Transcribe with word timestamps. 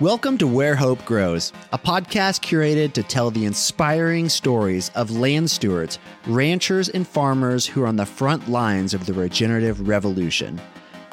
Welcome 0.00 0.38
to 0.38 0.48
Where 0.48 0.74
Hope 0.74 1.04
Grows, 1.04 1.52
a 1.72 1.78
podcast 1.78 2.42
curated 2.42 2.94
to 2.94 3.04
tell 3.04 3.30
the 3.30 3.44
inspiring 3.44 4.28
stories 4.28 4.90
of 4.96 5.12
land 5.12 5.48
stewards, 5.48 6.00
ranchers, 6.26 6.88
and 6.88 7.06
farmers 7.06 7.64
who 7.64 7.84
are 7.84 7.86
on 7.86 7.94
the 7.94 8.04
front 8.04 8.48
lines 8.48 8.92
of 8.92 9.06
the 9.06 9.12
regenerative 9.12 9.86
revolution. 9.86 10.60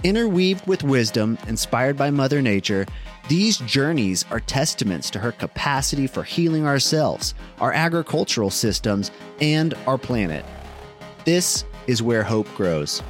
Interweaved 0.04 0.66
with 0.66 0.82
wisdom 0.82 1.38
inspired 1.46 1.96
by 1.96 2.10
Mother 2.10 2.42
Nature, 2.42 2.88
these 3.28 3.60
journeys 3.60 4.26
are 4.32 4.40
testaments 4.40 5.12
to 5.12 5.20
her 5.20 5.32
capacity 5.32 6.08
for 6.08 6.24
healing 6.24 6.66
ourselves, 6.66 7.36
our 7.60 7.74
agricultural 7.74 8.50
systems, 8.50 9.12
and 9.42 9.76
our 9.86 10.00
planet. 10.00 10.44
This 11.24 11.66
is 11.86 12.02
Where 12.02 12.24
Hope 12.24 12.52
Grows. 12.56 13.04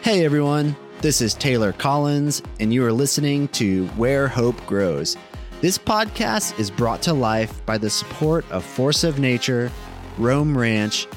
Hey 0.00 0.24
everyone, 0.24 0.76
this 1.02 1.20
is 1.20 1.34
Taylor 1.34 1.72
Collins, 1.72 2.44
and 2.60 2.72
you 2.72 2.84
are 2.84 2.92
listening 2.92 3.48
to 3.48 3.88
Where 3.88 4.28
Hope 4.28 4.64
Grows. 4.66 5.16
This 5.60 5.76
podcast 5.76 6.56
is 6.60 6.70
brought 6.70 7.02
to 7.02 7.12
life 7.12 7.66
by 7.66 7.76
the 7.76 7.90
support 7.90 8.48
of 8.52 8.64
Force 8.64 9.02
of 9.02 9.18
Nature, 9.18 9.72
ROAM 10.16 10.56
Ranch, 10.56 11.08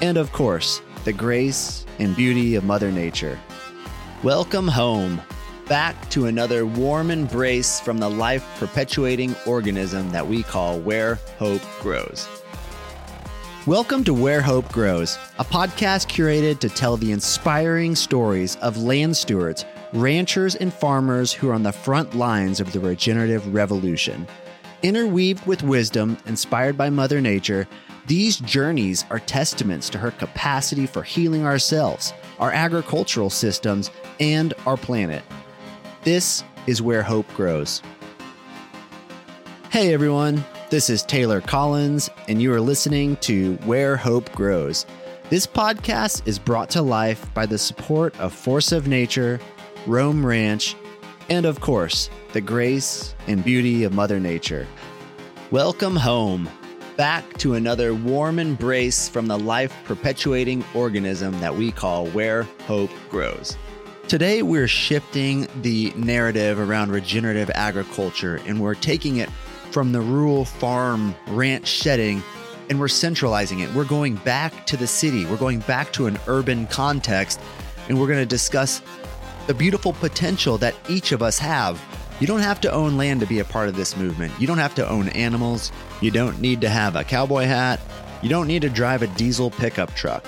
and 0.00 0.16
of 0.16 0.30
course, 0.30 0.80
the 1.02 1.12
grace 1.12 1.84
and 1.98 2.14
beauty 2.14 2.54
of 2.54 2.62
Mother 2.62 2.92
Nature. 2.92 3.36
Welcome 4.22 4.68
home, 4.68 5.20
back 5.66 6.08
to 6.10 6.26
another 6.26 6.64
warm 6.64 7.10
embrace 7.10 7.80
from 7.80 7.98
the 7.98 8.10
life 8.10 8.46
perpetuating 8.60 9.34
organism 9.44 10.08
that 10.10 10.28
we 10.28 10.44
call 10.44 10.78
Where 10.78 11.16
Hope 11.40 11.62
Grows. 11.80 12.28
Welcome 13.68 14.02
to 14.04 14.12
Where 14.12 14.42
Hope 14.42 14.72
Grows, 14.72 15.16
a 15.38 15.44
podcast 15.44 16.08
curated 16.08 16.58
to 16.58 16.68
tell 16.68 16.96
the 16.96 17.12
inspiring 17.12 17.94
stories 17.94 18.56
of 18.56 18.82
land 18.82 19.16
stewards, 19.16 19.64
ranchers, 19.92 20.56
and 20.56 20.74
farmers 20.74 21.32
who 21.32 21.48
are 21.48 21.54
on 21.54 21.62
the 21.62 21.70
front 21.70 22.16
lines 22.16 22.58
of 22.58 22.72
the 22.72 22.80
regenerative 22.80 23.54
revolution. 23.54 24.26
Interweaved 24.82 25.46
with 25.46 25.62
wisdom 25.62 26.18
inspired 26.26 26.76
by 26.76 26.90
Mother 26.90 27.20
Nature, 27.20 27.68
these 28.08 28.38
journeys 28.38 29.04
are 29.10 29.20
testaments 29.20 29.88
to 29.90 29.98
her 29.98 30.10
capacity 30.10 30.84
for 30.84 31.04
healing 31.04 31.46
ourselves, 31.46 32.12
our 32.40 32.50
agricultural 32.50 33.30
systems, 33.30 33.92
and 34.18 34.54
our 34.66 34.76
planet. 34.76 35.22
This 36.02 36.42
is 36.66 36.82
where 36.82 37.04
hope 37.04 37.32
grows. 37.34 37.80
Hey 39.70 39.94
everyone, 39.94 40.44
this 40.72 40.88
is 40.88 41.02
Taylor 41.02 41.42
Collins, 41.42 42.08
and 42.28 42.40
you 42.40 42.50
are 42.50 42.60
listening 42.60 43.16
to 43.16 43.56
Where 43.66 43.94
Hope 43.94 44.32
Grows. 44.32 44.86
This 45.28 45.46
podcast 45.46 46.26
is 46.26 46.38
brought 46.38 46.70
to 46.70 46.80
life 46.80 47.26
by 47.34 47.44
the 47.44 47.58
support 47.58 48.18
of 48.18 48.32
Force 48.32 48.72
of 48.72 48.88
Nature, 48.88 49.38
ROAM 49.86 50.24
Ranch, 50.24 50.74
and 51.28 51.44
of 51.44 51.60
course, 51.60 52.08
the 52.32 52.40
grace 52.40 53.14
and 53.26 53.44
beauty 53.44 53.84
of 53.84 53.92
Mother 53.92 54.18
Nature. 54.18 54.66
Welcome 55.50 55.94
home, 55.94 56.48
back 56.96 57.36
to 57.36 57.52
another 57.52 57.92
warm 57.92 58.38
embrace 58.38 59.10
from 59.10 59.26
the 59.26 59.38
life 59.38 59.76
perpetuating 59.84 60.64
organism 60.72 61.38
that 61.40 61.54
we 61.54 61.70
call 61.70 62.06
Where 62.06 62.44
Hope 62.66 62.92
Grows. 63.10 63.58
Today, 64.08 64.40
we're 64.40 64.68
shifting 64.68 65.48
the 65.60 65.92
narrative 65.96 66.58
around 66.58 66.92
regenerative 66.92 67.50
agriculture 67.54 68.40
and 68.46 68.58
we're 68.58 68.74
taking 68.74 69.18
it 69.18 69.28
from 69.72 69.92
the 69.92 70.00
rural 70.00 70.44
farm 70.44 71.14
ranch 71.28 71.80
setting 71.80 72.22
and 72.68 72.78
we're 72.78 72.88
centralizing 72.88 73.60
it. 73.60 73.72
We're 73.74 73.84
going 73.84 74.16
back 74.16 74.66
to 74.66 74.76
the 74.76 74.86
city, 74.86 75.24
we're 75.24 75.36
going 75.36 75.60
back 75.60 75.92
to 75.94 76.06
an 76.06 76.18
urban 76.26 76.66
context, 76.66 77.40
and 77.88 77.98
we're 77.98 78.06
going 78.06 78.18
to 78.18 78.26
discuss 78.26 78.82
the 79.46 79.54
beautiful 79.54 79.92
potential 79.94 80.58
that 80.58 80.74
each 80.88 81.12
of 81.12 81.22
us 81.22 81.38
have. 81.38 81.82
You 82.20 82.26
don't 82.26 82.40
have 82.40 82.60
to 82.60 82.72
own 82.72 82.96
land 82.96 83.20
to 83.20 83.26
be 83.26 83.40
a 83.40 83.44
part 83.44 83.68
of 83.68 83.76
this 83.76 83.96
movement. 83.96 84.32
You 84.38 84.46
don't 84.46 84.58
have 84.58 84.74
to 84.76 84.88
own 84.88 85.08
animals. 85.08 85.72
You 86.00 86.10
don't 86.10 86.40
need 86.40 86.60
to 86.60 86.68
have 86.68 86.94
a 86.94 87.02
cowboy 87.02 87.44
hat. 87.44 87.80
You 88.22 88.28
don't 88.28 88.46
need 88.46 88.62
to 88.62 88.70
drive 88.70 89.02
a 89.02 89.08
diesel 89.08 89.50
pickup 89.50 89.92
truck. 89.94 90.24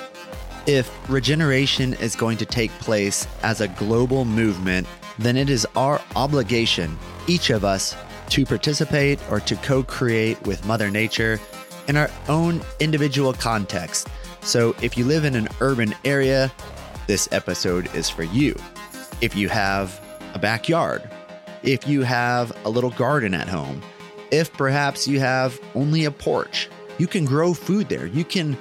If 0.66 0.90
regeneration 1.08 1.94
is 1.94 2.16
going 2.16 2.38
to 2.38 2.46
take 2.46 2.72
place 2.72 3.28
as 3.42 3.60
a 3.60 3.68
global 3.68 4.24
movement, 4.24 4.88
then 5.18 5.36
it 5.36 5.48
is 5.48 5.66
our 5.76 6.00
obligation, 6.16 6.98
each 7.28 7.50
of 7.50 7.64
us, 7.64 7.94
to 8.30 8.44
participate 8.44 9.18
or 9.30 9.40
to 9.40 9.56
co 9.56 9.82
create 9.82 10.40
with 10.46 10.64
Mother 10.66 10.90
Nature 10.90 11.40
in 11.88 11.96
our 11.96 12.10
own 12.28 12.62
individual 12.80 13.32
context. 13.32 14.08
So, 14.40 14.74
if 14.82 14.96
you 14.96 15.04
live 15.04 15.24
in 15.24 15.34
an 15.34 15.48
urban 15.60 15.94
area, 16.04 16.52
this 17.06 17.28
episode 17.32 17.94
is 17.94 18.08
for 18.08 18.22
you. 18.22 18.56
If 19.20 19.36
you 19.36 19.48
have 19.48 20.00
a 20.34 20.38
backyard, 20.38 21.08
if 21.62 21.86
you 21.88 22.02
have 22.02 22.52
a 22.64 22.70
little 22.70 22.90
garden 22.90 23.34
at 23.34 23.48
home, 23.48 23.82
if 24.30 24.52
perhaps 24.52 25.06
you 25.06 25.20
have 25.20 25.58
only 25.74 26.04
a 26.04 26.10
porch, 26.10 26.68
you 26.98 27.06
can 27.06 27.24
grow 27.24 27.54
food 27.54 27.88
there. 27.88 28.06
You 28.06 28.24
can 28.24 28.56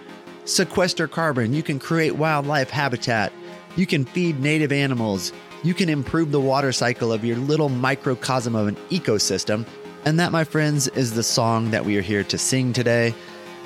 sequester 0.45 1.07
carbon. 1.07 1.53
You 1.53 1.63
can 1.63 1.80
create 1.80 2.16
wildlife 2.16 2.69
habitat. 2.69 3.31
You 3.75 3.85
can 3.85 4.06
feed 4.06 4.40
native 4.40 4.72
animals. 4.72 5.34
You 5.63 5.74
can 5.74 5.88
improve 5.88 6.31
the 6.34 6.41
water 6.41 6.74
cycle 6.74 7.13
of 7.13 7.24
your 7.24 7.38
little 7.38 7.69
microcosm 7.69 8.53
of 8.53 8.68
an 8.68 8.75
ecosystem. 8.90 9.66
And 10.03 10.19
that, 10.19 10.34
my 10.34 10.44
friends, 10.44 10.90
is 10.90 11.13
the 11.13 11.24
song 11.24 11.72
that 11.72 11.85
we 11.85 11.97
are 11.97 12.01
here 12.01 12.25
to 12.25 12.38
sing 12.38 12.74
today. 12.74 13.16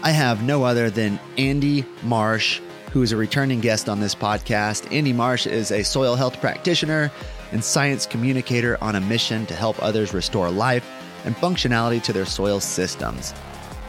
I 0.03 0.11
have 0.11 0.43
no 0.43 0.63
other 0.63 0.91
than 0.91 1.19
Andie 1.39 1.85
Marsh, 2.03 2.61
who 2.91 3.01
is 3.01 3.11
a 3.11 3.17
returning 3.17 3.61
guest 3.61 3.89
on 3.89 3.99
this 3.99 4.13
podcast. 4.13 4.85
Andie 4.95 5.11
Marsh 5.11 5.47
is 5.47 5.71
a 5.71 5.83
soil 5.83 6.15
health 6.15 6.39
practitioner 6.39 7.11
and 7.51 7.63
science 7.63 8.05
communicator 8.05 8.77
on 8.79 8.95
a 8.95 9.01
mission 9.01 9.47
to 9.47 9.55
help 9.55 9.81
others 9.81 10.13
restore 10.13 10.51
life 10.51 10.87
and 11.25 11.35
functionality 11.35 12.01
to 12.03 12.13
their 12.13 12.25
soil 12.25 12.59
systems. 12.59 13.33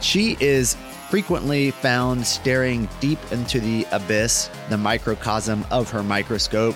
She 0.01 0.35
is 0.39 0.75
frequently 1.11 1.69
found 1.69 2.25
staring 2.25 2.89
deep 2.99 3.19
into 3.31 3.59
the 3.59 3.85
abyss, 3.91 4.49
the 4.69 4.77
microcosm 4.77 5.63
of 5.69 5.91
her 5.91 6.01
microscope, 6.01 6.75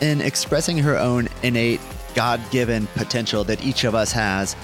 and 0.00 0.22
expressing 0.22 0.78
her 0.78 0.96
own 0.96 1.28
innate, 1.42 1.80
God 2.14 2.40
given 2.50 2.86
potential 2.88 3.44
that 3.44 3.64
each 3.64 3.84
of 3.84 3.94
us 3.94 4.12
has. 4.12 4.56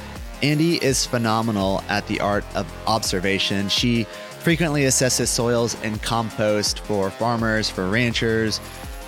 Andie 0.42 0.82
is 0.82 1.06
phenomenal 1.06 1.82
at 1.88 2.06
the 2.08 2.20
art 2.20 2.44
of 2.54 2.66
observation. 2.86 3.68
She 3.68 4.04
frequently 4.40 4.82
assesses 4.82 5.28
soils 5.28 5.76
and 5.82 6.02
compost 6.02 6.80
for 6.80 7.10
farmers, 7.10 7.70
for 7.70 7.88
ranchers, 7.88 8.60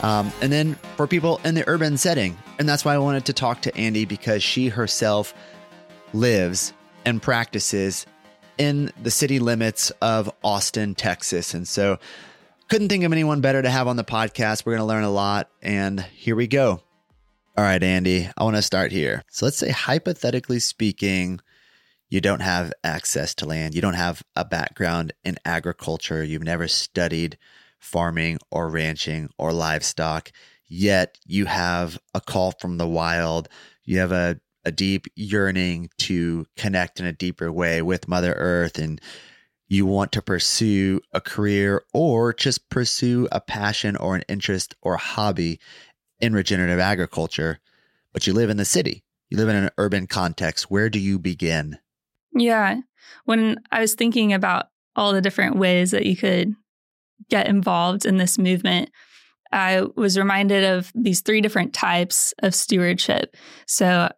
um, 0.03 0.31
and 0.41 0.53
then 0.53 0.75
for 0.97 1.07
people 1.07 1.41
in 1.45 1.55
the 1.55 1.65
urban 1.67 1.97
setting. 1.97 2.37
And 2.59 2.69
that's 2.69 2.85
why 2.85 2.95
I 2.95 2.99
wanted 2.99 3.25
to 3.27 3.33
talk 3.33 3.62
to 3.62 3.77
Andie 3.77 4.05
because 4.05 4.43
she 4.43 4.69
herself 4.69 5.35
lives 6.12 6.73
and 7.05 7.21
practices 7.21 8.06
in 8.59 8.93
the 9.03 9.11
city 9.11 9.41
limits 9.41 9.91
of 10.01 10.33
Austin, 10.45 10.95
Texas. 10.95 11.55
And 11.55 11.67
so 11.67 11.99
couldn't 12.69 12.89
think 12.89 13.05
of 13.05 13.13
anyone 13.13 13.41
better 13.41 13.63
to 13.63 13.71
have 13.71 13.89
on 13.89 13.97
the 13.97 14.05
podcast. 14.05 14.65
We're 14.65 14.73
going 14.73 14.87
to 14.87 14.93
learn 14.93 15.05
a 15.05 15.11
lot. 15.11 15.51
And 15.63 16.01
here 16.01 16.37
we 16.37 16.47
go. 16.47 16.83
All 17.57 17.65
right, 17.65 17.83
Andie, 17.83 18.29
I 18.37 18.43
want 18.43 18.57
to 18.57 18.63
start 18.63 18.91
here. 18.91 19.23
So 19.31 19.47
let's 19.47 19.59
say, 19.59 19.71
hypothetically 19.71 20.59
speaking, 20.59 21.41
you 22.09 22.21
don't 22.21 22.43
have 22.43 22.73
access 22.83 23.35
to 23.37 23.47
land, 23.47 23.75
you 23.75 23.81
don't 23.81 23.95
have 23.95 24.23
a 24.35 24.45
background 24.45 25.13
in 25.25 25.37
agriculture, 25.45 26.23
you've 26.25 26.43
never 26.43 26.67
studied 26.69 27.39
farming 27.79 28.39
or 28.51 28.69
ranching 28.69 29.31
or 29.39 29.53
livestock, 29.53 30.33
yet 30.67 31.17
you 31.27 31.47
have 31.47 31.99
a 32.13 32.21
call 32.21 32.53
from 32.53 32.77
the 32.79 32.89
wild, 32.89 33.49
you 33.85 33.99
have 33.99 34.13
a, 34.13 34.41
a 34.65 34.73
deep 34.73 35.07
yearning 35.15 35.91
to 35.99 36.47
connect 36.57 36.99
in 36.99 37.07
a 37.07 37.13
deeper 37.13 37.53
way 37.53 37.83
with 37.83 38.09
Mother 38.09 38.33
Earth 38.33 38.79
and 38.79 39.01
you 39.75 39.87
want 39.87 40.12
to 40.12 40.23
pursue 40.23 41.01
a 41.12 41.21
career 41.21 41.83
or 41.93 42.33
just 42.33 42.69
pursue 42.71 43.29
a 43.33 43.41
passion 43.41 43.97
or 43.97 44.15
an 44.15 44.23
interest 44.29 44.75
or 44.83 44.95
a 44.95 44.99
hobby 44.99 45.61
in 46.21 46.33
regenerative 46.33 46.79
agriculture, 46.79 47.59
but 48.12 48.26
you 48.26 48.32
live 48.32 48.50
in 48.50 48.56
the 48.56 48.65
city, 48.65 49.03
you 49.29 49.37
live 49.37 49.49
in 49.49 49.56
an 49.56 49.71
urban 49.79 50.06
context, 50.06 50.71
where 50.71 50.88
do 50.88 50.99
you 50.99 51.19
begin? 51.19 51.79
Yeah. 52.35 52.81
When 53.25 53.59
I 53.71 53.81
was 53.81 53.94
thinking 53.94 54.32
about 54.32 54.67
all 54.97 55.12
the 55.12 55.21
different 55.21 55.56
ways 55.56 55.91
that 55.91 56.06
you 56.06 56.17
could 56.17 56.55
get 57.29 57.49
involved 57.49 58.06
in 58.06 58.17
this 58.17 58.38
movement, 58.38 58.91
I 59.53 59.82
was 59.97 60.19
reminded 60.19 60.65
of 60.65 60.93
these 60.94 61.21
three 61.21 61.41
different 61.41 61.75
types 61.75 62.35
of 62.41 62.55
stewardship. 62.55 63.37
So 63.67 63.87
uh, 63.87 64.09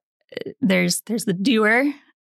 there's 0.61 1.03
there's 1.03 1.25
the 1.25 1.35
doer, 1.35 1.93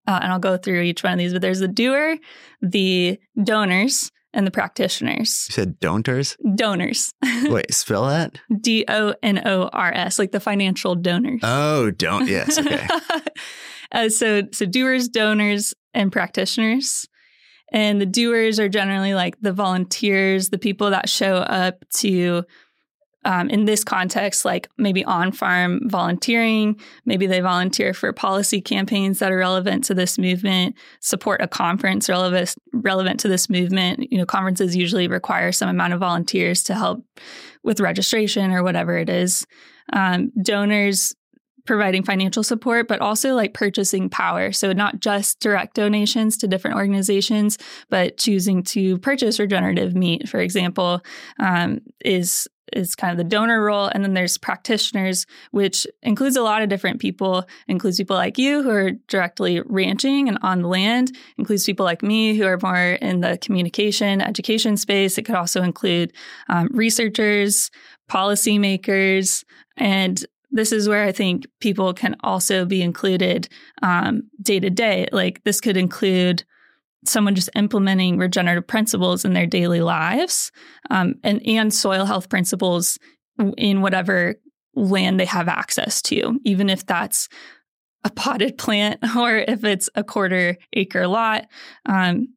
uh, 0.07 0.19
and 0.21 0.31
I'll 0.31 0.39
go 0.39 0.57
through 0.57 0.81
each 0.81 1.03
one 1.03 1.13
of 1.13 1.19
these, 1.19 1.33
but 1.33 1.41
there's 1.41 1.59
the 1.59 1.67
doer, 1.67 2.17
the 2.61 3.19
donors, 3.43 4.11
and 4.33 4.45
the 4.45 4.51
practitioners. 4.51 5.47
You 5.49 5.53
said 5.53 5.79
donors? 5.79 6.37
Donors. 6.55 7.13
Wait, 7.43 7.73
spell 7.73 8.07
that? 8.07 8.39
D 8.61 8.85
O 8.87 9.15
N 9.23 9.41
O 9.45 9.69
R 9.73 9.91
S, 9.93 10.19
like 10.19 10.31
the 10.31 10.39
financial 10.39 10.95
donors. 10.95 11.41
Oh, 11.43 11.91
don't. 11.91 12.27
Yes. 12.27 12.57
Okay. 12.57 12.87
uh, 13.91 14.09
so, 14.09 14.43
so 14.51 14.65
doers, 14.65 15.09
donors, 15.09 15.73
and 15.93 16.11
practitioners. 16.11 17.07
And 17.73 17.99
the 17.99 18.05
doers 18.05 18.59
are 18.59 18.69
generally 18.69 19.13
like 19.13 19.35
the 19.41 19.51
volunteers, 19.51 20.49
the 20.49 20.57
people 20.57 20.91
that 20.91 21.09
show 21.09 21.37
up 21.37 21.83
to 21.97 22.43
um, 23.27 23.49
in 23.49 23.65
this 23.65 23.83
context, 23.83 24.45
like 24.45 24.69
maybe 24.77 25.03
on 25.03 25.33
farm 25.33 25.81
volunteering, 25.89 26.79
maybe 27.05 27.27
they 27.27 27.41
volunteer 27.41 27.93
for 27.93 28.13
policy 28.13 28.61
campaigns 28.61 29.19
that 29.19 29.33
are 29.33 29.37
relevant 29.37 29.83
to 29.83 29.93
this 29.93 30.17
movement, 30.17 30.77
support 31.01 31.41
a 31.41 31.47
conference 31.47 32.07
relevant, 32.07 32.55
relevant 32.71 33.19
to 33.19 33.27
this 33.27 33.49
movement. 33.49 34.09
You 34.09 34.17
know, 34.17 34.25
conferences 34.25 34.77
usually 34.77 35.09
require 35.09 35.51
some 35.51 35.67
amount 35.67 35.91
of 35.91 35.99
volunteers 35.99 36.63
to 36.63 36.73
help 36.73 37.03
with 37.63 37.81
registration 37.81 38.51
or 38.51 38.63
whatever 38.63 38.97
it 38.97 39.09
is. 39.09 39.45
Um, 39.91 40.31
donors 40.41 41.13
providing 41.67 42.03
financial 42.03 42.43
support, 42.43 42.87
but 42.87 43.01
also 43.01 43.35
like 43.35 43.53
purchasing 43.53 44.09
power. 44.09 44.51
So, 44.51 44.73
not 44.73 44.99
just 44.99 45.39
direct 45.39 45.75
donations 45.75 46.37
to 46.37 46.47
different 46.47 46.77
organizations, 46.77 47.57
but 47.89 48.17
choosing 48.17 48.63
to 48.63 48.97
purchase 48.97 49.39
regenerative 49.39 49.95
meat, 49.95 50.27
for 50.27 50.39
example, 50.39 51.01
um, 51.39 51.81
is 52.03 52.47
is 52.73 52.95
kind 52.95 53.11
of 53.11 53.17
the 53.17 53.23
donor 53.23 53.63
role. 53.63 53.85
And 53.85 54.03
then 54.03 54.13
there's 54.13 54.37
practitioners 54.37 55.25
which 55.51 55.87
includes 56.03 56.35
a 56.35 56.41
lot 56.41 56.61
of 56.61 56.69
different 56.69 56.99
people. 56.99 57.45
Includes 57.67 57.97
people 57.97 58.17
like 58.17 58.37
you 58.37 58.61
who 58.61 58.69
are 58.71 58.91
directly 59.07 59.61
ranching 59.65 60.27
and 60.27 60.37
on 60.41 60.63
the 60.63 60.67
land. 60.67 61.15
Includes 61.37 61.65
people 61.65 61.85
like 61.85 62.03
me 62.03 62.35
who 62.35 62.45
are 62.45 62.59
more 62.61 62.97
in 63.01 63.21
the 63.21 63.37
communication 63.37 64.21
education 64.21 64.75
space. 64.77 65.17
It 65.17 65.23
could 65.23 65.35
also 65.35 65.61
include 65.61 66.13
um, 66.49 66.67
researchers 66.71 67.71
policymakers 68.09 69.43
and 69.75 70.25
this 70.51 70.71
is 70.71 70.87
where 70.87 71.03
I 71.03 71.11
think 71.11 71.45
people 71.59 71.93
can 71.93 72.15
also 72.23 72.65
be 72.65 72.81
included 72.81 73.49
day 74.41 74.59
to 74.59 74.69
day. 74.69 75.07
Like 75.11 75.43
this 75.43 75.61
could 75.61 75.77
include 75.77 76.43
someone 77.05 77.35
just 77.35 77.49
implementing 77.55 78.17
regenerative 78.17 78.67
principles 78.67 79.23
in 79.23 79.33
their 79.33 79.45
daily 79.45 79.81
lives 79.81 80.51
um, 80.89 81.15
and, 81.23 81.45
and 81.45 81.73
soil 81.73 82.05
health 82.05 82.29
principles 82.29 82.97
in 83.57 83.81
whatever 83.81 84.35
land 84.75 85.19
they 85.19 85.25
have 85.25 85.47
access 85.47 86.01
to, 86.01 86.39
even 86.43 86.69
if 86.69 86.85
that's 86.85 87.29
a 88.03 88.09
potted 88.09 88.57
plant 88.57 88.99
or 89.17 89.37
if 89.37 89.63
it's 89.63 89.89
a 89.95 90.03
quarter 90.03 90.57
acre 90.73 91.07
lot. 91.07 91.45
Um, 91.85 92.29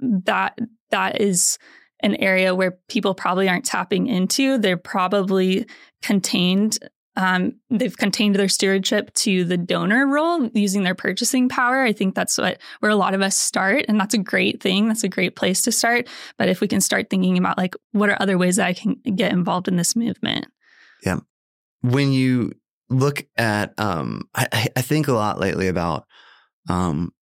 that 0.00 0.58
that 0.90 1.20
is 1.20 1.58
an 2.00 2.14
area 2.16 2.54
where 2.54 2.78
people 2.88 3.14
probably 3.14 3.48
aren't 3.48 3.64
tapping 3.64 4.06
into. 4.06 4.58
They're 4.58 4.76
probably 4.76 5.66
contained 6.02 6.78
um, 7.18 7.56
they've 7.68 7.96
contained 7.96 8.36
their 8.36 8.48
stewardship 8.48 9.12
to 9.12 9.42
the 9.44 9.56
donor 9.56 10.06
role 10.06 10.48
using 10.54 10.84
their 10.84 10.94
purchasing 10.94 11.48
power. 11.48 11.82
I 11.82 11.92
think 11.92 12.14
that's 12.14 12.38
what 12.38 12.58
where 12.78 12.92
a 12.92 12.96
lot 12.96 13.12
of 13.12 13.22
us 13.22 13.36
start, 13.36 13.86
and 13.88 13.98
that's 13.98 14.14
a 14.14 14.18
great 14.18 14.62
thing. 14.62 14.86
That's 14.86 15.02
a 15.02 15.08
great 15.08 15.34
place 15.34 15.60
to 15.62 15.72
start. 15.72 16.06
But 16.36 16.48
if 16.48 16.60
we 16.60 16.68
can 16.68 16.80
start 16.80 17.10
thinking 17.10 17.36
about 17.36 17.58
like 17.58 17.74
what 17.90 18.08
are 18.08 18.16
other 18.20 18.38
ways 18.38 18.54
that 18.56 18.68
I 18.68 18.72
can 18.72 18.94
get 19.16 19.32
involved 19.32 19.66
in 19.66 19.74
this 19.74 19.96
movement? 19.96 20.46
Yeah, 21.04 21.18
when 21.80 22.12
you 22.12 22.52
look 22.88 23.26
at, 23.36 23.74
um, 23.80 24.28
I, 24.32 24.68
I 24.76 24.82
think 24.82 25.08
a 25.08 25.12
lot 25.12 25.40
lately 25.40 25.66
about 25.66 26.06
um, 26.68 27.12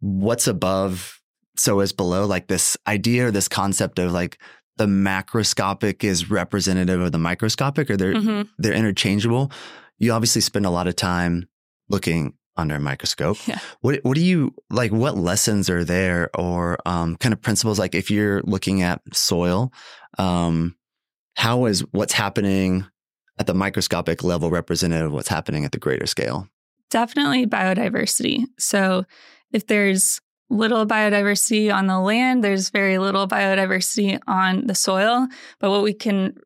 what's 0.00 0.46
above, 0.46 1.22
so 1.56 1.80
is 1.80 1.94
below. 1.94 2.26
Like 2.26 2.48
this 2.48 2.76
idea 2.86 3.28
or 3.28 3.30
this 3.30 3.48
concept 3.48 3.98
of 3.98 4.12
like 4.12 4.38
the 4.78 4.86
macroscopic 4.86 6.02
is 6.04 6.30
representative 6.30 7.00
of 7.00 7.12
the 7.12 7.18
microscopic 7.18 7.90
or 7.90 7.96
they're 7.96 8.14
mm-hmm. 8.14 8.42
they're 8.58 8.72
interchangeable. 8.72 9.52
You 9.98 10.12
obviously 10.12 10.40
spend 10.40 10.66
a 10.66 10.70
lot 10.70 10.86
of 10.86 10.96
time 10.96 11.48
looking 11.88 12.34
under 12.56 12.76
a 12.76 12.80
microscope. 12.80 13.36
Yeah. 13.46 13.58
What 13.80 14.00
what 14.02 14.14
do 14.14 14.22
you 14.22 14.54
like 14.70 14.90
what 14.92 15.16
lessons 15.16 15.68
are 15.68 15.84
there 15.84 16.30
or 16.34 16.78
um, 16.86 17.16
kind 17.16 17.32
of 17.32 17.42
principles 17.42 17.78
like 17.78 17.94
if 17.94 18.10
you're 18.10 18.40
looking 18.42 18.82
at 18.82 19.02
soil 19.12 19.72
um, 20.18 20.74
how 21.36 21.66
is 21.66 21.80
what's 21.92 22.12
happening 22.12 22.84
at 23.38 23.46
the 23.46 23.54
microscopic 23.54 24.24
level 24.24 24.50
representative 24.50 25.06
of 25.06 25.12
what's 25.12 25.28
happening 25.28 25.64
at 25.64 25.72
the 25.72 25.78
greater 25.78 26.06
scale? 26.06 26.48
Definitely 26.90 27.46
biodiversity. 27.46 28.44
So 28.58 29.04
if 29.52 29.66
there's 29.66 30.20
little 30.50 30.86
biodiversity 30.86 31.72
on 31.72 31.86
the 31.86 32.00
land. 32.00 32.42
There's 32.42 32.70
very 32.70 32.98
little 32.98 33.28
biodiversity 33.28 34.18
on 34.26 34.66
the 34.66 34.74
soil. 34.74 35.28
But 35.60 35.70
what 35.70 35.82
we 35.82 35.92
can, 35.92 36.36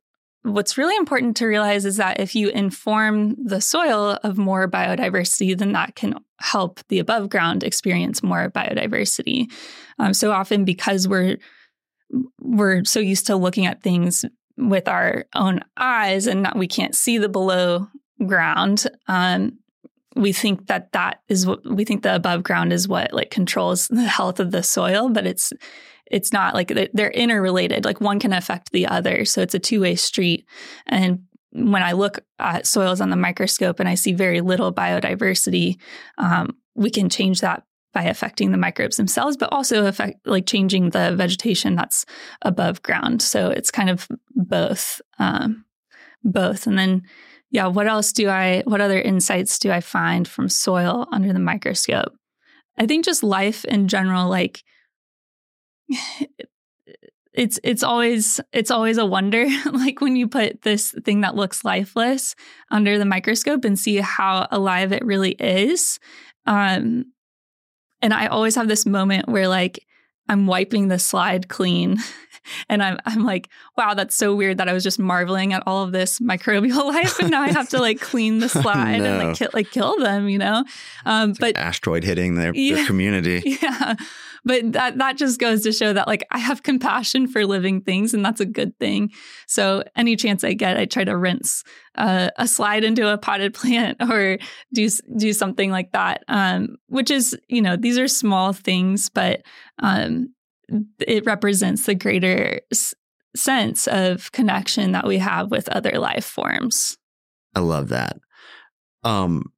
what's 0.43 0.77
really 0.77 0.97
important 0.97 1.37
to 1.37 1.47
realize 1.47 1.85
is 1.85 1.99
that 1.99 2.21
if 2.21 2.35
you 2.35 2.49
inform 2.49 3.37
the 3.43 3.61
soil 3.61 4.19
of 4.25 4.39
more 4.39 4.69
biodiversity, 4.69 5.57
then 5.57 5.73
that 5.73 5.95
can 5.95 6.15
help 6.41 6.81
the 6.89 6.99
above 6.99 7.29
ground 7.29 7.63
experience 7.63 8.23
more 8.23 8.51
biodiversity. 8.51 9.53
Um, 9.99 10.15
so 10.15 10.33
often, 10.33 10.65
because 10.65 11.07
we're 11.07 11.39
we're 12.41 12.85
so 12.85 13.01
used 13.01 13.27
to 13.29 13.37
looking 13.37 13.65
at 13.65 13.83
things 13.83 14.25
with 14.59 14.87
our 14.87 15.25
own 15.35 15.61
eyes 15.79 16.27
and 16.27 16.43
not, 16.43 16.59
we 16.59 16.67
can't 16.67 16.95
see 16.95 17.17
the 17.17 17.29
below 17.29 17.89
ground 18.27 18.87
um, 19.09 19.59
we 20.15 20.33
think 20.33 20.67
that 20.67 20.93
that 20.93 21.21
is 21.29 21.47
what 21.47 21.61
we 21.65 21.85
think 21.85 22.03
the 22.03 22.15
above 22.15 22.43
ground 22.43 22.73
is 22.73 22.89
what 22.89 23.13
like 23.13 23.31
controls 23.31 23.89
the 23.89 24.03
health 24.03 24.41
of 24.41 24.51
the 24.51 24.63
soil, 24.63 25.09
but 25.09 25.27
it's 25.27 25.53
it's 26.07 26.33
not 26.33 26.55
like 26.55 26.73
they're 26.93 27.11
interrelated. 27.11 27.85
Like 27.85 28.01
one 28.01 28.21
can 28.21 28.33
affect 28.33 28.73
the 28.73 28.87
other, 28.87 29.25
so 29.25 29.41
it's 29.41 29.55
a 29.55 29.59
two 29.59 29.81
way 29.81 29.95
street. 29.95 30.47
And 30.87 31.23
when 31.53 31.83
I 31.83 31.93
look 31.93 32.21
at 32.39 32.67
soils 32.67 33.01
on 33.01 33.11
the 33.11 33.17
microscope 33.17 33.81
and 33.81 33.89
I 33.89 33.95
see 33.95 34.13
very 34.13 34.41
little 34.41 34.73
biodiversity, 34.73 35.79
um, 36.19 36.57
we 36.75 36.91
can 36.91 37.09
change 37.09 37.41
that 37.41 37.65
by 37.93 38.05
affecting 38.05 38.53
the 38.53 38.59
microbes 38.59 38.97
themselves, 38.97 39.37
but 39.37 39.53
also 39.53 39.87
affect 39.87 40.27
like 40.27 40.47
changing 40.47 40.91
the 40.91 41.15
vegetation 41.15 41.75
that's 41.75 42.07
above 42.41 42.83
ground. 42.83 43.21
So 43.21 43.51
it's 43.51 43.71
kind 43.71 43.91
of 43.91 44.09
both, 44.35 45.01
um, 45.19 45.65
both, 46.25 46.67
and 46.67 46.79
then 46.79 47.03
yeah, 47.53 47.67
what 47.67 47.87
else 47.87 48.13
do 48.13 48.31
I, 48.31 48.63
what 48.65 48.81
other 48.81 48.99
insights 48.99 49.59
do 49.59 49.71
I 49.71 49.81
find 49.81 50.27
from 50.27 50.49
soil 50.49 51.07
under 51.13 51.35
the 51.35 51.39
microscope? 51.39 52.15
I 52.79 52.87
think 52.87 53.05
just 53.05 53.23
life 53.23 53.67
in 53.67 53.89
general, 53.89 54.29
like, 54.29 54.63
it's 57.35 57.59
it's 57.65 57.83
always 57.83 58.41
it's 58.53 58.71
always 58.71 58.99
a 58.99 59.07
wonder 59.07 59.47
like 59.73 60.03
when 60.03 60.17
you 60.17 60.29
put 60.29 60.61
this 60.63 60.95
thing 61.03 61.23
that 61.23 61.35
looks 61.35 61.65
lifeless 61.65 62.35
under 62.71 62.99
the 62.99 63.07
microscope 63.07 63.65
and 63.65 63.79
see 63.79 63.97
how 63.97 64.47
alive 64.51 64.93
it 64.93 65.03
really 65.03 65.31
is 65.41 65.99
um 66.45 67.07
and 68.03 68.13
i 68.13 68.27
always 68.27 68.55
have 68.55 68.69
this 68.69 68.85
moment 68.85 69.31
where 69.31 69.49
like 69.49 69.87
i'm 70.29 70.47
wiping 70.47 70.89
the 70.89 70.99
slide 70.99 71.49
clean 71.49 71.97
and 72.69 72.83
I'm 72.83 72.99
I'm 73.05 73.25
like, 73.25 73.49
wow, 73.77 73.95
that's 73.95 74.15
so 74.15 74.35
weird 74.35 74.59
that 74.59 74.69
I 74.69 74.73
was 74.73 74.83
just 74.83 74.99
marveling 74.99 75.53
at 75.53 75.63
all 75.67 75.83
of 75.83 75.93
this 75.93 76.19
microbial 76.19 76.87
life, 76.95 77.19
and 77.19 77.31
now 77.31 77.43
I 77.43 77.51
have 77.51 77.69
to 77.71 77.81
like 77.81 78.01
clean 78.01 78.39
the 78.39 78.49
slide 78.63 78.99
no. 78.99 79.05
and 79.05 79.29
like 79.29 79.37
kill, 79.37 79.51
like 79.53 79.71
kill 79.71 79.99
them, 79.99 80.29
you 80.29 80.39
know. 80.39 80.65
Um, 81.05 81.33
but 81.33 81.55
like 81.55 81.59
asteroid 81.59 82.05
hitting 82.05 82.35
their, 82.35 82.55
yeah, 82.55 82.77
their 82.77 82.87
community. 82.87 83.43
Yeah, 83.63 83.95
but 84.45 84.73
that 84.73 84.99
that 84.99 85.17
just 85.17 85.39
goes 85.39 85.63
to 85.63 85.73
show 85.73 85.93
that 85.93 86.09
like 86.09 86.27
I 86.31 86.39
have 86.39 86.63
compassion 86.63 87.29
for 87.29 87.47
living 87.47 87.83
things, 87.83 88.15
and 88.15 88.25
that's 88.25 88.41
a 88.41 88.47
good 88.47 88.77
thing. 88.79 89.11
So 89.47 89.85
any 89.95 90.17
chance 90.17 90.43
I 90.43 90.55
get, 90.55 90.77
I 90.77 90.87
try 90.87 91.05
to 91.05 91.17
rinse 91.17 91.63
uh, 91.97 92.31
a 92.37 92.49
slide 92.49 92.85
into 92.85 93.13
a 93.13 93.19
potted 93.19 93.55
plant 93.55 93.99
or 94.03 94.39
do 94.73 94.89
do 95.17 95.33
something 95.33 95.71
like 95.71 95.93
that. 95.93 96.25
Um, 96.29 96.77
which 96.89 97.11
is 97.11 97.39
you 97.49 97.63
know 97.63 97.77
these 97.77 97.99
are 97.99 98.09
small 98.09 98.53
things, 98.53 99.09
but 99.09 99.43
um, 99.79 100.35
it 101.01 101.25
represents 101.27 101.87
the 101.87 101.95
greater 101.95 102.61
s- 102.71 102.95
sense 103.37 103.87
of 103.87 104.33
connection 104.33 104.93
that 104.93 105.07
we 105.07 105.19
have 105.19 105.51
with 105.51 105.69
other 105.69 105.99
life 105.99 106.25
forms. 106.25 106.97
I 107.55 107.61
love 107.61 107.89
that. 107.89 108.19
Um, 109.05 109.53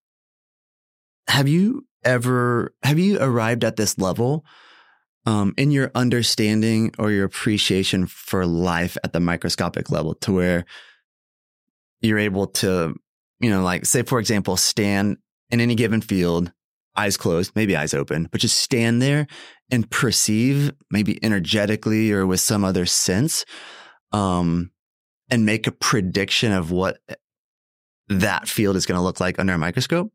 have 1.28 1.48
you 1.48 1.86
ever 2.04 2.74
have 2.82 2.98
you 2.98 3.18
arrived 3.20 3.64
at 3.64 3.76
this 3.76 3.98
level 3.98 4.44
um, 5.26 5.54
in 5.56 5.70
your 5.70 5.90
understanding 5.94 6.92
or 6.98 7.10
your 7.10 7.24
appreciation 7.24 8.06
for 8.06 8.46
life 8.46 8.96
at 9.04 9.12
the 9.12 9.20
microscopic 9.20 9.90
level 9.90 10.14
to 10.16 10.32
where 10.32 10.64
you're 12.00 12.18
able 12.18 12.46
to, 12.46 12.94
you 13.40 13.50
know, 13.50 13.62
like 13.62 13.86
say 13.86 14.02
for 14.02 14.18
example, 14.18 14.56
stand 14.56 15.16
in 15.50 15.60
any 15.60 15.74
given 15.74 16.00
field 16.00 16.52
eyes 16.96 17.16
closed, 17.16 17.52
maybe 17.56 17.76
eyes 17.76 17.94
open, 17.94 18.28
but 18.30 18.40
just 18.40 18.58
stand 18.58 19.02
there 19.02 19.26
and 19.70 19.90
perceive, 19.90 20.72
maybe 20.90 21.22
energetically 21.24 22.12
or 22.12 22.26
with 22.26 22.40
some 22.40 22.64
other 22.64 22.86
sense, 22.86 23.44
um, 24.12 24.70
and 25.30 25.46
make 25.46 25.66
a 25.66 25.72
prediction 25.72 26.52
of 26.52 26.70
what 26.70 26.98
that 28.08 28.48
field 28.48 28.76
is 28.76 28.86
going 28.86 28.98
to 28.98 29.02
look 29.02 29.20
like 29.20 29.38
under 29.38 29.54
a 29.54 29.58
microscope? 29.58 30.12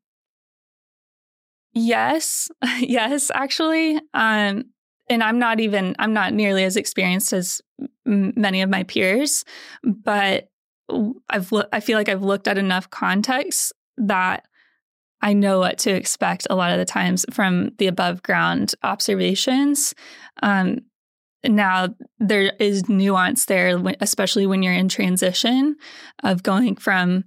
Yes, 1.73 2.49
yes, 2.79 3.31
actually. 3.33 3.99
Um, 4.13 4.65
and 5.09 5.23
I'm 5.23 5.39
not 5.39 5.59
even, 5.59 5.95
I'm 5.97 6.13
not 6.13 6.33
nearly 6.33 6.63
as 6.63 6.77
experienced 6.77 7.33
as 7.33 7.61
many 8.05 8.61
of 8.61 8.69
my 8.69 8.83
peers, 8.83 9.43
but 9.83 10.49
I've, 11.29 11.51
lo- 11.51 11.67
I 11.71 11.79
feel 11.79 11.97
like 11.97 12.09
I've 12.09 12.23
looked 12.23 12.47
at 12.47 12.57
enough 12.57 12.89
contexts 12.89 13.73
that 13.97 14.45
I 15.21 15.33
know 15.33 15.59
what 15.59 15.77
to 15.79 15.91
expect 15.91 16.47
a 16.49 16.55
lot 16.55 16.71
of 16.71 16.77
the 16.77 16.85
times 16.85 17.25
from 17.31 17.71
the 17.77 17.87
above 17.87 18.23
ground 18.23 18.73
observations. 18.83 19.93
Um, 20.41 20.79
now 21.43 21.89
there 22.19 22.53
is 22.59 22.89
nuance 22.89 23.45
there, 23.45 23.81
especially 24.01 24.45
when 24.45 24.63
you're 24.63 24.73
in 24.73 24.89
transition 24.89 25.75
of 26.23 26.43
going 26.43 26.75
from 26.75 27.25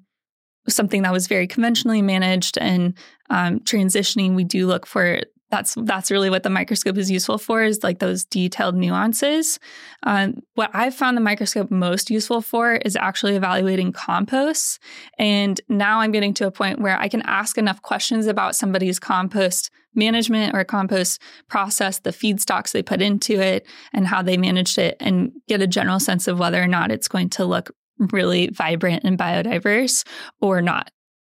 something 0.69 1.03
that 1.03 1.13
was 1.13 1.27
very 1.27 1.47
conventionally 1.47 2.03
managed 2.03 2.59
and 2.59 2.97
um, 3.31 3.61
transitioning. 3.61 4.35
We 4.35 4.45
do 4.45 4.67
look 4.67 4.87
for 4.87 5.21
that's 5.53 5.77
that's 5.85 6.11
really 6.11 6.31
what 6.31 6.43
the 6.43 6.51
microscope 6.51 6.97
is 6.97 7.11
useful 7.11 7.37
for 7.37 7.63
is 7.63 7.85
like 7.85 7.99
those 7.99 8.25
detailed 8.25 8.75
nuances. 8.75 9.61
Um, 10.03 10.41
what 10.55 10.71
i've 10.73 10.95
found 10.95 11.15
the 11.15 11.21
microscope 11.21 11.71
most 11.71 12.11
useful 12.11 12.41
for 12.41 12.77
is 12.77 12.97
actually 12.97 13.37
evaluating 13.37 13.93
composts. 13.93 14.79
And 15.19 15.61
now 15.69 16.01
i'm 16.01 16.11
getting 16.11 16.33
to 16.35 16.47
a 16.47 16.51
point 16.51 16.81
where 16.81 16.99
i 16.99 17.07
can 17.07 17.23
ask 17.23 17.59
enough 17.59 17.83
questions 17.83 18.27
about 18.27 18.57
somebody's 18.57 18.99
compost 18.99 19.71
management 19.95 20.57
or 20.57 20.65
compost 20.65 21.21
process 21.49 21.99
the 21.99 22.11
feedstocks 22.11 22.73
they 22.73 22.83
put 22.83 23.03
into 23.03 23.39
it 23.39 23.67
and 23.93 24.07
how 24.07 24.23
they 24.23 24.39
managed 24.39 24.79
it 24.79 24.97
and 25.01 25.33
get 25.49 25.61
a 25.61 25.67
general 25.67 26.01
sense 26.01 26.27
of 26.27 26.39
whether 26.39 26.63
or 26.63 26.67
not 26.67 26.91
it's 26.91 27.09
going 27.09 27.29
to 27.29 27.45
look 27.45 27.71
really 28.11 28.49
vibrant 28.49 29.05
and 29.05 29.19
biodiverse 29.19 30.03
or 30.41 30.63
not. 30.63 30.91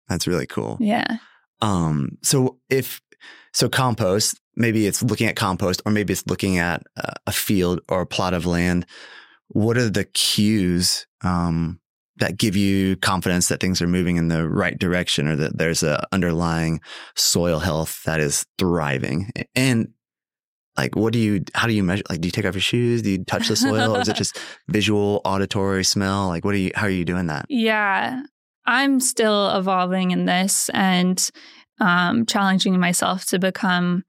That's 0.09 0.27
really 0.27 0.45
cool. 0.45 0.77
Yeah. 0.81 1.19
Um 1.61 2.17
so 2.21 2.59
if 2.69 3.01
so 3.53 3.69
compost, 3.69 4.39
maybe 4.55 4.85
it's 4.85 5.01
looking 5.01 5.27
at 5.27 5.35
compost, 5.35 5.81
or 5.85 5.91
maybe 5.91 6.13
it's 6.13 6.27
looking 6.27 6.57
at 6.57 6.83
a 7.25 7.31
field 7.31 7.81
or 7.89 8.01
a 8.01 8.07
plot 8.07 8.33
of 8.33 8.45
land. 8.45 8.85
What 9.47 9.77
are 9.77 9.89
the 9.89 10.05
cues 10.05 11.07
um, 11.23 11.79
that 12.17 12.37
give 12.37 12.55
you 12.55 12.95
confidence 12.97 13.47
that 13.47 13.59
things 13.59 13.81
are 13.81 13.87
moving 13.87 14.17
in 14.17 14.27
the 14.27 14.47
right 14.47 14.77
direction, 14.77 15.27
or 15.27 15.35
that 15.37 15.57
there's 15.57 15.83
a 15.83 16.05
underlying 16.11 16.81
soil 17.15 17.59
health 17.59 18.03
that 18.03 18.19
is 18.19 18.45
thriving? 18.57 19.31
And 19.55 19.89
like, 20.77 20.95
what 20.95 21.13
do 21.13 21.19
you? 21.19 21.43
How 21.55 21.67
do 21.67 21.73
you 21.73 21.83
measure? 21.83 22.03
Like, 22.09 22.21
do 22.21 22.27
you 22.27 22.31
take 22.31 22.45
off 22.45 22.53
your 22.53 22.61
shoes? 22.61 23.01
Do 23.01 23.11
you 23.11 23.23
touch 23.25 23.47
the 23.47 23.55
soil, 23.55 23.95
or 23.95 24.01
is 24.01 24.07
it 24.07 24.15
just 24.17 24.39
visual, 24.67 25.21
auditory, 25.25 25.83
smell? 25.83 26.27
Like, 26.27 26.45
what 26.45 26.53
are 26.53 26.57
you? 26.57 26.71
How 26.75 26.85
are 26.85 26.91
you 26.91 27.05
doing 27.05 27.27
that? 27.27 27.45
Yeah, 27.49 28.21
I'm 28.65 28.99
still 28.99 29.49
evolving 29.57 30.11
in 30.11 30.25
this, 30.25 30.69
and 30.73 31.29
um, 31.79 32.25
challenging 32.25 32.79
myself 32.79 33.25
to 33.25 33.39
become 33.39 34.03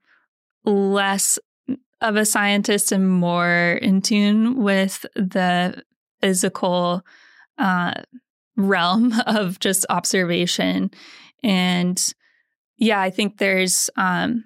less 0.65 1.39
of 2.01 2.15
a 2.15 2.25
scientist 2.25 2.91
and 2.91 3.09
more 3.09 3.79
in 3.81 4.01
tune 4.01 4.61
with 4.61 5.05
the 5.15 5.83
physical 6.19 7.03
uh, 7.57 7.93
realm 8.57 9.13
of 9.25 9.59
just 9.59 9.85
observation. 9.89 10.91
And 11.43 12.03
yeah, 12.77 12.99
I 12.99 13.09
think 13.09 13.37
there's, 13.37 13.89
um, 13.95 14.45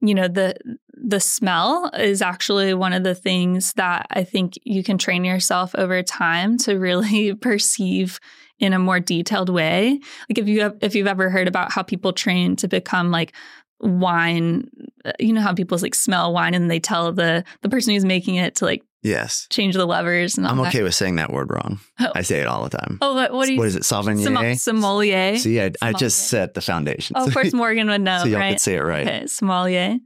you 0.00 0.14
know, 0.14 0.28
the 0.28 0.56
the 1.00 1.20
smell 1.20 1.90
is 1.96 2.20
actually 2.22 2.74
one 2.74 2.92
of 2.92 3.04
the 3.04 3.14
things 3.14 3.72
that 3.74 4.06
I 4.10 4.24
think 4.24 4.54
you 4.64 4.82
can 4.82 4.98
train 4.98 5.24
yourself 5.24 5.72
over 5.76 6.02
time 6.02 6.58
to 6.58 6.74
really 6.74 7.34
perceive 7.40 8.18
in 8.58 8.72
a 8.72 8.78
more 8.78 9.00
detailed 9.00 9.48
way. 9.48 10.00
Like 10.28 10.38
if 10.38 10.48
you 10.48 10.62
have, 10.62 10.76
if 10.80 10.94
you've 10.94 11.06
ever 11.06 11.30
heard 11.30 11.48
about 11.48 11.72
how 11.72 11.82
people 11.82 12.12
train 12.12 12.56
to 12.56 12.68
become 12.68 13.10
like 13.10 13.32
wine, 13.80 14.68
uh, 15.04 15.12
you 15.18 15.32
know 15.32 15.40
how 15.40 15.54
people 15.54 15.78
like 15.80 15.94
smell 15.94 16.32
wine 16.32 16.54
and 16.54 16.70
they 16.70 16.80
tell 16.80 17.12
the 17.12 17.44
the 17.62 17.68
person 17.68 17.94
who's 17.94 18.04
making 18.04 18.36
it 18.36 18.56
to 18.56 18.64
like 18.64 18.82
Yes. 19.02 19.46
Change 19.50 19.74
the 19.74 19.86
levers. 19.86 20.36
And 20.36 20.46
I'm 20.46 20.58
okay 20.60 20.78
that. 20.78 20.84
with 20.84 20.94
saying 20.94 21.16
that 21.16 21.32
word 21.32 21.52
wrong. 21.52 21.78
Oh. 22.00 22.10
I 22.14 22.22
say 22.22 22.40
it 22.40 22.48
all 22.48 22.64
the 22.64 22.76
time. 22.76 22.98
Oh, 23.00 23.14
what, 23.14 23.32
what 23.32 23.46
do 23.46 23.52
you? 23.52 23.58
What 23.58 23.68
is 23.68 23.76
it? 23.76 23.82
Sauvignon. 23.82 24.58
sommelier. 24.58 25.36
See, 25.36 25.60
I, 25.60 25.70
I, 25.80 25.92
just 25.92 26.28
set 26.28 26.54
the 26.54 26.60
foundation. 26.60 27.14
Oh, 27.16 27.26
of 27.26 27.32
course, 27.32 27.52
Morgan 27.54 27.88
would 27.88 28.00
know. 28.00 28.18
so 28.18 28.24
y'all 28.26 28.40
right? 28.40 28.50
could 28.50 28.60
say 28.60 28.74
it 28.74 28.80
right. 28.80 29.06
Okay, 29.06 29.26
sommelier. 29.26 29.98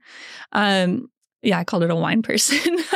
Um, 0.53 1.09
yeah, 1.43 1.59
I 1.59 1.65
called 1.65 1.83
it 1.83 1.91
a 1.91 1.97
wine 1.97 2.23
person. 2.23 2.79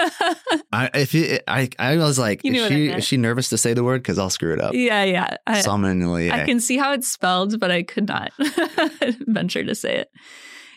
I, 0.73 0.91
if 0.95 1.15
you, 1.15 1.39
I, 1.49 1.69
I 1.79 1.97
was 1.97 2.19
like, 2.19 2.45
you 2.45 2.55
is 2.55 2.69
she, 2.69 2.89
is 2.89 3.05
she 3.05 3.17
nervous 3.17 3.49
to 3.49 3.59
say 3.59 3.75
the 3.75 3.83
word? 3.83 4.03
Because 4.03 4.19
I'll 4.19 4.31
screw 4.31 4.53
it 4.53 4.61
up. 4.61 4.73
Yeah, 4.73 5.03
yeah. 5.03 5.37
I, 5.47 5.61
Sommelier. 5.61 6.33
I 6.33 6.45
can 6.45 6.61
see 6.61 6.77
how 6.77 6.93
it's 6.93 7.09
spelled, 7.09 7.59
but 7.59 7.71
I 7.71 7.83
could 7.83 8.07
not 8.07 8.33
venture 9.27 9.65
to 9.65 9.75
say 9.75 9.97
it. 9.97 10.11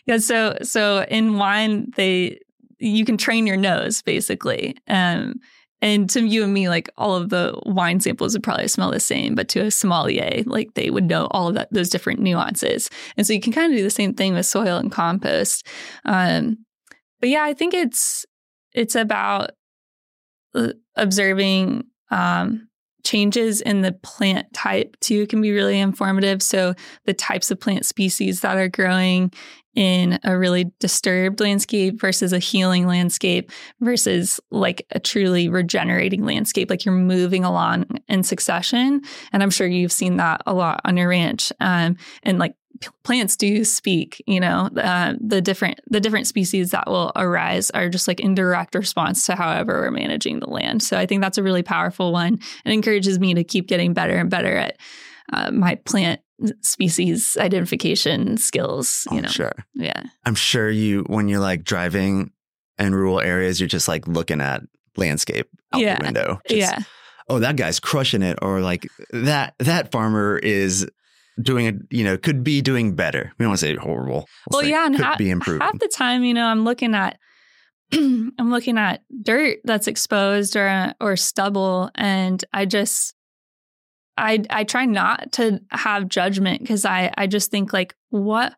Yeah. 0.06 0.18
So, 0.18 0.58
so 0.62 1.04
in 1.08 1.38
wine, 1.38 1.92
they 1.96 2.40
you 2.80 3.04
can 3.04 3.16
train 3.16 3.46
your 3.46 3.56
nose 3.56 4.02
basically. 4.02 4.76
Um, 4.88 5.34
and 5.82 6.10
to 6.10 6.26
you 6.26 6.44
and 6.44 6.52
me, 6.52 6.68
like 6.68 6.90
all 6.98 7.16
of 7.16 7.30
the 7.30 7.58
wine 7.64 8.00
samples 8.00 8.34
would 8.34 8.42
probably 8.42 8.68
smell 8.68 8.90
the 8.90 9.00
same, 9.00 9.34
but 9.34 9.48
to 9.50 9.60
a 9.60 9.70
sommelier, 9.70 10.42
like 10.44 10.74
they 10.74 10.90
would 10.90 11.04
know 11.04 11.26
all 11.30 11.48
of 11.48 11.54
that, 11.54 11.72
those 11.72 11.88
different 11.88 12.20
nuances. 12.20 12.90
And 13.16 13.26
so 13.26 13.32
you 13.32 13.40
can 13.40 13.52
kind 13.52 13.72
of 13.72 13.78
do 13.78 13.82
the 13.82 13.90
same 13.90 14.14
thing 14.14 14.34
with 14.34 14.44
soil 14.44 14.76
and 14.76 14.92
compost. 14.92 15.66
Um, 16.04 16.58
but 17.20 17.28
yeah, 17.28 17.42
I 17.42 17.54
think 17.54 17.74
it's 17.74 18.26
it's 18.72 18.94
about 18.94 19.50
uh, 20.54 20.72
observing 20.96 21.84
um, 22.10 22.68
changes 23.04 23.60
in 23.60 23.82
the 23.82 23.92
plant 23.92 24.52
type 24.52 24.96
too 25.00 25.26
can 25.26 25.40
be 25.40 25.52
really 25.52 25.78
informative. 25.78 26.42
So 26.42 26.74
the 27.06 27.14
types 27.14 27.50
of 27.50 27.60
plant 27.60 27.86
species 27.86 28.40
that 28.40 28.56
are 28.56 28.68
growing 28.68 29.32
in 29.74 30.18
a 30.24 30.36
really 30.36 30.72
disturbed 30.80 31.40
landscape 31.40 32.00
versus 32.00 32.32
a 32.32 32.38
healing 32.38 32.86
landscape 32.86 33.52
versus 33.80 34.40
like 34.50 34.84
a 34.90 34.98
truly 34.98 35.48
regenerating 35.48 36.24
landscape 36.24 36.68
like 36.68 36.84
you're 36.84 36.94
moving 36.94 37.44
along 37.44 37.86
in 38.08 38.24
succession 38.24 39.00
and 39.32 39.44
i'm 39.44 39.50
sure 39.50 39.68
you've 39.68 39.92
seen 39.92 40.16
that 40.16 40.42
a 40.44 40.52
lot 40.52 40.80
on 40.84 40.96
your 40.96 41.08
ranch 41.08 41.52
um, 41.60 41.96
and 42.24 42.40
like 42.40 42.54
plants 43.04 43.36
do 43.36 43.64
speak 43.64 44.22
you 44.26 44.40
know 44.40 44.70
uh, 44.76 45.14
the 45.20 45.40
different 45.40 45.80
the 45.88 46.00
different 46.00 46.26
species 46.26 46.70
that 46.70 46.86
will 46.86 47.12
arise 47.16 47.70
are 47.70 47.88
just 47.88 48.08
like 48.08 48.20
in 48.20 48.34
direct 48.34 48.74
response 48.74 49.26
to 49.26 49.34
however 49.34 49.80
we're 49.80 49.90
managing 49.90 50.40
the 50.40 50.48
land. 50.48 50.82
So 50.82 50.98
i 50.98 51.06
think 51.06 51.22
that's 51.22 51.38
a 51.38 51.42
really 51.42 51.62
powerful 51.62 52.12
one. 52.12 52.38
And 52.64 52.74
encourages 52.74 53.18
me 53.18 53.34
to 53.34 53.44
keep 53.44 53.66
getting 53.66 53.92
better 53.92 54.16
and 54.16 54.30
better 54.30 54.56
at 54.56 54.78
uh, 55.32 55.50
my 55.50 55.74
plant 55.76 56.20
species 56.62 57.36
identification 57.38 58.36
skills 58.38 59.06
you 59.12 59.20
know? 59.20 59.28
sure. 59.28 59.52
Yeah. 59.74 60.02
I'm 60.24 60.34
sure 60.34 60.70
you 60.70 61.04
when 61.06 61.28
you're 61.28 61.40
like 61.40 61.64
driving 61.64 62.32
in 62.78 62.94
rural 62.94 63.20
areas 63.20 63.60
you're 63.60 63.68
just 63.68 63.88
like 63.88 64.08
looking 64.08 64.40
at 64.40 64.62
landscape 64.96 65.48
out 65.72 65.80
yeah. 65.80 65.98
the 65.98 66.04
window 66.04 66.40
just, 66.48 66.58
yeah 66.58 66.82
oh 67.28 67.38
that 67.38 67.56
guy's 67.56 67.78
crushing 67.78 68.22
it 68.22 68.38
or 68.42 68.60
like 68.60 68.88
that 69.12 69.54
that 69.58 69.92
farmer 69.92 70.38
is 70.38 70.88
doing 71.40 71.66
it, 71.66 71.76
you 71.90 72.04
know, 72.04 72.16
could 72.16 72.44
be 72.44 72.60
doing 72.60 72.94
better. 72.94 73.32
We 73.38 73.44
don't 73.44 73.50
want 73.50 73.60
to 73.60 73.66
say 73.66 73.76
horrible. 73.76 74.26
We'll, 74.50 74.62
well 74.62 74.68
yeah, 74.68 74.86
and 74.86 74.96
could 74.96 75.04
ha- 75.04 75.16
be 75.16 75.30
improving. 75.30 75.60
Half 75.60 75.78
the 75.78 75.88
time, 75.88 76.24
you 76.24 76.34
know, 76.34 76.46
I'm 76.46 76.64
looking 76.64 76.94
at 76.94 77.18
I'm 77.92 78.50
looking 78.50 78.78
at 78.78 79.02
dirt 79.22 79.58
that's 79.64 79.88
exposed 79.88 80.56
or 80.56 80.94
or 81.00 81.16
stubble, 81.16 81.90
and 81.94 82.44
I 82.52 82.66
just 82.66 83.14
I 84.16 84.42
I 84.50 84.64
try 84.64 84.84
not 84.84 85.32
to 85.32 85.60
have 85.70 86.08
judgment 86.08 86.60
because 86.60 86.84
I 86.84 87.12
I 87.16 87.26
just 87.26 87.50
think 87.50 87.72
like 87.72 87.94
what 88.10 88.54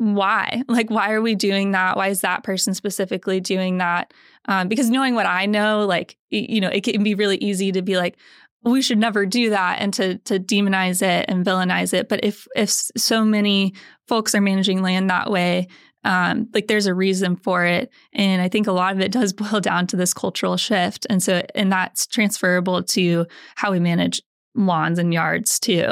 why 0.00 0.62
like 0.68 0.90
why 0.90 1.12
are 1.12 1.20
we 1.20 1.34
doing 1.34 1.72
that 1.72 1.96
why 1.96 2.08
is 2.08 2.22
that 2.22 2.42
person 2.42 2.72
specifically 2.74 3.38
doing 3.38 3.78
that 3.78 4.12
um, 4.46 4.66
because 4.66 4.88
knowing 4.88 5.14
what 5.14 5.26
i 5.26 5.44
know 5.44 5.84
like 5.84 6.16
you 6.30 6.58
know 6.58 6.70
it 6.70 6.82
can 6.82 7.02
be 7.02 7.14
really 7.14 7.36
easy 7.36 7.70
to 7.70 7.82
be 7.82 7.98
like 7.98 8.16
we 8.62 8.82
should 8.82 8.98
never 8.98 9.26
do 9.26 9.50
that 9.50 9.80
and 9.80 9.92
to 9.94 10.18
to 10.18 10.38
demonize 10.38 11.02
it 11.02 11.26
and 11.28 11.44
villainize 11.44 11.94
it. 11.94 12.08
But 12.08 12.24
if 12.24 12.46
if 12.54 12.70
so 12.70 13.24
many 13.24 13.74
folks 14.08 14.34
are 14.34 14.40
managing 14.40 14.82
land 14.82 15.10
that 15.10 15.30
way 15.30 15.68
um, 16.04 16.48
like 16.54 16.66
there's 16.66 16.86
a 16.86 16.94
reason 16.94 17.36
for 17.36 17.64
it. 17.64 17.90
And 18.12 18.40
i 18.40 18.48
think 18.48 18.66
a 18.66 18.72
lot 18.72 18.94
of 18.94 19.00
it 19.00 19.12
does 19.12 19.32
boil 19.34 19.60
down 19.60 19.86
to 19.88 19.96
this 19.96 20.14
cultural 20.14 20.56
shift. 20.56 21.06
And 21.10 21.22
so 21.22 21.42
and 21.54 21.70
that's 21.70 22.06
transferable 22.06 22.82
to 22.84 23.26
how 23.56 23.72
we 23.72 23.80
manage 23.80 24.22
lawns 24.54 24.98
and 24.98 25.12
yards 25.12 25.58
too. 25.58 25.88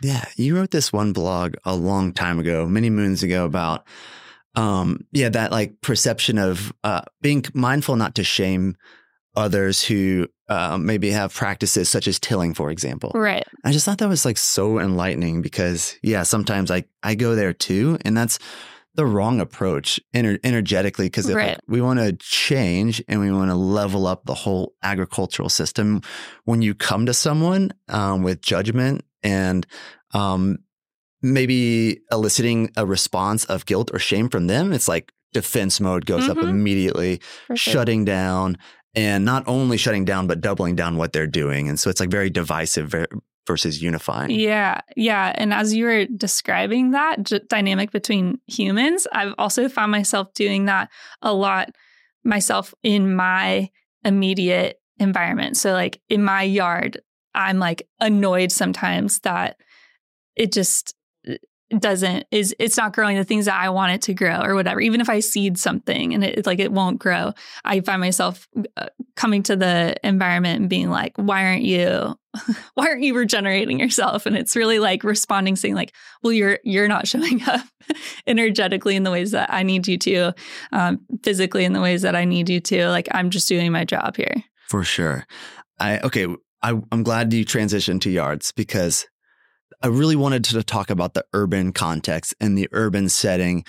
Yeah. 0.00 0.24
You 0.36 0.56
wrote 0.56 0.70
this 0.70 0.92
one 0.92 1.12
blog 1.12 1.56
a 1.64 1.74
long 1.74 2.12
time 2.12 2.38
ago 2.38 2.66
many 2.66 2.90
moons 2.90 3.22
ago 3.22 3.44
about 3.44 3.86
um 4.54 5.04
yeah 5.12 5.28
that 5.28 5.52
like 5.52 5.80
perception 5.82 6.38
of 6.38 6.72
uh 6.82 7.02
being 7.20 7.44
mindful 7.52 7.96
not 7.96 8.14
to 8.14 8.24
shame 8.24 8.76
others 9.38 9.82
who 9.82 10.26
uh, 10.48 10.76
maybe 10.76 11.10
have 11.10 11.32
practices 11.32 11.88
such 11.88 12.08
as 12.08 12.18
tilling, 12.18 12.54
for 12.54 12.70
example. 12.70 13.12
Right. 13.14 13.46
I 13.64 13.70
just 13.70 13.84
thought 13.84 13.98
that 13.98 14.08
was 14.08 14.24
like 14.24 14.36
so 14.36 14.80
enlightening 14.80 15.42
because, 15.42 15.96
yeah, 16.02 16.24
sometimes 16.24 16.70
I, 16.70 16.84
I 17.02 17.14
go 17.14 17.34
there 17.34 17.52
too. 17.52 17.98
And 18.04 18.16
that's 18.16 18.38
the 18.94 19.06
wrong 19.06 19.40
approach 19.40 20.00
ener- 20.12 20.40
energetically 20.42 21.06
because 21.06 21.32
right. 21.32 21.50
like, 21.50 21.60
we 21.68 21.80
want 21.80 22.00
to 22.00 22.14
change 22.14 23.02
and 23.06 23.20
we 23.20 23.30
want 23.30 23.50
to 23.50 23.54
level 23.54 24.06
up 24.08 24.24
the 24.24 24.34
whole 24.34 24.74
agricultural 24.82 25.48
system. 25.48 26.02
When 26.44 26.62
you 26.62 26.74
come 26.74 27.06
to 27.06 27.14
someone 27.14 27.70
um, 27.88 28.24
with 28.24 28.42
judgment 28.42 29.04
and 29.22 29.66
um, 30.14 30.58
maybe 31.22 32.00
eliciting 32.10 32.70
a 32.76 32.84
response 32.84 33.44
of 33.44 33.66
guilt 33.66 33.90
or 33.92 34.00
shame 34.00 34.28
from 34.28 34.48
them, 34.48 34.72
it's 34.72 34.88
like 34.88 35.12
defense 35.32 35.78
mode 35.78 36.06
goes 36.06 36.22
mm-hmm. 36.22 36.38
up 36.38 36.44
immediately, 36.44 37.20
sure. 37.48 37.56
shutting 37.56 38.04
down 38.04 38.56
and 38.98 39.24
not 39.24 39.44
only 39.46 39.76
shutting 39.76 40.04
down 40.04 40.26
but 40.26 40.40
doubling 40.40 40.74
down 40.76 40.96
what 40.96 41.12
they're 41.12 41.26
doing. 41.26 41.68
And 41.68 41.78
so 41.78 41.90
it's 41.90 42.00
like 42.00 42.10
very 42.10 42.30
divisive 42.30 42.94
versus 43.46 43.82
unifying. 43.82 44.30
Yeah 44.30 44.80
yeah. 44.96 45.32
And 45.36 45.54
as 45.54 45.74
you 45.74 45.84
were 45.84 46.06
describing 46.06 46.90
that 46.92 47.22
j- 47.22 47.40
dynamic 47.48 47.90
between 47.90 48.40
humans 48.46 49.06
i've 49.12 49.34
also 49.38 49.68
found 49.68 49.90
myself 49.90 50.32
doing 50.34 50.66
that 50.66 50.90
a 51.22 51.32
lot 51.32 51.70
myself 52.24 52.74
in 52.82 53.14
my 53.14 53.70
immediate 54.04 54.80
environment. 54.98 55.56
So, 55.56 55.72
like 55.72 56.00
in 56.08 56.22
my 56.22 56.42
yard, 56.42 57.00
I'm 57.34 57.58
like 57.58 57.88
annoyed 58.00 58.52
sometimes 58.52 59.20
that 59.20 59.56
it 60.36 60.52
just 60.52 60.94
doesn't 61.76 62.26
is 62.30 62.54
it's 62.58 62.76
not 62.76 62.94
growing 62.94 63.16
the 63.16 63.24
things 63.24 63.44
that 63.44 63.60
I 63.60 63.68
want 63.68 63.92
it 63.92 64.02
to 64.02 64.14
grow 64.14 64.40
or 64.42 64.54
whatever. 64.54 64.80
Even 64.80 65.00
if 65.00 65.10
I 65.10 65.20
seed 65.20 65.58
something 65.58 66.14
and 66.14 66.24
it 66.24 66.46
like 66.46 66.60
it 66.60 66.72
won't 66.72 66.98
grow, 66.98 67.34
I 67.64 67.80
find 67.80 68.00
myself 68.00 68.48
uh, 68.76 68.86
coming 69.16 69.42
to 69.44 69.56
the 69.56 69.94
environment 70.02 70.60
and 70.60 70.70
being 70.70 70.90
like, 70.90 71.12
"Why 71.16 71.44
aren't 71.44 71.62
you? 71.62 72.18
Why 72.74 72.86
aren't 72.88 73.02
you 73.02 73.14
regenerating 73.14 73.78
yourself?" 73.78 74.24
And 74.24 74.36
it's 74.36 74.56
really 74.56 74.78
like 74.78 75.04
responding, 75.04 75.56
saying 75.56 75.74
like, 75.74 75.94
"Well, 76.22 76.32
you're 76.32 76.58
you're 76.64 76.88
not 76.88 77.06
showing 77.06 77.42
up 77.46 77.66
energetically 78.26 78.96
in 78.96 79.02
the 79.02 79.10
ways 79.10 79.32
that 79.32 79.52
I 79.52 79.62
need 79.62 79.86
you 79.86 79.98
to, 79.98 80.32
um, 80.72 81.00
physically 81.22 81.64
in 81.64 81.74
the 81.74 81.82
ways 81.82 82.02
that 82.02 82.16
I 82.16 82.24
need 82.24 82.48
you 82.48 82.60
to. 82.60 82.88
Like 82.88 83.08
I'm 83.12 83.30
just 83.30 83.48
doing 83.48 83.72
my 83.72 83.84
job 83.84 84.16
here." 84.16 84.42
For 84.68 84.84
sure. 84.84 85.26
I 85.78 85.98
okay. 86.00 86.26
I, 86.60 86.70
I'm 86.90 87.04
glad 87.04 87.32
you 87.32 87.44
transitioned 87.44 88.00
to 88.00 88.10
yards 88.10 88.50
because 88.50 89.06
I 89.82 89.88
really 89.88 90.16
wanted 90.16 90.44
to 90.44 90.62
talk 90.62 90.90
about 90.90 91.14
the 91.14 91.24
urban 91.32 91.72
context 91.72 92.34
and 92.40 92.58
the 92.58 92.68
urban 92.72 93.08
setting 93.08 93.64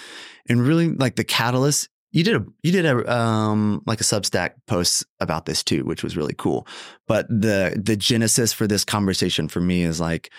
and 0.47 0.65
really 0.65 0.89
like 0.89 1.15
the 1.15 1.23
catalyst. 1.23 1.89
You 2.11 2.23
did 2.23 2.35
a 2.35 2.45
you 2.63 2.71
did 2.71 2.85
a 2.85 3.11
um 3.13 3.83
like 3.85 4.01
a 4.01 4.03
Substack 4.03 4.53
post 4.65 5.05
about 5.19 5.45
this 5.45 5.63
too, 5.63 5.85
which 5.85 6.03
was 6.03 6.17
really 6.17 6.33
cool. 6.35 6.67
But 7.07 7.27
the 7.29 7.79
the 7.81 7.95
genesis 7.95 8.51
for 8.51 8.65
this 8.65 8.83
conversation 8.83 9.47
for 9.47 9.61
me 9.61 9.83
is 9.83 9.99
like 9.99 10.31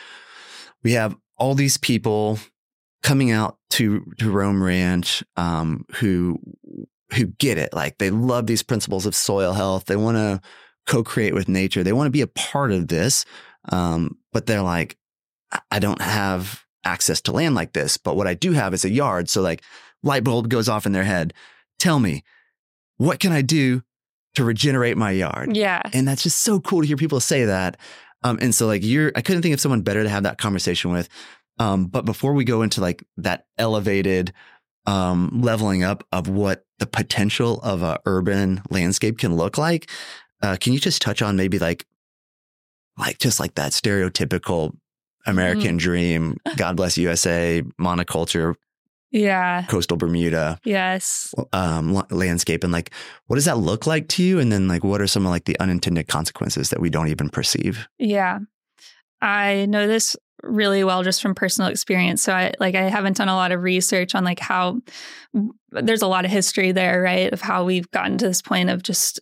we 0.83 0.93
have 0.93 1.15
all 1.37 1.55
these 1.55 1.77
people 1.77 2.39
coming 3.05 3.31
out 3.31 3.57
to 3.71 4.05
to 4.19 4.31
ROAM 4.33 4.63
Ranch 4.63 5.23
um 5.37 5.85
who 5.97 6.41
who 7.15 7.27
get 7.27 7.59
it. 7.59 7.73
Like 7.73 7.99
they 7.99 8.11
love 8.11 8.47
these 8.47 8.65
principles 8.65 9.07
of 9.07 9.15
soil 9.15 9.53
health. 9.53 9.85
They 9.85 9.97
want 9.97 10.17
to 10.17 10.41
co-create 10.87 11.35
with 11.35 11.49
nature. 11.49 11.85
They 11.85 11.93
want 11.93 12.07
to 12.07 12.13
be 12.13 12.21
a 12.21 12.27
part 12.27 12.73
of 12.73 12.89
this. 12.89 13.25
Um, 13.71 14.19
but 14.33 14.47
they're 14.47 14.63
like, 14.63 14.97
I 15.71 15.79
don't 15.79 16.01
have 16.01 16.65
access 16.85 17.21
to 17.23 17.33
land 17.33 17.55
like 17.55 17.73
this, 17.73 17.97
but 17.97 18.17
what 18.17 18.27
I 18.27 18.35
do 18.35 18.53
have 18.53 18.75
is 18.75 18.85
a 18.85 18.91
yard. 18.91 19.29
So 19.29 19.43
like 19.43 19.63
light 20.03 20.25
bulb 20.25 20.49
goes 20.49 20.69
off 20.69 20.87
in 20.87 20.93
their 20.93 21.05
head. 21.05 21.35
Tell 21.79 21.99
me, 21.99 22.25
what 22.97 23.21
can 23.21 23.33
I 23.33 23.43
do 23.43 23.83
to 24.35 24.45
regenerate 24.45 24.97
my 24.97 25.11
yard? 25.11 25.57
Yeah. 25.57 25.83
And 25.93 26.07
that's 26.07 26.23
just 26.23 26.43
so 26.43 26.61
cool 26.61 26.83
to 26.83 26.87
hear 26.87 26.97
people 26.97 27.21
say 27.21 27.45
that. 27.45 27.77
Um, 28.23 28.39
and 28.41 28.55
so 28.55 28.67
like 28.67 28.85
you're, 28.85 29.13
I 29.17 29.23
couldn't 29.23 29.43
think 29.43 29.55
of 29.55 29.61
someone 29.61 29.83
better 29.83 30.03
to 30.03 30.09
have 30.09 30.25
that 30.25 30.39
conversation 30.39 30.93
with. 30.93 31.09
Um, 31.59 31.87
but 31.87 32.05
before 32.05 32.33
we 32.33 32.45
go 32.45 32.63
into 32.63 32.81
like 32.81 33.03
that 33.19 33.47
elevated, 33.59 34.33
um, 34.87 35.41
leveling 35.43 35.83
up 35.83 36.07
of 36.13 36.29
what 36.29 36.65
the 36.79 36.87
potential 36.87 37.61
of 37.61 37.83
a 37.83 38.01
urban 38.07 38.63
landscape 38.71 39.19
can 39.19 39.37
look 39.37 39.59
like, 39.59 39.91
uh, 40.43 40.57
can 40.59 40.73
you 40.73 40.79
just 40.79 41.03
touch 41.03 41.21
on 41.21 41.37
maybe 41.37 41.59
like, 41.59 41.87
like 42.97 43.19
just 43.19 43.41
like 43.41 43.55
that 43.57 43.73
stereotypical 43.73 44.75
American 45.27 45.77
mm. 45.77 45.81
dream, 45.81 46.37
God 46.57 46.77
bless 46.77 46.97
USA, 46.99 47.63
monoculture, 47.81 48.55
yeah, 49.11 49.65
coastal 49.67 49.97
Bermuda, 49.97 50.59
yes, 50.65 51.35
um, 51.53 52.03
landscape, 52.11 52.63
and 52.63 52.73
like, 52.73 52.93
what 53.27 53.37
does 53.37 53.45
that 53.47 53.59
look 53.59 53.87
like 53.87 54.09
to 54.09 54.23
you? 54.23 54.39
And 54.39 54.53
then 54.53 54.69
like, 54.69 54.85
what 54.85 55.01
are 55.01 55.07
some 55.07 55.27
of 55.27 55.31
like 55.31 55.45
the 55.45 55.59
unintended 55.59 56.09
consequences 56.09 56.71
that 56.71 56.81
we 56.81 56.91
don't 56.91 57.09
even 57.09 57.29
perceive? 57.29 57.89
Yeah, 57.99 58.39
I 59.21 59.67
know 59.67 59.87
this 59.87 60.17
really 60.43 60.85
well 60.85 61.03
just 61.03 61.21
from 61.21 61.35
personal 61.35 61.71
experience. 61.71 62.23
So 62.23 62.33
I 62.33 62.53
like 62.61 62.75
I 62.75 62.83
haven't 62.83 63.17
done 63.17 63.29
a 63.29 63.35
lot 63.35 63.53
of 63.53 63.63
research 63.63 64.15
on 64.15 64.25
like 64.25 64.41
how 64.41 64.81
there's 65.71 66.03
a 66.03 66.07
lot 66.07 66.25
of 66.25 66.31
history 66.31 66.73
there, 66.73 67.03
right? 67.03 67.33
Of 67.33 67.41
how 67.41 67.65
we've 67.65 67.91
gotten 67.91 68.19
to 68.19 68.27
this 68.27 68.43
point 68.43 68.71
of 68.71 68.83
just 68.83 69.21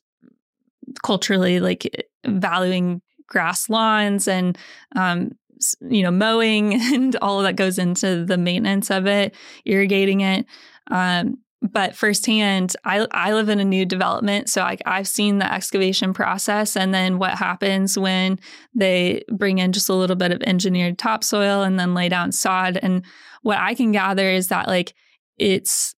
culturally 1.02 1.60
like 1.60 2.06
valuing 2.26 3.02
grass 3.26 3.68
lawns 3.68 4.26
and 4.28 4.56
um, 4.96 5.32
you 5.80 6.02
know, 6.02 6.10
mowing 6.10 6.74
and 6.94 7.16
all 7.16 7.38
of 7.38 7.44
that 7.44 7.56
goes 7.56 7.78
into 7.78 8.24
the 8.24 8.38
maintenance 8.38 8.90
of 8.90 9.06
it, 9.06 9.34
irrigating 9.64 10.20
it. 10.20 10.46
Um, 10.90 11.38
but 11.60 11.96
firsthand, 11.96 12.76
I, 12.85 13.06
I 13.11 13.33
live 13.33 13.48
in 13.48 13.59
a 13.59 13.64
new 13.64 13.85
development. 13.85 14.48
So 14.48 14.62
I, 14.62 14.78
I've 14.87 15.09
seen 15.09 15.38
the 15.38 15.52
excavation 15.52 16.14
process 16.14 16.76
and 16.76 16.94
then 16.94 17.18
what 17.18 17.33
happens 17.33 17.98
when 17.98 18.38
they 18.74 19.24
bring 19.33 19.59
in 19.59 19.72
just 19.72 19.88
a 19.88 19.94
little 19.94 20.14
bit 20.14 20.30
of 20.30 20.40
engineered 20.42 20.98
topsoil 20.98 21.62
and 21.62 21.78
then 21.78 21.94
lay 21.94 22.09
down 22.09 22.30
sod. 22.30 22.78
And 22.80 23.04
what 23.42 23.59
I 23.59 23.74
can 23.74 23.90
gather 23.90 24.30
is 24.30 24.48
that, 24.48 24.68
like, 24.68 24.94
it's 25.37 25.94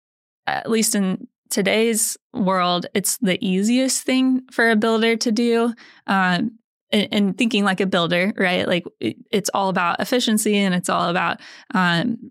at 0.47 0.71
least 0.71 0.95
in 0.95 1.29
today's 1.51 2.17
world, 2.33 2.87
it's 2.95 3.19
the 3.19 3.39
easiest 3.45 4.03
thing 4.03 4.43
for 4.51 4.71
a 4.71 4.77
builder 4.77 5.17
to 5.17 5.33
do. 5.33 5.75
Um, 6.07 6.59
and, 6.93 7.37
thinking 7.37 7.65
like 7.65 7.81
a 7.81 7.87
builder, 7.87 8.33
right? 8.37 8.67
Like 8.67 8.85
it's 9.01 9.51
all 9.55 9.69
about 9.69 10.01
efficiency 10.01 10.57
and 10.57 10.75
it's 10.75 10.89
all 10.89 11.09
about 11.09 11.41
um, 11.75 12.31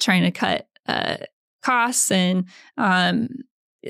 trying 0.00 0.22
to 0.22 0.30
cut 0.30 0.68
uh, 0.86 1.16
costs 1.62 2.10
and 2.10 2.48
um, 2.76 3.28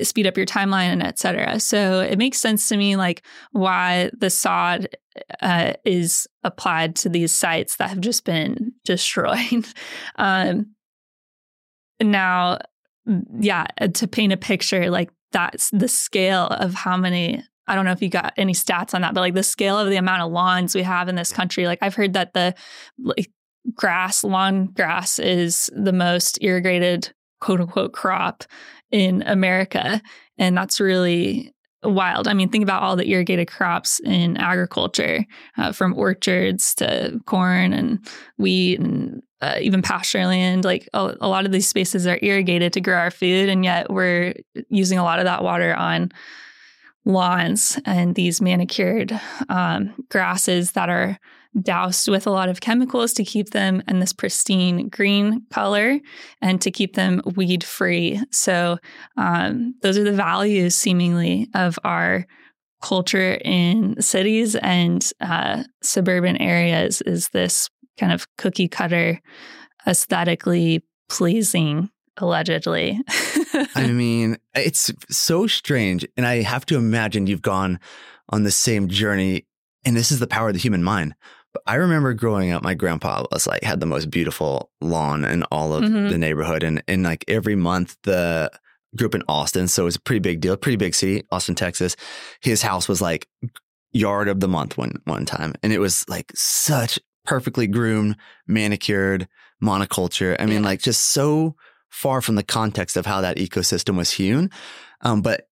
speed 0.01 0.27
up 0.27 0.37
your 0.37 0.45
timeline 0.45 0.91
and 0.91 1.03
et 1.03 1.19
cetera. 1.19 1.59
So 1.59 2.01
it 2.01 2.17
makes 2.17 2.37
sense 2.37 2.67
to 2.69 2.77
me 2.77 2.95
like 2.95 3.23
why 3.51 4.11
the 4.17 4.29
sod 4.29 4.89
uh, 5.41 5.73
is 5.85 6.27
applied 6.43 6.95
to 6.97 7.09
these 7.09 7.31
sites 7.31 7.77
that 7.77 7.89
have 7.89 8.01
just 8.01 8.25
been 8.25 8.73
destroyed. 8.85 9.67
um, 10.15 10.75
now, 12.01 12.59
yeah, 13.39 13.65
to 13.93 14.07
paint 14.07 14.33
a 14.33 14.37
picture, 14.37 14.89
like 14.89 15.09
that's 15.31 15.69
the 15.71 15.87
scale 15.87 16.47
of 16.47 16.73
how 16.73 16.95
many 16.95 17.43
I 17.69 17.75
don't 17.75 17.85
know 17.85 17.91
if 17.91 18.01
you 18.01 18.09
got 18.09 18.33
any 18.35 18.53
stats 18.53 18.93
on 18.93 19.01
that, 19.01 19.13
but 19.13 19.21
like 19.21 19.35
the 19.35 19.43
scale 19.43 19.77
of 19.77 19.89
the 19.89 19.95
amount 19.95 20.23
of 20.23 20.31
lawns 20.31 20.75
we 20.75 20.83
have 20.83 21.07
in 21.07 21.15
this 21.15 21.31
country, 21.31 21.67
like 21.67 21.79
I've 21.81 21.95
heard 21.95 22.13
that 22.13 22.33
the 22.33 22.55
like, 22.97 23.31
grass, 23.75 24.23
lawn 24.23 24.67
grass 24.67 25.19
is 25.19 25.69
the 25.75 25.93
most 25.93 26.39
irrigated 26.41 27.13
quote 27.39 27.61
unquote 27.61 27.93
crop 27.93 28.43
in 28.91 29.21
America. 29.23 30.01
And 30.37 30.57
that's 30.57 30.79
really 30.79 31.53
wild. 31.83 32.27
I 32.27 32.33
mean, 32.33 32.49
think 32.49 32.63
about 32.63 32.83
all 32.83 32.95
the 32.95 33.07
irrigated 33.07 33.47
crops 33.47 33.99
in 34.01 34.35
agriculture, 34.37 35.25
uh, 35.57 35.71
from 35.71 35.97
orchards 35.97 36.75
to 36.75 37.19
corn 37.25 37.71
and 37.71 38.05
wheat 38.37 38.79
and 38.79 39.21
uh, 39.41 39.57
even 39.61 39.81
pasture 39.81 40.25
land. 40.25 40.65
Like 40.65 40.89
a, 40.93 41.15
a, 41.21 41.29
lot 41.29 41.45
of 41.45 41.51
these 41.51 41.69
spaces 41.69 42.05
are 42.05 42.19
irrigated 42.21 42.73
to 42.73 42.81
grow 42.81 42.97
our 42.97 43.11
food, 43.11 43.47
and 43.47 43.63
yet 43.63 43.89
we're 43.89 44.33
using 44.69 44.97
a 44.97 45.03
lot 45.03 45.19
of 45.19 45.25
that 45.25 45.43
water 45.43 45.73
on 45.73 46.11
lawns 47.05 47.79
and 47.85 48.15
these 48.15 48.41
manicured 48.41 49.19
um, 49.49 49.93
grasses 50.09 50.71
that 50.73 50.89
are 50.89 51.17
doused 51.61 52.07
with 52.07 52.27
a 52.27 52.31
lot 52.31 52.49
of 52.49 52.61
chemicals 52.61 53.11
to 53.13 53.23
keep 53.23 53.49
them 53.49 53.81
in 53.87 53.99
this 53.99 54.13
pristine 54.13 54.87
green 54.89 55.41
color 55.49 55.99
and 56.41 56.61
to 56.61 56.69
keep 56.69 56.95
them 56.95 57.21
weed 57.35 57.63
free. 57.63 58.21
So, 58.31 58.77
um, 59.17 59.73
those 59.81 59.97
are 59.97 60.03
the 60.03 60.11
values 60.11 60.75
seemingly 60.75 61.47
of 61.55 61.79
our 61.83 62.27
culture 62.81 63.39
in 63.43 63.99
cities 64.01 64.55
and 64.55 65.11
uh, 65.21 65.63
suburban 65.81 66.37
areas 66.37 67.01
is 67.01 67.29
this 67.29 67.69
kind 67.99 68.13
of 68.13 68.27
cookie 68.37 68.69
cutter, 68.69 69.19
aesthetically 69.87 70.83
pleasing 71.09 71.89
allegedly. 72.21 72.99
I 73.75 73.87
mean, 73.91 74.37
it's 74.55 74.91
so 75.09 75.47
strange. 75.47 76.07
And 76.17 76.25
I 76.25 76.41
have 76.41 76.65
to 76.67 76.77
imagine 76.77 77.27
you've 77.27 77.41
gone 77.41 77.79
on 78.29 78.43
the 78.43 78.51
same 78.51 78.87
journey. 78.87 79.45
And 79.85 79.95
this 79.95 80.11
is 80.11 80.19
the 80.19 80.27
power 80.27 80.49
of 80.49 80.53
the 80.53 80.59
human 80.59 80.83
mind. 80.83 81.15
But 81.53 81.63
I 81.65 81.75
remember 81.75 82.13
growing 82.13 82.51
up, 82.51 82.63
my 82.63 82.75
grandpa 82.75 83.25
was 83.31 83.47
like, 83.47 83.63
had 83.63 83.79
the 83.79 83.85
most 83.85 84.11
beautiful 84.11 84.71
lawn 84.81 85.25
in 85.25 85.43
all 85.43 85.73
of 85.73 85.83
mm-hmm. 85.83 86.09
the 86.09 86.17
neighborhood. 86.17 86.63
And, 86.63 86.83
and 86.87 87.03
like 87.03 87.25
every 87.27 87.55
month, 87.55 87.97
the 88.03 88.51
group 88.95 89.15
in 89.15 89.23
Austin. 89.27 89.67
So 89.67 89.83
it 89.83 89.85
was 89.85 89.95
a 89.95 90.01
pretty 90.01 90.19
big 90.19 90.41
deal, 90.41 90.57
pretty 90.57 90.75
big 90.75 90.95
city, 90.95 91.23
Austin, 91.31 91.55
Texas. 91.55 91.95
His 92.41 92.61
house 92.61 92.87
was 92.87 93.01
like 93.01 93.27
yard 93.91 94.27
of 94.27 94.39
the 94.39 94.47
month 94.47 94.77
one, 94.77 95.01
one 95.05 95.25
time. 95.25 95.53
And 95.63 95.73
it 95.73 95.79
was 95.79 96.05
like 96.07 96.31
such 96.35 96.99
perfectly 97.25 97.67
groomed, 97.67 98.15
manicured 98.47 99.27
monoculture. 99.61 100.35
I 100.39 100.45
mean, 100.45 100.61
yeah. 100.61 100.69
like 100.69 100.81
just 100.81 101.11
so 101.13 101.55
far 101.89 102.21
from 102.21 102.35
the 102.35 102.43
context 102.43 102.97
of 102.97 103.05
how 103.05 103.21
that 103.21 103.37
ecosystem 103.37 103.97
was 103.97 104.11
hewn. 104.11 104.49
Um, 105.01 105.21
but 105.21 105.49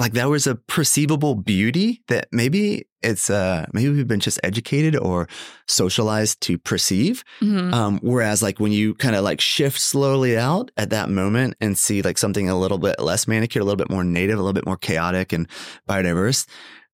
like 0.00 0.14
there 0.14 0.28
was 0.28 0.46
a 0.46 0.54
perceivable 0.54 1.34
beauty 1.34 2.02
that 2.08 2.26
maybe 2.32 2.86
it's 3.02 3.30
uh 3.30 3.66
maybe 3.72 3.90
we've 3.90 4.08
been 4.08 4.18
just 4.18 4.40
educated 4.42 4.96
or 4.96 5.28
socialized 5.68 6.40
to 6.40 6.58
perceive 6.58 7.22
mm-hmm. 7.40 7.72
um 7.72 7.98
whereas 8.02 8.42
like 8.42 8.58
when 8.58 8.72
you 8.72 8.94
kind 8.94 9.14
of 9.14 9.22
like 9.22 9.40
shift 9.40 9.78
slowly 9.78 10.36
out 10.36 10.70
at 10.76 10.90
that 10.90 11.10
moment 11.10 11.54
and 11.60 11.78
see 11.78 12.02
like 12.02 12.18
something 12.18 12.48
a 12.48 12.58
little 12.58 12.78
bit 12.78 12.98
less 12.98 13.28
manicured 13.28 13.62
a 13.62 13.64
little 13.64 13.76
bit 13.76 13.90
more 13.90 14.02
native 14.02 14.38
a 14.38 14.42
little 14.42 14.54
bit 14.54 14.66
more 14.66 14.76
chaotic 14.76 15.32
and 15.32 15.46
biodiverse 15.88 16.48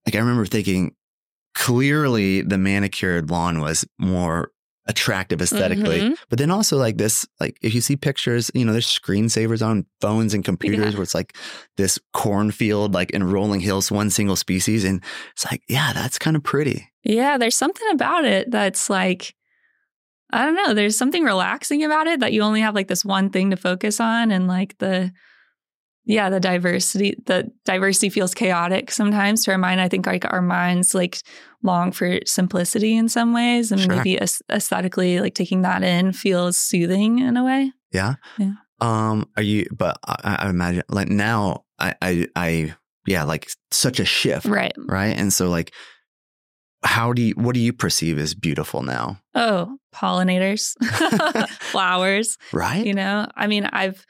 like 0.04 0.14
i 0.14 0.18
remember 0.18 0.44
thinking 0.44 0.94
clearly 1.54 2.42
the 2.42 2.58
manicured 2.58 3.30
lawn 3.30 3.60
was 3.60 3.86
more 3.98 4.50
attractive 4.88 5.42
aesthetically. 5.42 6.00
Mhm. 6.00 6.16
But 6.28 6.38
then 6.38 6.50
also 6.50 6.76
like 6.76 6.96
this, 6.96 7.26
like 7.40 7.58
if 7.60 7.74
you 7.74 7.80
see 7.80 7.96
pictures, 7.96 8.50
you 8.54 8.64
know, 8.64 8.72
there's 8.72 8.86
screensavers 8.86 9.64
on 9.64 9.84
phones 10.00 10.32
and 10.32 10.44
computers 10.44 10.92
Yeah. 10.92 10.98
where 10.98 11.02
it's 11.02 11.14
like 11.14 11.36
this 11.76 11.98
cornfield, 12.12 12.94
like 12.94 13.10
in 13.10 13.24
rolling 13.24 13.60
hills, 13.60 13.90
one 13.90 14.10
single 14.10 14.36
species. 14.36 14.84
And 14.84 15.02
it's 15.32 15.44
like, 15.44 15.62
yeah, 15.68 15.92
that's 15.92 16.18
kind 16.18 16.36
of 16.36 16.42
pretty. 16.44 16.88
Yeah, 17.02 17.36
there's 17.36 17.56
something 17.56 17.88
about 17.92 18.24
it 18.24 18.50
that's 18.50 18.88
like, 18.88 19.34
I 20.32 20.44
don't 20.44 20.54
know, 20.56 20.74
there's 20.74 20.96
something 20.96 21.24
relaxing 21.24 21.84
about 21.84 22.06
it 22.06 22.20
that 22.20 22.32
you 22.32 22.42
only 22.42 22.60
have 22.60 22.74
like 22.74 22.88
this 22.88 23.04
one 23.04 23.30
thing 23.30 23.50
to 23.50 23.56
focus 23.56 24.00
on. 24.00 24.30
And 24.30 24.46
like 24.46 24.78
the, 24.78 25.12
yeah, 26.06 26.30
the 26.30 26.40
diversity, 26.40 27.16
the 27.26 27.50
diversity 27.64 28.08
feels 28.08 28.32
chaotic 28.32 28.90
sometimes 28.92 29.44
to 29.44 29.50
our 29.52 29.58
mind. 29.58 29.80
I 29.80 29.88
think 29.88 30.06
like 30.06 30.24
our 30.32 30.40
minds 30.40 30.94
like 30.94 31.18
long 31.62 31.90
for 31.92 32.20
simplicity 32.24 32.96
in 32.96 33.08
some 33.08 33.32
ways. 33.34 33.72
And 33.72 33.80
Sure. 33.80 33.96
maybe 33.96 34.16
aesthetically, 34.48 35.18
like 35.20 35.34
taking 35.34 35.62
that 35.62 35.82
in 35.82 36.12
feels 36.12 36.56
soothing 36.56 37.18
in 37.18 37.36
a 37.36 37.44
way. 37.44 37.72
Yeah. 37.92 38.14
Yeah. 38.38 38.52
Um, 38.80 39.28
are 39.36 39.42
you, 39.42 39.66
but 39.76 39.98
I, 40.06 40.36
I 40.42 40.48
imagine 40.50 40.84
like 40.88 41.08
now 41.08 41.64
I, 41.78 41.94
I, 42.00 42.26
I, 42.36 42.74
yeah, 43.06 43.24
like 43.24 43.50
such 43.72 43.98
a 43.98 44.04
shift. 44.04 44.46
Right. 44.46 44.72
Right. 44.78 45.16
And 45.18 45.32
so 45.32 45.48
like, 45.48 45.72
how 46.84 47.12
do 47.12 47.22
you, 47.22 47.34
what 47.34 47.54
do 47.54 47.60
you 47.60 47.72
perceive 47.72 48.18
as 48.18 48.34
beautiful 48.34 48.82
now? 48.82 49.18
Oh, 49.34 49.76
pollinators, 49.94 50.74
flowers. 51.60 52.36
Right. 52.52 52.86
You 52.86 52.94
know, 52.94 53.26
I 53.34 53.46
mean, 53.48 53.64
I've 53.64 54.04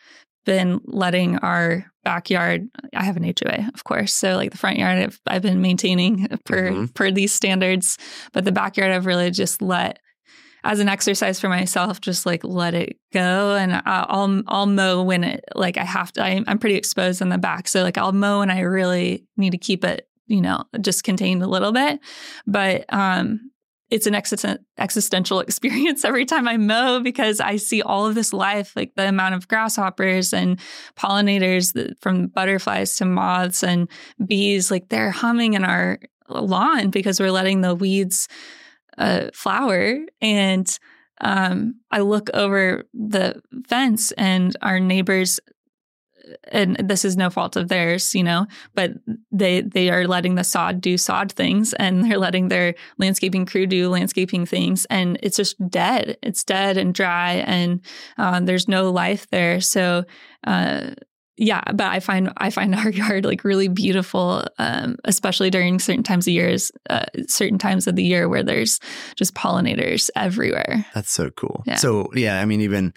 been 0.46 0.80
letting 0.84 1.36
our 1.38 1.84
backyard. 2.04 2.68
I 2.94 3.04
have 3.04 3.18
an 3.18 3.24
HOA, 3.24 3.68
of 3.74 3.84
course, 3.84 4.14
so 4.14 4.36
like 4.36 4.52
the 4.52 4.56
front 4.58 4.78
yard, 4.78 4.98
I've, 5.02 5.20
I've 5.26 5.42
been 5.42 5.60
maintaining 5.60 6.26
per 6.46 6.70
Mhm. 6.70 6.94
per 6.94 7.10
these 7.10 7.34
standards, 7.34 7.98
but 8.32 8.44
the 8.46 8.52
backyard, 8.52 8.92
I've 8.92 9.04
really 9.06 9.30
just 9.30 9.60
let 9.60 9.98
as 10.64 10.80
an 10.80 10.88
exercise 10.88 11.38
for 11.38 11.48
myself, 11.48 12.00
just 12.00 12.26
like 12.26 12.42
let 12.42 12.74
it 12.74 12.96
go, 13.12 13.54
and 13.56 13.82
I'll 13.86 14.42
I'll 14.48 14.66
mow 14.66 15.02
when 15.02 15.22
it 15.24 15.44
like 15.54 15.76
I 15.76 15.84
have 15.84 16.10
to. 16.12 16.24
I, 16.24 16.42
I'm 16.46 16.58
pretty 16.58 16.76
exposed 16.76 17.20
in 17.20 17.28
the 17.28 17.38
back, 17.38 17.68
so 17.68 17.82
like 17.82 17.98
I'll 17.98 18.12
mow 18.12 18.38
when 18.40 18.50
I 18.50 18.60
really 18.60 19.26
need 19.36 19.50
to 19.50 19.58
keep 19.58 19.84
it, 19.84 20.08
you 20.26 20.40
know, 20.40 20.64
just 20.80 21.04
contained 21.04 21.42
a 21.42 21.46
little 21.48 21.72
bit, 21.72 22.00
but 22.46 22.84
um 22.92 23.50
it's 23.90 24.06
an 24.06 24.14
existen- 24.14 24.64
existential 24.78 25.40
experience 25.46 26.04
every 26.04 26.24
time 26.24 26.48
I 26.48 26.56
mow 26.56 27.00
because 27.00 27.40
I 27.40 27.56
see 27.56 27.82
all 27.82 28.06
of 28.06 28.14
this 28.14 28.32
life, 28.32 28.74
like 28.76 28.94
the 28.96 29.08
amount 29.08 29.34
of 29.34 29.48
grasshoppers 29.48 30.32
and 30.32 30.58
pollinators 30.96 31.72
that, 31.74 31.98
from 32.00 32.26
butterflies 32.28 32.96
to 32.96 33.04
moths 33.04 33.62
and 33.62 33.88
bees, 34.24 34.70
like 34.70 34.88
they're 34.88 35.10
humming 35.10 35.54
in 35.54 35.64
our 35.64 35.98
lawn 36.28 36.90
because 36.90 37.20
we're 37.20 37.30
letting 37.30 37.60
the 37.60 37.74
weeds 37.74 38.28
uh, 38.98 39.28
flower. 39.32 39.98
And 40.20 40.78
um, 41.20 41.80
I 41.90 42.00
look 42.00 42.28
over 42.34 42.84
the 42.92 43.40
fence 43.68 44.12
and 44.12 44.56
our 44.62 44.80
neighbors. 44.80 45.40
And 46.50 46.76
this 46.76 47.04
is 47.04 47.16
no 47.16 47.30
fault 47.30 47.56
of 47.56 47.68
theirs, 47.68 48.14
you 48.14 48.24
know, 48.24 48.46
but 48.74 48.92
they 49.30 49.60
they 49.60 49.90
are 49.90 50.06
letting 50.06 50.34
the 50.34 50.44
sod 50.44 50.80
do 50.80 50.98
sod 50.98 51.32
things, 51.32 51.72
and 51.74 52.04
they're 52.04 52.18
letting 52.18 52.48
their 52.48 52.74
landscaping 52.98 53.46
crew 53.46 53.66
do 53.66 53.88
landscaping 53.88 54.46
things 54.46 54.86
and 54.90 55.18
it's 55.22 55.36
just 55.36 55.56
dead 55.68 56.16
it's 56.22 56.44
dead 56.44 56.76
and 56.76 56.94
dry 56.94 57.34
and 57.34 57.80
um, 58.18 58.46
there's 58.46 58.68
no 58.68 58.90
life 58.90 59.28
there 59.30 59.60
so 59.60 60.04
uh, 60.46 60.90
yeah 61.36 61.62
but 61.74 61.86
i 61.86 62.00
find 62.00 62.32
i 62.38 62.50
find 62.50 62.74
our 62.76 62.90
yard 62.90 63.24
like 63.24 63.44
really 63.44 63.68
beautiful 63.68 64.44
um, 64.58 64.96
especially 65.04 65.50
during 65.50 65.78
certain 65.78 66.02
times 66.02 66.26
of 66.26 66.32
years 66.32 66.72
uh, 66.90 67.04
certain 67.26 67.58
times 67.58 67.86
of 67.86 67.96
the 67.96 68.04
year 68.04 68.28
where 68.28 68.42
there's 68.42 68.80
just 69.16 69.34
pollinators 69.34 70.10
everywhere 70.16 70.86
That's 70.94 71.10
so 71.10 71.30
cool. 71.30 71.62
Yeah. 71.66 71.76
So 71.76 72.08
yeah, 72.14 72.40
I 72.40 72.46
mean, 72.46 72.60
even 72.60 72.94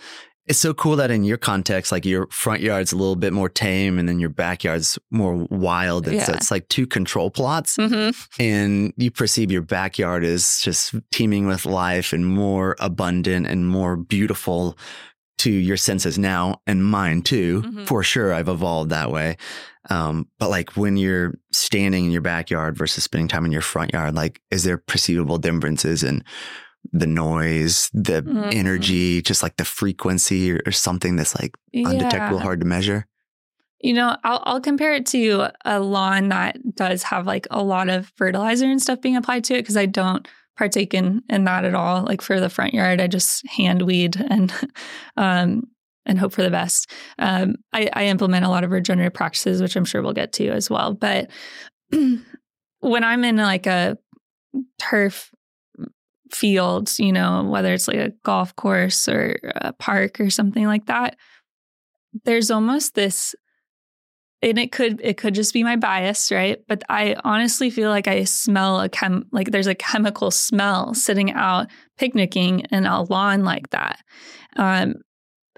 it's 0.49 0.59
so 0.59 0.73
cool 0.73 0.95
that 0.97 1.11
in 1.11 1.23
your 1.23 1.37
context, 1.37 1.91
like 1.91 2.05
your 2.05 2.27
front 2.31 2.61
yard's 2.61 2.91
a 2.91 2.97
little 2.97 3.15
bit 3.15 3.31
more 3.31 3.47
tame, 3.47 3.99
and 3.99 4.09
then 4.09 4.19
your 4.19 4.29
backyard's 4.29 4.97
more 5.11 5.47
wild. 5.49 6.07
It's, 6.07 6.27
Yeah. 6.27 6.35
it's 6.35 6.49
like 6.51 6.67
two 6.69 6.87
control 6.87 7.29
plots, 7.29 7.77
mm-hmm. 7.77 8.11
and 8.41 8.91
you 8.97 9.11
perceive 9.11 9.51
your 9.51 9.61
backyard 9.61 10.25
as 10.25 10.59
just 10.61 10.95
teeming 11.11 11.45
with 11.47 11.65
life 11.65 12.11
and 12.11 12.25
more 12.25 12.75
abundant 12.79 13.45
and 13.47 13.67
more 13.69 13.95
beautiful 13.95 14.75
to 15.37 15.51
your 15.51 15.77
senses 15.77 16.17
now, 16.17 16.61
and 16.67 16.83
mine 16.83 17.21
too. 17.21 17.61
Mhm. 17.61 17.85
For 17.87 18.03
sure, 18.03 18.33
I've 18.33 18.49
evolved 18.49 18.89
that 18.89 19.09
way. 19.11 19.37
Um, 19.89 20.27
but 20.39 20.49
like 20.49 20.75
when 20.75 20.97
you're 20.97 21.35
standing 21.51 22.05
in 22.05 22.11
your 22.11 22.21
backyard 22.21 22.75
versus 22.77 23.03
spending 23.05 23.27
time 23.29 23.45
in 23.45 23.51
your 23.51 23.61
front 23.61 23.93
yard, 23.93 24.15
like 24.15 24.41
is 24.51 24.63
there 24.63 24.77
perceivable 24.77 25.37
differences 25.37 26.03
in 26.03 26.23
the 26.91 27.07
noise, 27.07 27.89
the 27.93 28.21
Mhm. 28.21 28.53
energy, 28.53 29.21
just 29.21 29.43
like 29.43 29.57
the 29.57 29.65
frequency 29.65 30.51
or, 30.51 30.61
or 30.65 30.71
something 30.71 31.15
that's 31.15 31.39
like 31.39 31.55
undetectable, 31.73 32.39
hard 32.39 32.61
to 32.61 32.65
measure? 32.65 33.05
You 33.81 33.93
know, 33.93 34.17
I'll, 34.23 34.43
I'll 34.45 34.61
compare 34.61 34.93
it 34.93 35.05
to 35.07 35.47
a 35.63 35.79
lawn 35.79 36.29
that 36.29 36.57
does 36.75 37.03
have 37.03 37.25
like 37.25 37.47
a 37.49 37.63
lot 37.63 37.89
of 37.89 38.11
fertilizer 38.17 38.65
and 38.65 38.81
stuff 38.81 38.99
being 39.01 39.15
applied 39.15 39.45
to 39.45 39.53
it 39.53 39.61
because 39.61 39.77
I 39.77 39.85
don't 39.85 40.27
partake 40.57 40.93
in 40.93 41.23
in 41.29 41.45
that 41.45 41.63
at 41.63 41.73
all. 41.75 42.03
Like 42.03 42.21
for 42.21 42.39
the 42.41 42.49
front 42.49 42.73
yard, 42.73 42.99
I 42.99 43.07
just 43.07 43.47
hand 43.47 43.83
weed 43.83 44.17
and 44.29 44.53
um 45.17 45.63
and 46.05 46.17
hope 46.19 46.33
for 46.33 46.41
the 46.41 46.49
best. 46.49 46.89
Um, 47.19 47.55
I, 47.71 47.89
I 47.93 48.05
implement 48.05 48.43
a 48.43 48.49
lot 48.49 48.63
of 48.63 48.71
regenerative 48.71 49.13
practices, 49.13 49.61
which 49.61 49.75
I'm 49.75 49.85
sure 49.85 50.01
we'll 50.01 50.13
get 50.13 50.33
to 50.33 50.49
as 50.49 50.67
well. 50.69 50.93
But 50.93 51.29
when 51.91 53.03
I'm 53.03 53.23
in 53.23 53.37
like 53.37 53.67
a 53.67 53.97
turf 54.79 55.29
field, 56.31 56.97
you 56.99 57.11
know, 57.11 57.43
whether 57.43 57.73
it's 57.73 57.87
like 57.87 57.97
a 57.97 58.13
golf 58.23 58.55
course 58.55 59.07
or 59.07 59.37
a 59.55 59.73
park 59.73 60.19
or 60.19 60.29
something 60.29 60.65
like 60.65 60.85
that, 60.87 61.17
there's 62.25 62.51
almost 62.51 62.95
this 62.95 63.35
and 64.41 64.57
it 64.57 64.71
could 64.71 65.01
it 65.03 65.17
could 65.17 65.35
just 65.35 65.53
be 65.53 65.63
my 65.63 65.75
bias 65.75 66.31
right? 66.31 66.59
But 66.67 66.83
i 66.89 67.15
honestly 67.23 67.69
feel 67.69 67.89
like 67.89 68.07
i 68.07 68.23
smell 68.23 68.79
a 68.79 68.89
chem 68.89 69.25
like 69.31 69.51
there's 69.51 69.67
a 69.67 69.75
chemical 69.75 70.31
smell 70.31 70.93
sitting 70.93 71.31
out 71.33 71.67
picnicking 71.97 72.61
in 72.71 72.85
a 72.85 73.03
lawn 73.03 73.43
like 73.43 73.69
that. 73.71 73.99
Um 74.55 74.95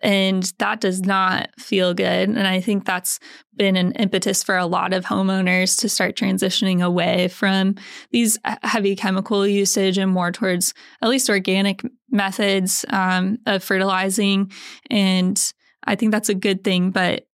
and 0.01 0.51
that 0.57 0.81
does 0.81 1.01
not 1.01 1.49
feel 1.59 1.93
good. 1.93 2.29
And 2.29 2.47
i 2.47 2.59
think 2.59 2.85
that's 2.85 3.19
been 3.55 3.75
an 3.75 3.91
impetus 3.93 4.43
for 4.43 4.57
a 4.57 4.65
lot 4.65 4.93
of 4.93 5.05
homeowners 5.05 5.79
to 5.79 5.89
start 5.89 6.15
transitioning 6.15 6.83
away 6.83 7.27
from 7.27 7.75
these 8.11 8.37
heavy 8.63 8.95
chemical 8.95 9.45
usage 9.45 9.97
and 9.97 10.11
more 10.11 10.31
towards 10.31 10.73
at 11.01 11.09
least 11.09 11.29
organic 11.29 11.81
methods 12.09 12.85
um, 12.89 13.37
of 13.45 13.63
fertilizing. 13.63 14.51
And 14.89 15.39
i 15.83 15.95
think 15.95 16.11
that's 16.11 16.29
a 16.29 16.35
good 16.35 16.63
thing 16.63 16.91
but 16.91 17.25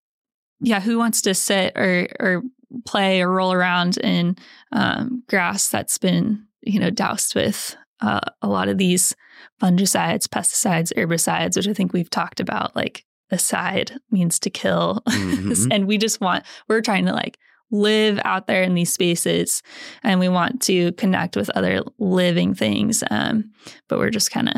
yeah, 0.60 0.80
who 0.80 0.98
wants 0.98 1.22
to 1.22 1.34
sit 1.34 1.72
or 1.76 2.08
or 2.18 2.42
play 2.84 3.22
or 3.22 3.30
roll 3.30 3.52
around 3.52 3.96
in 3.98 4.36
um, 4.72 5.22
grass 5.28 5.68
that's 5.68 5.98
been 5.98 6.46
you 6.62 6.80
know 6.80 6.90
doused 6.90 7.34
with 7.34 7.76
uh, 8.00 8.20
a 8.42 8.48
lot 8.48 8.68
of 8.68 8.78
these 8.78 9.14
fungicides, 9.62 10.26
pesticides, 10.28 10.92
herbicides, 10.94 11.56
which 11.56 11.68
I 11.68 11.72
think 11.74 11.92
we've 11.92 12.10
talked 12.10 12.40
about. 12.40 12.74
Like 12.76 13.04
aside 13.30 13.92
means 14.10 14.38
to 14.40 14.50
kill, 14.50 15.02
Mhm. 15.08 15.68
and 15.70 15.86
we 15.86 15.98
just 15.98 16.20
want 16.20 16.44
we're 16.68 16.80
trying 16.80 17.06
to 17.06 17.12
like 17.12 17.38
live 17.70 18.18
out 18.24 18.46
there 18.46 18.62
in 18.62 18.74
these 18.74 18.92
spaces, 18.92 19.62
and 20.02 20.18
we 20.20 20.28
want 20.28 20.62
to 20.62 20.92
connect 20.92 21.36
with 21.36 21.50
other 21.50 21.82
living 21.98 22.54
things, 22.54 23.04
um, 23.10 23.50
but 23.88 23.98
we're 23.98 24.08
just 24.10 24.30
kind 24.30 24.48
of 24.48 24.54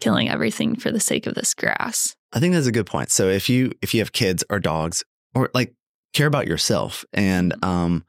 killing 0.00 0.28
everything 0.28 0.76
for 0.76 0.92
the 0.92 1.00
sake 1.00 1.26
of 1.26 1.34
this 1.34 1.54
grass. 1.54 2.14
I 2.32 2.38
think 2.38 2.54
that's 2.54 2.66
a 2.66 2.72
good 2.72 2.86
point. 2.86 3.10
So 3.10 3.28
if 3.28 3.48
you 3.48 3.72
if 3.82 3.94
you 3.94 4.00
have 4.00 4.12
kids 4.12 4.44
or 4.50 4.60
dogs 4.60 5.02
or 5.34 5.50
like 5.54 5.74
care 6.12 6.26
about 6.26 6.46
yourself 6.46 7.04
and 7.12 7.52
Mm-hmm. 7.54 7.68
um 7.68 8.04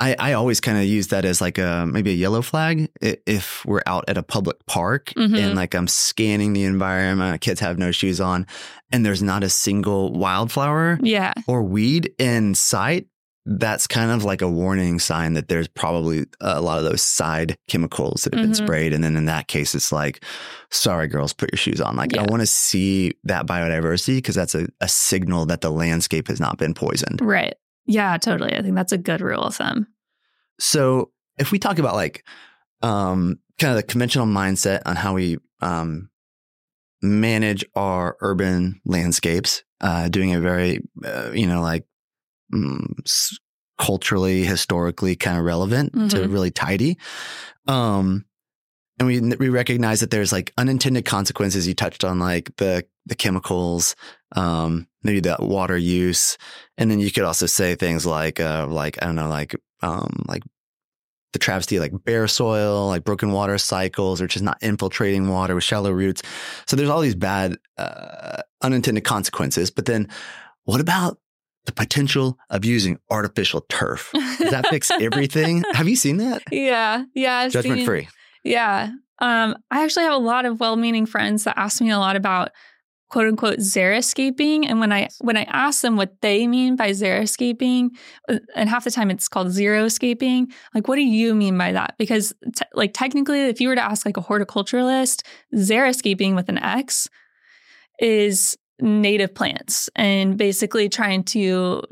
I, 0.00 0.14
I 0.18 0.32
always 0.34 0.60
kind 0.60 0.78
of 0.78 0.84
use 0.84 1.08
that 1.08 1.24
as 1.24 1.40
like 1.40 1.58
a 1.58 1.84
maybe 1.90 2.10
a 2.12 2.14
yellow 2.14 2.42
flag 2.42 2.88
if 3.00 3.64
we're 3.66 3.82
out 3.86 4.04
at 4.08 4.16
a 4.16 4.22
public 4.22 4.64
park 4.66 5.12
Mhm. 5.16 5.36
and 5.38 5.54
like 5.56 5.74
I'm 5.74 5.88
scanning 5.88 6.52
the 6.52 6.64
environment, 6.64 7.40
kids 7.40 7.60
have 7.60 7.78
no 7.78 7.90
shoes 7.90 8.20
on, 8.20 8.46
and 8.92 9.04
there's 9.04 9.22
not 9.22 9.42
a 9.42 9.48
single 9.48 10.12
wildflower 10.12 10.98
Yeah, 11.02 11.32
or 11.46 11.62
weed 11.64 12.12
in 12.18 12.54
sight. 12.54 13.06
That's 13.50 13.86
kind 13.86 14.10
of 14.10 14.24
like 14.24 14.42
a 14.42 14.48
warning 14.48 14.98
sign 14.98 15.32
that 15.32 15.48
there's 15.48 15.68
probably 15.68 16.26
a 16.38 16.60
lot 16.60 16.76
of 16.78 16.84
those 16.84 17.00
side 17.00 17.56
chemicals 17.66 18.24
that 18.24 18.34
have 18.34 18.42
been 18.42 18.52
Mhm. 18.52 18.56
sprayed. 18.56 18.92
And 18.92 19.02
then 19.02 19.16
in 19.16 19.24
that 19.24 19.48
case, 19.48 19.74
it's 19.74 19.90
like, 19.90 20.22
sorry, 20.70 21.08
girls, 21.08 21.32
put 21.32 21.50
your 21.50 21.56
shoes 21.56 21.80
on. 21.80 21.96
Like, 21.96 22.14
I 22.18 22.24
want 22.24 22.40
to 22.40 22.46
see 22.46 23.12
that 23.24 23.46
biodiversity 23.46 24.16
because 24.18 24.34
that's 24.34 24.54
a, 24.54 24.66
a 24.82 24.88
signal 24.88 25.46
that 25.46 25.62
the 25.62 25.70
landscape 25.70 26.28
has 26.28 26.38
not 26.40 26.58
been 26.58 26.74
poisoned. 26.74 27.20
right. 27.22 27.54
Yeah, 27.88 28.16
totally. 28.18 28.54
I 28.54 28.62
think 28.62 28.74
that's 28.76 28.92
a 28.92 28.98
good 28.98 29.20
rule 29.20 29.42
of 29.42 29.56
thumb. 29.56 29.86
So 30.60 31.10
if 31.38 31.50
we 31.50 31.58
talk 31.58 31.78
about 31.78 31.94
like 31.94 32.24
um, 32.82 33.38
kind 33.58 33.70
of 33.72 33.76
the 33.76 33.82
conventional 33.82 34.26
mindset 34.26 34.82
on 34.86 34.94
how 34.94 35.14
we 35.14 35.38
um, 35.60 36.10
manage 37.02 37.64
our 37.74 38.16
urban 38.20 38.80
landscapes, 38.84 39.64
uh, 39.80 40.08
doing 40.08 40.34
a 40.34 40.40
very, 40.40 40.80
uh, 41.04 41.30
you 41.32 41.46
know, 41.46 41.60
like 41.62 41.84
s- 43.04 43.38
culturally, 43.78 44.44
historically 44.44 45.16
kind 45.16 45.38
of 45.38 45.44
relevant 45.44 45.92
to 45.92 45.98
Mhm. 46.18 46.32
really 46.32 46.50
tidy. 46.50 46.98
Um, 47.66 48.24
and 48.98 49.06
we 49.06 49.20
we 49.36 49.48
recognize 49.48 50.00
that 50.00 50.10
there's 50.10 50.32
like 50.32 50.52
unintended 50.58 51.04
consequences. 51.04 51.68
You 51.68 51.74
touched 51.74 52.02
on 52.04 52.18
like 52.18 52.54
the 52.56 52.84
the 53.06 53.14
chemicals, 53.14 53.94
um, 54.36 54.86
maybe 55.02 55.20
that 55.20 55.42
water 55.42 55.76
use, 55.76 56.38
and 56.76 56.90
then 56.90 57.00
you 57.00 57.10
could 57.10 57.24
also 57.24 57.46
say 57.46 57.74
things 57.74 58.04
like 58.06 58.40
uh, 58.40 58.66
like 58.68 59.02
I 59.02 59.06
don't 59.06 59.16
know, 59.16 59.28
like 59.28 59.54
um, 59.82 60.24
like 60.26 60.42
the 61.32 61.38
travesty 61.38 61.78
like 61.78 61.92
bare 62.04 62.26
soil, 62.28 62.88
like 62.88 63.04
broken 63.04 63.32
water 63.32 63.58
cycles, 63.58 64.20
or 64.20 64.26
just 64.26 64.44
not 64.44 64.58
infiltrating 64.62 65.28
water 65.28 65.54
with 65.54 65.64
shallow 65.64 65.90
roots. 65.90 66.22
So 66.66 66.76
there's 66.76 66.88
all 66.88 67.00
these 67.00 67.14
bad 67.14 67.56
uh, 67.76 68.42
unintended 68.62 69.04
consequences. 69.04 69.70
But 69.70 69.86
then, 69.86 70.08
what 70.64 70.80
about 70.80 71.18
the 71.66 71.72
potential 71.72 72.38
of 72.50 72.64
using 72.64 72.98
artificial 73.10 73.64
turf? 73.68 74.10
Does 74.14 74.50
that 74.50 74.66
fix 74.68 74.90
everything? 75.00 75.64
Have 75.74 75.88
you 75.88 75.96
seen 75.96 76.16
that? 76.18 76.42
Yeah, 76.50 77.04
yeah. 77.14 77.38
I've 77.38 77.52
Judgment 77.52 77.80
seen- 77.80 77.86
free. 77.86 78.08
Yeah. 78.44 78.92
Um, 79.20 79.56
I 79.70 79.82
actually 79.82 80.04
have 80.04 80.14
a 80.14 80.18
lot 80.24 80.46
of 80.46 80.60
well-meaning 80.60 81.04
friends 81.04 81.42
that 81.44 81.58
ask 81.58 81.80
me 81.82 81.90
a 81.90 81.98
lot 81.98 82.14
about 82.14 82.50
quote 83.10 83.26
unquote 83.26 83.58
xeriscaping. 83.58 84.66
And 84.68 84.80
when 84.80 84.92
I 84.92 85.08
when 85.20 85.36
I 85.36 85.44
ask 85.44 85.82
them 85.82 85.96
what 85.96 86.20
they 86.20 86.46
mean 86.46 86.76
by 86.76 86.90
xeriscaping, 86.90 87.90
uh, 88.28 88.38
and 88.54 88.68
half 88.68 88.84
the 88.84 88.90
time 88.90 89.10
it's 89.10 89.28
called 89.28 89.48
xeriscaping, 89.48 90.52
like 90.74 90.88
what 90.88 90.96
do 90.96 91.02
you 91.02 91.34
mean 91.34 91.56
by 91.56 91.72
that? 91.72 91.94
Because 91.98 92.34
te- 92.54 92.64
like 92.74 92.92
technically, 92.94 93.42
if 93.42 93.60
you 93.60 93.68
were 93.68 93.74
to 93.74 93.84
ask 93.84 94.04
like 94.04 94.16
a 94.16 94.22
horticulturalist, 94.22 95.22
xeriscaping 95.54 96.34
with 96.34 96.48
an 96.48 96.58
X 96.58 97.08
is 97.98 98.56
native 98.80 99.34
plants 99.34 99.90
and 99.96 100.36
basically 100.36 100.88
trying 100.88 101.24
to 101.24 101.82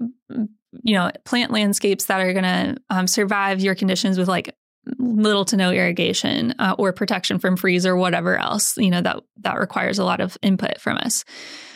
you 0.82 0.94
know 0.94 1.10
plant 1.24 1.50
landscapes 1.50 2.06
that 2.06 2.20
are 2.20 2.32
going 2.32 2.44
to 2.44 2.76
um, 2.90 3.06
survive 3.06 3.60
your 3.60 3.74
conditions 3.74 4.18
with 4.18 4.28
like 4.28 4.54
little 4.98 5.44
to 5.44 5.56
no 5.56 5.70
irrigation 5.72 6.54
uh, 6.58 6.74
or 6.78 6.92
protection 6.92 7.38
from 7.38 7.56
freeze 7.56 7.84
or 7.84 7.96
whatever 7.96 8.36
else 8.36 8.76
you 8.76 8.90
know 8.90 9.00
that 9.00 9.22
that 9.40 9.58
requires 9.58 9.98
a 9.98 10.04
lot 10.04 10.20
of 10.20 10.36
input 10.42 10.80
from 10.80 10.96
us. 10.98 11.24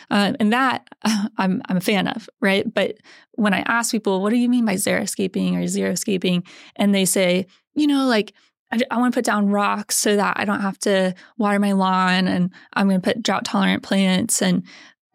Uh, 0.09 0.33
and 0.39 0.51
that 0.53 0.87
I'm 1.37 1.61
I'm 1.67 1.77
a 1.77 1.81
fan 1.81 2.07
of 2.07 2.29
right? 2.39 2.71
But 2.71 2.97
when 3.33 3.53
I 3.53 3.59
ask 3.61 3.91
people 3.91 4.21
what 4.21 4.31
do 4.31 4.37
you 4.37 4.49
mean 4.49 4.65
by 4.65 4.75
xeriscaping 4.75 5.53
or 5.53 5.63
xeriscaping? 5.63 6.47
and 6.75 6.93
they 6.93 7.05
say 7.05 7.47
you 7.75 7.87
know 7.87 8.05
like 8.05 8.33
I, 8.71 8.79
I 8.89 8.97
want 8.97 9.13
to 9.13 9.17
put 9.17 9.25
down 9.25 9.49
rocks 9.49 9.97
so 9.97 10.15
that 10.15 10.39
I 10.39 10.45
don't 10.45 10.61
have 10.61 10.79
to 10.79 11.13
water 11.37 11.59
my 11.59 11.73
lawn 11.73 12.27
and 12.27 12.51
I'm 12.73 12.87
going 12.87 13.01
to 13.01 13.05
put 13.05 13.21
drought 13.21 13.45
tolerant 13.45 13.83
plants. 13.83 14.41
And 14.41 14.63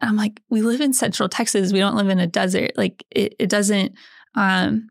I'm 0.01 0.15
like 0.15 0.41
we 0.49 0.61
live 0.61 0.81
in 0.81 0.93
central 0.93 1.27
Texas. 1.27 1.73
We 1.73 1.79
don't 1.79 1.95
live 1.95 2.09
in 2.09 2.19
a 2.19 2.27
desert. 2.27 2.71
Like 2.77 3.03
it, 3.11 3.35
it 3.39 3.49
doesn't 3.49 3.93
um 4.35 4.89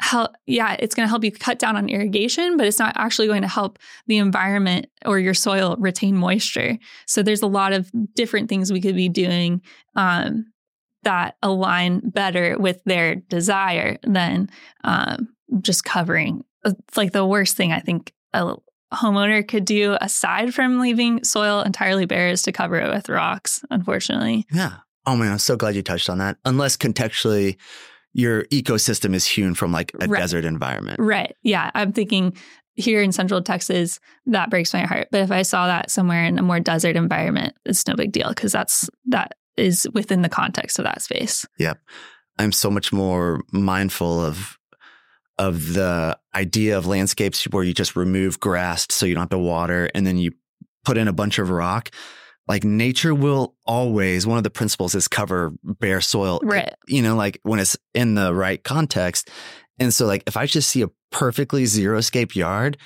help 0.00 0.32
yeah 0.46 0.76
it's 0.80 0.94
going 0.94 1.06
to 1.06 1.08
help 1.10 1.22
you 1.22 1.30
cut 1.30 1.58
down 1.58 1.76
on 1.76 1.88
irrigation 1.88 2.56
but 2.56 2.66
it's 2.66 2.78
not 2.78 2.92
actually 2.96 3.28
going 3.28 3.42
to 3.42 3.48
help 3.48 3.78
the 4.06 4.16
environment 4.16 4.86
or 5.06 5.18
your 5.18 5.34
soil 5.34 5.76
retain 5.78 6.16
moisture 6.16 6.76
so 7.06 7.22
there's 7.22 7.42
a 7.42 7.46
lot 7.46 7.72
of 7.72 7.90
different 8.14 8.48
things 8.48 8.72
we 8.72 8.80
could 8.80 8.96
be 8.96 9.08
doing 9.08 9.62
um, 9.94 10.46
that 11.04 11.36
align 11.42 12.00
better 12.10 12.56
with 12.58 12.82
their 12.84 13.14
desire 13.14 13.96
than 14.02 14.50
um, 14.82 15.28
just 15.60 15.84
covering 15.84 16.44
it's 16.64 16.96
like 16.96 17.12
the 17.12 17.26
worst 17.26 17.56
thing 17.56 17.72
i 17.72 17.78
think 17.78 18.12
a 18.32 18.54
homeowner 18.92 19.46
could 19.46 19.64
do 19.64 19.96
aside 20.00 20.52
from 20.52 20.80
leaving 20.80 21.22
soil 21.22 21.62
entirely 21.62 22.04
bare 22.04 22.28
is 22.28 22.42
to 22.42 22.50
cover 22.52 22.76
it 22.76 22.92
with 22.92 23.08
rocks 23.08 23.64
unfortunately 23.70 24.44
Yeah. 24.50 24.78
Oh 25.06 25.16
man, 25.16 25.32
I'm 25.32 25.38
so 25.38 25.56
glad 25.56 25.74
you 25.74 25.82
touched 25.82 26.08
on 26.08 26.16
that. 26.18 26.38
Unless 26.46 26.78
contextually 26.78 27.56
your 28.14 28.44
ecosystem 28.44 29.12
is 29.14 29.26
hewn 29.26 29.54
from 29.54 29.72
like 29.72 29.92
a 30.00 30.06
Right. 30.06 30.20
desert 30.20 30.44
environment. 30.44 30.98
Right. 31.00 31.36
Yeah. 31.42 31.70
I'm 31.74 31.92
thinking 31.92 32.34
here 32.76 33.02
in 33.02 33.12
central 33.12 33.42
Texas, 33.42 34.00
that 34.26 34.50
breaks 34.50 34.72
my 34.72 34.82
heart. 34.82 35.08
But 35.12 35.20
if 35.20 35.30
I 35.30 35.42
saw 35.42 35.66
that 35.66 35.90
somewhere 35.90 36.24
in 36.24 36.38
a 36.38 36.42
more 36.42 36.60
desert 36.60 36.96
environment, 36.96 37.54
it's 37.64 37.86
no 37.86 37.94
big 37.94 38.12
deal 38.12 38.28
because 38.28 38.52
that's 38.52 38.88
that 39.06 39.34
is 39.56 39.86
within 39.92 40.22
the 40.22 40.28
context 40.28 40.78
of 40.78 40.84
that 40.84 41.02
space. 41.02 41.46
Yep. 41.58 41.78
I'm 42.38 42.50
so 42.52 42.70
much 42.70 42.92
more 42.92 43.42
mindful 43.52 44.20
of 44.24 44.58
of 45.36 45.74
the 45.74 46.16
idea 46.34 46.78
of 46.78 46.86
landscapes 46.86 47.42
where 47.44 47.64
you 47.64 47.74
just 47.74 47.96
remove 47.96 48.38
grass 48.38 48.86
so 48.90 49.04
you 49.06 49.14
don't 49.14 49.22
have 49.22 49.28
to 49.30 49.38
water 49.38 49.90
and 49.94 50.06
then 50.06 50.16
you 50.16 50.30
put 50.84 50.96
in 50.96 51.08
a 51.08 51.12
bunch 51.12 51.38
of 51.40 51.50
rock. 51.50 51.90
Like 52.46 52.64
nature 52.64 53.14
will 53.14 53.54
always, 53.64 54.26
one 54.26 54.36
of 54.38 54.44
the 54.44 54.50
principles 54.50 54.94
is 54.94 55.08
cover 55.08 55.52
bare 55.62 56.00
soil. 56.02 56.40
Right. 56.42 56.72
You 56.86 57.00
know, 57.02 57.16
like 57.16 57.40
when 57.42 57.58
it's 57.58 57.76
in 57.94 58.14
the 58.14 58.34
right 58.34 58.62
context. 58.62 59.30
And 59.78 59.92
so 59.94 60.06
like 60.06 60.22
if 60.26 60.36
I 60.36 60.46
just 60.46 60.68
see 60.70 60.82
a 60.82 60.88
perfectly 61.10 61.64
zero 61.66 62.00
scape 62.02 62.36
yard, 62.36 62.76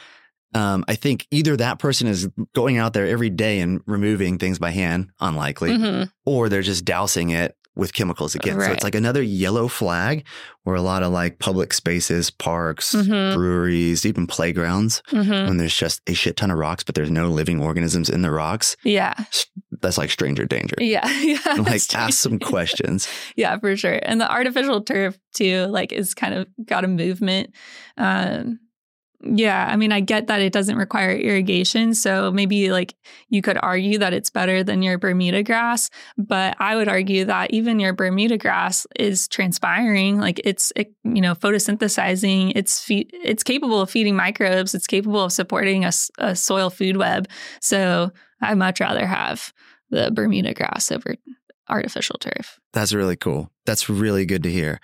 um, 0.55 0.85
I 0.89 0.95
think 0.95 1.27
either 1.31 1.57
that 1.59 1.79
person 1.79 2.07
is 2.07 2.29
going 2.55 2.79
out 2.79 2.95
there 2.95 3.07
every 3.07 3.29
day 3.31 3.59
and 3.61 3.83
removing 3.87 4.39
things 4.39 4.59
by 4.59 4.71
hand, 4.71 5.11
unlikely, 5.21 5.71
Mhm. 5.73 6.11
or 6.25 6.49
they're 6.49 6.63
just 6.63 6.87
dousing 6.87 7.31
it 7.31 7.55
with 7.79 7.95
chemicals 7.95 8.35
again. 8.35 8.61
So 8.61 8.71
it's 8.73 8.85
like 8.85 8.95
another 8.95 9.23
yellow 9.23 9.69
flag 9.69 10.27
where 10.65 10.77
a 10.77 10.83
lot 10.83 11.03
of 11.03 11.13
like 11.13 11.39
public 11.39 11.73
spaces, 11.73 12.29
parks, 12.31 12.95
Mhm. 12.95 13.35
breweries, 13.35 14.05
even 14.05 14.27
playgrounds, 14.27 15.01
Mhm. 15.13 15.47
when 15.49 15.57
there's 15.57 15.75
just 15.77 16.03
a 16.07 16.13
shit 16.15 16.37
ton 16.37 16.51
of 16.51 16.59
rocks, 16.59 16.83
but 16.85 16.95
there's 16.95 17.11
no 17.11 17.29
living 17.31 17.61
organisms 17.61 18.11
in 18.11 18.21
the 18.23 18.31
rocks, 18.31 18.77
Yeah. 18.85 19.15
that's 19.81 19.97
like 19.97 20.11
stranger 20.11 20.45
danger. 20.45 20.75
Yeah. 20.81 21.09
Yeah. 21.23 21.39
like 21.59 21.83
ask 21.95 22.15
some 22.19 22.39
questions. 22.53 23.09
yeah, 23.37 23.57
for 23.59 23.75
sure. 23.77 24.01
And 24.03 24.21
the 24.21 24.31
artificial 24.31 24.83
turf 24.83 25.17
too, 25.33 25.67
like 25.67 25.93
is 25.93 26.13
kind 26.15 26.35
of 26.35 26.47
got 26.67 26.85
a 26.85 26.89
movement. 26.89 27.55
Um 27.97 28.59
yeah, 29.21 29.67
I 29.69 29.77
mean, 29.77 29.91
I 29.91 30.01
get 30.01 30.29
that 30.29 30.41
it 30.41 30.53
doesn't 30.53 30.77
require 30.77 31.11
irrigation. 31.11 31.95
So 31.95 32.31
maybe 32.31 32.71
like 32.71 32.95
you 33.29 33.43
could 33.43 33.59
argue 33.61 33.99
that 33.99 34.13
it's 34.13 34.31
better 34.31 34.63
than 34.63 34.81
your 34.81 34.97
Bermuda 34.97 35.43
grass. 35.43 35.91
But 36.17 36.57
I 36.61 36.77
would 36.77 36.89
argue 36.89 37.25
that 37.25 37.51
even 37.51 37.81
your 37.81 37.93
Bermuda 37.93 38.39
grass 38.39 38.87
is 38.97 39.27
transpiring. 39.27 40.21
Like 40.21 40.41
it's, 40.45 40.73
it, 40.77 40.95
you 41.03 41.21
know, 41.21 41.35
photosynthesizing. 41.35 42.53
It's 42.55 42.81
fe- 42.81 43.09
it's 43.13 43.43
capable 43.43 43.81
of 43.81 43.91
feeding 43.91 44.15
microbes. 44.15 44.75
It's 44.75 44.87
capable 44.87 45.25
of 45.25 45.33
supporting 45.33 45.85
a 45.85 46.37
soil 46.37 46.71
food 46.71 46.97
web. 46.97 47.29
So 47.61 48.13
I'd 48.41 48.57
much 48.59 48.79
rather 48.79 49.05
have 49.05 49.53
the 49.91 50.13
Bermuda 50.13 50.55
grass 50.55 50.93
over 50.93 51.17
artificial 51.69 52.19
turf. 52.21 52.61
That's 52.73 52.93
really 52.93 53.17
cool. 53.17 53.51
That's 53.67 53.89
really 53.89 54.27
good 54.27 54.45
to 54.45 54.51
hear. 54.51 54.81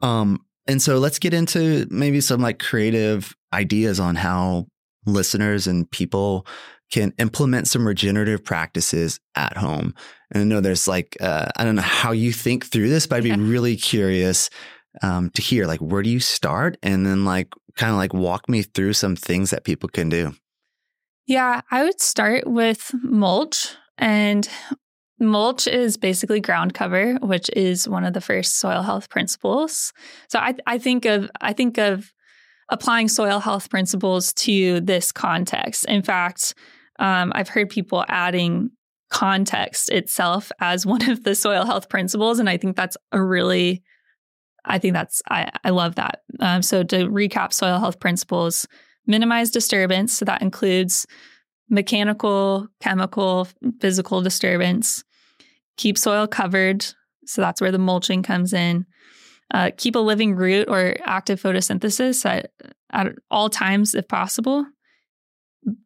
Um, 0.00 0.44
and 0.66 0.80
so 0.80 0.98
let's 0.98 1.18
get 1.18 1.34
into 1.34 1.86
maybe 1.90 2.20
some 2.20 2.40
like 2.40 2.58
creative 2.58 3.34
ideas 3.52 4.00
on 4.00 4.16
how 4.16 4.66
listeners 5.06 5.66
and 5.66 5.90
people 5.90 6.46
can 6.90 7.12
implement 7.18 7.66
some 7.68 7.86
regenerative 7.86 8.44
practices 8.44 9.18
at 9.34 9.56
home. 9.56 9.94
And 10.30 10.40
I 10.42 10.44
know 10.44 10.60
there's 10.60 10.86
like, 10.86 11.16
uh, 11.20 11.46
I 11.56 11.64
don't 11.64 11.76
know 11.76 11.82
how 11.82 12.12
you 12.12 12.32
think 12.32 12.66
through 12.66 12.88
this, 12.88 13.06
but 13.06 13.16
I'd 13.16 13.22
be 13.24 13.30
Yeah. 13.30 13.36
really 13.38 13.76
curious 13.76 14.48
um, 15.02 15.30
to 15.30 15.42
hear 15.42 15.66
like, 15.66 15.80
where 15.80 16.02
do 16.02 16.10
you 16.10 16.20
start? 16.20 16.76
And 16.82 17.04
then 17.04 17.24
like, 17.24 17.48
kind 17.76 17.90
of 17.90 17.96
like 17.96 18.14
walk 18.14 18.48
me 18.48 18.62
through 18.62 18.92
some 18.92 19.16
things 19.16 19.50
that 19.50 19.64
people 19.64 19.88
can 19.88 20.08
do. 20.08 20.34
Yeah, 21.26 21.62
I 21.70 21.82
would 21.82 22.00
start 22.00 22.46
with 22.46 22.92
mulch. 23.02 23.74
And 23.98 24.48
mulch 25.20 25.66
is 25.66 25.96
basically 25.96 26.40
ground 26.40 26.74
cover, 26.74 27.14
which 27.16 27.48
is 27.54 27.88
one 27.88 28.04
of 28.04 28.14
the 28.14 28.20
first 28.20 28.58
soil 28.58 28.82
health 28.82 29.08
principles. 29.08 29.92
So 30.28 30.38
I, 30.38 30.54
I 30.66 30.78
think 30.78 31.04
of 31.04 31.30
I 31.40 31.52
think 31.52 31.78
of 31.78 32.12
applying 32.68 33.08
soil 33.08 33.40
health 33.40 33.70
principles 33.70 34.32
to 34.32 34.80
this 34.80 35.12
context. 35.12 35.84
In 35.86 36.02
fact, 36.02 36.54
um, 36.98 37.32
I've 37.34 37.48
heard 37.48 37.68
people 37.70 38.04
adding 38.08 38.70
context 39.10 39.90
itself 39.90 40.50
as 40.60 40.86
one 40.86 41.08
of 41.10 41.24
the 41.24 41.34
soil 41.34 41.64
health 41.64 41.88
principles, 41.88 42.38
and 42.38 42.48
I 42.48 42.56
think 42.56 42.76
that's 42.76 42.96
a 43.12 43.22
really 43.22 43.82
I 44.64 44.78
think 44.78 44.94
that's 44.94 45.20
I, 45.30 45.50
I 45.62 45.70
love 45.70 45.96
that. 45.96 46.22
Um, 46.40 46.62
so 46.62 46.82
to 46.84 47.06
recap 47.06 47.52
soil 47.52 47.78
health 47.78 48.00
principles, 48.00 48.66
minimize 49.06 49.50
disturbance. 49.50 50.14
So 50.14 50.24
that 50.24 50.42
includes 50.42 51.06
mechanical, 51.68 52.68
chemical, 52.80 53.48
physical 53.80 54.22
disturbance. 54.22 55.03
Keep 55.76 55.98
soil 55.98 56.26
covered. 56.26 56.84
So 57.26 57.40
that's 57.40 57.60
where 57.60 57.72
the 57.72 57.78
mulching 57.78 58.22
comes 58.22 58.52
in. 58.52 58.86
Uh, 59.52 59.70
keep 59.76 59.94
a 59.94 60.00
living 60.00 60.34
root 60.34 60.68
or 60.68 60.96
active 61.04 61.40
photosynthesis 61.40 62.24
at, 62.26 62.50
at 62.92 63.14
all 63.30 63.50
times 63.50 63.94
if 63.94 64.08
possible. 64.08 64.66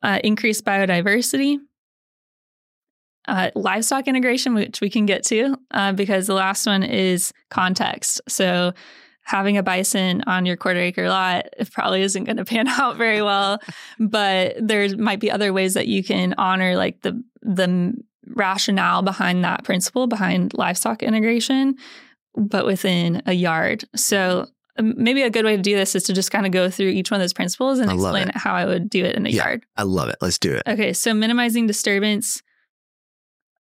Uh, 0.03 0.19
increase 0.25 0.61
biodiversity. 0.61 1.59
Uh, 3.27 3.51
livestock 3.55 4.09
integration, 4.09 4.55
which 4.55 4.81
we 4.81 4.89
can 4.89 5.05
get 5.05 5.23
to, 5.23 5.55
uh, 5.73 5.93
because 5.93 6.27
the 6.27 6.35
last 6.35 6.67
one 6.67 6.83
is 6.83 7.33
context. 7.51 8.23
So 8.27 8.73
having 9.29 9.59
a 9.59 9.63
bison 9.63 10.23
on 10.27 10.47
your 10.47 10.57
quarter 10.57 10.81
acre 10.81 11.09
lot 11.11 11.45
probably 11.73 12.01
isn't 12.01 12.25
going 12.25 12.39
to 12.39 12.45
pan 12.47 12.67
out 12.81 12.97
very 12.97 13.21
well 13.21 13.61
but 13.99 14.57
there 14.59 14.97
might 14.97 15.21
be 15.21 15.31
other 15.31 15.53
ways 15.53 15.75
that 15.75 15.87
you 15.87 16.03
can 16.03 16.35
honor 16.39 16.77
like 16.77 17.03
the 17.03 17.23
the 17.43 17.93
rationale 18.35 19.03
behind 19.03 19.45
that 19.45 19.65
principle 19.65 20.07
behind 20.07 20.53
livestock 20.55 21.03
integration 21.03 21.75
but 22.35 22.67
within 22.67 23.23
a 23.27 23.33
yard 23.33 23.85
so 23.97 24.47
um, 24.79 24.95
maybe 24.97 25.23
a 25.23 25.31
good 25.31 25.45
way 25.45 25.57
to 25.57 25.63
do 25.63 25.75
this 25.75 25.95
is 25.97 26.05
to 26.05 26.13
just 26.13 26.31
kind 26.31 26.47
of 26.47 26.53
go 26.53 26.71
through 26.71 26.89
each 26.89 27.11
one 27.11 27.21
of 27.21 27.23
those 27.23 27.33
principles 27.33 27.79
and 27.81 27.91
I 27.91 27.95
explain 27.95 28.31
how 28.35 28.55
I 28.55 28.65
would 28.65 28.89
do 28.89 29.05
it 29.05 29.17
in 29.17 29.27
a 29.27 29.31
Yeah. 29.31 29.45
yard. 29.45 29.67
I 29.77 29.83
love 29.83 30.09
it. 30.09 30.17
Let's 30.21 30.39
do 30.39 30.53
it. 30.55 30.63
Okay, 30.69 30.93
so 30.93 31.13
minimizing 31.15 31.67
disturbance, 31.67 32.43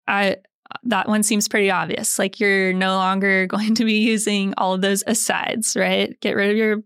I 0.07 0.37
that 0.83 1.07
one 1.07 1.23
seems 1.23 1.47
pretty 1.47 1.71
obvious. 1.71 2.19
Like 2.19 2.39
you're 2.39 2.73
no 2.73 2.95
longer 2.95 3.47
going 3.55 3.73
to 3.75 3.85
be 3.85 3.93
using 3.99 4.53
all 4.57 4.73
of 4.73 4.81
those 4.81 5.03
asides, 5.07 5.75
right? 5.75 6.19
Get 6.21 6.35
rid 6.35 6.51
of 6.51 6.57
your 6.57 6.83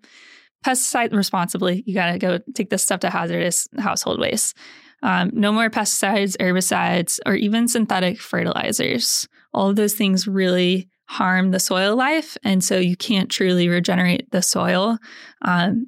pesticide 0.65 1.13
responsibly. 1.13 1.83
You 1.85 1.93
got 1.95 2.11
to 2.13 2.19
go 2.19 2.39
take 2.53 2.69
this 2.69 2.83
stuff 2.83 2.99
to 3.01 3.09
hazardous 3.09 3.67
household 3.79 4.19
waste. 4.19 4.55
Um, 5.03 5.31
no 5.33 5.51
more 5.51 5.69
pesticides, 5.69 6.37
herbicides, 6.37 7.19
or 7.25 7.33
even 7.35 7.67
synthetic 7.67 8.19
fertilizers. 8.21 9.27
All 9.53 9.69
of 9.69 9.75
those 9.75 9.93
things 9.95 10.27
really 10.27 10.87
harm 11.05 11.51
the 11.51 11.59
soil 11.59 11.95
life, 11.95 12.37
and 12.43 12.63
so 12.63 12.77
you 12.77 12.95
can't 12.95 13.29
truly 13.29 13.67
regenerate 13.67 14.29
the 14.31 14.41
soil 14.41 14.97
um, 15.41 15.87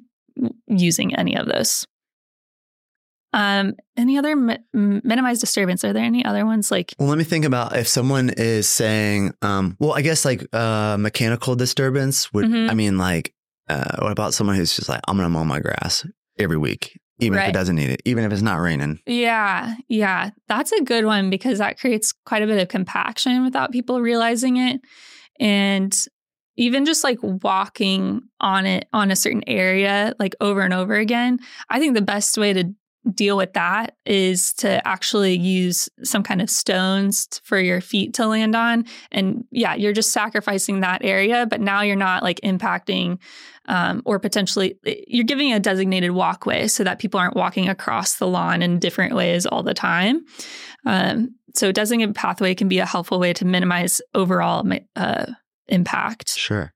using 0.66 1.14
any 1.14 1.36
of 1.36 1.46
those. 1.46 1.86
Um, 3.32 3.74
any 3.96 4.16
other 4.16 4.36
mi- 4.36 4.58
minimize 4.72 5.40
disturbance? 5.40 5.82
Are 5.84 5.92
there 5.92 6.04
any 6.04 6.24
other 6.24 6.46
ones 6.46 6.70
like? 6.70 6.94
Well, 6.98 7.08
let 7.08 7.18
me 7.18 7.24
think 7.24 7.44
about 7.44 7.76
if 7.76 7.88
someone 7.88 8.30
is 8.30 8.68
saying, 8.68 9.32
um, 9.42 9.76
well, 9.80 9.92
I 9.94 10.02
guess 10.02 10.24
like 10.24 10.46
uh, 10.52 10.96
mechanical 11.00 11.56
disturbance 11.56 12.32
would, 12.32 12.44
Mhm. 12.46 12.70
I 12.70 12.74
mean, 12.74 12.96
like, 12.96 13.34
uh, 13.68 13.96
what 13.98 14.12
about 14.12 14.34
someone 14.34 14.54
who's 14.56 14.76
just 14.76 14.88
like, 14.88 15.00
I'm 15.08 15.16
going 15.16 15.24
to 15.26 15.30
mow 15.30 15.42
my 15.44 15.58
grass 15.58 16.06
every 16.38 16.58
week, 16.58 16.96
even 17.18 17.38
if 17.38 17.48
it 17.48 17.52
doesn't 17.52 17.76
need 17.76 17.90
it, 17.90 18.02
even 18.04 18.24
if 18.24 18.32
it's 18.32 18.42
not 18.42 18.56
raining? 18.56 19.00
Yeah, 19.06 19.74
yeah, 19.88 20.30
that's 20.48 20.72
a 20.72 20.82
good 20.82 21.04
one 21.04 21.30
because 21.30 21.58
that 21.58 21.78
creates 21.78 22.12
quite 22.24 22.42
a 22.42 22.46
bit 22.46 22.60
of 22.60 22.68
compaction 22.68 23.44
without 23.44 23.72
people 23.72 24.00
realizing 24.00 24.56
it, 24.56 24.80
and 25.38 25.94
even 26.56 26.84
just 26.84 27.02
like 27.02 27.18
walking 27.22 28.22
on 28.40 28.66
it 28.66 28.88
on 28.92 29.10
a 29.10 29.16
certain 29.16 29.42
area 29.46 30.14
like 30.18 30.34
over 30.40 30.60
and 30.60 30.72
over 30.72 30.94
again. 30.94 31.38
I 31.68 31.78
think 31.80 31.94
the 31.94 32.02
best 32.02 32.38
way 32.38 32.52
to 32.52 32.72
deal 33.12 33.36
with 33.36 33.52
that 33.52 33.96
is 34.06 34.52
to 34.54 34.86
actually 34.86 35.36
use 35.36 35.88
some 36.02 36.22
kind 36.22 36.40
of 36.40 36.48
stones 36.48 37.40
for 37.42 37.58
your 37.58 37.80
feet 37.80 38.14
to 38.14 38.26
land 38.26 38.54
on. 38.56 38.86
And 39.12 39.44
yeah, 39.50 39.74
you're 39.74 39.92
just 39.92 40.12
sacrificing 40.12 40.80
that 40.80 41.04
area, 41.04 41.46
but 41.46 41.60
now 41.60 41.82
you're 41.82 41.96
not 41.96 42.22
like 42.22 42.40
impacting 42.42 43.18
um, 43.66 44.02
or 44.04 44.18
potentially 44.18 44.78
you're 45.06 45.24
giving 45.24 45.52
a 45.52 45.60
designated 45.60 46.12
walkway 46.12 46.66
so 46.66 46.84
that 46.84 46.98
people 46.98 47.18
aren't 47.18 47.36
walking 47.36 47.68
across 47.68 48.16
the 48.16 48.26
lawn 48.26 48.62
in 48.62 48.78
different 48.78 49.14
ways 49.14 49.46
all 49.46 49.62
the 49.62 49.74
time. 49.74 50.24
Um, 50.86 51.34
so 51.54 51.72
designated 51.72 52.14
pathway 52.14 52.54
can 52.54 52.68
be 52.68 52.78
a 52.78 52.86
helpful 52.86 53.18
way 53.18 53.32
to 53.34 53.44
minimize 53.44 54.00
overall 54.14 54.66
uh, 54.96 55.26
impact. 55.68 56.30
Sure. 56.30 56.72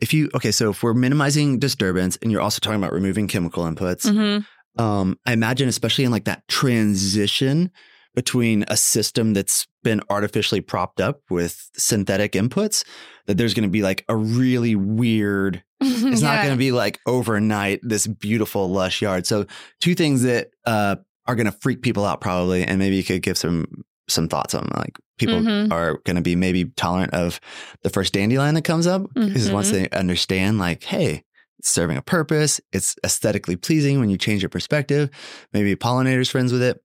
If 0.00 0.14
you, 0.14 0.30
okay, 0.34 0.52
so 0.52 0.70
if 0.70 0.82
we're 0.82 0.94
minimizing 0.94 1.58
disturbance 1.58 2.16
and 2.22 2.30
you're 2.30 2.40
also 2.40 2.60
talking 2.60 2.78
about 2.78 2.92
removing 2.92 3.26
chemical 3.26 3.64
inputs, 3.64 4.08
hmm 4.08 4.44
um, 4.78 5.18
I 5.26 5.32
imagine, 5.32 5.68
especially 5.68 6.04
in 6.04 6.10
like 6.10 6.24
that 6.24 6.46
transition 6.48 7.70
between 8.14 8.64
a 8.68 8.76
system 8.76 9.32
that's 9.34 9.66
been 9.84 10.00
artificially 10.10 10.60
propped 10.60 11.00
up 11.00 11.20
with 11.30 11.70
synthetic 11.76 12.32
inputs, 12.32 12.84
that 13.26 13.36
there's 13.36 13.54
going 13.54 13.64
to 13.68 13.70
be 13.70 13.82
like 13.82 14.04
a 14.08 14.16
really 14.16 14.74
weird, 14.74 15.62
it's 15.80 16.22
not 16.22 16.42
going 16.42 16.54
to 16.54 16.58
be 16.58 16.72
like 16.72 16.98
overnight, 17.06 17.80
this 17.82 18.06
beautiful, 18.06 18.68
lush 18.70 19.02
yard. 19.02 19.26
So, 19.26 19.46
two 19.80 19.94
things 19.94 20.22
that 20.22 20.50
uh, 20.64 20.96
are 21.26 21.34
going 21.36 21.46
to 21.46 21.52
freak 21.52 21.82
people 21.82 22.04
out 22.04 22.20
probably, 22.20 22.64
and 22.64 22.78
maybe 22.78 22.96
you 22.96 23.04
could 23.04 23.22
give 23.22 23.38
some 23.38 23.66
some 24.08 24.26
thoughts 24.26 24.54
on 24.54 24.66
like 24.74 24.96
people 25.18 25.42
Mhm. 25.42 25.70
are 25.70 25.98
going 26.04 26.16
to 26.16 26.22
be 26.22 26.34
maybe 26.34 26.64
tolerant 26.76 27.12
of 27.12 27.38
the 27.82 27.90
first 27.90 28.14
dandelion 28.14 28.54
that 28.54 28.62
comes 28.64 28.86
up 28.86 29.02
because 29.14 29.50
once 29.50 29.68
Mhm. 29.68 29.72
they 29.72 29.88
understand 29.90 30.58
like 30.58 30.82
hey 30.84 31.24
serving 31.62 31.96
a 31.96 32.02
purpose. 32.02 32.60
It's 32.72 32.96
aesthetically 33.04 33.56
pleasing 33.56 34.00
when 34.00 34.10
you 34.10 34.18
change 34.18 34.42
your 34.42 34.48
perspective. 34.48 35.10
Maybe 35.52 35.74
pollinators 35.76 36.30
friends 36.30 36.52
with 36.52 36.62
it. 36.62 36.82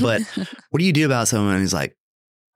But- 0.00 0.22
what 0.70 0.78
do 0.78 0.84
you 0.84 0.92
do 0.92 1.06
about 1.06 1.28
someone 1.28 1.58
who's 1.58 1.72
like 1.74 1.96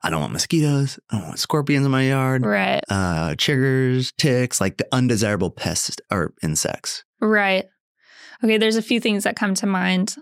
i 0.04 0.10
don't 0.10 0.20
want 0.20 0.32
mosquitoes. 0.32 0.98
I 1.10 1.18
don't 1.18 1.26
want 1.28 1.38
scorpions 1.38 1.86
in 1.86 1.92
my 1.92 2.02
yard. 2.02 2.44
Right, 2.44 2.82
uh 2.88 3.30
chiggers 3.36 4.12
ticks 4.16 4.60
like 4.60 4.76
the 4.76 4.86
undesirable 4.92 5.50
pests 5.50 5.96
or 6.10 6.34
insects. 6.42 7.04
Right. 7.20 7.66
Okay, 8.42 8.58
there's 8.58 8.76
a 8.76 8.82
few 8.82 8.98
things 8.98 9.22
that 9.24 9.36
come 9.36 9.54
to 9.54 9.66
mind. 9.66 10.16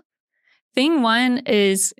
Thing 0.75 1.01
one 1.01 1.39
is 1.47 1.93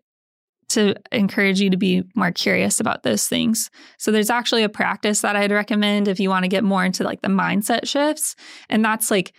to 0.73 0.95
encourage 1.11 1.59
you 1.59 1.69
to 1.69 1.77
be 1.77 2.03
more 2.15 2.31
curious 2.31 2.79
about 2.79 3.03
those 3.03 3.27
things. 3.27 3.69
So 3.97 4.11
there's 4.11 4.29
actually 4.29 4.63
a 4.63 4.69
practice 4.69 5.21
that 5.21 5.35
I'd 5.35 5.51
recommend 5.51 6.07
if 6.07 6.19
you 6.19 6.29
want 6.29 6.43
to 6.43 6.49
get 6.49 6.63
more 6.63 6.83
into 6.83 7.03
like 7.03 7.21
the 7.21 7.27
mindset 7.27 7.87
shifts. 7.87 8.35
And 8.69 8.83
that's 8.83 9.11
like 9.11 9.33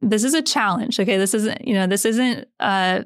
this 0.00 0.24
is 0.24 0.34
a 0.34 0.42
challenge. 0.42 1.00
Okay. 1.00 1.16
This 1.16 1.34
isn't, 1.34 1.66
you 1.66 1.74
know, 1.74 1.86
this 1.86 2.04
isn't 2.04 2.46
uh 2.60 3.02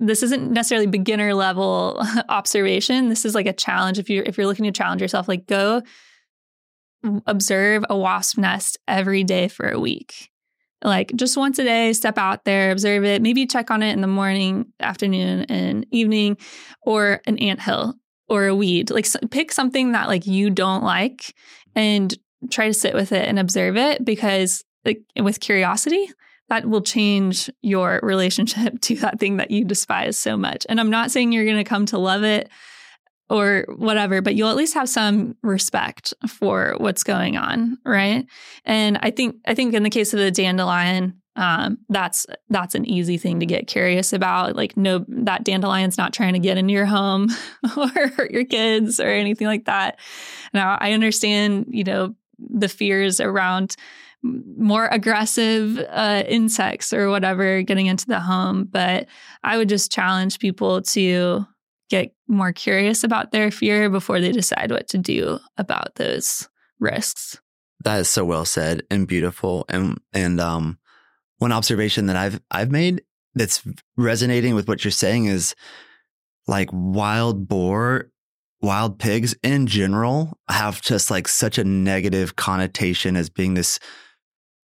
this 0.00 0.22
isn't 0.22 0.50
necessarily 0.50 0.86
beginner 0.86 1.34
level 1.34 2.02
observation. 2.28 3.08
This 3.08 3.24
is 3.24 3.34
like 3.34 3.46
a 3.46 3.52
challenge. 3.52 3.98
If 3.98 4.10
you're 4.10 4.24
if 4.24 4.36
you're 4.36 4.46
looking 4.46 4.64
to 4.64 4.72
challenge 4.72 5.02
yourself, 5.02 5.28
like 5.28 5.46
go 5.46 5.82
observe 7.26 7.84
a 7.88 7.96
wasp 7.96 8.38
nest 8.38 8.78
every 8.88 9.24
day 9.24 9.48
for 9.48 9.68
a 9.68 9.78
week. 9.78 10.30
Like 10.82 11.12
just 11.16 11.36
once 11.36 11.58
a 11.58 11.64
day, 11.64 11.92
step 11.92 12.18
out 12.18 12.44
there, 12.44 12.70
observe 12.70 13.04
it, 13.04 13.22
maybe 13.22 13.46
check 13.46 13.70
on 13.70 13.82
it 13.82 13.92
in 13.92 14.00
the 14.00 14.06
morning, 14.06 14.66
afternoon, 14.80 15.46
and 15.48 15.86
evening, 15.90 16.36
or 16.82 17.20
an 17.26 17.38
anthill 17.38 17.94
or 18.28 18.46
a 18.46 18.54
weed. 18.54 18.90
Like 18.90 19.06
s- 19.06 19.16
pick 19.30 19.52
something 19.52 19.92
that 19.92 20.08
like 20.08 20.26
you 20.26 20.50
don't 20.50 20.84
like 20.84 21.34
and 21.74 22.14
try 22.50 22.66
to 22.66 22.74
sit 22.74 22.94
with 22.94 23.12
it 23.12 23.26
and 23.26 23.38
observe 23.38 23.76
it 23.76 24.04
because 24.04 24.64
like 24.84 25.02
with 25.16 25.40
curiosity, 25.40 26.10
that 26.48 26.66
will 26.66 26.82
change 26.82 27.50
your 27.62 28.00
relationship 28.02 28.80
to 28.82 28.96
that 28.96 29.18
thing 29.18 29.38
that 29.38 29.50
you 29.50 29.64
despise 29.64 30.18
so 30.18 30.36
much. 30.36 30.66
And 30.68 30.78
I'm 30.78 30.90
not 30.90 31.10
saying 31.10 31.32
you're 31.32 31.44
going 31.44 31.56
to 31.56 31.64
come 31.64 31.86
to 31.86 31.98
love 31.98 32.22
it 32.24 32.50
or 33.30 33.64
whatever, 33.76 34.20
but 34.20 34.34
you'll 34.34 34.50
at 34.50 34.56
least 34.56 34.74
have 34.74 34.88
some 34.88 35.36
respect 35.42 36.12
for 36.28 36.74
what's 36.78 37.02
going 37.02 37.36
on, 37.36 37.78
right? 37.84 38.26
And 38.64 38.98
I 39.02 39.10
think 39.10 39.36
I 39.46 39.54
think 39.54 39.74
in 39.74 39.82
the 39.82 39.90
case 39.90 40.12
of 40.12 40.20
the 40.20 40.30
dandelion, 40.30 41.20
um, 41.36 41.78
that's 41.88 42.26
that's 42.48 42.74
an 42.74 42.84
easy 42.84 43.16
thing 43.16 43.40
to 43.40 43.46
get 43.46 43.66
curious 43.66 44.12
about. 44.12 44.56
Like, 44.56 44.76
no, 44.76 45.04
that 45.08 45.44
dandelion's 45.44 45.98
not 45.98 46.12
trying 46.12 46.34
to 46.34 46.38
get 46.38 46.58
into 46.58 46.72
your 46.72 46.86
home 46.86 47.28
or 47.76 47.88
hurt 47.88 48.30
your 48.30 48.44
kids 48.44 49.00
or 49.00 49.08
anything 49.08 49.46
like 49.46 49.64
that. 49.64 49.98
Now, 50.52 50.76
I 50.80 50.92
understand, 50.92 51.66
you 51.68 51.84
know, 51.84 52.14
the 52.38 52.68
fears 52.68 53.20
around 53.20 53.76
more 54.22 54.86
aggressive 54.86 55.78
uh, 55.90 56.22
insects 56.26 56.92
or 56.92 57.10
whatever 57.10 57.62
getting 57.62 57.86
into 57.86 58.06
the 58.06 58.20
home, 58.20 58.64
but 58.70 59.06
I 59.42 59.58
would 59.58 59.68
just 59.68 59.92
challenge 59.92 60.38
people 60.38 60.80
to 60.82 61.46
get 61.94 62.12
more 62.26 62.52
curious 62.52 63.04
about 63.04 63.30
their 63.30 63.52
fear 63.52 63.88
before 63.88 64.20
they 64.20 64.32
decide 64.32 64.72
what 64.72 64.88
to 64.88 64.98
do 64.98 65.38
about 65.56 65.94
those 65.94 66.48
risks. 66.80 67.40
That 67.84 68.00
is 68.00 68.08
so 68.08 68.24
well 68.24 68.44
said 68.44 68.82
and 68.90 69.06
beautiful. 69.06 69.64
And 69.68 70.00
and 70.12 70.40
um, 70.40 70.78
one 71.38 71.52
observation 71.52 72.06
that 72.06 72.16
I've 72.16 72.40
I've 72.50 72.72
made 72.72 73.02
that's 73.34 73.62
resonating 73.96 74.54
with 74.54 74.66
what 74.66 74.84
you're 74.84 74.90
saying 74.90 75.26
is 75.26 75.54
like 76.48 76.68
wild 76.72 77.46
boar, 77.46 78.10
wild 78.60 78.98
pigs 78.98 79.34
in 79.42 79.66
general 79.66 80.36
have 80.48 80.82
just 80.82 81.10
like 81.10 81.28
such 81.28 81.58
a 81.58 81.64
negative 81.64 82.34
connotation 82.34 83.16
as 83.16 83.30
being 83.30 83.54
this 83.54 83.78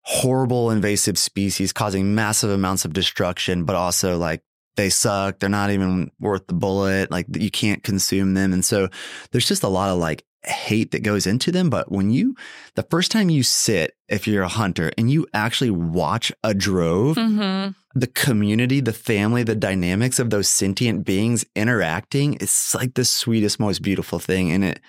horrible 0.04 0.72
invasive 0.72 1.18
species 1.18 1.74
causing 1.74 2.16
massive 2.16 2.52
amounts 2.52 2.86
of 2.86 2.94
destruction, 2.94 3.66
but 3.66 3.76
also 3.76 4.18
like 4.18 4.42
they 4.78 4.90
suck. 4.90 5.40
They're 5.40 5.50
not 5.50 5.72
even 5.72 6.10
worth 6.20 6.48
the 6.48 6.54
bullet. 6.54 7.12
Like 7.12 7.26
you 7.36 7.52
can't 7.52 7.84
consume 7.84 8.34
them. 8.34 8.54
And 8.54 8.64
so 8.64 8.88
there's 9.32 9.48
just 9.48 9.64
a 9.64 9.68
lot 9.68 9.90
of 9.90 9.98
like 9.98 10.24
hate 10.46 10.92
that 10.92 11.04
goes 11.04 11.28
into 11.28 11.52
them. 11.52 11.70
But 11.70 11.92
when 11.92 12.10
you, 12.10 12.36
the 12.76 12.84
first 12.84 13.12
time 13.12 13.30
you 13.30 13.44
sit, 13.44 13.98
if 14.08 14.28
you're 14.28 14.44
a 14.44 14.48
hunter 14.48 14.92
and 14.98 15.12
you 15.12 15.28
actually 15.34 15.72
watch 15.72 16.32
a 16.44 16.54
drove, 16.54 17.18
Mm-hmm. 17.18 18.00
the 18.00 18.08
community, 18.08 18.80
the 18.80 18.94
family, 18.94 19.44
the 19.44 19.56
dynamics 19.56 20.20
of 20.20 20.30
those 20.30 20.48
sentient 20.48 21.04
beings 21.06 21.44
interacting, 21.56 22.36
it's 22.36 22.74
like 22.74 22.94
the 22.94 23.04
sweetest, 23.04 23.60
most 23.60 23.82
beautiful 23.82 24.20
thing. 24.20 24.52
And 24.52 24.64
it 24.64 24.80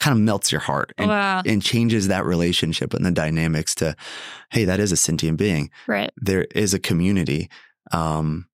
kind 0.00 0.16
of 0.16 0.22
melts 0.22 0.50
your 0.50 0.60
heart 0.60 0.92
and, 0.96 1.08
wow. 1.08 1.42
and 1.44 1.62
changes 1.62 2.08
that 2.08 2.24
relationship 2.24 2.94
and 2.94 3.04
the 3.04 3.10
dynamics 3.10 3.74
to, 3.76 3.94
hey, 4.50 4.64
that 4.64 4.80
is 4.80 4.92
a 4.92 4.96
sentient 4.96 5.36
being. 5.38 5.70
Right. 5.86 6.10
There 6.16 6.44
is 6.54 6.72
a 6.72 6.78
community. 6.78 7.50
Um, 7.92 8.46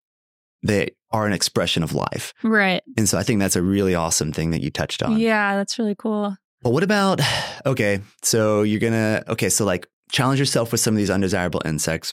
they 0.62 0.90
are 1.10 1.26
an 1.26 1.32
expression 1.32 1.82
of 1.82 1.94
life. 1.94 2.34
Right. 2.42 2.82
And 2.96 3.08
so 3.08 3.16
I 3.18 3.22
think 3.22 3.40
that's 3.40 3.56
a 3.56 3.62
really 3.62 3.94
awesome 3.94 4.32
thing 4.32 4.50
that 4.50 4.60
you 4.62 4.70
touched 4.70 5.02
on. 5.02 5.18
Yeah, 5.18 5.56
that's 5.56 5.78
really 5.78 5.94
cool. 5.96 6.36
But 6.62 6.70
what 6.70 6.82
about, 6.82 7.20
okay, 7.66 8.00
so 8.22 8.62
you're 8.62 8.80
gonna, 8.80 9.22
okay, 9.28 9.48
so 9.48 9.64
like 9.64 9.86
challenge 10.10 10.38
yourself 10.40 10.72
with 10.72 10.80
some 10.80 10.94
of 10.94 10.98
these 10.98 11.10
undesirable 11.10 11.62
insects. 11.64 12.12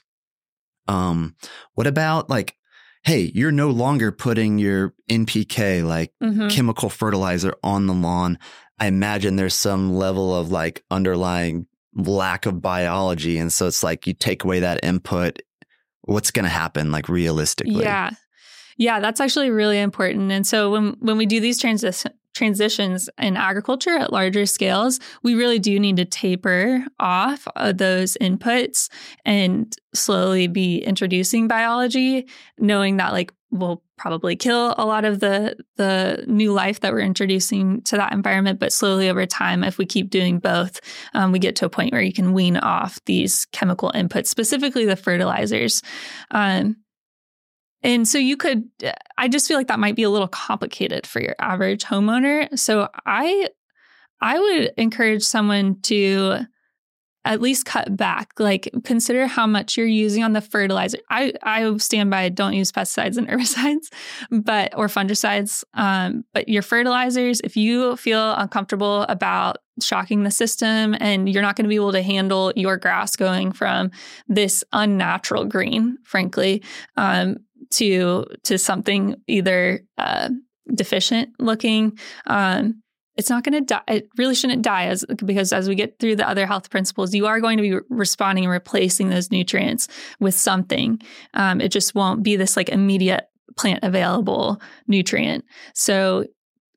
Um, 0.88 1.36
what 1.74 1.88
about 1.88 2.30
like, 2.30 2.56
hey, 3.04 3.32
you're 3.34 3.52
no 3.52 3.70
longer 3.70 4.12
putting 4.12 4.58
your 4.58 4.94
NPK, 5.10 5.84
like 5.86 6.12
Mhm. 6.24 6.50
chemical 6.52 6.90
fertilizer 6.90 7.54
on 7.64 7.88
the 7.88 7.94
lawn. 7.94 8.38
I 8.80 8.88
imagine 8.88 9.36
there's 9.36 9.56
some 9.56 9.96
level 9.96 10.36
of 10.36 10.52
like 10.52 10.84
underlying 10.92 11.68
lack 11.96 12.46
of 12.46 12.62
biology. 12.62 13.38
And 13.38 13.52
so 13.54 13.68
it's 13.68 13.84
like 13.84 14.06
you 14.06 14.14
take 14.14 14.44
away 14.44 14.60
that 14.60 14.84
input, 14.84 15.40
what's 16.02 16.32
going 16.32 16.44
to 16.44 16.50
happen 16.50 16.92
like 16.92 17.08
realistically? 17.10 17.84
Yeah. 17.84 18.12
Yeah, 18.78 19.00
that's 19.00 19.22
actually 19.22 19.50
really 19.52 19.80
important. 19.80 20.32
And 20.32 20.46
so 20.46 20.72
when 20.72 20.96
when 21.00 21.18
we 21.18 21.26
do 21.26 21.40
these 21.40 21.60
transition 21.60 22.12
transitions 22.34 23.10
in 23.18 23.38
agriculture 23.38 23.96
at 23.98 24.12
larger 24.12 24.46
scales, 24.46 25.00
we 25.24 25.36
really 25.36 25.58
do 25.58 25.80
need 25.80 25.96
to 25.96 26.04
taper 26.04 26.86
off 27.00 27.48
of 27.56 27.78
those 27.78 28.18
inputs 28.20 28.90
and 29.24 29.74
slowly 29.94 30.48
be 30.48 30.80
introducing 30.80 31.48
biology, 31.48 32.28
knowing 32.60 32.98
that 32.98 33.14
like 33.14 33.34
we'll 33.52 33.82
probably 33.98 34.36
kill 34.36 34.76
a 34.78 34.86
lot 34.86 35.06
of 35.06 35.22
the 35.22 35.56
the 35.78 36.26
new 36.28 36.52
life 36.52 36.82
that 36.82 36.92
we're 36.92 37.00
introducing 37.00 37.82
to 37.84 37.96
that 37.96 38.12
environment. 38.12 38.60
But 38.60 38.74
slowly 38.74 39.10
over 39.10 39.26
time, 39.26 39.64
if 39.64 39.78
we 39.78 39.86
keep 39.86 40.10
doing 40.10 40.40
both, 40.40 40.82
um, 41.14 41.32
we 41.32 41.40
get 41.40 41.56
to 41.58 41.66
a 41.66 41.70
point 41.70 41.94
where 41.94 42.02
you 42.02 42.12
can 42.12 42.34
wean 42.34 42.58
off 42.58 43.00
these 43.06 43.46
chemical 43.54 43.94
inputs, 43.96 44.28
specifically 44.28 44.84
the 44.84 44.98
fertilizers. 44.98 45.82
Um, 46.32 46.76
and 47.86 48.08
so 48.08 48.18
you 48.18 48.36
could, 48.36 48.68
I 49.16 49.28
just 49.28 49.48
feel 49.48 49.58
like 49.58 49.68
that 49.68 49.78
might 49.78 49.96
be 49.96 50.02
a 50.02 50.10
little 50.10 50.28
complicated 50.28 51.06
for 51.06 51.22
your 51.22 51.36
average 51.40 51.84
homeowner. 51.84 52.58
So 52.58 52.90
I, 53.06 53.50
I 54.20 54.40
would 54.40 54.72
encourage 54.76 55.22
someone 55.22 55.80
to 55.84 56.40
at 57.26 57.42
least 57.42 57.66
cut 57.66 57.96
back. 57.96 58.32
Like 58.40 58.72
consider 58.84 59.28
how 59.28 59.46
much 59.46 59.78
you're 59.78 59.86
using 59.86 60.24
on 60.24 60.34
the 60.34 60.42
fertilizer. 60.42 60.98
I 61.10 61.34
I 61.44 61.76
stand 61.78 62.10
by 62.10 62.30
don't 62.30 62.54
use 62.54 62.72
pesticides 62.72 63.18
and 63.18 63.28
herbicides, 63.30 63.88
but 64.32 64.76
or 64.78 64.88
fungicides. 64.88 65.64
Um, 65.74 66.24
but 66.34 66.48
your 66.50 66.62
fertilizers, 66.62 67.42
if 67.44 67.58
you 67.58 67.98
feel 67.98 68.34
uncomfortable 68.34 69.04
about 69.04 69.58
shocking 69.82 70.24
the 70.24 70.32
system 70.32 70.96
and 71.00 71.28
you're 71.28 71.42
not 71.42 71.56
going 71.56 71.66
to 71.66 71.70
be 71.70 71.76
able 71.76 71.92
to 71.92 72.02
handle 72.02 72.54
your 72.56 72.78
grass 72.78 73.16
going 73.16 73.52
from 73.52 73.92
this 74.28 74.64
unnatural 74.72 75.46
green, 75.46 75.98
frankly, 76.04 76.64
um, 76.96 77.38
to 77.76 78.26
to 78.44 78.58
something 78.58 79.16
either 79.28 79.82
uh, 79.98 80.30
deficient 80.74 81.30
looking. 81.40 81.98
Um, 82.28 82.82
it's 83.18 83.30
not 83.30 83.44
going 83.44 83.54
to 83.54 83.62
die. 83.62 83.82
It 83.88 84.10
really 84.18 84.36
shouldn't 84.36 84.62
die 84.62 84.88
as 84.88 85.06
because 85.24 85.54
as 85.54 85.70
we 85.70 85.76
get 85.76 86.00
through 86.00 86.18
the 86.18 86.28
other 86.28 86.46
health 86.46 86.70
principles, 86.70 87.14
you 87.14 87.28
are 87.28 87.40
going 87.40 87.58
to 87.58 87.62
be 87.62 87.78
responding 87.90 88.44
and 88.44 88.52
replacing 88.52 89.10
those 89.10 89.32
nutrients 89.32 89.88
with 90.20 90.36
something. 90.36 91.02
Um, 91.34 91.62
it 91.62 91.70
just 91.70 91.96
won't 91.96 92.24
be 92.24 92.36
this 92.36 92.58
like 92.58 92.70
immediate 92.70 93.30
plant 93.56 93.84
available 93.84 94.62
nutrient. 94.88 95.46
So 95.74 96.26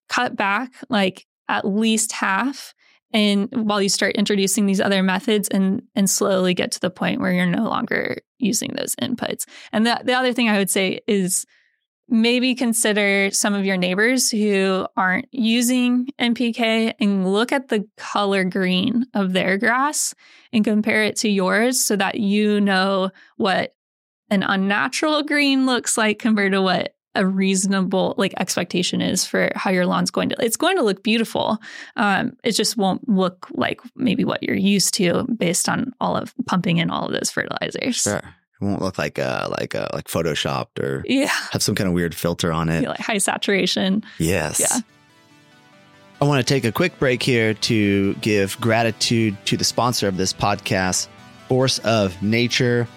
cut 0.09 0.36
back 0.36 0.72
like 0.88 1.26
at 1.49 1.66
least 1.66 2.12
half 2.12 2.72
and 3.13 3.49
while 3.53 3.81
you 3.81 3.89
start 3.89 4.17
introducing 4.17 4.67
these 4.67 4.81
other 4.81 5.03
methods 5.03 5.49
and 5.49 5.83
and 5.95 6.09
slowly 6.11 6.55
get 6.55 6.73
to 6.73 6.81
the 6.81 6.91
point 6.91 7.21
where 7.21 7.33
you're 7.33 7.47
no 7.47 7.65
longer 7.65 8.19
using 8.39 8.75
those 8.75 8.95
inputs. 8.97 9.45
And 9.73 9.87
the, 9.87 10.01
the 10.05 10.15
other 10.15 10.33
thing 10.33 10.49
I 10.49 10.59
would 10.59 10.71
say 10.71 11.01
is 11.07 11.45
maybe 12.09 12.55
consider 12.55 13.31
some 13.31 13.55
of 13.55 13.67
your 13.67 13.77
neighbors 13.77 14.31
who 14.31 14.87
aren't 14.97 15.29
using 15.31 16.09
NPK 16.19 16.95
and 17.01 17.31
look 17.31 17.53
at 17.53 17.69
the 17.69 17.87
color 17.97 18.45
green 18.45 19.05
of 19.15 19.33
their 19.33 19.59
grass 19.59 20.15
and 20.53 20.65
compare 20.65 21.05
it 21.05 21.17
to 21.17 21.29
yours 21.29 21.81
so 21.81 21.97
that 21.97 22.19
you 22.19 22.61
know 22.61 23.11
what 23.37 23.75
an 24.31 24.43
unnatural 24.43 25.23
green 25.23 25.67
looks 25.67 25.99
like 25.99 26.19
compared 26.19 26.53
to 26.53 26.63
what 26.63 26.95
a 27.19 27.27
reasonable 27.27 28.14
like 28.16 28.33
expectation 28.39 29.03
is 29.03 29.27
for 29.27 29.51
how 29.57 29.71
your 29.71 29.85
lawn's 29.85 30.11
going 30.11 30.29
to 30.31 30.37
it's 30.39 30.57
going 30.57 30.77
to 30.77 30.83
look 30.83 31.03
beautiful. 31.03 31.59
Um, 31.97 32.37
it 32.45 32.53
just 32.53 32.77
won't 32.77 33.07
look 33.09 33.49
like 33.51 33.81
maybe 33.97 34.25
what 34.25 34.43
you're 34.43 34.57
used 34.57 34.95
to 34.95 35.25
based 35.25 35.69
on 35.69 35.93
all 36.01 36.16
of 36.16 36.33
pumping 36.47 36.79
in 36.79 36.91
all 36.91 37.07
of 37.07 37.12
those 37.12 37.31
fertilizers. 37.31 37.97
Sure. 37.97 38.23
It 38.61 38.64
won't 38.64 38.81
look 38.81 38.99
like 38.99 39.19
a 39.19 39.49
like 39.59 39.75
a 39.75 39.91
like 39.93 40.07
photoshopped 40.07 40.79
or 40.81 41.05
yeah. 41.07 41.27
have 41.51 41.62
some 41.62 41.75
kind 41.75 41.89
of 41.89 41.95
weird 41.95 42.14
filter 42.14 42.53
on 42.53 42.69
it. 42.69 42.87
Like 42.87 43.01
high 43.01 43.19
saturation. 43.19 44.05
Yes. 44.19 44.61
Yeah. 44.61 44.81
I 46.21 46.25
want 46.25 46.45
to 46.45 46.55
take 46.55 46.64
a 46.64 46.73
quick 46.73 46.99
break 46.99 47.23
here 47.23 47.55
to 47.55 48.14
give 48.14 48.61
gratitude 48.61 49.37
to 49.47 49.57
the 49.57 49.64
sponsor 49.64 50.09
of 50.09 50.16
this 50.16 50.33
podcast 50.33 51.09
force 51.49 51.79
of 51.81 52.21
nature. 52.23 52.89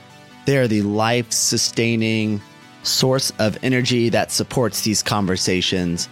They 0.45 0.57
are 0.57 0.67
the 0.67 0.81
life 0.81 1.31
sustaining 1.31 2.41
source 2.83 3.31
of 3.39 3.57
energy 3.63 4.09
that 4.09 4.31
supports 4.31 4.81
these 4.81 5.03
conversations. 5.03 6.09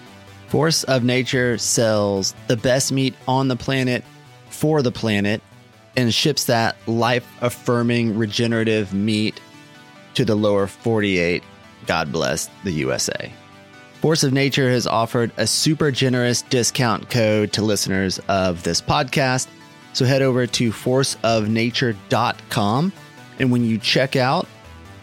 Force 0.47 0.83
of 0.85 1.03
Nature 1.03 1.57
sells 1.57 2.33
the 2.47 2.57
best 2.57 2.91
meat 2.91 3.13
on 3.27 3.47
the 3.47 3.55
planet 3.55 4.03
for 4.49 4.81
the 4.81 4.91
planet 4.91 5.41
and 5.95 6.13
ships 6.13 6.45
that 6.45 6.75
life 6.87 7.27
affirming 7.41 8.17
regenerative 8.17 8.93
meat 8.93 9.39
to 10.15 10.25
the 10.25 10.35
lower 10.35 10.67
48. 10.67 11.43
God 11.85 12.11
bless 12.11 12.49
the 12.63 12.71
USA. 12.71 13.31
Force 14.01 14.23
of 14.23 14.31
Nature 14.31 14.69
has 14.69 14.87
offered 14.87 15.31
a 15.37 15.45
super 15.45 15.91
generous 15.91 16.41
discount 16.43 17.09
code 17.09 17.51
to 17.53 17.61
listeners 17.61 18.19
of 18.29 18.63
this 18.63 18.81
podcast. 18.81 19.47
So 19.93 20.05
head 20.05 20.21
over 20.21 20.47
to 20.47 20.71
forceofnature.com. 20.71 22.93
And 23.39 23.51
when 23.51 23.65
you 23.65 23.77
check 23.77 24.15
out, 24.15 24.47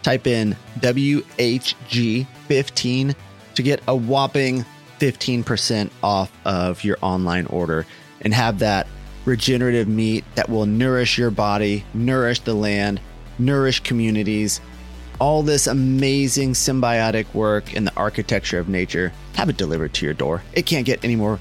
Type 0.03 0.27
in 0.27 0.55
WHG15 0.79 3.15
to 3.55 3.63
get 3.63 3.81
a 3.87 3.95
whopping 3.95 4.63
15% 4.99 5.89
off 6.03 6.31
of 6.45 6.83
your 6.83 6.97
online 7.01 7.45
order 7.47 7.85
and 8.21 8.33
have 8.33 8.59
that 8.59 8.87
regenerative 9.25 9.87
meat 9.87 10.23
that 10.35 10.49
will 10.49 10.65
nourish 10.65 11.17
your 11.17 11.31
body, 11.31 11.83
nourish 11.93 12.39
the 12.41 12.53
land, 12.53 12.99
nourish 13.37 13.81
communities. 13.81 14.61
All 15.19 15.43
this 15.43 15.67
amazing 15.67 16.53
symbiotic 16.53 17.33
work 17.33 17.73
in 17.73 17.85
the 17.85 17.95
architecture 17.95 18.59
of 18.59 18.69
nature, 18.69 19.11
have 19.35 19.49
it 19.49 19.57
delivered 19.57 19.93
to 19.95 20.05
your 20.05 20.13
door. 20.13 20.43
It 20.53 20.65
can't 20.65 20.85
get 20.85 21.03
any 21.03 21.15
more 21.15 21.39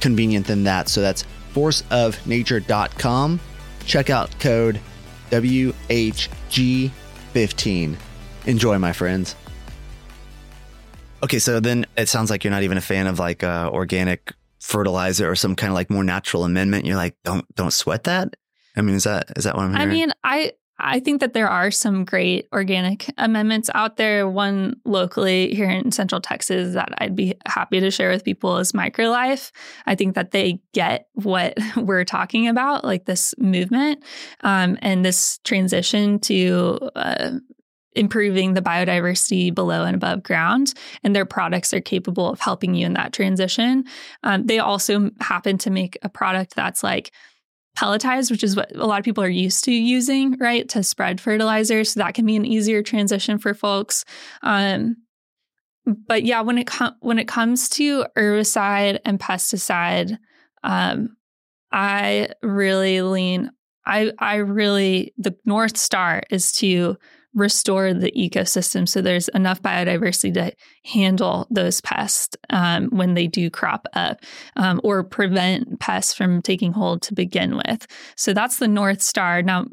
convenient 0.00 0.46
than 0.46 0.64
that. 0.64 0.88
So 0.88 1.00
that's 1.00 1.24
forceofnature.com. 1.54 3.40
Check 3.84 4.10
out 4.10 4.38
code 4.38 4.80
WHG 5.30 6.90
15. 7.32 7.96
Enjoy, 8.46 8.78
my 8.78 8.92
friends. 8.92 9.36
Okay, 11.22 11.38
so 11.38 11.60
then 11.60 11.86
it 11.96 12.08
sounds 12.08 12.30
like 12.30 12.44
you're 12.44 12.50
not 12.50 12.62
even 12.62 12.78
a 12.78 12.82
fan 12.82 13.06
of 13.06 13.18
like 13.18 13.44
uh, 13.44 13.70
organic 13.72 14.32
fertilizer 14.58 15.30
or 15.30 15.36
some 15.36 15.54
kind 15.54 15.70
of 15.70 15.74
like 15.74 15.90
more 15.90 16.04
natural 16.04 16.44
amendment. 16.44 16.84
You're 16.84 16.96
like, 16.96 17.16
don't 17.24 17.44
don't 17.54 17.72
sweat 17.72 18.04
that. 18.04 18.34
I 18.76 18.80
mean, 18.80 18.96
is 18.96 19.04
that 19.04 19.26
is 19.36 19.44
that 19.44 19.56
what 19.56 19.64
I'm 19.64 19.74
hearing? 19.74 19.88
I 19.88 19.92
mean, 19.92 20.12
I 20.24 20.52
I 20.82 20.98
think 20.98 21.20
that 21.20 21.32
there 21.32 21.48
are 21.48 21.70
some 21.70 22.04
great 22.04 22.48
organic 22.52 23.08
amendments 23.16 23.70
out 23.74 23.96
there. 23.96 24.28
One 24.28 24.80
locally 24.84 25.54
here 25.54 25.70
in 25.70 25.92
Central 25.92 26.20
Texas 26.20 26.74
that 26.74 26.92
I'd 26.98 27.14
be 27.14 27.34
happy 27.46 27.78
to 27.78 27.90
share 27.90 28.10
with 28.10 28.24
people 28.24 28.58
is 28.58 28.72
Microlife. 28.72 29.52
I 29.86 29.94
think 29.94 30.16
that 30.16 30.32
they 30.32 30.60
get 30.72 31.06
what 31.14 31.56
we're 31.76 32.04
talking 32.04 32.48
about, 32.48 32.84
like 32.84 33.04
this 33.04 33.32
movement 33.38 34.02
um, 34.40 34.76
and 34.82 35.04
this 35.04 35.38
transition 35.44 36.18
to 36.20 36.90
uh, 36.96 37.30
improving 37.94 38.54
the 38.54 38.62
biodiversity 38.62 39.54
below 39.54 39.84
and 39.84 39.94
above 39.94 40.22
ground, 40.22 40.74
and 41.04 41.14
their 41.14 41.26
products 41.26 41.72
are 41.72 41.80
capable 41.80 42.28
of 42.28 42.40
helping 42.40 42.74
you 42.74 42.86
in 42.86 42.94
that 42.94 43.12
transition. 43.12 43.84
Um, 44.24 44.46
they 44.46 44.58
also 44.58 45.10
happen 45.20 45.58
to 45.58 45.70
make 45.70 45.98
a 46.02 46.08
product 46.08 46.56
that's 46.56 46.82
like 46.82 47.12
pelletized, 47.76 48.30
which 48.30 48.44
is 48.44 48.56
what 48.56 48.74
a 48.74 48.86
lot 48.86 48.98
of 48.98 49.04
people 49.04 49.24
are 49.24 49.28
used 49.28 49.64
to 49.64 49.72
using, 49.72 50.36
right, 50.38 50.68
to 50.68 50.82
spread 50.82 51.20
fertilizer. 51.20 51.84
So 51.84 52.00
that 52.00 52.14
can 52.14 52.26
be 52.26 52.36
an 52.36 52.44
easier 52.44 52.82
transition 52.82 53.38
for 53.38 53.54
folks. 53.54 54.04
Um, 54.42 54.96
but 55.84 56.24
yeah, 56.24 56.40
when 56.42 56.58
it 56.58 56.66
com- 56.66 56.96
when 57.00 57.18
it 57.18 57.26
comes 57.26 57.68
to 57.70 58.04
herbicide 58.16 59.00
and 59.04 59.18
pesticide, 59.18 60.16
um, 60.62 61.16
I 61.72 62.28
really 62.42 63.02
lean. 63.02 63.50
I 63.84 64.12
I 64.18 64.36
really 64.36 65.12
the 65.18 65.36
north 65.44 65.76
star 65.76 66.22
is 66.30 66.52
to 66.52 66.96
restore 67.34 67.94
the 67.94 68.12
ecosystem 68.12 68.88
so 68.88 69.00
there's 69.00 69.28
enough 69.28 69.62
biodiversity 69.62 70.34
to 70.34 70.52
handle 70.84 71.46
those 71.50 71.80
pests 71.80 72.36
um, 72.50 72.88
when 72.90 73.14
they 73.14 73.26
do 73.26 73.50
crop 73.50 73.86
up 73.94 74.20
um, 74.56 74.80
or 74.84 75.02
prevent 75.02 75.80
pests 75.80 76.12
from 76.12 76.42
taking 76.42 76.72
hold 76.72 77.02
to 77.02 77.14
begin 77.14 77.56
with. 77.56 77.86
So 78.16 78.32
that's 78.32 78.58
the 78.58 78.68
North 78.68 79.02
Star. 79.02 79.42
Now, 79.42 79.66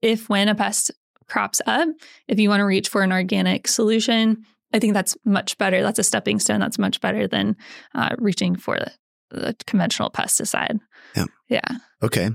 if 0.00 0.28
when 0.28 0.48
a 0.48 0.54
pest 0.54 0.90
crops 1.26 1.60
up, 1.66 1.88
if 2.28 2.38
you 2.38 2.48
want 2.48 2.60
to 2.60 2.64
reach 2.64 2.88
for 2.88 3.02
an 3.02 3.12
organic 3.12 3.68
solution, 3.68 4.44
I 4.72 4.78
think 4.78 4.94
that's 4.94 5.16
much 5.24 5.56
better. 5.58 5.82
That's 5.82 5.98
a 5.98 6.04
stepping 6.04 6.38
stone. 6.38 6.60
That's 6.60 6.78
much 6.78 7.00
better 7.00 7.28
than 7.28 7.56
uh, 7.94 8.16
reaching 8.18 8.56
for 8.56 8.78
the, 8.78 8.92
the 9.30 9.56
conventional 9.66 10.10
pesticide. 10.10 10.80
Yeah. 11.16 11.26
Yeah. 11.48 11.78
Okay. 12.02 12.30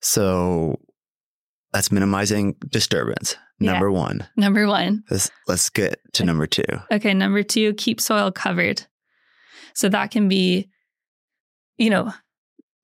So 0.00 0.80
that's 1.72 1.92
minimizing 1.92 2.56
disturbance. 2.68 3.36
Number 3.60 3.90
yeah. 3.90 3.98
one. 3.98 4.28
Number 4.36 4.66
one. 4.66 5.04
Let's, 5.10 5.30
let's 5.46 5.68
get 5.70 6.00
to 6.14 6.24
number 6.24 6.46
two. 6.46 6.62
Okay. 6.92 7.12
Number 7.12 7.42
two, 7.42 7.74
keep 7.74 8.00
soil 8.00 8.30
covered. 8.30 8.86
So 9.74 9.88
that 9.88 10.10
can 10.10 10.28
be, 10.28 10.68
you 11.76 11.90
know, 11.90 12.12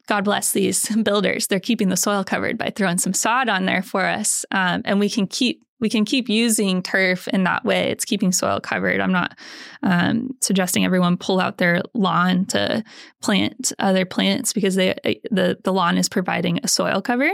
God 0.07 0.25
bless 0.25 0.53
these 0.53 0.95
builders. 1.03 1.47
They're 1.47 1.61
keeping 1.61 1.89
the 1.89 1.97
soil 1.97 2.25
covered 2.25 2.59
by 2.59 2.71
throwing 2.71 2.99
some 2.99 3.15
sod 3.15 3.49
on 3.49 3.67
there 3.67 3.83
for 3.83 4.05
us, 4.05 4.45
um, 4.51 4.83
and 4.85 5.01
we 5.01 5.09
can 5.09 5.27
keep 5.27 5.63
we 5.85 5.91
can 5.91 6.07
keep 6.07 6.31
using 6.31 6.83
turf 6.83 7.29
in 7.29 7.45
that 7.45 7.63
way. 7.63 7.91
It's 7.91 8.07
keeping 8.07 8.33
soil 8.33 8.59
covered. 8.59 9.03
I'm 9.03 9.13
not 9.13 9.37
um, 9.83 10.31
suggesting 10.41 10.83
everyone 10.83 11.19
pull 11.19 11.39
out 11.39 11.59
their 11.59 11.83
lawn 11.93 12.47
to 12.47 12.83
plant 13.21 13.71
other 13.79 14.07
plants 14.07 14.55
because 14.55 14.77
they 14.77 14.95
the 15.31 15.59
the 15.63 15.75
lawn 15.75 15.99
is 15.99 16.09
providing 16.09 16.59
a 16.63 16.69
soil 16.69 17.03
cover. 17.03 17.31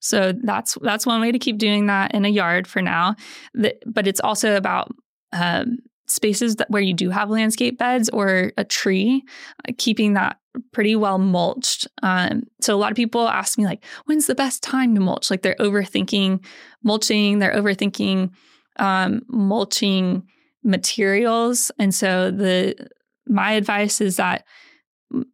So 0.00 0.32
that's 0.42 0.76
that's 0.82 1.06
one 1.06 1.20
way 1.20 1.30
to 1.30 1.38
keep 1.38 1.58
doing 1.58 1.86
that 1.86 2.12
in 2.12 2.24
a 2.24 2.28
yard 2.28 2.66
for 2.66 2.82
now. 2.82 3.14
The, 3.54 3.76
but 3.86 4.08
it's 4.08 4.18
also 4.18 4.56
about 4.56 4.90
um, 5.32 5.78
spaces 6.08 6.56
that 6.56 6.70
where 6.70 6.82
you 6.82 6.94
do 6.94 7.08
have 7.10 7.30
landscape 7.30 7.78
beds 7.78 8.08
or 8.08 8.50
a 8.56 8.64
tree, 8.64 9.22
uh, 9.68 9.72
keeping 9.78 10.14
that 10.14 10.38
pretty 10.72 10.96
well 10.96 11.18
mulched. 11.18 11.86
Um, 12.02 12.44
so 12.60 12.74
a 12.74 12.78
lot 12.78 12.90
of 12.90 12.96
people 12.96 13.28
ask 13.28 13.58
me 13.58 13.64
like, 13.64 13.84
when's 14.04 14.26
the 14.26 14.34
best 14.34 14.62
time 14.62 14.94
to 14.94 15.00
mulch? 15.00 15.30
Like 15.30 15.42
they're 15.42 15.56
overthinking 15.60 16.44
mulching, 16.82 17.38
they're 17.38 17.54
overthinking 17.54 18.30
um, 18.78 19.22
mulching 19.28 20.26
materials, 20.64 21.70
and 21.78 21.94
so 21.94 22.30
the 22.30 22.88
my 23.26 23.52
advice 23.52 24.00
is 24.00 24.16
that 24.16 24.44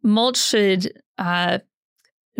mulch 0.03 0.37
should 0.37 0.91
uh, 1.17 1.59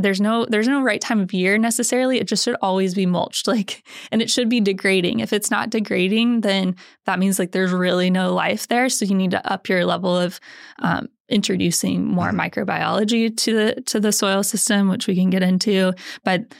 there's 0.02 0.22
no 0.22 0.46
there's 0.46 0.68
no 0.68 0.82
right 0.82 1.02
time 1.02 1.20
of 1.20 1.34
year 1.34 1.58
necessarily. 1.58 2.20
It 2.20 2.28
just 2.28 2.44
should 2.44 2.56
always 2.62 2.96
be 2.96 3.06
mulched 3.06 3.48
like 3.54 3.86
and 4.12 4.22
it 4.22 4.30
should 4.30 4.50
be 4.50 4.62
degrading. 4.62 5.20
If 5.20 5.34
it's 5.34 5.52
not 5.52 5.70
degrading 5.70 6.42
then 6.42 6.76
that 7.06 7.20
means 7.20 7.38
like 7.38 7.52
there's 7.52 7.72
really 7.72 8.10
no 8.10 8.34
life 8.34 8.68
there. 8.68 8.90
So 8.90 9.06
you 9.06 9.16
need 9.16 9.32
to 9.32 9.52
up 9.52 9.68
your 9.68 9.86
level 9.86 10.16
of 10.16 10.40
um, 10.80 11.08
introducing 11.28 12.06
more 12.06 12.32
mm-hmm. 12.32 12.40
microbiology 12.40 13.36
to 13.36 13.54
the 13.54 13.82
to 13.82 14.00
the 14.00 14.12
soil 14.12 14.44
system 14.44 14.90
which 14.90 15.08
we 15.08 15.16
can 15.16 15.30
get 15.30 15.44
into. 15.44 15.94
But 16.24 16.54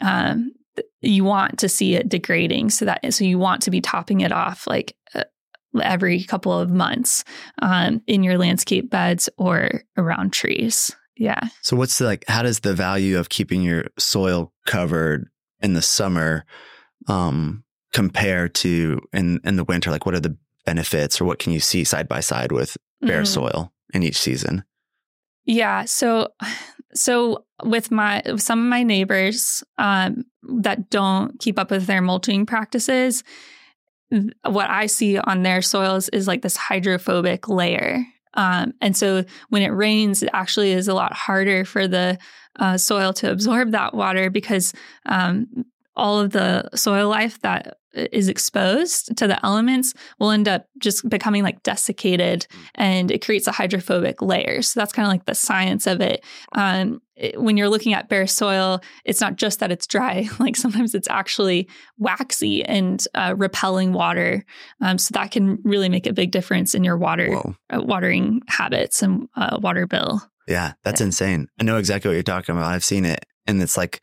um, 0.00 0.52
you 1.00 1.24
want 1.24 1.58
to 1.58 1.68
see 1.68 1.94
it 1.94 2.08
degrading 2.08 2.70
so 2.70 2.84
that 2.84 3.12
so 3.12 3.24
you 3.24 3.38
want 3.38 3.62
to 3.62 3.70
be 3.70 3.80
topping 3.80 4.20
it 4.20 4.32
off 4.32 4.66
like 4.66 4.96
uh, 5.14 5.24
every 5.80 6.22
couple 6.24 6.52
of 6.52 6.70
months 6.70 7.24
um, 7.60 8.02
in 8.06 8.22
your 8.22 8.38
landscape 8.38 8.90
beds 8.90 9.28
or 9.38 9.82
around 9.96 10.32
trees 10.32 10.94
yeah. 11.16 11.48
So 11.60 11.76
what's 11.76 11.98
the, 11.98 12.04
like 12.04 12.24
how 12.28 12.42
does 12.42 12.60
the 12.60 12.74
value 12.74 13.18
of 13.18 13.28
keeping 13.28 13.62
your 13.62 13.86
soil 13.98 14.52
covered 14.66 15.28
in 15.60 15.74
the 15.74 15.82
summer 15.82 16.44
um 17.08 17.64
compare 17.92 18.48
to 18.48 19.00
in 19.12 19.40
in 19.44 19.56
the 19.56 19.64
winter 19.64 19.90
like 19.90 20.06
what 20.06 20.14
are 20.14 20.20
the 20.20 20.36
benefits 20.64 21.20
or 21.20 21.24
what 21.24 21.38
can 21.38 21.52
you 21.52 21.60
see 21.60 21.84
side 21.84 22.08
by 22.08 22.20
side 22.20 22.52
with 22.52 22.76
bare 23.00 23.22
mm-hmm. 23.22 23.24
soil 23.24 23.72
in 23.92 24.02
each 24.02 24.18
season? 24.18 24.64
Yeah, 25.44 25.84
so 25.84 26.28
so 26.94 27.44
with 27.64 27.90
my 27.90 28.22
some 28.36 28.60
of 28.60 28.66
my 28.66 28.82
neighbors 28.82 29.64
um, 29.78 30.24
that 30.60 30.90
don't 30.90 31.38
keep 31.40 31.58
up 31.58 31.70
with 31.70 31.86
their 31.86 32.02
mulching 32.02 32.46
practices, 32.46 33.24
what 34.44 34.70
I 34.70 34.86
see 34.86 35.18
on 35.18 35.42
their 35.42 35.62
soils 35.62 36.08
is 36.10 36.28
like 36.28 36.42
this 36.42 36.56
hydrophobic 36.56 37.48
layer 37.48 38.04
um, 38.34 38.72
and 38.80 38.96
so 38.96 39.24
when 39.48 39.62
it 39.62 39.68
rains, 39.68 40.22
it 40.22 40.30
actually 40.32 40.72
is 40.72 40.88
a 40.88 40.94
lot 40.94 41.12
harder 41.12 41.64
for 41.64 41.86
the 41.86 42.18
uh, 42.58 42.76
soil 42.76 43.12
to 43.14 43.30
absorb 43.30 43.72
that 43.72 43.94
water 43.94 44.30
because 44.30 44.72
um, 45.06 45.46
all 45.96 46.20
of 46.20 46.30
the 46.30 46.68
soil 46.74 47.08
life 47.08 47.40
that 47.42 47.78
is 47.94 48.28
exposed 48.28 49.16
to 49.16 49.26
the 49.26 49.44
elements 49.44 49.94
will 50.18 50.30
end 50.30 50.48
up 50.48 50.66
just 50.78 51.08
becoming 51.08 51.42
like 51.42 51.62
desiccated 51.62 52.46
and 52.74 53.10
it 53.10 53.24
creates 53.24 53.46
a 53.46 53.52
hydrophobic 53.52 54.22
layer. 54.22 54.62
So 54.62 54.80
that's 54.80 54.92
kind 54.92 55.06
of 55.06 55.12
like 55.12 55.26
the 55.26 55.34
science 55.34 55.86
of 55.86 56.00
it. 56.00 56.24
Um, 56.52 57.00
it, 57.16 57.40
when 57.40 57.56
you're 57.56 57.68
looking 57.68 57.92
at 57.92 58.08
bare 58.08 58.26
soil, 58.26 58.80
it's 59.04 59.20
not 59.20 59.36
just 59.36 59.60
that 59.60 59.70
it's 59.70 59.86
dry, 59.86 60.28
like 60.38 60.56
sometimes 60.56 60.94
it's 60.94 61.08
actually 61.08 61.68
waxy 61.98 62.64
and 62.64 63.06
uh, 63.14 63.34
repelling 63.36 63.92
water. 63.92 64.44
Um, 64.80 64.98
so 64.98 65.12
that 65.12 65.30
can 65.30 65.58
really 65.62 65.88
make 65.88 66.06
a 66.06 66.12
big 66.12 66.30
difference 66.30 66.74
in 66.74 66.84
your 66.84 66.96
water 66.96 67.36
uh, 67.70 67.82
watering 67.82 68.40
habits 68.48 69.02
and 69.02 69.28
uh, 69.36 69.58
water 69.60 69.86
bill. 69.86 70.22
Yeah, 70.48 70.72
that's 70.82 71.00
yeah. 71.00 71.06
insane. 71.06 71.48
I 71.60 71.64
know 71.64 71.76
exactly 71.76 72.08
what 72.08 72.14
you're 72.14 72.22
talking 72.22 72.56
about. 72.56 72.72
I've 72.72 72.84
seen 72.84 73.04
it. 73.04 73.24
And 73.46 73.62
it's 73.62 73.76
like, 73.76 74.00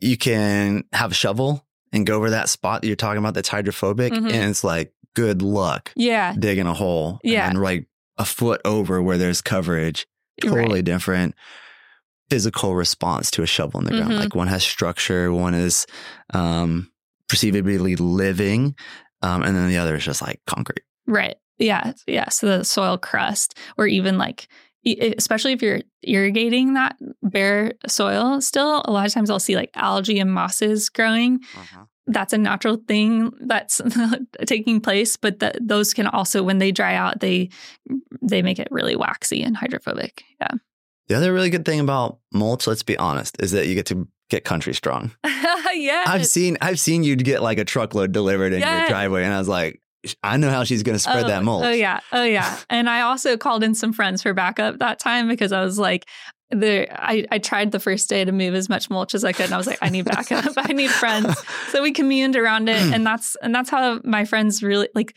you 0.00 0.16
can 0.16 0.84
have 0.92 1.12
a 1.12 1.14
shovel 1.14 1.66
and 1.92 2.06
go 2.06 2.16
over 2.16 2.30
that 2.30 2.48
spot 2.48 2.82
that 2.82 2.86
you're 2.86 2.96
talking 2.96 3.18
about 3.18 3.34
that's 3.34 3.48
hydrophobic. 3.48 4.12
Mm-hmm. 4.12 4.26
And 4.26 4.50
it's 4.50 4.64
like, 4.64 4.92
good 5.14 5.42
luck. 5.42 5.92
Yeah. 5.96 6.34
Digging 6.38 6.66
a 6.66 6.74
hole. 6.74 7.20
Yeah. 7.24 7.48
And 7.48 7.60
like 7.60 7.86
a 8.18 8.24
foot 8.24 8.60
over 8.64 9.02
where 9.02 9.18
there's 9.18 9.40
coverage. 9.40 10.06
Totally 10.40 10.74
right. 10.74 10.84
different 10.84 11.34
physical 12.30 12.74
response 12.76 13.30
to 13.32 13.42
a 13.42 13.46
shovel 13.46 13.80
in 13.80 13.86
the 13.86 13.90
ground. 13.92 14.10
Mm-hmm. 14.10 14.20
Like 14.20 14.34
one 14.34 14.48
has 14.48 14.62
structure, 14.62 15.32
one 15.32 15.54
is 15.54 15.86
um, 16.32 16.92
perceivably 17.28 17.96
living, 17.96 18.76
um, 19.22 19.42
and 19.42 19.56
then 19.56 19.68
the 19.68 19.78
other 19.78 19.96
is 19.96 20.04
just 20.04 20.22
like 20.22 20.40
concrete. 20.46 20.84
Right. 21.06 21.36
Yeah. 21.58 21.92
Yeah. 22.06 22.28
So 22.28 22.58
the 22.58 22.64
soil 22.64 22.98
crust, 22.98 23.58
or 23.76 23.86
even 23.86 24.18
like 24.18 24.46
especially 24.86 25.52
if 25.52 25.62
you're 25.62 25.80
irrigating 26.02 26.74
that 26.74 26.96
bare 27.22 27.72
soil 27.86 28.40
still 28.40 28.82
a 28.84 28.90
lot 28.90 29.06
of 29.06 29.12
times 29.12 29.30
i'll 29.30 29.40
see 29.40 29.56
like 29.56 29.70
algae 29.74 30.18
and 30.18 30.32
mosses 30.32 30.88
growing. 30.88 31.40
Uh-huh. 31.56 31.84
that's 32.06 32.32
a 32.32 32.38
natural 32.38 32.76
thing 32.88 33.32
that's 33.40 33.80
taking 34.46 34.80
place 34.80 35.16
but 35.16 35.40
the, 35.40 35.52
those 35.60 35.92
can 35.92 36.06
also 36.06 36.42
when 36.42 36.58
they 36.58 36.72
dry 36.72 36.94
out 36.94 37.20
they 37.20 37.50
they 38.22 38.42
make 38.42 38.58
it 38.58 38.68
really 38.70 38.96
waxy 38.96 39.42
and 39.42 39.56
hydrophobic. 39.56 40.22
Yeah. 40.40 40.52
The 41.08 41.14
other 41.14 41.32
really 41.32 41.50
good 41.50 41.64
thing 41.64 41.80
about 41.80 42.18
mulch 42.32 42.66
let's 42.66 42.82
be 42.82 42.96
honest 42.96 43.36
is 43.40 43.52
that 43.52 43.66
you 43.66 43.74
get 43.74 43.86
to 43.86 44.06
get 44.30 44.44
country 44.44 44.74
strong. 44.74 45.10
Yeah 45.74 46.04
i've 46.06 46.26
seen 46.26 46.56
i've 46.60 46.80
seen 46.80 47.02
you 47.02 47.16
get 47.16 47.42
like 47.42 47.58
a 47.58 47.64
truckload 47.64 48.12
delivered 48.12 48.52
in 48.52 48.60
yes. 48.60 48.80
your 48.80 48.88
driveway 48.88 49.24
and 49.24 49.32
i 49.32 49.38
was 49.38 49.48
like 49.48 49.80
I 50.22 50.36
know 50.36 50.50
how 50.50 50.64
she's 50.64 50.82
going 50.82 50.96
to 50.96 51.00
spread 51.00 51.24
oh, 51.24 51.28
that 51.28 51.42
mulch. 51.42 51.64
Oh 51.64 51.70
yeah, 51.70 52.00
oh 52.12 52.24
yeah. 52.24 52.58
And 52.70 52.88
I 52.88 53.02
also 53.02 53.36
called 53.36 53.62
in 53.62 53.74
some 53.74 53.92
friends 53.92 54.22
for 54.22 54.32
backup 54.34 54.78
that 54.78 54.98
time 54.98 55.28
because 55.28 55.52
I 55.52 55.62
was 55.62 55.78
like, 55.78 56.06
the 56.50 56.88
I, 56.90 57.26
I 57.30 57.38
tried 57.38 57.72
the 57.72 57.80
first 57.80 58.08
day 58.08 58.24
to 58.24 58.32
move 58.32 58.54
as 58.54 58.68
much 58.68 58.88
mulch 58.88 59.14
as 59.14 59.24
I 59.24 59.32
could, 59.32 59.46
and 59.46 59.54
I 59.54 59.58
was 59.58 59.66
like, 59.66 59.78
I 59.82 59.88
need 59.88 60.06
backup. 60.06 60.52
I 60.56 60.72
need 60.72 60.90
friends. 60.90 61.38
So 61.70 61.82
we 61.82 61.92
communed 61.92 62.36
around 62.36 62.68
it, 62.68 62.80
and 62.80 63.06
that's 63.06 63.36
and 63.42 63.54
that's 63.54 63.70
how 63.70 64.00
my 64.04 64.24
friends 64.24 64.62
really 64.62 64.88
like. 64.94 65.14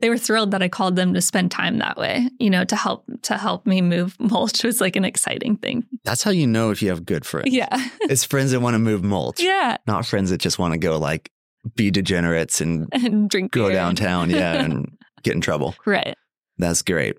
They 0.00 0.08
were 0.08 0.16
thrilled 0.16 0.52
that 0.52 0.62
I 0.62 0.68
called 0.70 0.96
them 0.96 1.12
to 1.12 1.20
spend 1.20 1.50
time 1.50 1.76
that 1.78 1.98
way. 1.98 2.30
You 2.38 2.48
know, 2.48 2.64
to 2.64 2.76
help 2.76 3.04
to 3.22 3.36
help 3.36 3.66
me 3.66 3.82
move 3.82 4.16
mulch 4.20 4.64
was 4.64 4.80
like 4.80 4.96
an 4.96 5.04
exciting 5.04 5.56
thing. 5.56 5.84
That's 6.04 6.22
how 6.22 6.30
you 6.30 6.46
know 6.46 6.70
if 6.70 6.80
you 6.80 6.88
have 6.88 7.04
good 7.04 7.26
friends. 7.26 7.52
Yeah, 7.52 7.68
it's 8.02 8.24
friends 8.24 8.52
that 8.52 8.60
want 8.60 8.74
to 8.74 8.78
move 8.78 9.04
mulch. 9.04 9.40
Yeah, 9.50 9.76
not 9.86 10.06
friends 10.06 10.30
that 10.30 10.38
just 10.38 10.58
want 10.58 10.72
to 10.72 10.78
go 10.78 10.98
like 10.98 11.30
be 11.74 11.90
degenerates 11.90 12.60
and, 12.60 12.88
and 12.92 13.28
drink 13.28 13.52
go 13.52 13.66
beer. 13.66 13.74
downtown, 13.74 14.30
yeah, 14.30 14.54
and 14.54 14.96
get 15.22 15.34
in 15.34 15.40
trouble. 15.40 15.74
Right. 15.86 16.16
That's 16.58 16.82
great. 16.82 17.16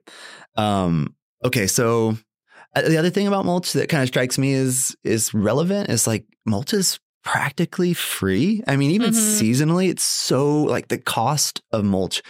Um, 0.56 1.16
okay, 1.44 1.68
so 1.68 2.18
uh, 2.76 2.82
the 2.84 2.98
other 2.98 3.10
thing 3.10 3.28
about 3.28 3.46
mulch 3.46 3.74
that 3.74 3.89
kind 3.89 4.04
of 4.04 4.10
strikes 4.10 4.38
me 4.38 4.54
is 4.54 4.96
is 5.04 5.34
relevant 5.34 5.89
is 5.89 6.08
like 6.08 6.26
mulch 6.46 6.74
is 6.74 7.00
practically 7.24 7.94
free. 7.94 8.64
I 8.68 8.76
mean, 8.76 8.92
even 8.92 9.12
mm-hmm. 9.12 9.44
seasonally, 9.44 9.89
it's 9.89 10.04
so 10.04 10.64
like 10.64 10.88
the 10.88 10.98
cost 10.98 11.62
of 11.72 11.84
mulch. 11.84 12.22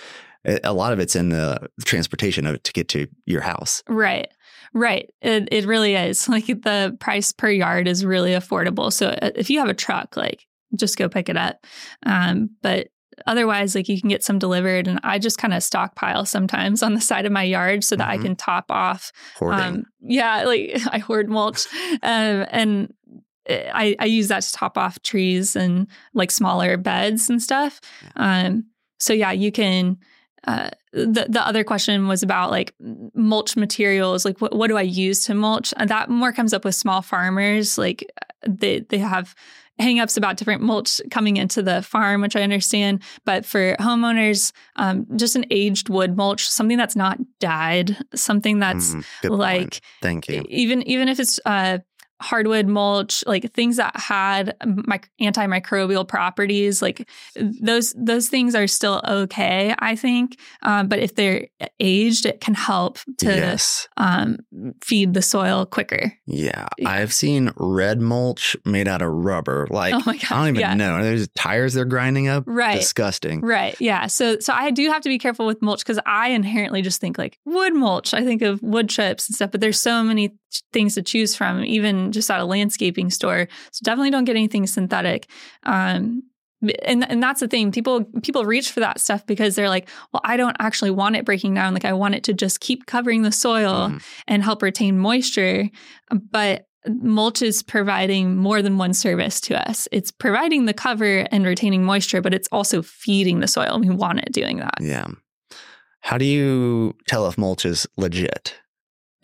A 0.63 0.73
lot 0.73 0.91
of 0.91 0.99
it's 0.99 1.15
in 1.15 1.29
the 1.29 1.69
transportation 1.85 2.47
of 2.47 2.55
it 2.55 2.63
to 2.63 2.73
get 2.73 2.87
to 2.89 3.07
your 3.27 3.41
house. 3.41 3.83
Right. 3.87 4.27
Right. 4.73 5.07
It, 5.21 5.49
it 5.51 5.65
really 5.65 5.93
is. 5.93 6.27
Like 6.29 6.47
the 6.47 6.97
price 6.99 7.31
per 7.31 7.49
yard 7.49 7.87
is 7.87 8.03
really 8.03 8.31
affordable. 8.31 8.91
So 8.91 9.09
uh, 9.09 9.29
if 9.35 9.51
you 9.51 9.59
have 9.59 9.69
a 9.69 9.75
truck, 9.75 10.17
like 10.17 10.47
just 10.75 10.97
go 10.97 11.09
pick 11.09 11.29
it 11.29 11.37
up. 11.37 11.65
Um, 12.05 12.51
but 12.61 12.89
otherwise, 13.27 13.75
like 13.75 13.89
you 13.89 13.99
can 13.99 14.09
get 14.09 14.23
some 14.23 14.39
delivered, 14.39 14.87
and 14.87 14.99
I 15.03 15.19
just 15.19 15.37
kind 15.37 15.53
of 15.53 15.63
stockpile 15.63 16.25
sometimes 16.25 16.83
on 16.83 16.93
the 16.93 17.01
side 17.01 17.25
of 17.25 17.31
my 17.31 17.43
yard 17.43 17.83
so 17.83 17.95
that 17.95 18.07
mm-hmm. 18.07 18.21
I 18.21 18.23
can 18.23 18.35
top 18.35 18.65
off. 18.69 19.11
Um, 19.41 19.85
yeah, 20.01 20.43
like 20.45 20.81
I 20.87 20.99
hoard 20.99 21.29
mulch, 21.29 21.67
um, 22.03 22.45
and 22.49 22.93
I, 23.49 23.95
I 23.99 24.05
use 24.05 24.27
that 24.27 24.43
to 24.43 24.51
top 24.51 24.77
off 24.77 25.01
trees 25.01 25.55
and 25.55 25.87
like 26.13 26.31
smaller 26.31 26.77
beds 26.77 27.29
and 27.29 27.41
stuff. 27.41 27.81
Um, 28.15 28.65
so 28.99 29.13
yeah, 29.13 29.31
you 29.31 29.51
can. 29.51 29.97
Uh, 30.47 30.71
the 30.93 31.27
the 31.29 31.45
other 31.45 31.63
question 31.63 32.07
was 32.07 32.23
about 32.23 32.49
like 32.49 32.73
mulch 33.13 33.55
materials. 33.55 34.25
Like, 34.25 34.41
what 34.41 34.55
what 34.55 34.67
do 34.67 34.77
I 34.77 34.81
use 34.81 35.25
to 35.25 35.35
mulch? 35.35 35.73
And 35.77 35.89
that 35.89 36.09
more 36.09 36.31
comes 36.31 36.53
up 36.53 36.65
with 36.65 36.75
small 36.75 37.01
farmers. 37.01 37.77
Like, 37.77 38.11
they 38.47 38.79
they 38.79 38.97
have 38.97 39.35
hangups 39.81 40.17
about 40.17 40.37
different 40.37 40.61
mulch 40.61 41.01
coming 41.09 41.37
into 41.37 41.61
the 41.61 41.81
farm, 41.81 42.21
which 42.21 42.35
I 42.35 42.41
understand. 42.41 43.03
But 43.25 43.45
for 43.45 43.75
homeowners, 43.79 44.51
um, 44.75 45.05
just 45.17 45.35
an 45.35 45.45
aged 45.51 45.89
wood 45.89 46.15
mulch, 46.15 46.47
something 46.47 46.77
that's 46.77 46.95
not 46.95 47.17
dyed, 47.39 47.97
something 48.15 48.59
that's 48.59 48.95
mm, 48.95 49.05
like, 49.23 49.61
point. 49.61 49.81
thank 50.01 50.29
you. 50.29 50.45
Even 50.47 50.81
even 50.83 51.09
if 51.09 51.19
it's 51.19 51.39
uh, 51.45 51.79
hardwood 52.21 52.67
mulch, 52.67 53.23
like 53.27 53.51
things 53.53 53.77
that 53.77 53.95
had 53.97 54.55
mic- 54.65 55.09
antimicrobial 55.21 56.07
properties, 56.07 56.81
like 56.81 57.09
those 57.35 57.93
those 57.97 58.29
things 58.29 58.55
are 58.55 58.67
still 58.67 59.01
okay, 59.07 59.73
I 59.79 59.95
think. 59.95 60.39
Um, 60.61 60.87
but 60.87 60.99
if 60.99 61.15
they're 61.15 61.47
aged, 61.79 62.25
it 62.25 62.41
can 62.41 62.53
help 62.53 62.99
to 63.19 63.25
yes. 63.25 63.87
um, 63.97 64.37
feed 64.83 65.13
the 65.13 65.21
soil 65.21 65.65
quicker. 65.65 66.13
Yeah. 66.25 66.67
Yeah. 66.77 66.89
I've 66.89 67.13
seen 67.13 67.51
red 67.57 68.01
mulch 68.01 68.55
made 68.65 68.87
out 68.87 69.01
of 69.01 69.11
rubber. 69.11 69.67
Like, 69.69 69.93
oh 69.93 70.01
my 70.05 70.17
god! 70.17 70.31
I 70.31 70.35
don't 70.37 70.47
even 70.49 70.59
yeah. 70.61 70.73
know. 70.73 71.03
There's 71.03 71.27
tires 71.29 71.73
they're 71.73 71.85
grinding 71.85 72.27
up. 72.27 72.43
Right. 72.47 72.79
Disgusting. 72.79 73.41
Right. 73.41 73.75
Yeah. 73.79 74.07
So 74.07 74.39
so 74.39 74.53
I 74.53 74.71
do 74.71 74.89
have 74.89 75.01
to 75.01 75.09
be 75.09 75.17
careful 75.17 75.45
with 75.45 75.61
mulch 75.61 75.79
because 75.79 75.99
I 76.05 76.29
inherently 76.29 76.81
just 76.81 77.01
think 77.01 77.17
like 77.17 77.39
wood 77.45 77.73
mulch. 77.73 78.13
I 78.13 78.23
think 78.23 78.41
of 78.41 78.61
wood 78.61 78.89
chips 78.89 79.27
and 79.27 79.35
stuff, 79.35 79.51
but 79.51 79.61
there's 79.61 79.79
so 79.79 80.03
many 80.03 80.35
things 80.73 80.95
to 80.95 81.01
choose 81.01 81.35
from, 81.35 81.63
even 81.63 82.10
just 82.11 82.29
at 82.31 82.39
a 82.39 82.45
landscaping 82.45 83.09
store. 83.09 83.47
So 83.71 83.79
definitely 83.83 84.11
don't 84.11 84.25
get 84.25 84.35
anything 84.35 84.67
synthetic. 84.67 85.27
Um, 85.63 86.23
and 86.85 87.09
and 87.09 87.23
that's 87.23 87.39
the 87.39 87.47
thing. 87.47 87.71
People 87.71 88.05
people 88.21 88.45
reach 88.45 88.71
for 88.71 88.81
that 88.81 88.99
stuff 88.99 89.25
because 89.25 89.55
they're 89.55 89.67
like, 89.69 89.89
well, 90.13 90.21
I 90.23 90.37
don't 90.37 90.55
actually 90.59 90.91
want 90.91 91.15
it 91.15 91.25
breaking 91.25 91.55
down. 91.55 91.73
Like 91.73 91.85
I 91.85 91.93
want 91.93 92.13
it 92.13 92.23
to 92.25 92.33
just 92.33 92.59
keep 92.59 92.85
covering 92.85 93.23
the 93.23 93.31
soil 93.31 93.89
Mhm. 93.89 94.03
and 94.27 94.43
help 94.43 94.61
retain 94.61 94.97
moisture. 94.99 95.69
But 96.29 96.67
mulch 96.87 97.41
is 97.41 97.63
providing 97.63 98.35
more 98.37 98.61
than 98.61 98.77
one 98.77 98.93
service 98.93 99.39
to 99.41 99.69
us. 99.69 99.87
It's 99.91 100.11
providing 100.11 100.65
the 100.65 100.73
cover 100.73 101.27
and 101.31 101.45
retaining 101.45 101.83
moisture, 101.83 102.21
but 102.21 102.33
it's 102.33 102.47
also 102.51 102.81
feeding 102.83 103.39
the 103.39 103.47
soil. 103.47 103.79
We 103.79 103.89
want 103.89 104.19
it 104.19 104.31
doing 104.31 104.57
that. 104.57 104.75
Yeah. 104.79 105.07
How 106.01 106.17
do 106.19 106.25
you 106.25 106.95
tell 107.07 107.27
if 107.27 107.37
mulch 107.39 107.65
is 107.65 107.87
legit? 107.97 108.55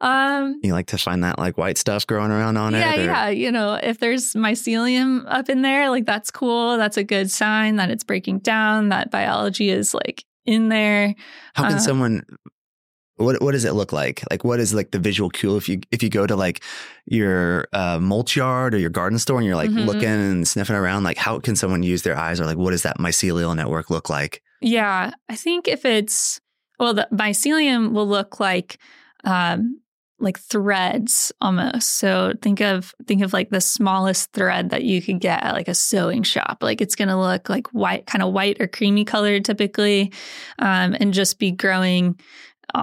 um 0.00 0.58
You 0.62 0.72
like 0.72 0.86
to 0.88 0.98
find 0.98 1.22
that 1.24 1.38
like 1.38 1.58
white 1.58 1.76
stuff 1.78 2.06
growing 2.06 2.30
around 2.30 2.56
on 2.56 2.72
yeah, 2.72 2.94
it? 2.94 2.98
or- 3.00 3.04
yeah. 3.04 3.28
You 3.28 3.52
know, 3.52 3.74
if 3.74 3.98
there's 3.98 4.32
mycelium 4.34 5.24
up 5.28 5.48
in 5.48 5.62
there, 5.62 5.90
like 5.90 6.06
that's 6.06 6.30
cool. 6.30 6.76
That's 6.76 6.96
a 6.96 7.04
good 7.04 7.30
sign 7.30 7.76
that 7.76 7.90
it's 7.90 8.04
breaking 8.04 8.38
down, 8.40 8.88
that 8.90 9.10
biology 9.10 9.70
is 9.70 9.92
like 9.94 10.24
in 10.46 10.68
there. 10.70 11.14
How 11.54 11.64
can 11.68 11.74
Uh, 11.76 11.78
someone 11.80 12.22
what 13.16 13.42
what 13.42 13.52
does 13.52 13.66
it 13.66 13.72
look 13.74 13.92
like? 13.92 14.22
Like 14.30 14.44
what 14.44 14.60
is 14.60 14.72
like 14.72 14.92
the 14.92 14.98
visual 14.98 15.28
cue 15.28 15.56
if 15.56 15.68
you 15.68 15.80
if 15.90 16.02
you 16.02 16.08
go 16.08 16.26
to 16.26 16.34
like 16.36 16.62
your 17.04 17.68
uh, 17.74 17.98
mulch 18.00 18.34
yard 18.36 18.74
or 18.74 18.78
your 18.78 18.88
garden 18.88 19.18
store 19.18 19.36
and 19.36 19.46
you're 19.46 19.56
like 19.56 19.70
Mhm. 19.70 19.84
looking 19.84 20.08
and 20.08 20.48
sniffing 20.48 20.76
around, 20.76 21.04
like 21.04 21.18
how 21.18 21.38
can 21.38 21.54
someone 21.56 21.82
use 21.82 22.02
their 22.02 22.16
eyes 22.16 22.40
or 22.40 22.46
like 22.46 22.56
what 22.56 22.70
does 22.70 22.82
that 22.82 22.96
mycelial 22.98 23.54
network 23.54 23.90
look 23.90 24.08
like? 24.08 24.42
Yeah, 24.62 25.10
I 25.28 25.36
think 25.36 25.68
if 25.68 25.84
it's 25.84 26.40
well, 26.78 26.94
the 26.94 27.06
mycelium 27.12 27.92
will 27.92 28.08
look 28.08 28.40
like 28.40 28.78
um, 29.24 29.79
like 30.20 30.38
threads 30.38 31.32
almost. 31.40 31.98
So 31.98 32.34
think 32.42 32.60
of 32.60 32.94
think 33.06 33.22
of 33.22 33.32
like 33.32 33.50
the 33.50 33.60
smallest 33.60 34.32
thread 34.32 34.70
that 34.70 34.84
you 34.84 35.00
could 35.00 35.20
get 35.20 35.42
at 35.42 35.54
like 35.54 35.68
a 35.68 35.74
sewing 35.74 36.22
shop. 36.22 36.58
Like 36.60 36.80
it's 36.80 36.94
going 36.94 37.08
to 37.08 37.16
look 37.16 37.48
like 37.48 37.68
white, 37.68 38.06
kind 38.06 38.22
of 38.22 38.32
white 38.32 38.60
or 38.60 38.66
creamy 38.66 39.04
colored 39.04 39.44
typically, 39.44 40.12
um, 40.58 40.94
and 41.00 41.14
just 41.14 41.38
be 41.38 41.50
growing 41.50 42.18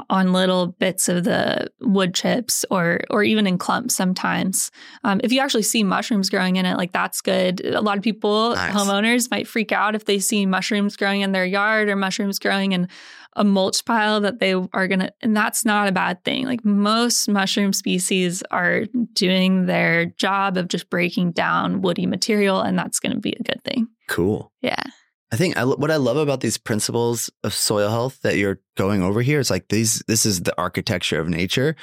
on 0.09 0.33
little 0.33 0.67
bits 0.67 1.07
of 1.07 1.23
the 1.23 1.67
wood 1.79 2.13
chips 2.13 2.65
or 2.69 2.99
or 3.09 3.23
even 3.23 3.47
in 3.47 3.57
clumps 3.57 3.95
sometimes. 3.95 4.69
Um, 5.03 5.21
if 5.23 5.31
you 5.31 5.39
actually 5.39 5.63
see 5.63 5.83
mushrooms 5.83 6.29
growing 6.29 6.57
in 6.57 6.65
it, 6.65 6.75
like 6.75 6.91
that's 6.91 7.21
good. 7.21 7.65
A 7.65 7.81
lot 7.81 7.97
of 7.97 8.03
people, 8.03 8.55
Nice. 8.55 8.73
homeowners, 8.73 9.31
might 9.31 9.47
freak 9.47 9.71
out 9.71 9.95
if 9.95 10.05
they 10.05 10.19
see 10.19 10.45
mushrooms 10.45 10.97
growing 10.97 11.21
in 11.21 11.31
their 11.31 11.45
yard 11.45 11.87
or 11.87 11.95
mushrooms 11.95 12.39
growing 12.39 12.73
in 12.73 12.89
a 13.37 13.43
mulch 13.43 13.85
pile 13.85 14.19
that 14.21 14.39
they 14.39 14.53
are 14.53 14.87
gonna, 14.87 15.11
and 15.21 15.35
that's 15.37 15.63
not 15.63 15.87
a 15.87 15.91
bad 15.93 16.23
thing. 16.25 16.45
Like 16.45 16.65
most 16.65 17.29
mushroom 17.29 17.71
species 17.71 18.43
are 18.51 18.85
doing 19.13 19.65
their 19.67 20.07
job 20.07 20.57
of 20.57 20.67
just 20.67 20.89
breaking 20.89 21.31
down 21.31 21.81
woody 21.81 22.05
material, 22.05 22.59
and 22.61 22.77
that's 22.77 22.99
gonna 22.99 23.19
be 23.19 23.31
a 23.39 23.43
good 23.43 23.63
thing. 23.63 23.87
Cool. 24.09 24.51
Yeah. 24.61 24.83
I 25.31 25.35
think 25.35 25.57
I, 25.57 25.65
what 25.65 25.91
I 25.91 25.97
love 25.97 26.17
about 26.17 26.39
these 26.41 26.57
principles 26.57 27.29
of 27.43 27.53
soil 27.53 27.89
health 27.89 28.19
that 28.21 28.37
you're 28.37 28.59
going 28.75 29.01
over 29.03 29.21
here 29.21 29.39
is 29.39 29.49
like 29.49 29.67
these. 29.69 30.03
This 30.07 30.25
is 30.25 30.41
the 30.41 30.53
architecture 30.57 31.19
of 31.19 31.27
nature, 31.29 31.75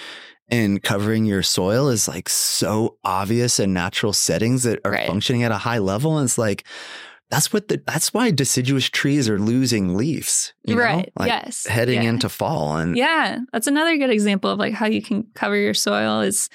and 0.48 0.82
covering 0.82 1.24
your 1.26 1.42
soil 1.42 1.88
is 1.88 2.08
like 2.08 2.28
so 2.28 2.96
obvious 3.04 3.60
in 3.60 3.72
natural 3.72 4.12
settings 4.12 4.62
that 4.64 4.80
are 4.84 4.92
Right. 4.92 5.06
functioning 5.06 5.42
at 5.42 5.52
a 5.52 5.58
high 5.58 5.78
level. 5.78 6.16
And 6.18 6.24
it's 6.24 6.38
like 6.38 6.64
that's 7.30 7.52
what 7.52 7.68
the 7.68 7.82
that's 7.86 8.12
why 8.14 8.30
deciduous 8.30 8.88
trees 8.88 9.28
are 9.28 9.38
losing 9.38 9.96
leaves. 9.96 10.52
you 10.64 10.76
know? 10.76 10.82
right. 10.82 11.12
Like 11.18 11.28
yes. 11.28 11.66
heading 11.66 12.02
Yeah. 12.02 12.10
into 12.10 12.28
fall 12.28 12.76
and 12.76 12.96
Yeah, 12.96 13.38
that's 13.52 13.66
another 13.66 13.96
good 13.96 14.10
example 14.10 14.50
of 14.50 14.58
like 14.58 14.74
how 14.74 14.86
you 14.86 15.02
can 15.02 15.24
cover 15.34 15.56
your 15.56 15.74
soil 15.74 16.20
is 16.20 16.48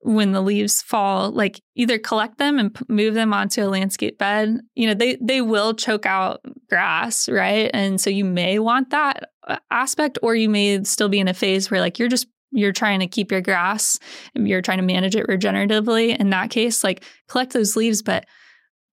when 0.00 0.30
the 0.32 0.40
leaves 0.42 0.82
fall, 0.82 1.32
like 1.32 1.60
either 1.74 1.98
collect 1.98 2.38
them 2.38 2.58
and 2.58 2.76
move 2.88 3.14
them 3.14 3.32
onto 3.32 3.64
a 3.64 3.66
landscape 3.66 4.18
bed. 4.18 4.60
You 4.74 4.88
know, 4.88 4.94
they 4.94 5.16
they 5.20 5.40
will 5.40 5.74
choke 5.74 6.06
out 6.06 6.40
grass, 6.68 7.28
right? 7.28 7.70
And 7.74 8.00
so 8.00 8.10
you 8.10 8.24
may 8.24 8.58
want 8.58 8.90
that 8.90 9.30
uh, 9.48 9.56
aspect 9.70 10.18
or 10.22 10.34
you 10.34 10.48
may 10.48 10.82
still 10.84 11.08
be 11.08 11.18
in 11.18 11.28
a 11.28 11.34
phase 11.34 11.70
where 11.70 11.80
like 11.80 11.98
you're 11.98 12.08
just 12.08 12.26
you're 12.52 12.72
trying 12.72 13.00
to 13.00 13.06
keep 13.08 13.32
your 13.32 13.40
grass 13.40 13.98
and 14.34 14.48
you're 14.48 14.62
trying 14.62 14.78
to 14.78 14.84
manage 14.84 15.16
it 15.16 15.26
regeneratively. 15.26 16.16
In 16.16 16.30
that 16.30 16.50
case, 16.50 16.84
like 16.84 17.02
collect 17.28 17.52
those 17.52 17.74
leaves 17.76 18.02
but 18.02 18.26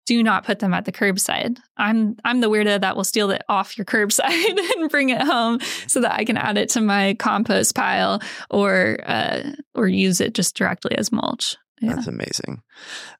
do 0.06 0.22
not 0.22 0.44
put 0.44 0.58
them 0.58 0.74
at 0.74 0.84
the 0.84 0.92
curbside. 0.92 1.58
I'm 1.76 2.16
I'm 2.24 2.40
the 2.40 2.50
weirdo 2.50 2.80
that 2.80 2.96
will 2.96 3.04
steal 3.04 3.30
it 3.30 3.42
off 3.48 3.78
your 3.78 3.84
curbside 3.84 4.58
and 4.76 4.90
bring 4.90 5.10
it 5.10 5.22
home 5.22 5.60
so 5.86 6.00
that 6.00 6.12
I 6.12 6.24
can 6.24 6.36
add 6.36 6.58
it 6.58 6.68
to 6.70 6.80
my 6.80 7.14
compost 7.18 7.74
pile 7.74 8.20
or 8.50 8.98
uh, 9.06 9.42
or 9.74 9.88
use 9.88 10.20
it 10.20 10.34
just 10.34 10.56
directly 10.56 10.96
as 10.98 11.12
mulch. 11.12 11.56
Yeah. 11.80 11.94
that's 11.94 12.06
amazing. 12.06 12.62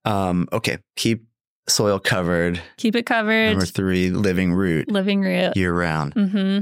Um, 0.04 0.48
okay, 0.52 0.78
keep 0.96 1.24
soil 1.68 1.98
covered. 1.98 2.60
Keep 2.76 2.96
it 2.96 3.06
covered. 3.06 3.50
Number 3.50 3.66
three, 3.66 4.10
living 4.10 4.52
root 4.52 4.90
living 4.90 5.20
root. 5.20 5.56
year 5.56 5.72
round. 5.74 6.14
hmm 6.14 6.58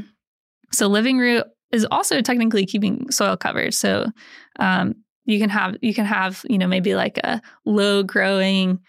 So 0.72 0.86
living 0.86 1.18
root 1.18 1.44
is 1.72 1.86
also 1.90 2.20
technically 2.20 2.66
keeping 2.66 3.10
soil 3.10 3.36
covered. 3.36 3.72
So 3.74 4.06
um, 4.58 4.94
you 5.24 5.38
can 5.38 5.50
have 5.50 5.76
you 5.80 5.94
can 5.94 6.04
have 6.04 6.44
you 6.48 6.58
know 6.58 6.66
maybe 6.66 6.94
like 6.94 7.18
a 7.18 7.40
low 7.64 8.02
growing, 8.02 8.80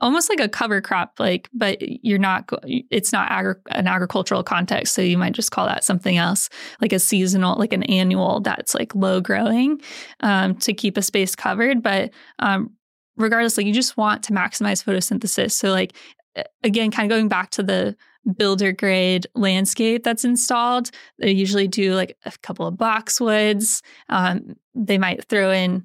almost 0.00 0.28
like 0.28 0.40
a 0.40 0.48
cover 0.48 0.80
crop, 0.80 1.14
like 1.18 1.48
but 1.52 1.78
you're 1.80 2.18
not 2.18 2.48
it's 2.64 3.12
not 3.12 3.30
agri- 3.30 3.54
an 3.70 3.86
agricultural 3.86 4.42
context. 4.42 4.94
So 4.94 5.02
you 5.02 5.18
might 5.18 5.32
just 5.32 5.50
call 5.50 5.66
that 5.66 5.84
something 5.84 6.16
else, 6.16 6.48
like 6.80 6.92
a 6.92 6.98
seasonal, 6.98 7.58
like 7.58 7.72
an 7.72 7.82
annual 7.84 8.40
that's 8.40 8.74
like 8.74 8.94
low 8.94 9.20
growing 9.20 9.80
um, 10.20 10.56
to 10.56 10.72
keep 10.72 10.96
a 10.96 11.02
space 11.02 11.34
covered. 11.34 11.82
But 11.82 12.10
um, 12.38 12.70
regardless, 13.16 13.56
like 13.56 13.66
you 13.66 13.72
just 13.72 13.96
want 13.96 14.22
to 14.24 14.32
maximize 14.32 14.84
photosynthesis. 14.84 15.52
So 15.52 15.70
like 15.70 15.94
again, 16.62 16.90
kind 16.90 17.10
of 17.10 17.14
going 17.14 17.28
back 17.28 17.50
to 17.50 17.62
the 17.62 17.96
builder 18.36 18.72
grade 18.72 19.26
landscape 19.34 20.02
that's 20.02 20.24
installed. 20.24 20.90
They 21.18 21.30
usually 21.30 21.68
do 21.68 21.94
like 21.94 22.16
a 22.24 22.32
couple 22.42 22.66
of 22.66 22.74
boxwoods. 22.74 23.82
Um, 24.08 24.56
they 24.74 24.98
might 24.98 25.24
throw 25.24 25.52
in 25.52 25.84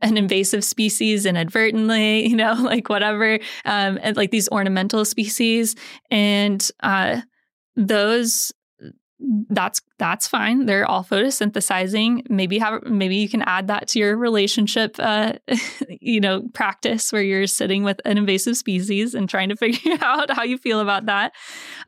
an 0.00 0.16
invasive 0.16 0.64
species 0.64 1.26
inadvertently, 1.26 2.26
you 2.28 2.36
know, 2.36 2.54
like 2.54 2.88
whatever, 2.88 3.34
um, 3.64 3.98
and 4.02 4.16
like 4.16 4.30
these 4.30 4.48
ornamental 4.50 5.04
species. 5.04 5.74
And 6.10 6.68
uh, 6.82 7.22
those 7.76 8.52
that's 9.48 9.80
that's 9.98 10.28
fine. 10.28 10.66
They're 10.66 10.86
all 10.86 11.02
photosynthesizing. 11.02 12.28
Maybe 12.28 12.58
have 12.58 12.82
maybe 12.84 13.16
you 13.16 13.28
can 13.28 13.42
add 13.42 13.68
that 13.68 13.88
to 13.88 13.98
your 13.98 14.16
relationship, 14.16 14.96
uh, 14.98 15.34
you 15.88 16.20
know, 16.20 16.42
practice 16.52 17.12
where 17.12 17.22
you're 17.22 17.46
sitting 17.46 17.82
with 17.82 18.00
an 18.04 18.18
invasive 18.18 18.56
species 18.56 19.14
and 19.14 19.28
trying 19.28 19.48
to 19.48 19.56
figure 19.56 19.96
out 20.00 20.30
how 20.30 20.42
you 20.42 20.58
feel 20.58 20.80
about 20.80 21.06
that. 21.06 21.32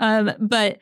Um, 0.00 0.32
but 0.40 0.78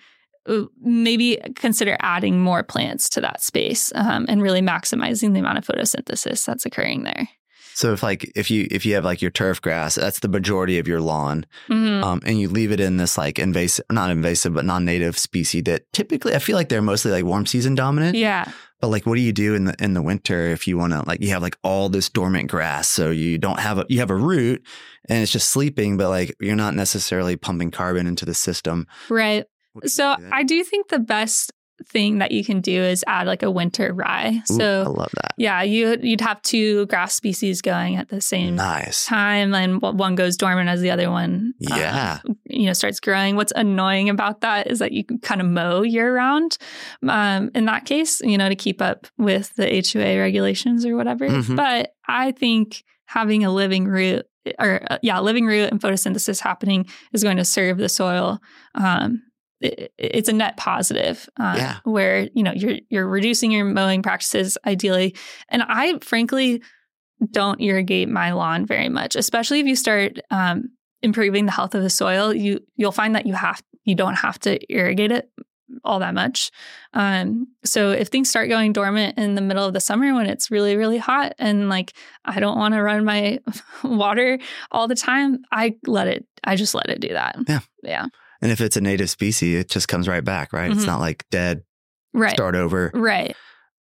maybe 0.81 1.39
consider 1.57 1.97
adding 2.01 2.41
more 2.41 2.63
plants 2.63 3.09
to 3.11 3.21
that 3.21 3.43
space 3.43 3.93
um, 3.95 4.27
and 4.29 4.43
really 4.43 4.63
maximizing 4.63 5.33
the 5.33 5.41
amount 5.41 5.59
of 5.59 5.67
photosynthesis 5.67 6.45
that's 6.45 6.67
occurring 6.67 7.05
there. 7.05 7.29
So 7.75 7.93
if 7.93 8.03
like 8.03 8.33
if 8.35 8.51
you 8.51 8.67
if 8.71 8.87
you 8.87 8.95
have 8.95 9.05
like 9.05 9.21
your 9.21 9.31
turf 9.31 9.61
grass, 9.61 9.97
that's 9.97 10.21
the 10.21 10.29
majority 10.29 10.79
of 10.79 10.89
your 10.89 11.03
lawn, 11.03 11.45
Mhm. 11.69 12.03
um, 12.03 12.21
and 12.25 12.41
you 12.41 12.49
leave 12.49 12.73
it 12.73 12.81
in 12.81 12.97
this 12.97 13.19
like 13.19 13.39
invasive, 13.39 13.85
not 13.91 14.09
invasive, 14.11 14.55
but 14.55 14.65
non-native 14.65 15.19
species 15.19 15.65
that 15.65 15.83
typically 15.93 16.35
I 16.35 16.39
feel 16.39 16.57
like 16.57 16.71
they're 16.71 16.81
mostly 16.81 17.11
like 17.11 17.25
warm 17.27 17.45
season 17.45 17.75
dominant. 17.75 18.17
Yeah, 18.17 18.51
But 18.81 18.89
like, 18.89 19.05
what 19.05 19.17
do 19.17 19.21
you 19.21 19.33
do 19.33 19.55
in 19.55 19.67
the 19.67 19.75
in 19.79 19.93
the 19.93 20.01
winter 20.01 20.47
if 20.53 20.67
you 20.67 20.79
want 20.79 20.95
to 20.95 21.03
like 21.07 21.21
you 21.23 21.29
have 21.31 21.43
like 21.43 21.59
all 21.63 21.91
this 21.91 22.09
dormant 22.09 22.49
grass, 22.51 22.89
so 22.89 23.11
you 23.11 23.37
don't 23.37 23.61
have 23.61 23.77
a 23.81 23.85
you 23.91 23.99
have 23.99 24.11
a 24.11 24.17
root 24.17 24.65
and 25.07 25.23
it's 25.23 25.31
just 25.31 25.51
sleeping, 25.51 25.99
but 25.99 26.09
like 26.09 26.35
you're 26.41 26.57
not 26.57 26.75
necessarily 26.75 27.37
pumping 27.37 27.71
carbon 27.71 28.07
into 28.07 28.25
the 28.25 28.33
system. 28.35 28.87
right. 29.11 29.45
What 29.77 29.83
do 29.83 29.87
you 29.87 29.91
So 29.91 30.17
do? 30.19 30.29
I 30.33 30.43
do 30.43 30.65
think 30.65 30.89
the 30.89 30.99
best 30.99 31.53
thing 31.89 32.19
that 32.19 32.33
you 32.33 32.43
can 32.43 32.63
do 32.63 32.81
is 32.83 33.05
add 33.07 33.27
like 33.27 33.43
a 33.43 33.51
winter 33.51 33.93
rye. 33.93 34.41
Ooh, 34.51 34.55
so 34.57 34.83
I 34.87 34.89
love 34.89 35.11
that. 35.17 35.35
yeah, 35.37 35.61
you 35.63 35.99
you'd 36.03 36.23
have 36.23 36.41
two 36.41 36.87
grass 36.87 37.15
species 37.15 37.61
going 37.61 37.97
at 37.97 38.09
the 38.09 38.23
same 38.23 38.57
Nice. 38.57 39.05
time, 39.05 39.53
and 39.55 39.83
one 39.83 40.15
goes 40.15 40.39
dormant 40.39 40.71
as 40.71 40.81
the 40.81 40.91
other 40.91 41.11
one. 41.11 41.53
uh, 41.71 41.77
Yeah. 41.77 42.19
you 42.47 42.65
know, 42.65 42.73
starts 42.73 42.99
growing. 42.99 43.37
What's 43.37 43.53
annoying 43.55 44.09
about 44.09 44.41
that 44.41 44.69
is 44.69 44.79
that 44.79 44.93
you 44.93 45.05
kind 45.21 45.43
of 45.43 45.47
mow 45.49 45.83
year 45.83 46.15
round. 46.17 46.57
Um, 47.07 47.51
in 47.55 47.67
that 47.67 47.85
case, 47.85 48.23
you 48.23 48.39
know, 48.39 48.49
to 48.49 48.57
keep 48.57 48.81
up 48.81 49.07
with 49.19 49.55
the 49.57 49.67
HOA 49.69 50.19
regulations 50.19 50.87
or 50.87 50.97
whatever. 50.97 51.29
Mhm. 51.29 51.57
But 51.57 51.91
I 52.09 52.33
think 52.33 52.85
having 53.05 53.45
a 53.45 53.53
living 53.53 53.85
root 53.87 54.25
or 54.59 54.81
uh, 54.91 54.97
yeah, 55.03 55.21
living 55.21 55.45
root 55.45 55.71
and 55.71 55.79
photosynthesis 55.81 56.41
happening 56.41 56.87
is 57.13 57.23
going 57.23 57.37
to 57.37 57.45
serve 57.45 57.77
the 57.79 57.89
soil. 57.91 58.39
Um, 58.75 59.23
it, 59.61 59.93
it's 59.99 60.29
a 60.29 60.33
net 60.33 60.57
positive, 60.57 61.29
uh, 61.39 61.55
Yeah. 61.57 61.77
where 61.85 62.29
you 62.35 62.43
know 62.43 62.53
you're 62.53 62.79
you're 62.89 63.07
reducing 63.09 63.51
your 63.51 63.65
mowing 63.65 64.03
practices 64.03 64.59
ideally, 64.67 65.15
and 65.49 65.63
I 65.63 65.99
frankly 66.01 66.63
don't 67.31 67.61
irrigate 67.61 68.09
my 68.09 68.33
lawn 68.33 68.67
very 68.67 68.89
much, 68.89 69.17
especially 69.17 69.61
if 69.61 69.67
you 69.67 69.77
start 69.77 70.19
um, 70.31 70.71
improving 71.03 71.47
the 71.47 71.53
health 71.53 71.75
of 71.75 71.83
the 71.83 71.91
soil. 71.91 72.35
You 72.35 72.61
you'll 72.77 72.93
find 72.93 73.15
that 73.15 73.27
you 73.27 73.35
have 73.35 73.63
you 73.85 73.95
don't 73.95 74.15
have 74.17 74.39
to 74.41 74.59
irrigate 74.73 75.13
it 75.13 75.31
all 75.85 75.99
that 75.99 76.15
much. 76.15 76.51
Um, 76.95 77.49
so 77.65 77.91
if 77.91 78.09
things 78.09 78.31
start 78.31 78.49
going 78.49 78.73
dormant 78.73 79.19
in 79.19 79.35
the 79.35 79.41
middle 79.41 79.65
of 79.65 79.73
the 79.73 79.81
summer 79.81 80.15
when 80.15 80.27
it's 80.27 80.51
really 80.51 80.77
really 80.77 80.99
hot 80.99 81.33
and 81.39 81.69
like 81.69 81.93
I 82.25 82.39
don't 82.39 82.57
want 82.59 82.75
to 82.75 82.83
run 82.83 83.05
my 83.05 83.41
water 83.85 84.39
all 84.71 84.87
the 84.87 84.95
time, 84.95 85.39
I 85.51 85.77
let 85.87 86.07
it. 86.09 86.27
I 86.45 86.55
just 86.57 86.75
let 86.75 86.89
it 86.89 87.01
do 87.01 87.09
that. 87.09 87.37
Yeah. 87.49 87.61
Yeah. 87.83 88.07
And 88.47 88.53
if 88.53 88.61
it's 88.61 88.77
a 88.77 88.81
native 88.81 89.11
species, 89.11 89.59
it 89.59 89.69
just 89.69 89.89
comes 89.89 90.07
right 90.07 90.23
back, 90.25 90.53
right? 90.53 90.71
It's 90.71 90.85
Mhm. 90.85 90.87
not 90.87 91.01
like 91.01 91.25
dead, 91.33 91.63
Right. 92.15 92.31
start 92.31 92.55
over. 92.55 92.93
Right. 92.95 93.35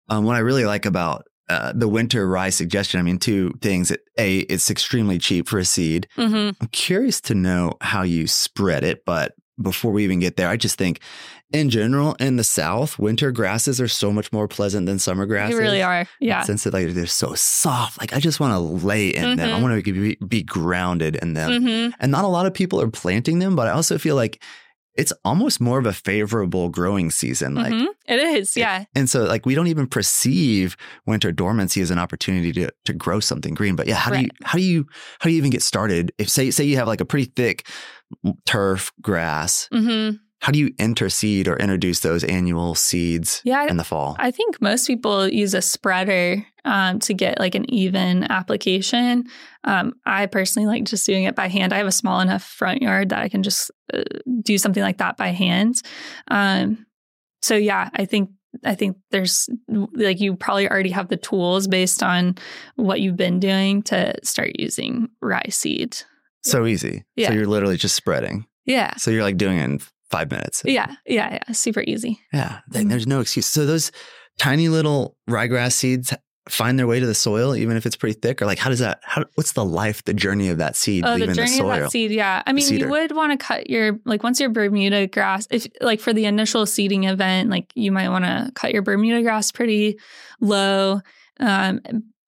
Um, 0.08 0.24
what 0.24 0.34
I 0.34 0.40
really 0.40 0.64
like 0.64 0.86
about 0.86 1.22
uh, 1.48 1.72
the 1.72 1.86
winter 1.86 2.26
rye 2.28 2.50
suggestion, 2.50 2.98
I 2.98 3.04
mean, 3.04 3.18
two 3.20 3.52
things. 3.62 3.92
A, 4.18 4.38
it's 4.38 4.68
extremely 4.68 5.18
cheap 5.20 5.46
for 5.48 5.60
a 5.60 5.64
seed. 5.64 6.08
hmm 6.16 6.50
I'm 6.60 6.66
curious 6.72 7.20
to 7.20 7.36
know 7.36 7.74
how 7.80 8.02
you 8.02 8.26
spread 8.26 8.82
it, 8.82 9.04
but 9.06 9.34
before 9.60 9.92
we 9.92 10.04
even 10.04 10.20
get 10.20 10.36
there, 10.36 10.48
I 10.48 10.56
just 10.56 10.76
think 10.78 11.00
in 11.52 11.70
general 11.70 12.14
in 12.20 12.36
the 12.36 12.44
South, 12.44 12.98
winter 12.98 13.30
grasses 13.32 13.80
are 13.80 13.88
so 13.88 14.12
much 14.12 14.32
more 14.32 14.48
pleasant 14.48 14.86
than 14.86 14.98
summer 14.98 15.26
grasses. 15.26 15.56
They 15.56 15.62
really 15.62 15.82
are. 15.82 16.06
Yeah. 16.20 16.42
Since 16.42 16.64
that, 16.64 16.72
like 16.74 16.88
they're 16.88 17.06
so 17.06 17.34
soft, 17.34 18.00
like 18.00 18.12
I 18.12 18.18
just 18.20 18.40
want 18.40 18.52
to 18.52 18.58
lay 18.58 19.08
in 19.08 19.36
them. 19.36 19.54
I 19.54 19.58
Mhm. 19.58 19.62
want 19.62 19.84
to 19.84 19.92
be, 19.92 20.16
be 20.26 20.42
grounded 20.42 21.16
in 21.16 21.34
them. 21.34 21.62
hmm 21.62 21.88
And 22.00 22.12
not 22.12 22.24
a 22.24 22.28
lot 22.28 22.46
of 22.46 22.54
people 22.54 22.80
are 22.80 22.90
planting 22.90 23.38
them, 23.38 23.56
but 23.56 23.66
I 23.68 23.70
also 23.70 23.96
feel 23.98 24.16
like 24.16 24.42
it's 24.94 25.12
almost 25.26 25.60
more 25.60 25.78
of 25.78 25.84
a 25.84 25.92
favorable 25.92 26.70
growing 26.70 27.10
season. 27.10 27.54
Like, 27.54 27.72
hmm 27.72 27.84
It 28.08 28.18
is. 28.18 28.56
Yeah. 28.56 28.84
and 28.94 29.08
so 29.10 29.24
like 29.24 29.44
we 29.46 29.54
don't 29.54 29.66
even 29.66 29.86
perceive 29.86 30.76
winter 31.06 31.32
dormancy 31.32 31.80
as 31.82 31.90
an 31.90 31.98
opportunity 31.98 32.50
to 32.52 32.70
to 32.86 32.92
grow 32.94 33.20
something 33.20 33.52
green. 33.54 33.76
But 33.76 33.86
yeah, 33.88 33.96
how 33.96 34.10
do 34.10 34.20
you 34.22 34.28
how 34.42 34.58
do 34.58 34.64
you 34.64 34.86
how 35.20 35.28
do 35.28 35.32
you 35.32 35.38
even 35.38 35.50
get 35.50 35.62
started? 35.62 36.12
If 36.18 36.28
say 36.30 36.50
say 36.50 36.64
you 36.64 36.76
have 36.76 36.88
like 36.88 37.00
a 37.02 37.04
pretty 37.04 37.30
thick 37.36 37.66
turf 38.44 38.92
grass, 39.00 39.68
hmm 39.72 40.10
how 40.40 40.52
do 40.52 40.58
you 40.58 40.70
interseed 40.74 41.48
or 41.48 41.56
introduce 41.56 42.00
those 42.00 42.22
annual 42.22 42.74
seeds 42.74 43.40
Yeah. 43.44 43.64
In 43.64 43.78
the 43.78 43.84
fall? 43.84 44.16
I 44.18 44.30
think 44.30 44.60
most 44.60 44.86
people 44.86 45.26
use 45.26 45.54
a 45.54 45.62
spreader 45.62 46.46
um, 46.64 46.98
to 47.00 47.14
get 47.14 47.40
like 47.40 47.54
an 47.54 47.68
even 47.68 48.30
application. 48.30 49.24
Um, 49.64 49.94
I 50.04 50.26
personally 50.26 50.66
like 50.66 50.84
just 50.84 51.06
doing 51.06 51.24
it 51.24 51.34
by 51.34 51.48
hand. 51.48 51.72
I 51.72 51.78
have 51.78 51.86
a 51.86 51.92
small 51.92 52.20
enough 52.20 52.44
front 52.44 52.82
yard 52.82 53.08
that 53.08 53.20
I 53.20 53.28
can 53.28 53.42
just 53.42 53.70
uh, 53.92 54.02
do 54.42 54.58
something 54.58 54.82
like 54.82 54.98
that 54.98 55.16
by 55.16 55.28
hand. 55.28 55.76
Um, 56.28 56.86
so 57.42 57.56
yeah, 57.56 57.90
I 57.94 58.04
think 58.04 58.30
I 58.64 58.74
think 58.74 58.98
there's 59.10 59.48
like 59.68 60.20
you 60.20 60.36
probably 60.36 60.68
already 60.68 60.90
have 60.90 61.08
the 61.08 61.16
tools 61.16 61.66
based 61.66 62.02
on 62.02 62.36
what 62.76 63.00
you've 63.00 63.16
been 63.16 63.40
doing 63.40 63.82
to 63.84 64.14
start 64.22 64.52
using 64.58 65.08
rye 65.20 65.48
seed. 65.50 65.96
So 66.50 66.66
easy. 66.66 67.04
Yeah. 67.16 67.28
So 67.28 67.34
you're 67.34 67.46
literally 67.46 67.76
just 67.76 67.94
spreading. 67.94 68.46
Yeah. 68.64 68.94
So 68.96 69.10
you're 69.10 69.22
like 69.22 69.36
doing 69.36 69.58
it 69.58 69.64
in 69.64 69.80
five 70.10 70.30
minutes. 70.30 70.62
Yeah. 70.64 70.94
Yeah. 71.06 71.34
Yeah. 71.34 71.52
Super 71.52 71.82
easy. 71.82 72.20
Yeah, 72.32 72.60
then 72.68 72.88
there's 72.88 73.06
no 73.06 73.20
excuse. 73.20 73.46
So 73.46 73.66
those 73.66 73.92
tiny 74.38 74.68
little 74.68 75.16
ryegrass 75.28 75.72
seeds 75.72 76.12
find 76.48 76.78
their 76.78 76.86
way 76.86 77.00
to 77.00 77.06
the 77.06 77.14
soil, 77.14 77.56
even 77.56 77.76
if 77.76 77.86
it's 77.86 77.96
pretty 77.96 78.18
thick, 78.20 78.40
or 78.40 78.46
like 78.46 78.58
how 78.58 78.70
does 78.70 78.78
that? 78.78 79.00
How 79.02 79.24
what's 79.34 79.52
the 79.52 79.64
life, 79.64 80.04
the 80.04 80.14
journey 80.14 80.48
of 80.48 80.58
that 80.58 80.76
seed 80.76 81.04
Oh, 81.04 81.18
the 81.18 81.26
the, 81.26 81.34
journey 81.34 81.48
soil? 81.48 81.72
of 81.72 81.80
that 81.80 81.90
seed. 81.90 82.12
Yeah. 82.12 82.42
I 82.46 82.52
mean, 82.52 82.72
you 82.72 82.88
would 82.88 83.12
want 83.12 83.32
to 83.32 83.44
cut 83.44 83.68
your, 83.68 83.98
like, 84.04 84.22
once 84.22 84.38
your 84.38 84.50
Bermuda 84.50 85.08
grass, 85.08 85.48
if 85.50 85.66
like 85.80 86.00
for 86.00 86.12
the 86.12 86.24
initial 86.26 86.64
seeding 86.66 87.04
event, 87.04 87.50
like 87.50 87.72
you 87.74 87.90
might 87.90 88.10
want 88.10 88.24
to 88.24 88.52
cut 88.54 88.72
your 88.72 88.82
Bermuda 88.82 89.22
grass 89.22 89.50
pretty 89.50 89.98
low. 90.40 91.00
Um, 91.40 91.80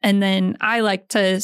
and 0.02 0.22
then 0.22 0.56
I 0.60 0.80
like 0.80 1.08
to 1.08 1.40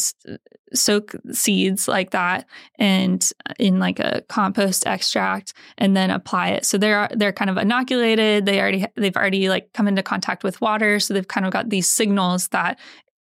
soak 0.75 1.15
seeds 1.31 1.87
like 1.87 2.11
that 2.11 2.47
and 2.79 3.31
in 3.59 3.79
like 3.79 4.01
a 4.01 4.23
compost 4.29 4.87
extract 4.87 5.55
and 5.79 5.97
then 5.97 6.11
apply 6.11 6.49
it. 6.51 6.67
So 6.67 6.79
they're 6.79 7.09
they're 7.15 7.33
kind 7.33 7.51
of 7.51 7.57
inoculated. 7.57 8.47
They 8.47 8.61
already 8.61 8.87
they've 8.97 9.17
already 9.17 9.49
like 9.49 9.73
come 9.73 9.89
into 9.89 10.03
contact 10.03 10.45
with 10.45 10.61
water, 10.61 11.01
so 11.01 11.15
they've 11.15 11.27
kind 11.27 11.47
of 11.47 11.53
got 11.53 11.71
these 11.71 11.89
signals 11.89 12.49
that 12.49 12.79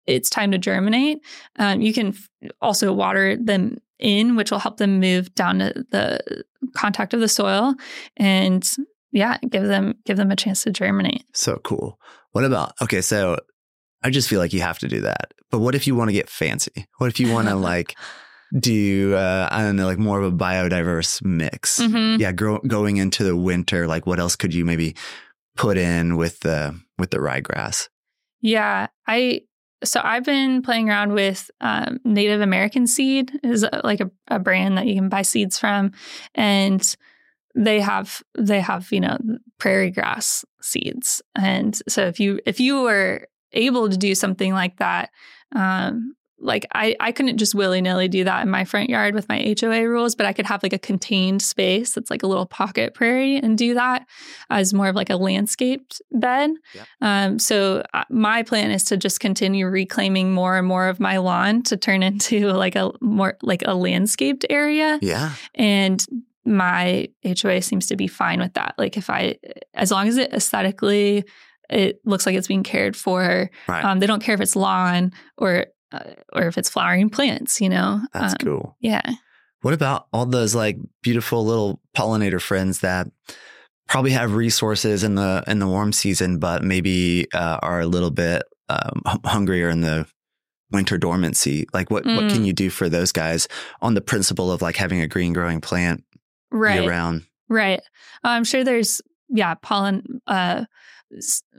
it's 0.06 0.30
time 0.30 0.50
to 0.52 0.58
germinate. 0.58 1.18
Um, 1.58 1.80
you 1.80 1.92
can 1.92 2.14
also 2.60 2.92
water 2.92 3.36
them 3.36 3.78
in, 3.98 4.34
which 4.34 4.50
will 4.50 4.58
help 4.58 4.78
them 4.78 4.98
move 4.98 5.34
down 5.34 5.58
to 5.58 5.84
the 5.90 6.44
contact 6.74 7.14
of 7.14 7.20
the 7.20 7.28
soil, 7.28 7.74
and 8.16 8.68
yeah, 9.12 9.38
give 9.48 9.64
them 9.64 9.94
give 10.04 10.16
them 10.16 10.30
a 10.30 10.36
chance 10.36 10.62
to 10.64 10.70
germinate. 10.70 11.24
So 11.34 11.56
cool. 11.62 11.98
What 12.32 12.44
about 12.44 12.74
okay? 12.80 13.00
So 13.00 13.38
I 14.02 14.10
just 14.10 14.28
feel 14.28 14.38
like 14.38 14.52
you 14.52 14.60
have 14.60 14.78
to 14.80 14.88
do 14.88 15.02
that. 15.02 15.32
But 15.50 15.58
what 15.58 15.74
if 15.74 15.86
you 15.86 15.94
want 15.94 16.08
to 16.08 16.12
get 16.14 16.28
fancy? 16.28 16.86
What 16.98 17.08
if 17.08 17.20
you 17.20 17.32
want 17.32 17.48
to 17.48 17.54
like 17.72 17.96
do 18.58 19.14
uh, 19.14 19.48
I 19.50 19.62
don't 19.62 19.76
know, 19.76 19.86
like 19.86 19.98
more 19.98 20.20
of 20.20 20.32
a 20.32 20.36
biodiverse 20.36 21.24
mix? 21.24 21.78
Mhm. 21.78 22.18
Yeah, 22.18 22.32
grow, 22.32 22.58
going 22.58 22.96
into 22.96 23.24
the 23.24 23.36
winter, 23.36 23.86
like 23.86 24.06
what 24.06 24.18
else 24.18 24.36
could 24.36 24.54
you 24.54 24.64
maybe 24.64 24.96
put 25.56 25.76
in 25.76 26.16
with 26.16 26.40
the 26.40 26.78
with 26.98 27.10
the 27.10 27.18
ryegrass? 27.18 27.88
Yeah, 28.40 28.88
I 29.06 29.42
so 29.82 30.00
I've 30.02 30.24
been 30.24 30.62
playing 30.62 30.88
around 30.90 31.12
with 31.12 31.50
um, 31.60 32.00
Native 32.04 32.40
American 32.40 32.86
Seed 32.86 33.32
is 33.42 33.64
uh, 33.64 33.80
like 33.82 34.00
a, 34.00 34.10
a 34.28 34.38
brand 34.38 34.76
that 34.76 34.86
you 34.86 34.94
can 34.94 35.08
buy 35.08 35.22
seeds 35.22 35.58
from, 35.58 35.92
and 36.34 36.96
they 37.54 37.80
have 37.80 38.22
they 38.36 38.60
have 38.60 38.90
you 38.92 39.00
know 39.00 39.18
prairie 39.58 39.90
grass 39.90 40.44
seeds, 40.60 41.22
and 41.36 41.80
so 41.88 42.06
if 42.06 42.20
you 42.20 42.40
if 42.46 42.60
you 42.60 42.82
were 42.82 43.26
able 43.52 43.88
to 43.88 43.96
do 43.96 44.14
something 44.14 44.52
like 44.52 44.76
that. 44.78 45.10
Um, 45.54 46.14
like 46.40 46.66
I, 46.72 46.96
I 46.98 47.12
couldn't 47.12 47.38
just 47.38 47.54
willy 47.54 47.80
nilly 47.80 48.08
do 48.08 48.24
that 48.24 48.42
in 48.42 48.50
my 48.50 48.64
front 48.64 48.88
yard 48.88 49.14
with 49.14 49.28
my 49.28 49.54
HOA 49.60 49.86
rules, 49.88 50.14
but 50.14 50.26
I 50.26 50.32
could 50.32 50.46
have 50.46 50.62
like 50.62 50.72
a 50.72 50.78
contained 50.78 51.42
space 51.42 51.92
that's 51.92 52.10
like 52.10 52.22
a 52.22 52.26
little 52.26 52.46
pocket 52.46 52.94
prairie 52.94 53.36
and 53.36 53.58
do 53.58 53.74
that 53.74 54.06
as 54.48 54.72
more 54.72 54.88
of 54.88 54.96
like 54.96 55.10
a 55.10 55.16
landscaped 55.16 56.00
bed. 56.10 56.50
Yep. 56.74 56.86
Um, 57.02 57.38
so 57.38 57.84
uh, 57.92 58.04
my 58.08 58.42
plan 58.42 58.70
is 58.70 58.84
to 58.84 58.96
just 58.96 59.20
continue 59.20 59.66
reclaiming 59.66 60.32
more 60.32 60.56
and 60.56 60.66
more 60.66 60.88
of 60.88 60.98
my 60.98 61.18
lawn 61.18 61.62
to 61.64 61.76
turn 61.76 62.02
into 62.10 62.50
like 62.52 62.74
a 62.74 62.90
more 63.00 63.36
like 63.42 63.62
a 63.66 63.74
landscaped 63.74 64.46
area. 64.48 64.98
Yeah. 65.02 65.34
And 65.54 66.04
my 66.46 67.08
HOA 67.24 67.60
seems 67.60 67.86
to 67.88 67.96
be 67.96 68.06
fine 68.06 68.40
with 68.40 68.54
that. 68.54 68.74
Like 68.78 68.96
if 68.96 69.10
I, 69.10 69.36
as 69.74 69.90
long 69.90 70.08
as 70.08 70.16
it 70.16 70.32
aesthetically, 70.32 71.24
it 71.70 72.00
looks 72.04 72.26
like 72.26 72.34
it's 72.34 72.48
being 72.48 72.62
cared 72.62 72.96
for. 72.96 73.50
Right. 73.68 73.84
Um, 73.84 73.98
they 74.00 74.06
don't 74.06 74.22
care 74.22 74.34
if 74.34 74.40
it's 74.40 74.56
lawn 74.56 75.12
or 75.38 75.66
uh, 75.92 76.04
or 76.32 76.42
if 76.48 76.58
it's 76.58 76.68
flowering 76.70 77.10
plants. 77.10 77.60
You 77.60 77.68
know. 77.68 78.00
That's 78.12 78.34
Um, 78.34 78.38
cool. 78.42 78.76
Yeah. 78.80 79.02
What 79.62 79.74
about 79.74 80.06
all 80.12 80.24
those 80.26 80.54
like 80.54 80.78
beautiful 81.02 81.44
little 81.44 81.80
pollinator 81.96 82.40
friends 82.40 82.80
that 82.80 83.08
probably 83.88 84.12
have 84.12 84.34
resources 84.34 85.02
in 85.04 85.16
the 85.16 85.42
in 85.46 85.58
the 85.58 85.66
warm 85.66 85.92
season, 85.92 86.38
but 86.38 86.62
maybe 86.62 87.26
uh, 87.34 87.58
are 87.62 87.80
a 87.80 87.86
little 87.86 88.10
bit 88.10 88.42
um, 88.68 89.02
hungrier 89.24 89.68
in 89.68 89.80
the 89.80 90.06
winter 90.70 90.96
dormancy? 90.96 91.66
Like, 91.74 91.90
what 91.90 92.04
what 92.06 92.24
Mm. 92.24 92.30
can 92.32 92.44
you 92.44 92.52
do 92.52 92.70
for 92.70 92.88
those 92.88 93.12
guys 93.12 93.48
on 93.82 93.94
the 93.94 94.00
principle 94.00 94.50
of 94.52 94.62
like 94.62 94.76
having 94.76 95.00
a 95.00 95.08
green 95.08 95.32
growing 95.32 95.60
plant 95.60 96.04
Right. 96.52 96.80
year 96.80 96.88
round? 96.88 97.24
Right. 97.48 97.80
I'm 98.24 98.44
sure 98.44 98.64
there's 98.64 99.02
yeah 99.28 99.54
pollen 99.56 100.20
uh, 100.26 100.64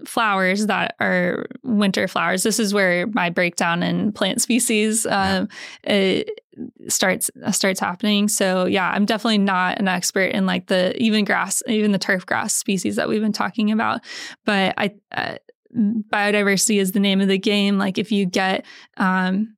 flowers 0.06 0.68
that 0.68 0.96
are 1.00 1.46
winter 1.64 2.08
flowers. 2.08 2.44
This 2.44 2.60
is 2.60 2.74
where 2.74 3.08
my 3.08 3.30
breakdown 3.30 3.84
in 3.84 4.12
plant 4.12 4.42
species 4.42 5.06
um, 5.06 5.48
it 5.84 6.42
starts 6.88 7.30
starts 7.52 7.80
happening. 7.80 8.28
So 8.28 8.66
yeah, 8.66 8.90
I'm 8.90 9.06
definitely 9.06 9.40
not 9.40 9.80
an 9.80 9.88
expert 9.88 10.32
in 10.32 10.46
like 10.46 10.68
the 10.68 10.96
even 11.02 11.26
grass, 11.26 11.64
even 11.68 11.92
the 11.92 12.00
turf 12.00 12.26
grass 12.26 12.54
species 12.54 12.96
that 12.96 13.08
we've 13.08 13.22
been 13.22 13.32
talking 13.34 13.72
about. 13.72 14.02
But 14.46 14.74
I 14.78 14.92
uh, 15.12 15.36
biodiversity 15.76 16.80
is 16.80 16.92
the 16.92 17.00
name 17.00 17.22
of 17.22 17.28
the 17.28 17.38
game. 17.38 17.78
Like 17.78 17.98
if 17.98 18.12
you 18.12 18.26
get 18.26 18.66
um, 18.98 19.56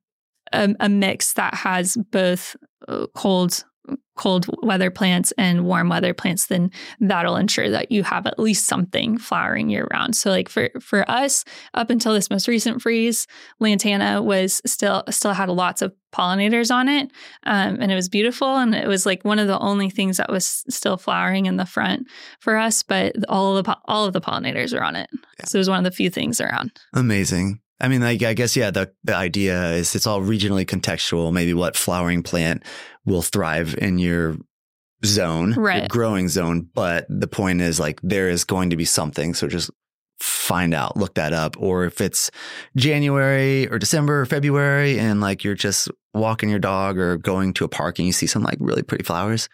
a, 0.52 0.74
a 0.80 0.88
mix 0.88 1.34
that 1.34 1.54
has 1.54 1.96
both 2.10 2.56
uh, 2.88 3.06
cold 3.14 3.64
cold 4.16 4.46
weather 4.62 4.90
plants 4.90 5.32
and 5.38 5.64
warm 5.64 5.88
weather 5.88 6.14
plants, 6.14 6.46
then 6.46 6.70
that'll 7.00 7.36
ensure 7.36 7.70
that 7.70 7.90
you 7.90 8.02
have 8.02 8.26
at 8.26 8.38
least 8.38 8.66
something 8.66 9.18
flowering 9.18 9.70
year 9.70 9.88
round. 9.92 10.16
So 10.16 10.30
like 10.30 10.48
for 10.48 10.70
for 10.80 11.08
us, 11.10 11.44
up 11.74 11.90
until 11.90 12.14
this 12.14 12.30
most 12.30 12.48
recent 12.48 12.80
freeze, 12.82 13.26
Lantana 13.60 14.22
was 14.22 14.62
still 14.66 15.04
still 15.10 15.32
had 15.32 15.48
lots 15.48 15.82
of 15.82 15.92
pollinators 16.12 16.72
on 16.72 16.88
it, 16.88 17.10
um, 17.44 17.78
and 17.80 17.90
it 17.90 17.96
was 17.96 18.08
beautiful. 18.08 18.56
And 18.56 18.74
it 18.74 18.86
was 18.86 19.04
like 19.04 19.24
one 19.24 19.38
of 19.38 19.48
the 19.48 19.58
only 19.58 19.90
things 19.90 20.18
that 20.18 20.30
was 20.30 20.64
still 20.68 20.96
flowering 20.96 21.46
in 21.46 21.56
the 21.56 21.66
front 21.66 22.06
for 22.38 22.56
us. 22.56 22.82
But 22.82 23.16
all 23.28 23.56
of 23.56 23.64
the 23.64 23.76
all 23.86 24.04
of 24.04 24.12
the 24.12 24.20
pollinators 24.20 24.78
are 24.78 24.84
on 24.84 24.96
it, 24.96 25.10
yeah. 25.12 25.46
so 25.46 25.58
it 25.58 25.60
was 25.60 25.68
one 25.68 25.78
of 25.78 25.84
the 25.84 25.96
few 25.96 26.10
things 26.10 26.40
around. 26.40 26.72
Amazing. 26.92 27.60
I 27.80 27.88
mean, 27.88 28.00
like, 28.00 28.22
I 28.22 28.34
guess, 28.34 28.56
yeah, 28.56 28.70
the, 28.70 28.92
the 29.02 29.16
idea 29.16 29.72
is 29.72 29.94
it's 29.94 30.06
all 30.06 30.20
regionally 30.20 30.64
contextual. 30.64 31.32
Maybe 31.32 31.54
what 31.54 31.76
flowering 31.76 32.22
plant 32.22 32.62
will 33.04 33.22
thrive 33.22 33.74
in 33.78 33.98
your 33.98 34.36
zone, 35.04 35.54
right. 35.54 35.78
your 35.78 35.88
growing 35.88 36.28
zone. 36.28 36.68
But 36.72 37.06
the 37.08 37.26
point 37.26 37.60
is 37.60 37.80
like 37.80 38.00
there 38.02 38.28
is 38.28 38.44
going 38.44 38.70
to 38.70 38.76
be 38.76 38.84
something. 38.84 39.34
So 39.34 39.48
just 39.48 39.70
find 40.20 40.72
out, 40.72 40.96
look 40.96 41.14
that 41.14 41.32
up. 41.32 41.56
Or 41.58 41.84
if 41.84 42.00
it's 42.00 42.30
January 42.76 43.68
or 43.68 43.78
December 43.78 44.20
or 44.20 44.26
February 44.26 44.98
and 44.98 45.20
like 45.20 45.44
you're 45.44 45.54
just 45.54 45.88
walking 46.14 46.48
your 46.48 46.60
dog 46.60 46.96
or 46.96 47.18
going 47.18 47.52
to 47.54 47.64
a 47.64 47.68
park 47.68 47.98
and 47.98 48.06
you 48.06 48.12
see 48.12 48.26
some 48.26 48.42
like 48.42 48.58
really 48.60 48.82
pretty 48.82 49.04
flowers, 49.04 49.48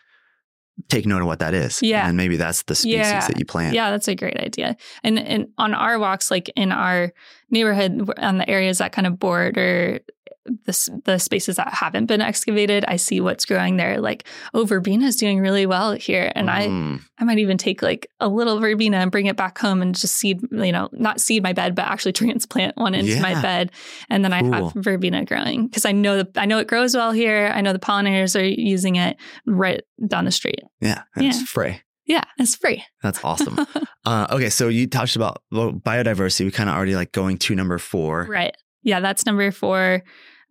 take 0.88 1.06
note 1.06 1.20
of 1.20 1.26
what 1.26 1.38
that 1.40 1.54
is. 1.54 1.82
Yeah. 1.82 2.06
And 2.06 2.16
maybe 2.16 2.36
that's 2.36 2.62
the 2.62 2.74
species 2.74 2.98
yeah. 2.98 3.26
that 3.26 3.38
you 3.38 3.44
plant. 3.44 3.74
Yeah, 3.74 3.90
that's 3.90 4.08
a 4.08 4.14
great 4.14 4.36
idea. 4.38 4.76
And 5.02 5.18
and 5.18 5.48
on 5.58 5.74
our 5.74 5.98
walks, 5.98 6.30
like 6.30 6.50
in 6.56 6.72
our 6.72 7.12
neighborhood 7.50 8.10
on 8.18 8.38
the 8.38 8.48
areas 8.48 8.78
that 8.78 8.92
kind 8.92 9.06
of 9.06 9.18
border 9.18 10.00
the, 10.44 11.00
the 11.04 11.18
spaces 11.18 11.56
that 11.56 11.72
haven't 11.72 12.06
been 12.06 12.20
excavated, 12.20 12.84
I 12.88 12.96
see 12.96 13.20
what's 13.20 13.44
growing 13.44 13.76
there. 13.76 14.00
Like, 14.00 14.24
oh, 14.54 14.64
verbena 14.64 15.06
is 15.06 15.16
doing 15.16 15.40
really 15.40 15.66
well 15.66 15.92
here, 15.92 16.32
and 16.34 16.48
mm. 16.48 17.00
I 17.00 17.22
I 17.22 17.24
might 17.24 17.38
even 17.38 17.58
take 17.58 17.82
like 17.82 18.08
a 18.20 18.28
little 18.28 18.58
verbena 18.58 18.98
and 18.98 19.10
bring 19.10 19.26
it 19.26 19.36
back 19.36 19.58
home 19.58 19.82
and 19.82 19.94
just 19.94 20.16
seed, 20.16 20.40
you 20.50 20.72
know, 20.72 20.88
not 20.92 21.20
seed 21.20 21.42
my 21.42 21.52
bed, 21.52 21.74
but 21.74 21.84
actually 21.84 22.12
transplant 22.14 22.76
one 22.76 22.94
into 22.94 23.12
yeah. 23.12 23.22
my 23.22 23.40
bed, 23.40 23.70
and 24.08 24.24
then 24.24 24.32
cool. 24.32 24.54
I 24.54 24.58
have 24.58 24.72
verbena 24.74 25.24
growing 25.24 25.66
because 25.66 25.84
I 25.84 25.92
know 25.92 26.22
the, 26.22 26.40
I 26.40 26.46
know 26.46 26.58
it 26.58 26.68
grows 26.68 26.94
well 26.94 27.12
here. 27.12 27.52
I 27.54 27.60
know 27.60 27.72
the 27.72 27.78
pollinators 27.78 28.38
are 28.38 28.44
using 28.44 28.96
it 28.96 29.16
right 29.46 29.82
down 30.06 30.24
the 30.24 30.32
street. 30.32 30.60
Yeah, 30.80 31.02
it's 31.16 31.38
yeah. 31.38 31.44
free. 31.46 31.80
Yeah, 32.06 32.24
it's 32.38 32.56
free. 32.56 32.82
That's 33.04 33.24
awesome. 33.24 33.56
uh, 34.04 34.26
okay, 34.30 34.50
so 34.50 34.66
you 34.66 34.88
touched 34.88 35.14
about 35.14 35.42
well, 35.52 35.72
biodiversity. 35.72 36.44
We 36.44 36.50
kind 36.50 36.68
of 36.68 36.74
already 36.74 36.96
like 36.96 37.12
going 37.12 37.38
to 37.38 37.54
number 37.54 37.78
four. 37.78 38.26
Right. 38.28 38.56
Yeah, 38.82 38.98
that's 38.98 39.26
number 39.26 39.52
four. 39.52 40.02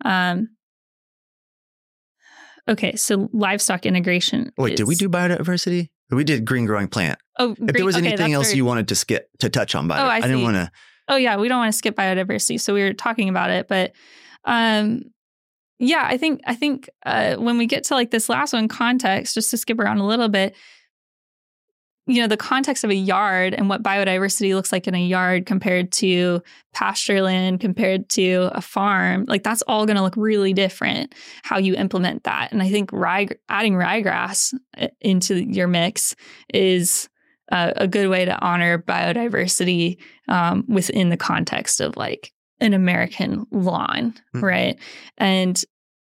Um, 0.03 0.49
okay, 2.67 2.95
so 2.95 3.29
livestock 3.33 3.85
integration. 3.85 4.51
Wait, 4.57 4.73
is, 4.73 4.77
did 4.77 4.87
we 4.87 4.95
do 4.95 5.09
biodiversity? 5.09 5.89
We 6.11 6.23
did 6.23 6.45
green 6.45 6.65
growing 6.65 6.87
plant. 6.87 7.19
Oh, 7.37 7.51
if 7.51 7.73
there 7.73 7.85
was 7.85 7.95
okay, 7.95 8.07
anything 8.07 8.33
else 8.33 8.47
very, 8.47 8.57
you 8.57 8.65
wanted 8.65 8.87
to 8.87 8.95
skip 8.95 9.29
to 9.39 9.49
touch 9.49 9.75
on, 9.75 9.87
bio, 9.87 10.03
oh, 10.03 10.07
I, 10.07 10.17
I 10.17 10.21
didn't 10.21 10.43
want 10.43 10.55
to. 10.55 10.71
Oh 11.07 11.15
yeah, 11.15 11.37
we 11.37 11.47
don't 11.47 11.59
want 11.59 11.71
to 11.71 11.77
skip 11.77 11.95
biodiversity, 11.95 12.59
so 12.59 12.73
we 12.73 12.81
were 12.83 12.93
talking 12.93 13.29
about 13.29 13.49
it, 13.49 13.67
but 13.67 13.93
um, 14.45 15.03
yeah, 15.79 16.03
I 16.03 16.17
think 16.17 16.41
I 16.45 16.55
think 16.55 16.89
uh, 17.05 17.35
when 17.35 17.57
we 17.57 17.65
get 17.65 17.85
to 17.85 17.93
like 17.93 18.11
this 18.11 18.29
last 18.29 18.53
one, 18.53 18.67
context, 18.67 19.33
just 19.33 19.49
to 19.51 19.57
skip 19.57 19.79
around 19.79 19.99
a 19.99 20.05
little 20.05 20.29
bit, 20.29 20.55
you 22.09 22.19
know 22.19 22.27
the 22.27 22.35
context 22.35 22.83
of 22.83 22.89
a 22.89 22.95
yard 22.95 23.53
and 23.53 23.69
what 23.69 23.83
biodiversity 23.83 24.55
looks 24.55 24.71
like 24.71 24.87
in 24.87 24.95
a 24.95 25.05
yard 25.05 25.45
compared 25.45 25.91
to 25.91 26.41
pasture 26.73 27.21
land 27.21 27.59
compared 27.59 28.09
to 28.09 28.49
a 28.53 28.61
farm 28.61 29.25
like 29.27 29.43
that's 29.43 29.61
all 29.63 29.85
going 29.85 29.95
to 29.95 30.01
look 30.01 30.17
really 30.17 30.51
different 30.51 31.13
how 31.43 31.57
you 31.57 31.75
implement 31.75 32.23
that 32.23 32.51
and 32.51 32.63
i 32.63 32.69
think 32.69 32.91
rye, 32.91 33.27
adding 33.47 33.75
ryegrass 33.75 34.53
uh, 34.79 34.87
into 35.01 35.35
your 35.35 35.67
mix 35.67 36.15
is 36.51 37.07
a, 37.51 37.73
a 37.77 37.87
good 37.87 38.09
way 38.09 38.25
to 38.25 38.37
honor 38.41 38.79
biodiversity 38.79 39.97
um, 40.27 40.65
within 40.67 41.09
the 41.09 41.17
context 41.17 41.79
of 41.79 41.95
like 41.95 42.33
an 42.59 42.73
american 42.73 43.45
lawn 43.51 44.13
mm-hmm. 44.35 44.43
right 44.43 44.79
and 45.19 45.63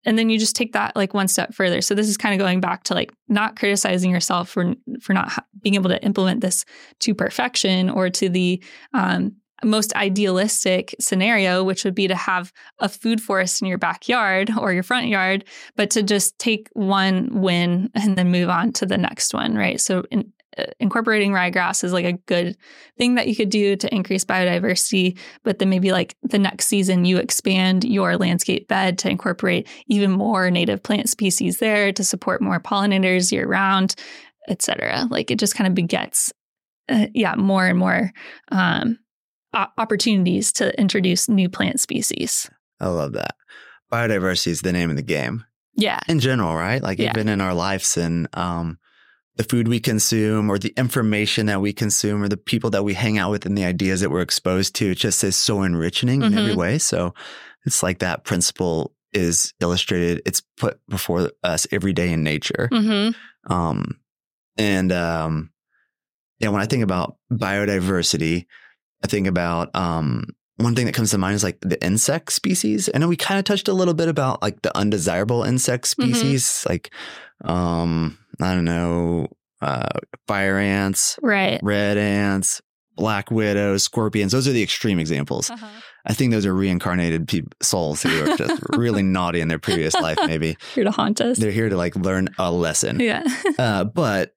and 0.04 0.18
then 0.18 0.30
you 0.30 0.38
just 0.38 0.56
take 0.56 0.72
that 0.72 0.96
like 0.96 1.14
one 1.14 1.28
step 1.28 1.54
further. 1.54 1.80
So 1.80 1.94
this 1.94 2.08
is 2.08 2.16
kind 2.16 2.34
of 2.34 2.38
going 2.38 2.60
back 2.60 2.84
to 2.84 2.94
like 2.94 3.12
not 3.28 3.56
criticizing 3.56 4.10
yourself 4.10 4.48
for 4.48 4.74
for 5.00 5.12
not 5.12 5.44
being 5.60 5.74
able 5.74 5.90
to 5.90 6.02
implement 6.04 6.40
this 6.40 6.64
to 7.00 7.14
perfection 7.14 7.90
or 7.90 8.10
to 8.10 8.28
the 8.28 8.62
um, 8.94 9.36
most 9.62 9.94
idealistic 9.94 10.94
scenario 11.00 11.62
which 11.62 11.84
would 11.84 11.94
be 11.94 12.08
to 12.08 12.14
have 12.14 12.52
a 12.78 12.88
food 12.88 13.20
forest 13.20 13.60
in 13.60 13.68
your 13.68 13.76
backyard 13.78 14.50
or 14.58 14.72
your 14.72 14.82
front 14.82 15.08
yard 15.08 15.44
but 15.76 15.90
to 15.90 16.02
just 16.02 16.38
take 16.38 16.68
one 16.72 17.28
win 17.30 17.90
and 17.94 18.16
then 18.16 18.30
move 18.30 18.48
on 18.48 18.72
to 18.72 18.86
the 18.86 18.96
next 18.96 19.34
one 19.34 19.54
right? 19.54 19.80
So 19.80 20.04
in, 20.10 20.32
incorporating 20.78 21.32
ryegrass 21.32 21.84
is 21.84 21.92
like 21.92 22.04
a 22.04 22.12
good 22.12 22.56
thing 22.98 23.14
that 23.14 23.28
you 23.28 23.36
could 23.36 23.50
do 23.50 23.76
to 23.76 23.94
increase 23.94 24.24
biodiversity. 24.24 25.18
But 25.44 25.58
then 25.58 25.70
maybe 25.70 25.92
like 25.92 26.16
the 26.22 26.38
next 26.38 26.66
season, 26.66 27.04
you 27.04 27.18
expand 27.18 27.84
your 27.84 28.16
landscape 28.16 28.68
bed 28.68 28.98
to 28.98 29.10
incorporate 29.10 29.68
even 29.86 30.10
more 30.10 30.50
native 30.50 30.82
plant 30.82 31.08
species 31.08 31.58
there 31.58 31.92
to 31.92 32.04
support 32.04 32.42
more 32.42 32.60
pollinators 32.60 33.32
year 33.32 33.46
round, 33.46 33.94
etc. 34.48 35.06
Like 35.10 35.30
it 35.30 35.38
just 35.38 35.54
kind 35.54 35.68
of 35.68 35.74
begets, 35.74 36.32
uh, 36.88 37.06
yeah, 37.14 37.34
more 37.36 37.66
and 37.66 37.78
more 37.78 38.12
um, 38.50 38.98
opportunities 39.54 40.52
to 40.52 40.78
introduce 40.78 41.28
new 41.28 41.48
plant 41.48 41.80
species. 41.80 42.50
I 42.80 42.88
love 42.88 43.12
that. 43.12 43.34
Biodiversity 43.92 44.48
is 44.48 44.62
the 44.62 44.72
name 44.72 44.90
of 44.90 44.96
the 44.96 45.02
game. 45.02 45.44
Yeah. 45.74 46.00
In 46.08 46.20
general, 46.20 46.54
right? 46.54 46.82
Like 46.82 46.98
yeah. 46.98 47.10
even 47.10 47.28
in 47.28 47.40
our 47.40 47.54
lives 47.54 47.96
and 47.96 48.28
um, 48.34 48.78
the 49.40 49.48
food 49.48 49.68
we 49.68 49.80
consume 49.80 50.50
or 50.50 50.58
the 50.58 50.74
information 50.76 51.46
that 51.46 51.62
we 51.62 51.72
consume 51.72 52.22
or 52.22 52.28
the 52.28 52.36
people 52.36 52.68
that 52.68 52.84
we 52.84 52.92
hang 52.92 53.16
out 53.16 53.30
with 53.30 53.46
and 53.46 53.56
the 53.56 53.64
ideas 53.64 54.02
that 54.02 54.10
we're 54.10 54.20
exposed 54.20 54.74
to. 54.74 54.90
It 54.90 54.96
just 54.96 55.24
is 55.24 55.34
so 55.34 55.62
enriching 55.62 56.20
mm-hmm. 56.20 56.24
in 56.24 56.38
every 56.38 56.50
mm-hmm. 56.50 56.60
way. 56.60 56.78
So 56.78 57.14
it's 57.64 57.82
like 57.82 58.00
that 58.00 58.24
principle 58.24 58.94
is 59.14 59.54
illustrated. 59.58 60.20
It's 60.26 60.42
put 60.58 60.78
before 60.90 61.30
us 61.42 61.66
every 61.72 61.94
day 61.94 62.12
in 62.12 62.22
nature. 62.22 62.68
Mm-hmm. 62.70 63.50
Um, 63.50 63.98
and, 64.58 64.92
um, 64.92 65.52
yeah, 66.38 66.50
when 66.50 66.60
I 66.60 66.66
think 66.66 66.84
about 66.84 67.16
biodiversity, 67.32 68.44
I 69.02 69.06
think 69.06 69.26
about, 69.26 69.74
um, 69.74 70.26
one 70.56 70.74
thing 70.74 70.84
that 70.84 70.94
comes 70.94 71.12
to 71.12 71.18
mind 71.18 71.36
is 71.36 71.44
like 71.44 71.60
the 71.62 71.82
insect 71.82 72.34
species. 72.34 72.90
I 72.94 72.98
know 72.98 73.08
we 73.08 73.16
kind 73.16 73.38
of 73.38 73.46
touched 73.46 73.68
a 73.68 73.72
little 73.72 73.94
bit 73.94 74.08
about 74.08 74.42
like 74.42 74.60
the 74.60 74.76
undesirable 74.76 75.44
insect 75.44 75.86
mm-hmm. 75.86 76.12
species, 76.12 76.44
mm-hmm. 76.44 76.72
like 76.72 76.92
um 77.42 78.18
I 78.40 78.54
don't 78.54 78.64
know, 78.64 79.28
uh, 79.60 79.88
fire 80.26 80.58
ants, 80.58 81.18
right? 81.22 81.60
Red 81.62 81.98
ants, 81.98 82.60
black 82.96 83.30
widows, 83.30 83.84
scorpions. 83.84 84.32
Those 84.32 84.48
are 84.48 84.52
the 84.52 84.62
extreme 84.62 84.98
examples. 84.98 85.50
Uh-huh. 85.50 85.66
I 86.06 86.14
think 86.14 86.32
those 86.32 86.46
are 86.46 86.54
reincarnated 86.54 87.28
pe- 87.28 87.42
souls 87.60 88.02
who 88.02 88.24
are 88.24 88.36
just 88.36 88.62
really 88.76 89.02
naughty 89.02 89.40
in 89.40 89.48
their 89.48 89.58
previous 89.58 89.94
life. 89.94 90.18
Maybe 90.26 90.56
here 90.74 90.84
to 90.84 90.90
haunt 90.90 91.20
us. 91.20 91.38
They're 91.38 91.50
here 91.50 91.68
to 91.68 91.76
like 91.76 91.96
learn 91.96 92.28
a 92.38 92.50
lesson. 92.50 93.00
Yeah. 93.00 93.24
uh, 93.58 93.84
but 93.84 94.34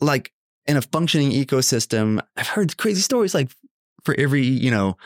like 0.00 0.32
in 0.66 0.76
a 0.76 0.82
functioning 0.82 1.32
ecosystem, 1.32 2.22
I've 2.36 2.48
heard 2.48 2.76
crazy 2.76 3.02
stories. 3.02 3.34
Like 3.34 3.50
for 4.04 4.14
every 4.18 4.42
you 4.42 4.70
know 4.70 4.96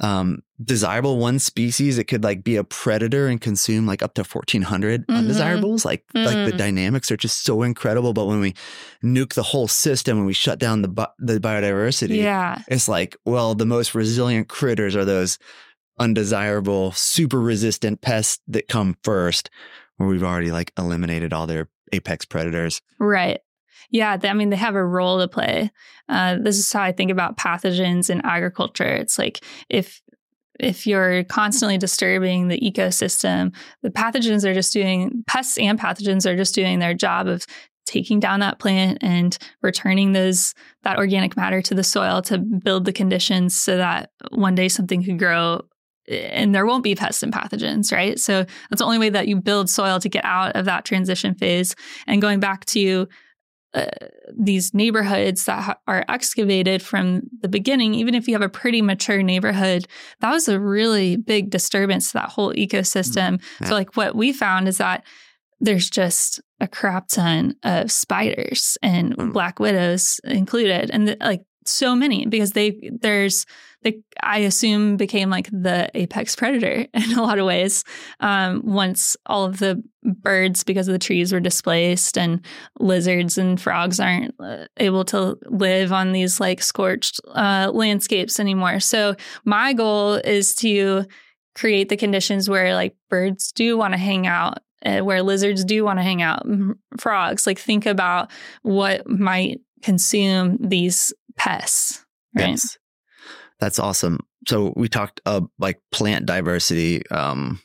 um, 0.00 0.42
desirable 0.62 1.18
one 1.18 1.38
species, 1.38 1.98
it 1.98 2.04
could 2.04 2.22
like 2.22 2.44
be 2.44 2.56
a 2.56 2.64
predator 2.64 3.28
and 3.28 3.40
consume 3.40 3.86
like 3.86 4.02
up 4.02 4.14
to 4.14 4.22
1400 4.22 5.02
mm-hmm. 5.02 5.16
undesirables. 5.16 5.84
Like, 5.84 6.04
mm-hmm. 6.14 6.26
like 6.26 6.50
the 6.50 6.56
mm. 6.56 6.58
dynamics 6.58 7.10
are 7.10 7.16
just 7.16 7.44
so 7.44 7.62
incredible. 7.62 8.12
But 8.12 8.26
when 8.26 8.40
we 8.40 8.54
nuke 9.02 9.34
the 9.34 9.42
whole 9.42 9.68
system 9.68 10.18
and 10.18 10.26
we 10.26 10.32
shut 10.32 10.58
down 10.58 10.82
the, 10.82 11.10
the 11.18 11.40
biodiversity, 11.40 12.16
yeah. 12.16 12.62
it's 12.68 12.88
like, 12.88 13.16
well, 13.24 13.54
the 13.54 13.66
most 13.66 13.94
resilient 13.94 14.48
critters 14.48 14.94
are 14.96 15.04
those 15.04 15.38
undesirable, 15.98 16.92
super 16.92 17.40
resistant 17.40 18.02
pests 18.02 18.40
that 18.48 18.68
come 18.68 18.96
first, 19.02 19.48
where 19.96 20.08
we've 20.08 20.22
already 20.22 20.52
like 20.52 20.72
eliminated 20.76 21.32
all 21.32 21.46
their 21.46 21.68
apex 21.92 22.24
predators. 22.24 22.82
Right. 22.98 23.40
Yeah, 23.90 24.18
I 24.22 24.32
mean, 24.32 24.50
they 24.50 24.56
have 24.56 24.74
a 24.74 24.84
role 24.84 25.18
to 25.20 25.28
play. 25.28 25.70
Uh, 26.08 26.36
this 26.40 26.58
is 26.58 26.72
how 26.72 26.82
I 26.82 26.92
think 26.92 27.10
about 27.10 27.36
pathogens 27.36 28.10
in 28.10 28.20
agriculture. 28.24 28.84
It's 28.84 29.18
like 29.18 29.44
if 29.68 30.00
if 30.58 30.86
you're 30.86 31.22
constantly 31.24 31.76
disturbing 31.76 32.48
the 32.48 32.58
ecosystem, 32.58 33.54
the 33.82 33.90
pathogens 33.90 34.44
are 34.44 34.54
just 34.54 34.72
doing 34.72 35.22
pests 35.26 35.58
and 35.58 35.78
pathogens 35.78 36.24
are 36.24 36.36
just 36.36 36.54
doing 36.54 36.78
their 36.78 36.94
job 36.94 37.26
of 37.26 37.44
taking 37.84 38.18
down 38.18 38.40
that 38.40 38.58
plant 38.58 38.98
and 39.00 39.38
returning 39.62 40.12
those 40.12 40.54
that 40.82 40.98
organic 40.98 41.36
matter 41.36 41.62
to 41.62 41.74
the 41.74 41.84
soil 41.84 42.20
to 42.20 42.38
build 42.38 42.84
the 42.84 42.92
conditions 42.92 43.56
so 43.56 43.76
that 43.76 44.10
one 44.30 44.54
day 44.54 44.68
something 44.68 45.04
could 45.04 45.18
grow 45.18 45.60
and 46.08 46.54
there 46.54 46.66
won't 46.66 46.84
be 46.84 46.94
pests 46.94 47.22
and 47.22 47.32
pathogens, 47.32 47.92
right? 47.92 48.18
So 48.18 48.44
that's 48.70 48.80
the 48.80 48.84
only 48.84 48.98
way 48.98 49.10
that 49.10 49.28
you 49.28 49.36
build 49.36 49.68
soil 49.68 49.98
to 50.00 50.08
get 50.08 50.24
out 50.24 50.54
of 50.54 50.64
that 50.66 50.84
transition 50.84 51.34
phase. 51.34 51.74
And 52.06 52.22
going 52.22 52.38
back 52.38 52.64
to 52.66 53.08
uh, 53.76 53.86
these 54.36 54.72
neighborhoods 54.74 55.44
that 55.44 55.62
ha- 55.62 55.78
are 55.86 56.04
excavated 56.08 56.82
from 56.82 57.22
the 57.42 57.48
beginning, 57.48 57.94
even 57.94 58.14
if 58.14 58.26
you 58.26 58.34
have 58.34 58.42
a 58.42 58.48
pretty 58.48 58.82
mature 58.82 59.22
neighborhood, 59.22 59.86
that 60.20 60.32
was 60.32 60.48
a 60.48 60.58
really 60.58 61.16
big 61.16 61.50
disturbance 61.50 62.08
to 62.08 62.14
that 62.14 62.30
whole 62.30 62.52
ecosystem. 62.54 63.34
Mm-hmm. 63.36 63.66
So, 63.66 63.74
like, 63.74 63.96
what 63.96 64.16
we 64.16 64.32
found 64.32 64.66
is 64.68 64.78
that 64.78 65.04
there's 65.60 65.88
just 65.88 66.40
a 66.60 66.68
crap 66.68 67.08
ton 67.08 67.54
of 67.62 67.90
spiders 67.92 68.78
and 68.82 69.16
Mm. 69.16 69.32
black 69.32 69.60
widows 69.60 70.20
included, 70.24 70.90
and 70.90 71.08
the, 71.08 71.16
like 71.20 71.42
so 71.68 71.94
many 71.94 72.26
because 72.26 72.52
they 72.52 72.90
there's 73.00 73.46
they 73.82 74.00
I 74.22 74.38
assume 74.38 74.96
became 74.96 75.30
like 75.30 75.48
the 75.50 75.90
apex 75.94 76.34
predator 76.34 76.86
in 76.94 77.18
a 77.18 77.22
lot 77.22 77.38
of 77.38 77.46
ways 77.46 77.84
um, 78.20 78.62
once 78.64 79.16
all 79.26 79.44
of 79.44 79.58
the 79.58 79.82
birds 80.02 80.64
because 80.64 80.88
of 80.88 80.92
the 80.92 80.98
trees 80.98 81.32
were 81.32 81.40
displaced 81.40 82.18
and 82.18 82.44
lizards 82.78 83.38
and 83.38 83.60
frogs 83.60 84.00
aren't 84.00 84.34
uh, 84.40 84.66
able 84.78 85.04
to 85.04 85.38
live 85.46 85.92
on 85.92 86.12
these 86.12 86.40
like 86.40 86.62
scorched 86.62 87.20
uh, 87.34 87.70
landscapes 87.72 88.40
anymore. 88.40 88.80
So 88.80 89.14
my 89.44 89.72
goal 89.72 90.14
is 90.14 90.54
to 90.56 91.06
create 91.54 91.88
the 91.88 91.96
conditions 91.96 92.50
where 92.50 92.74
like 92.74 92.94
birds 93.08 93.52
do 93.52 93.76
want 93.76 93.94
to 93.94 93.98
hang 93.98 94.26
out 94.26 94.58
uh, 94.84 95.00
where 95.00 95.22
lizards 95.22 95.64
do 95.64 95.84
want 95.84 95.98
to 95.98 96.02
hang 96.02 96.22
out 96.22 96.46
frogs 96.98 97.46
like 97.46 97.58
think 97.58 97.86
about 97.86 98.30
what 98.62 99.08
might 99.08 99.60
consume 99.82 100.58
these 100.60 101.12
pests 101.36 102.04
right 102.36 102.50
Yes. 102.50 102.78
That's 103.58 103.78
awesome. 103.78 104.18
So 104.46 104.74
we 104.76 104.86
talked 104.88 105.22
uh, 105.24 105.40
like 105.58 105.80
plant 105.90 106.26
diversity. 106.26 107.06
Um, 107.08 107.58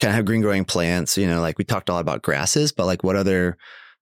kind 0.00 0.10
of 0.10 0.16
have 0.16 0.24
green 0.24 0.40
growing 0.42 0.64
plants. 0.64 1.16
You 1.16 1.28
know, 1.28 1.40
like 1.40 1.58
we 1.58 1.64
talked 1.64 1.88
a 1.88 1.92
lot 1.92 2.00
about 2.00 2.22
grasses, 2.22 2.72
but 2.72 2.86
like 2.86 3.04
what 3.04 3.14
other 3.14 3.56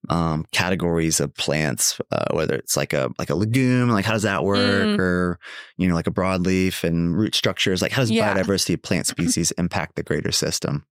um, 0.09 0.45
categories 0.51 1.19
of 1.19 1.35
plants? 1.35 2.01
Uh, 2.11 2.25
whether 2.33 2.55
it's 2.55 2.75
like 2.75 2.93
a 2.93 3.11
like 3.19 3.29
a 3.29 3.35
legume, 3.35 3.89
like 3.89 4.03
how 4.03 4.13
does 4.13 4.23
that 4.23 4.43
work, 4.43 4.57
Mm. 4.87 4.97
or 4.99 5.39
you 5.77 5.87
know, 5.87 5.93
like 5.93 6.07
a 6.07 6.11
broadleaf 6.11 6.83
and 6.83 7.15
root 7.15 7.35
structures. 7.35 7.83
Like 7.83 7.91
how 7.91 8.01
does 8.01 8.09
Yeah. 8.09 8.33
biodiversity 8.33 8.73
of 8.73 8.81
plant 8.81 9.05
species 9.15 9.51
impact 9.59 9.97
the 9.97 10.03
greater 10.03 10.31
system? 10.31 10.87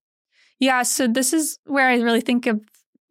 Yeah, 0.61 0.85
so 0.85 1.09
this 1.09 1.33
is 1.33 1.59
where 1.65 1.89
I 1.89 1.97
really 1.97 2.21
think 2.21 2.47
of 2.47 2.61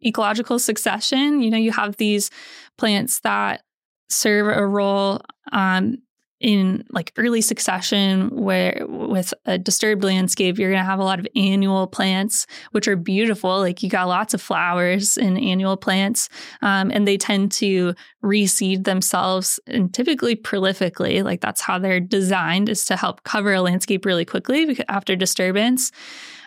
ecological 0.02 0.58
succession. 0.58 1.42
You 1.42 1.50
know, 1.50 1.58
you 1.58 1.72
have 1.72 1.98
these 1.98 2.30
plants 2.78 3.20
that 3.20 3.60
serve 4.08 4.54
a 4.56 4.66
role 4.66 5.20
um, 5.52 5.98
in 6.40 6.84
like 6.90 7.12
early 7.16 7.40
succession, 7.40 8.28
where 8.28 8.84
with 8.86 9.32
a 9.46 9.56
disturbed 9.56 10.04
landscape, 10.04 10.58
you're 10.58 10.70
going 10.70 10.82
to 10.82 10.84
have 10.84 10.98
a 10.98 11.04
lot 11.04 11.18
of 11.18 11.26
annual 11.34 11.86
plants, 11.86 12.46
which 12.72 12.86
are 12.86 12.96
beautiful. 12.96 13.58
Like 13.58 13.82
you 13.82 13.88
got 13.88 14.08
lots 14.08 14.34
of 14.34 14.42
flowers 14.42 15.16
in 15.16 15.38
annual 15.38 15.76
plants, 15.76 16.28
um, 16.60 16.90
and 16.92 17.08
they 17.08 17.16
tend 17.16 17.50
to 17.52 17.94
reseed 18.22 18.84
themselves 18.84 19.58
and 19.66 19.94
typically 19.94 20.36
prolifically. 20.36 21.24
Like 21.24 21.40
that's 21.40 21.62
how 21.62 21.78
they're 21.78 22.00
designed 22.00 22.68
is 22.68 22.84
to 22.86 22.96
help 22.96 23.22
cover 23.22 23.54
a 23.54 23.62
landscape 23.62 24.04
really 24.04 24.26
quickly 24.26 24.78
after 24.88 25.16
disturbance. 25.16 25.92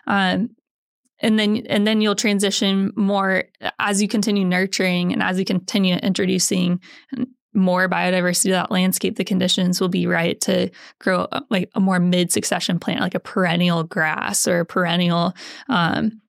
Um, 0.06 0.50
and 1.20 1.40
then 1.40 1.66
and 1.68 1.88
then 1.88 2.02
you'll 2.02 2.16
transition 2.16 2.92
more 2.96 3.46
as 3.80 4.02
you 4.02 4.08
continue 4.08 4.46
nurturing 4.46 5.12
and 5.12 5.24
as 5.24 5.40
you 5.40 5.46
continue 5.46 5.96
introducing 5.96 6.80
more 7.58 7.90
biodiversity 7.90 8.44
to 8.44 8.52
that 8.52 8.72
landscape 8.72 9.18
the 9.18 9.26
conditions 9.26 9.82
will 9.82 9.90
be 9.90 10.08
right 10.08 10.40
to 10.40 10.70
grow 11.00 11.28
uh, 11.32 11.42
like 11.50 11.70
a 11.76 11.80
more 11.80 12.00
mid-succession 12.00 12.80
plant 12.80 13.02
like 13.02 13.16
a 13.16 13.20
perennial 13.20 13.84
grass 13.84 14.48
or 14.48 14.62
a 14.62 14.66
perennial 14.66 15.34
um, 15.68 16.22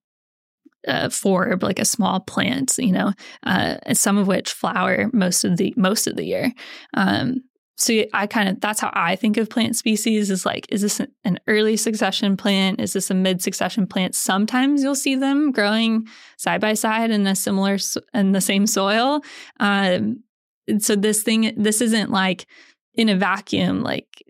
uh, 0.87 1.09
forb 1.09 1.63
like 1.63 1.79
a 1.79 1.85
small 1.85 2.21
plant 2.21 2.75
you 2.79 2.93
know 2.93 3.13
uh, 3.45 3.77
some 3.93 4.17
of 4.17 4.27
which 4.27 4.53
flower 4.53 5.11
most 5.13 5.45
of 5.45 5.57
the 5.57 5.75
most 5.77 6.07
of 6.07 6.17
the 6.17 6.25
year. 6.25 6.53
Um, 6.95 7.43
so 7.79 8.05
I 8.13 8.27
kind 8.27 8.49
of 8.49 8.61
that's 8.61 8.81
how 8.81 8.91
I 8.93 9.15
think 9.15 9.37
of 9.37 9.49
plant 9.49 9.77
species 9.77 10.31
is 10.31 10.45
like 10.45 10.67
is 10.69 10.83
this 10.83 11.01
an 11.25 11.39
early 11.47 11.77
succession 11.77 12.37
plant? 12.37 12.81
Is 12.81 12.93
this 12.93 13.09
a 13.09 13.15
mid 13.15 13.41
succession 13.41 13.87
plant? 13.87 14.17
Sometimes 14.17 14.83
you'll 14.83 14.97
see 14.97 15.15
them 15.15 15.53
growing 15.53 16.09
side 16.37 16.61
by 16.61 16.75
side 16.75 17.13
in 17.13 17.25
a 17.27 17.37
similar 17.37 17.79
in 18.13 18.33
the 18.33 18.41
same 18.41 18.67
soil. 18.67 19.21
Um, 19.61 20.25
so 20.79 20.97
this 20.97 21.23
thing 21.23 21.53
this 21.57 21.81
isn't 21.81 22.11
like 22.11 22.47
in 22.95 23.09
a 23.09 23.17
vacuum 23.17 23.83
like 23.83 24.25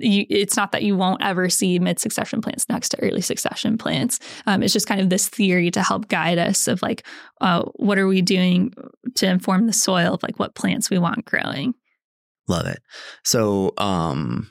you, 0.00 0.26
it's 0.30 0.56
not 0.56 0.72
that 0.72 0.82
you 0.82 0.96
won't 0.96 1.22
ever 1.22 1.48
see 1.48 1.78
mid 1.78 1.98
succession 1.98 2.40
plants 2.40 2.68
next 2.68 2.90
to 2.90 3.02
early 3.02 3.20
succession 3.20 3.76
plants. 3.76 4.18
Um, 4.46 4.62
it's 4.62 4.72
just 4.72 4.86
kind 4.86 5.00
of 5.00 5.10
this 5.10 5.28
theory 5.28 5.70
to 5.72 5.82
help 5.82 6.08
guide 6.08 6.38
us 6.38 6.68
of 6.68 6.80
like, 6.82 7.06
uh, 7.40 7.64
what 7.74 7.98
are 7.98 8.06
we 8.06 8.22
doing 8.22 8.72
to 9.16 9.26
inform 9.26 9.66
the 9.66 9.72
soil 9.72 10.14
of 10.14 10.22
like 10.22 10.38
what 10.38 10.54
plants 10.54 10.90
we 10.90 10.98
want 10.98 11.24
growing. 11.24 11.74
Love 12.46 12.66
it. 12.66 12.80
So 13.24 13.74
um, 13.76 14.50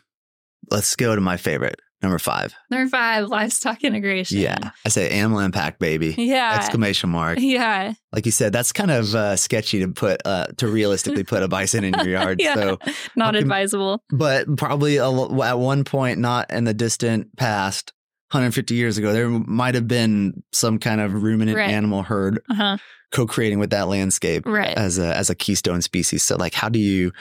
let's 0.70 0.96
go 0.96 1.16
to 1.16 1.22
my 1.22 1.38
favorite 1.38 1.80
number 2.02 2.20
five. 2.20 2.54
Number 2.70 2.90
five, 2.90 3.28
livestock 3.28 3.84
integration. 3.84 4.40
Yeah, 4.40 4.72
I 4.86 4.90
say 4.90 5.10
animal 5.10 5.40
impact, 5.40 5.80
baby. 5.80 6.14
Yeah. 6.18 6.56
Exclamation 6.56 7.10
mark. 7.10 7.40
Yeah. 7.40 7.94
Like 8.12 8.26
you 8.26 8.32
said, 8.32 8.54
that's 8.54 8.72
kind 8.72 8.92
of 8.92 9.14
uh, 9.16 9.36
sketchy 9.36 9.80
to 9.80 9.88
put 9.90 10.22
uh, 10.26 10.48
to 10.58 10.68
realistically 10.68 11.24
put 11.24 11.44
a 11.44 11.48
bison 11.48 11.84
in 11.84 11.94
your 11.96 12.10
yard. 12.10 12.40
yeah. 12.42 12.54
So, 12.56 12.78
Not 13.16 13.36
Okay. 13.36 13.42
advisable. 13.42 14.04
but 14.10 14.46
probably 14.58 14.98
a, 14.98 15.10
at 15.10 15.60
one 15.60 15.84
point, 15.84 16.20
not 16.20 16.52
in 16.52 16.64
the 16.66 16.74
distant 16.74 17.36
past, 17.38 17.94
150 18.32 18.76
years 18.76 18.98
ago, 18.98 19.14
there 19.14 19.30
might 19.30 19.74
have 19.76 19.88
been 19.88 20.44
some 20.52 20.80
kind 20.80 21.00
of 21.02 21.24
ruminant 21.24 21.58
Right. 21.58 21.70
animal 21.70 22.04
herd 22.04 22.40
Uh 22.50 22.56
huh. 22.56 22.78
co-creating 23.14 23.58
with 23.60 23.70
that 23.70 23.88
landscape 23.88 24.46
Right. 24.46 24.78
as 24.78 24.98
a 25.00 25.16
as 25.16 25.30
a 25.30 25.36
keystone 25.36 25.82
species. 25.82 26.24
So, 26.24 26.36
like, 26.36 26.54
how 26.54 26.68
do 26.70 26.80
you 26.80 27.12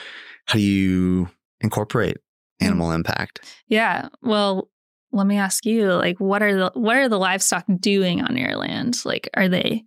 how 0.46 0.54
do 0.54 0.60
you 0.64 1.28
incorporate. 1.62 2.18
Animal 2.60 2.92
impact? 2.92 3.40
Yeah. 3.68 4.08
Well, 4.22 4.68
let 5.12 5.26
me 5.26 5.36
ask 5.38 5.64
you, 5.64 5.92
like, 5.92 6.18
what 6.20 6.42
are 6.42 6.54
the 6.56 6.70
what 6.74 6.96
are 6.96 7.08
the 7.08 7.18
livestock 7.18 7.64
doing 7.80 8.22
on 8.22 8.36
your 8.36 8.56
land? 8.56 8.98
Like, 9.04 9.28
are 9.34 9.48
they 9.48 9.84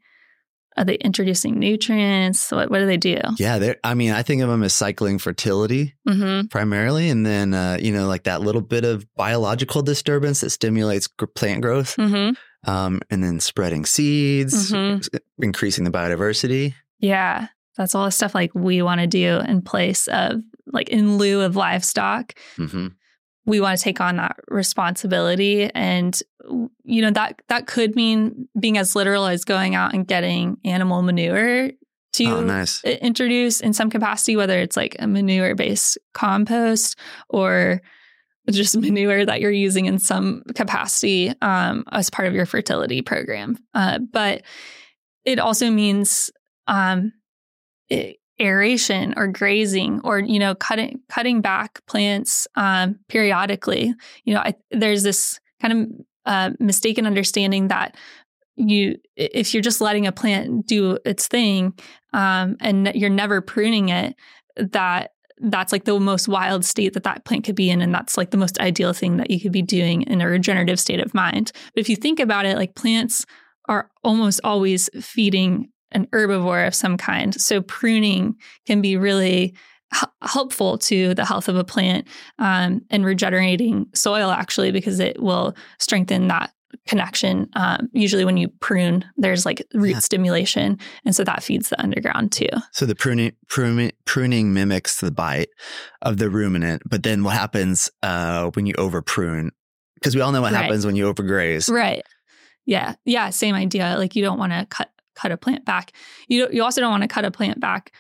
are 0.78 0.86
they 0.86 0.96
introducing 0.96 1.60
nutrients? 1.60 2.52
What 2.52 2.72
what 2.72 2.80
do 2.80 2.86
they 2.86 2.98
do? 2.98 3.18
Yeah, 3.38 3.74
I 3.84 3.94
mean, 3.96 4.12
I 4.12 4.24
think 4.24 4.42
of 4.42 4.50
them 4.50 4.64
as 4.64 4.74
cycling 4.74 5.20
fertility 5.20 5.94
Mm-hmm. 6.08 6.48
primarily, 6.48 7.10
and 7.10 7.26
then 7.26 7.54
uh, 7.54 7.78
you 7.80 7.92
know, 7.92 8.08
like 8.08 8.24
that 8.24 8.42
little 8.42 8.62
bit 8.62 8.86
of 8.86 9.06
biological 9.16 9.82
disturbance 9.82 10.42
that 10.42 10.50
stimulates 10.52 11.08
plant 11.36 11.62
growth, 11.62 11.96
Mm-hmm. 11.98 12.70
um, 12.72 13.02
and 13.10 13.24
then 13.24 13.40
spreading 13.40 13.86
seeds, 13.86 14.72
Mhm. 14.72 15.06
increasing 15.40 15.84
the 15.84 15.92
biodiversity. 15.92 16.74
Yeah. 17.00 17.48
That's 17.78 17.96
all 17.96 18.06
the 18.06 18.12
stuff 18.12 18.36
like 18.36 18.52
we 18.54 18.82
want 18.82 19.00
to 19.00 19.08
do 19.08 19.40
in 19.48 19.62
place 19.62 20.08
of 20.08 20.42
like 20.72 20.90
in 20.90 21.18
lieu 21.18 21.42
of 21.42 21.56
livestock. 21.56 22.34
hmm 22.58 22.88
we 23.46 23.60
want 23.60 23.76
to 23.76 23.84
take 23.84 24.00
on 24.00 24.18
that 24.18 24.36
responsibility 24.50 25.72
and 25.74 26.22
you 26.84 27.02
know 27.02 27.10
that 27.10 27.42
that 27.48 27.66
could 27.66 27.96
mean 27.96 28.48
being 28.60 28.78
as 28.78 28.96
literal 28.96 29.26
as 29.26 29.44
going 29.44 29.74
out 29.74 29.94
and 29.94 30.08
getting 30.08 30.58
animal 30.66 31.02
manure 31.02 31.72
to 32.14 32.26
Oh, 32.26 32.42
nice. 32.42 32.84
introduce 32.84 33.60
in 33.60 33.74
some 33.74 33.90
capacity 33.90 34.36
whether 34.36 34.60
it's 34.60 34.78
like 34.78 34.96
a 35.00 35.08
manure 35.08 35.56
based 35.56 35.98
compost 36.14 37.00
or 37.30 37.82
just 38.52 38.78
manure 38.78 39.26
that 39.26 39.42
you're 39.42 39.52
using 39.52 39.86
in 39.86 39.98
some 40.00 40.44
capacity 40.54 41.34
um, 41.42 41.86
as 41.92 42.10
part 42.12 42.28
of 42.28 42.34
your 42.36 42.46
fertility 42.46 43.02
program 43.02 43.58
uh, 43.74 43.98
but 44.12 44.44
it 45.26 45.40
also 45.40 45.72
means 45.72 46.30
um, 46.68 47.14
i- 47.92 48.16
aeration 48.40 49.14
or 49.18 49.28
grazing 49.28 50.02
or 50.04 50.20
you 50.20 50.40
know 50.40 50.56
cutting 50.56 51.00
cutting 51.10 51.42
back 51.42 51.86
plants 51.86 52.48
um, 52.56 53.00
periodically. 53.08 53.94
You 54.24 54.34
know 54.34 54.42
I, 54.42 54.54
there's 54.72 55.04
this 55.04 55.40
kind 55.62 55.74
of 55.74 56.06
uh, 56.26 56.52
mistaken 56.60 57.06
understanding 57.06 57.68
that 57.70 57.96
you 58.56 58.98
if 59.16 59.54
you're 59.54 59.64
just 59.64 59.82
letting 59.82 60.06
a 60.06 60.12
plant 60.12 60.66
do 60.68 60.98
its 61.06 61.28
thing 61.28 61.74
um, 62.14 62.58
and 62.60 62.92
you're 62.94 63.10
never 63.10 63.42
pruning 63.42 63.90
it 63.90 64.16
that 64.58 65.14
that's 65.42 65.72
like 65.72 65.86
the 65.86 65.98
most 66.00 66.28
wild 66.28 66.66
state 66.66 66.94
that 66.94 67.04
that 67.04 67.24
plant 67.24 67.46
could 67.46 67.56
be 67.56 67.70
in 67.70 67.82
and 67.82 67.94
that's 67.94 68.18
like 68.18 68.32
the 68.32 68.38
most 68.38 68.60
ideal 68.60 68.92
thing 68.92 69.18
that 69.18 69.32
you 69.32 69.40
could 69.40 69.54
be 69.54 69.62
doing 69.62 70.02
in 70.04 70.20
a 70.20 70.28
regenerative 70.28 70.80
state 70.80 71.00
of 71.00 71.14
mind. 71.14 71.52
But 71.74 71.80
if 71.80 71.90
you 71.90 71.96
think 71.96 72.20
about 72.20 72.46
it 72.46 72.58
like 72.58 72.76
plants 72.76 73.26
are 73.70 73.90
almost 74.04 74.42
always 74.44 74.90
feeding 75.00 75.70
an 75.92 76.06
herbivore 76.08 76.68
of 76.68 76.76
some 76.76 76.98
kind. 76.98 77.40
So 77.40 77.62
pruning 77.62 78.36
can 78.66 78.82
be 78.82 78.98
really 78.98 79.56
h- 79.94 80.04
helpful 80.22 80.78
to 80.78 81.14
the 81.16 81.26
health 81.26 81.48
of 81.48 81.56
a 81.56 81.64
plant 81.64 82.08
um, 82.38 82.82
and 82.90 83.06
regenerating 83.06 83.88
soil 83.96 84.30
actually 84.32 84.72
because 84.72 85.00
it 85.00 85.22
will 85.22 85.56
strengthen 85.80 86.28
that 86.28 86.52
connection. 86.88 87.50
Um, 87.56 87.90
usually 87.94 88.26
when 88.26 88.38
you 88.38 88.48
prune, 88.60 89.04
there's 89.18 89.46
like 89.46 89.66
root 89.74 89.92
Yeah. 89.92 90.00
stimulation, 90.00 90.78
and 91.06 91.16
so 91.16 91.24
that 91.24 91.42
feeds 91.42 91.70
the 91.70 91.82
underground 91.82 92.32
too. 92.32 92.48
So 92.74 92.86
the 92.86 92.94
pruning, 92.96 93.32
pruning 93.48 93.92
pruning 94.06 94.54
mimics 94.54 95.00
the 95.00 95.10
bite 95.12 95.50
of 96.04 96.18
the 96.18 96.30
ruminant, 96.30 96.84
but 96.88 97.02
then 97.02 97.24
what 97.24 97.34
happens 97.34 97.90
uh, 98.04 98.52
when 98.54 98.68
you 98.68 98.76
over 98.78 99.02
prune? 99.02 99.52
Because 99.96 100.16
we 100.16 100.22
all 100.22 100.32
know 100.32 100.42
what 100.42 100.54
Right. 100.54 100.62
happens 100.62 100.86
when 100.86 100.96
you 100.96 101.12
overgraze. 101.12 101.70
Right. 101.70 102.04
Yeah. 102.68 102.94
Yeah. 103.04 103.32
Same 103.32 103.56
idea. 103.56 103.96
Like 103.98 104.16
you 104.16 104.24
don't 104.24 104.38
want 104.38 104.52
to 104.54 104.68
cut 104.70 104.92
cut 105.20 105.32
a 105.32 105.38
plant 105.38 105.66
back. 105.66 105.92
You 106.28 106.42
don't, 106.42 106.54
you 106.54 106.64
also 106.64 106.82
don't 106.82 106.92
want 106.92 107.04
to 107.04 107.08
cut 107.08 107.26
a 107.26 107.32
plant 107.32 107.60
back 107.60 107.92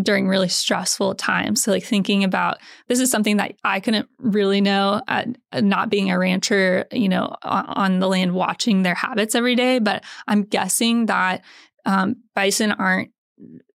during 0.00 0.26
really 0.26 0.48
stressful 0.48 1.14
times. 1.16 1.62
So, 1.62 1.70
like 1.70 1.84
thinking 1.84 2.24
about 2.24 2.58
this 2.88 3.00
is 3.00 3.10
something 3.10 3.36
that 3.36 3.54
I 3.64 3.80
couldn't 3.80 4.08
really 4.18 4.60
know, 4.60 5.02
at, 5.08 5.28
not 5.54 5.90
being 5.90 6.10
a 6.10 6.18
rancher, 6.18 6.86
you 6.92 7.08
know, 7.08 7.34
on, 7.42 7.66
on, 7.66 7.98
the 8.00 8.08
land, 8.08 8.32
watching 8.32 8.82
their 8.82 8.94
habits 8.94 9.34
every 9.34 9.54
day. 9.54 9.78
But 9.78 10.04
I'm 10.26 10.44
guessing 10.44 11.06
that 11.06 11.42
um, 11.84 12.16
bison 12.34 12.72
aren't, 12.72 13.10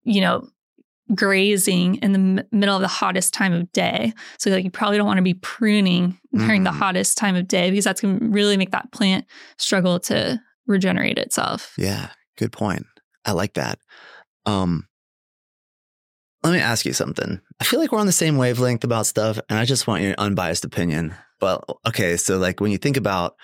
you 0.04 0.20
know, 0.20 0.48
grazing 1.14 1.96
in 1.96 2.12
the 2.12 2.42
m- 2.42 2.48
middle 2.52 2.76
of 2.76 2.82
the 2.82 2.88
hottest 2.88 3.34
time 3.34 3.52
of 3.52 3.70
day. 3.72 4.12
So, 4.38 4.50
like, 4.50 4.64
you 4.64 4.70
probably 4.70 4.98
don't 4.98 5.06
want 5.06 5.18
to 5.18 5.22
be 5.22 5.34
pruning 5.34 6.18
during 6.32 6.62
mm. 6.62 6.64
the 6.64 6.72
hottest 6.72 7.18
time 7.18 7.34
of 7.34 7.48
day 7.48 7.70
because 7.70 7.84
that's 7.84 8.00
going 8.00 8.20
to 8.20 8.26
really 8.26 8.56
make 8.56 8.70
that 8.70 8.92
plant 8.92 9.26
struggle 9.58 9.98
to 10.00 10.40
regenerate 10.66 11.18
itself. 11.18 11.74
Yeah, 11.76 12.10
good 12.36 12.52
point. 12.52 12.86
I 13.24 13.32
like 13.32 13.54
that. 13.54 13.78
Um, 14.46 14.86
let 16.42 16.52
me 16.52 16.58
ask 16.58 16.84
you 16.84 16.92
something. 16.92 17.40
I 17.58 17.64
feel 17.64 17.80
like 17.80 17.90
we're 17.90 18.00
on 18.00 18.06
the 18.06 18.12
same 18.12 18.36
wavelength 18.36 18.84
about 18.84 19.06
stuff, 19.06 19.38
and 19.48 19.58
I 19.58 19.64
just 19.64 19.86
want 19.86 20.02
your 20.02 20.14
unbiased 20.18 20.64
opinion. 20.64 21.14
But 21.40 21.64
okay, 21.88 22.16
so 22.16 22.36
like 22.38 22.60
when 22.60 22.70
you 22.70 22.78
think 22.78 22.98
about 22.98 23.34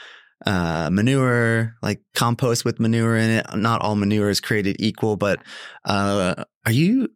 uh, 0.44 0.90
manure, 0.92 1.74
like 1.82 2.02
compost 2.14 2.64
with 2.64 2.78
manure 2.78 3.16
in 3.16 3.30
it, 3.30 3.46
not 3.54 3.80
all 3.80 3.96
manure 3.96 4.28
is 4.28 4.40
created 4.40 4.76
equal, 4.78 5.16
but 5.16 5.42
uh, 5.84 6.44
are 6.66 6.72
you 6.72 7.08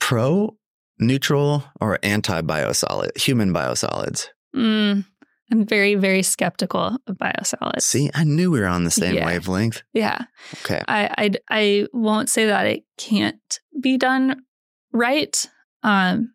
pro, 0.00 0.56
neutral, 0.98 1.64
or 1.80 1.98
anti 2.02 2.40
biosolid, 2.40 3.16
human 3.18 3.52
biosolids? 3.52 4.28
Mm, 4.56 5.04
I'm 5.50 5.66
very, 5.66 5.96
very 5.96 6.22
skeptical 6.22 6.96
of 7.06 7.16
biosolids. 7.16 7.82
See, 7.82 8.10
I 8.14 8.24
knew 8.24 8.50
we 8.50 8.60
were 8.60 8.66
on 8.66 8.84
the 8.84 8.90
same 8.90 9.16
yeah. 9.16 9.26
wavelength. 9.26 9.82
Yeah. 9.92 10.18
Okay. 10.64 10.82
I, 10.86 11.10
I 11.18 11.30
I 11.50 11.86
won't 11.92 12.28
say 12.28 12.46
that 12.46 12.66
it 12.66 12.84
can't 12.96 13.60
be 13.80 13.96
done 13.96 14.42
right. 14.92 15.48
Um, 15.82 16.34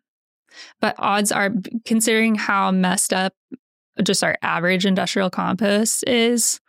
but 0.80 0.94
odds 0.98 1.32
are, 1.32 1.50
considering 1.84 2.34
how 2.34 2.70
messed 2.70 3.12
up 3.12 3.34
just 4.02 4.24
our 4.24 4.36
average 4.42 4.86
industrial 4.86 5.30
compost 5.30 6.04
is, 6.06 6.60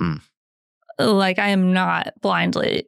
mm. 0.00 0.20
like 0.98 1.38
I 1.38 1.48
am 1.48 1.72
not 1.72 2.12
blindly 2.20 2.86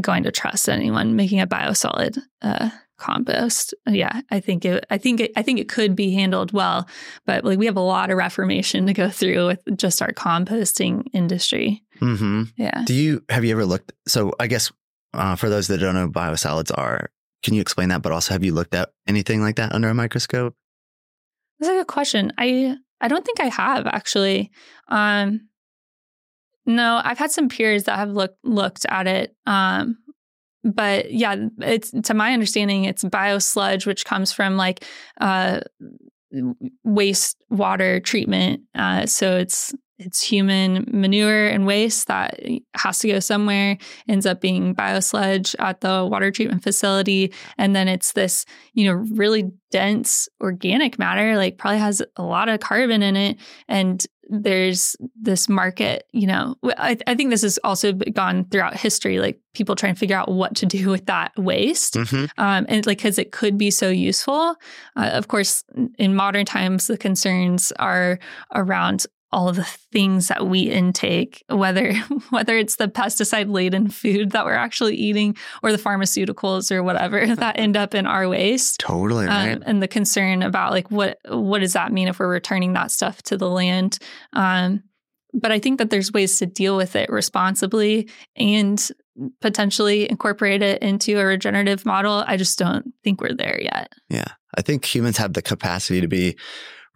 going 0.00 0.22
to 0.24 0.30
trust 0.30 0.68
anyone 0.68 1.16
making 1.16 1.40
a 1.40 1.46
biosolid 1.46 2.18
uh, 2.42 2.70
compost. 2.98 3.74
Yeah, 3.86 4.20
I 4.30 4.40
think 4.40 4.64
it. 4.64 4.84
I 4.90 4.98
think 4.98 5.20
it. 5.20 5.32
I 5.36 5.42
think 5.42 5.58
it 5.58 5.68
could 5.68 5.96
be 5.96 6.12
handled 6.12 6.52
well, 6.52 6.86
but 7.24 7.44
like 7.44 7.58
we 7.58 7.66
have 7.66 7.76
a 7.76 7.80
lot 7.80 8.10
of 8.10 8.18
reformation 8.18 8.86
to 8.86 8.92
go 8.92 9.08
through 9.08 9.46
with 9.46 9.62
just 9.76 10.02
our 10.02 10.12
composting 10.12 11.06
industry. 11.12 11.82
Mm-hmm. 12.00 12.44
Yeah. 12.56 12.82
Do 12.84 12.94
you 12.94 13.24
have 13.28 13.44
you 13.44 13.52
ever 13.52 13.64
looked? 13.64 13.92
So 14.06 14.32
I 14.38 14.46
guess 14.46 14.70
uh, 15.14 15.36
for 15.36 15.48
those 15.48 15.68
that 15.68 15.78
don't 15.78 15.94
know, 15.94 16.08
biosolids 16.08 16.76
are 16.76 17.10
can 17.42 17.54
you 17.54 17.60
explain 17.60 17.88
that? 17.90 18.02
But 18.02 18.12
also, 18.12 18.34
have 18.34 18.44
you 18.44 18.52
looked 18.52 18.74
at 18.74 18.90
anything 19.06 19.40
like 19.40 19.56
that 19.56 19.72
under 19.72 19.88
a 19.88 19.94
microscope? 19.94 20.54
That's 21.58 21.70
a 21.70 21.74
good 21.74 21.86
question. 21.86 22.32
I 22.38 22.76
I 23.00 23.08
don't 23.08 23.24
think 23.24 23.40
I 23.40 23.46
have 23.46 23.86
actually. 23.86 24.50
Um, 24.88 25.48
no, 26.66 27.00
I've 27.02 27.18
had 27.18 27.30
some 27.30 27.48
peers 27.48 27.84
that 27.84 27.96
have 27.96 28.10
looked 28.10 28.38
looked 28.44 28.86
at 28.88 29.06
it. 29.06 29.34
Um, 29.46 29.98
but 30.64 31.12
yeah, 31.12 31.36
it's 31.60 31.90
to 31.90 32.14
my 32.14 32.32
understanding, 32.32 32.84
it's 32.84 33.04
biosludge, 33.04 33.86
which 33.86 34.04
comes 34.04 34.32
from 34.32 34.56
like 34.56 34.84
uh, 35.20 35.60
waste 36.84 37.36
water 37.50 38.00
treatment. 38.00 38.62
Uh, 38.74 39.06
so 39.06 39.36
it's 39.36 39.74
it's 39.98 40.22
human 40.22 40.84
manure 40.90 41.48
and 41.48 41.66
waste 41.66 42.06
that 42.06 42.40
has 42.74 43.00
to 43.00 43.08
go 43.08 43.20
somewhere, 43.20 43.76
ends 44.08 44.26
up 44.26 44.40
being 44.40 44.74
biosludge 44.74 45.54
at 45.58 45.80
the 45.80 46.06
water 46.08 46.30
treatment 46.30 46.62
facility. 46.62 47.32
And 47.56 47.74
then 47.74 47.88
it's 47.88 48.12
this, 48.12 48.44
you 48.74 48.84
know, 48.84 48.92
really 48.92 49.50
dense 49.70 50.28
organic 50.40 50.98
matter, 50.98 51.36
like 51.36 51.58
probably 51.58 51.80
has 51.80 52.02
a 52.16 52.22
lot 52.22 52.48
of 52.48 52.60
carbon 52.60 53.02
in 53.02 53.16
it. 53.16 53.38
And 53.66 54.06
there's 54.30 54.94
this 55.20 55.48
market, 55.48 56.06
you 56.12 56.26
know, 56.26 56.54
I, 56.76 56.98
I 57.06 57.14
think 57.14 57.30
this 57.30 57.42
has 57.42 57.58
also 57.64 57.92
gone 57.92 58.44
throughout 58.44 58.76
history, 58.76 59.18
like 59.18 59.40
people 59.54 59.74
trying 59.74 59.94
to 59.94 59.98
figure 59.98 60.16
out 60.16 60.30
what 60.30 60.54
to 60.56 60.66
do 60.66 60.90
with 60.90 61.06
that 61.06 61.32
waste. 61.38 61.94
Mm-hmm. 61.94 62.26
Um, 62.36 62.66
and 62.68 62.86
like, 62.86 63.00
cause 63.00 63.18
it 63.18 63.32
could 63.32 63.56
be 63.56 63.70
so 63.70 63.88
useful. 63.88 64.54
Uh, 64.96 65.10
of 65.12 65.28
course, 65.28 65.64
in 65.98 66.14
modern 66.14 66.44
times, 66.44 66.86
the 66.86 66.98
concerns 66.98 67.72
are 67.78 68.18
around 68.54 69.06
all 69.30 69.48
of 69.48 69.56
the 69.56 69.64
things 69.64 70.28
that 70.28 70.46
we 70.46 70.62
intake, 70.62 71.44
whether 71.48 71.92
whether 72.30 72.56
it's 72.56 72.76
the 72.76 72.88
pesticide 72.88 73.52
laden 73.52 73.88
food 73.88 74.32
that 74.32 74.44
we're 74.44 74.52
actually 74.52 74.96
eating 74.96 75.36
or 75.62 75.72
the 75.72 75.78
pharmaceuticals 75.78 76.70
or 76.70 76.82
whatever 76.82 77.26
that 77.36 77.58
end 77.58 77.76
up 77.76 77.94
in 77.94 78.06
our 78.06 78.28
waste. 78.28 78.80
Totally 78.80 79.26
um, 79.26 79.46
right. 79.46 79.56
Um, 79.56 79.62
and 79.66 79.82
the 79.82 79.88
concern 79.88 80.42
about 80.42 80.72
like 80.72 80.90
what 80.90 81.18
what 81.28 81.60
does 81.60 81.74
that 81.74 81.92
mean 81.92 82.08
if 82.08 82.18
we're 82.18 82.28
returning 82.28 82.72
that 82.72 82.90
stuff 82.90 83.22
to 83.24 83.36
the 83.36 83.48
land? 83.48 83.98
Um, 84.32 84.82
but 85.34 85.52
I 85.52 85.58
think 85.58 85.78
that 85.78 85.90
there's 85.90 86.12
ways 86.12 86.38
to 86.38 86.46
deal 86.46 86.76
with 86.76 86.96
it 86.96 87.10
responsibly 87.10 88.08
and 88.36 88.90
potentially 89.40 90.08
incorporate 90.08 90.62
it 90.62 90.80
into 90.82 91.18
a 91.18 91.24
regenerative 91.24 91.84
model. 91.84 92.24
I 92.26 92.36
just 92.36 92.58
don't 92.58 92.92
think 93.04 93.20
we're 93.20 93.34
there 93.34 93.60
yet. 93.60 93.92
Yeah. 94.08 94.28
I 94.56 94.62
think 94.62 94.84
humans 94.84 95.18
have 95.18 95.34
the 95.34 95.42
capacity 95.42 96.00
to 96.00 96.08
be 96.08 96.36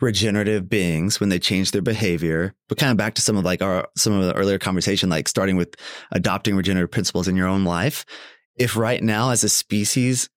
regenerative 0.03 0.68
beings 0.68 1.20
when 1.20 1.28
they 1.28 1.38
change 1.38 1.70
their 1.70 1.80
behavior. 1.80 2.55
But 2.68 2.78
kind 2.78 2.90
of 2.90 2.98
back 2.98 3.14
to 3.14 3.22
some 3.22 3.36
of 3.36 3.44
like 3.44 3.62
our 3.62 3.88
some 3.96 4.12
of 4.12 4.24
the 4.24 4.34
earlier 4.34 4.59
conversation, 4.59 5.09
like 5.09 5.28
starting 5.28 5.57
with 5.57 5.74
adopting 6.11 6.57
regenerative 6.57 6.90
principles 6.90 7.28
in 7.28 7.36
your 7.36 7.48
own 7.48 7.64
life. 7.64 8.05
If 8.57 8.76
right 8.76 9.03
now 9.03 9.30
as 9.30 9.44
a 9.44 9.48
species 9.48 10.28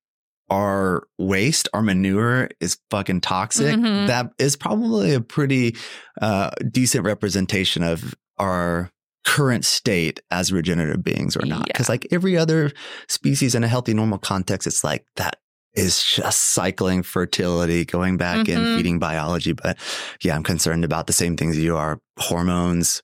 our 0.49 1.07
waste, 1.17 1.67
our 1.73 1.81
manure 1.81 2.49
is 2.59 2.77
fucking 2.91 3.21
toxic, 3.21 3.75
mm-hmm. 3.75 4.05
that 4.05 4.31
is 4.37 4.55
probably 4.55 5.15
a 5.15 5.21
pretty 5.21 5.75
uh, 6.21 6.51
decent 6.69 7.03
representation 7.03 7.81
of 7.81 8.13
our 8.37 8.91
current 9.25 9.65
state 9.65 10.19
as 10.29 10.53
regenerative 10.53 11.03
beings 11.03 11.35
or 11.35 11.45
not. 11.47 11.65
Because 11.65 11.89
yeah. 11.89 11.93
like 11.93 12.07
every 12.11 12.37
other 12.37 12.71
species 13.07 13.55
in 13.55 13.63
a 13.63 13.67
healthy, 13.67 13.93
normal 13.93 14.19
context, 14.19 14.67
it's 14.67 14.83
like 14.83 15.03
that 15.15 15.37
is 15.75 16.03
just 16.03 16.53
cycling 16.53 17.03
fertility, 17.03 17.85
going 17.85 18.17
back 18.17 18.47
mm-hmm. 18.47 18.59
and 18.59 18.77
feeding 18.77 18.99
biology. 18.99 19.53
But 19.53 19.77
yeah, 20.21 20.35
I'm 20.35 20.43
concerned 20.43 20.85
about 20.85 21.07
the 21.07 21.13
same 21.13 21.37
things 21.37 21.57
you 21.57 21.75
are 21.75 21.99
hormones, 22.17 23.03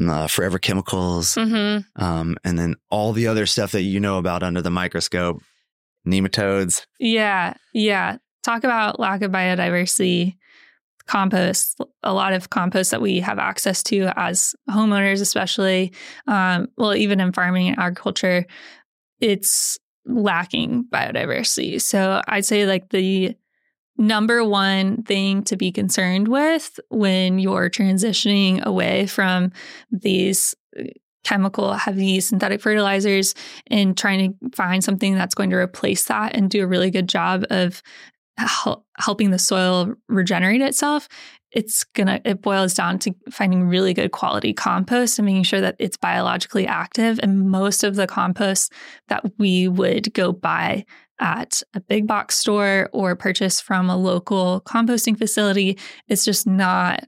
uh, 0.00 0.26
forever 0.26 0.58
chemicals, 0.58 1.34
mm-hmm. 1.34 2.02
um, 2.02 2.36
and 2.44 2.58
then 2.58 2.76
all 2.90 3.12
the 3.12 3.26
other 3.26 3.46
stuff 3.46 3.72
that 3.72 3.82
you 3.82 4.00
know 4.00 4.18
about 4.18 4.42
under 4.42 4.62
the 4.62 4.70
microscope, 4.70 5.42
nematodes. 6.06 6.86
Yeah. 6.98 7.54
Yeah. 7.72 8.18
Talk 8.42 8.64
about 8.64 8.98
lack 9.00 9.22
of 9.22 9.30
biodiversity. 9.30 10.36
Compost, 11.06 11.80
a 12.04 12.12
lot 12.12 12.32
of 12.32 12.50
compost 12.50 12.92
that 12.92 13.02
we 13.02 13.18
have 13.18 13.40
access 13.40 13.82
to 13.82 14.12
as 14.14 14.54
homeowners, 14.70 15.20
especially, 15.20 15.92
um, 16.28 16.68
well, 16.76 16.94
even 16.94 17.18
in 17.18 17.32
farming 17.32 17.66
and 17.66 17.78
agriculture, 17.80 18.46
it's 19.20 19.76
lacking 20.06 20.84
biodiversity. 20.84 21.80
So 21.80 22.22
I'd 22.26 22.44
say 22.44 22.66
like 22.66 22.90
the 22.90 23.36
number 23.98 24.42
one 24.44 25.02
thing 25.02 25.42
to 25.44 25.56
be 25.56 25.70
concerned 25.70 26.28
with 26.28 26.80
when 26.88 27.38
you're 27.38 27.68
transitioning 27.68 28.62
away 28.64 29.06
from 29.06 29.52
these 29.90 30.54
uh, 30.78 30.84
chemical 31.22 31.74
heavy 31.74 32.18
synthetic 32.18 32.62
fertilizers 32.62 33.34
and 33.66 33.96
trying 33.96 34.32
to 34.32 34.50
find 34.56 34.82
something 34.82 35.14
that's 35.14 35.34
going 35.34 35.50
to 35.50 35.56
replace 35.56 36.04
that 36.04 36.34
and 36.34 36.48
do 36.48 36.64
a 36.64 36.66
really 36.66 36.90
good 36.90 37.08
job 37.08 37.44
of 37.50 37.82
helping 38.96 39.30
the 39.30 39.38
soil 39.38 39.94
regenerate 40.08 40.62
itself 40.62 41.08
it's 41.52 41.84
gonna 41.84 42.20
it 42.24 42.42
boils 42.42 42.74
down 42.74 42.98
to 43.00 43.14
finding 43.30 43.68
really 43.68 43.92
good 43.94 44.12
quality 44.12 44.52
compost 44.52 45.18
and 45.18 45.26
making 45.26 45.42
sure 45.42 45.60
that 45.60 45.76
it's 45.78 45.96
biologically 45.96 46.66
active. 46.66 47.18
And 47.22 47.50
most 47.50 47.84
of 47.84 47.96
the 47.96 48.06
compost 48.06 48.72
that 49.08 49.24
we 49.38 49.68
would 49.68 50.12
go 50.14 50.32
buy 50.32 50.84
at 51.20 51.62
a 51.74 51.80
big 51.80 52.06
box 52.06 52.36
store 52.38 52.88
or 52.92 53.14
purchase 53.14 53.60
from 53.60 53.90
a 53.90 53.96
local 53.96 54.62
composting 54.62 55.18
facility 55.18 55.78
is 56.08 56.24
just 56.24 56.46
not 56.46 57.04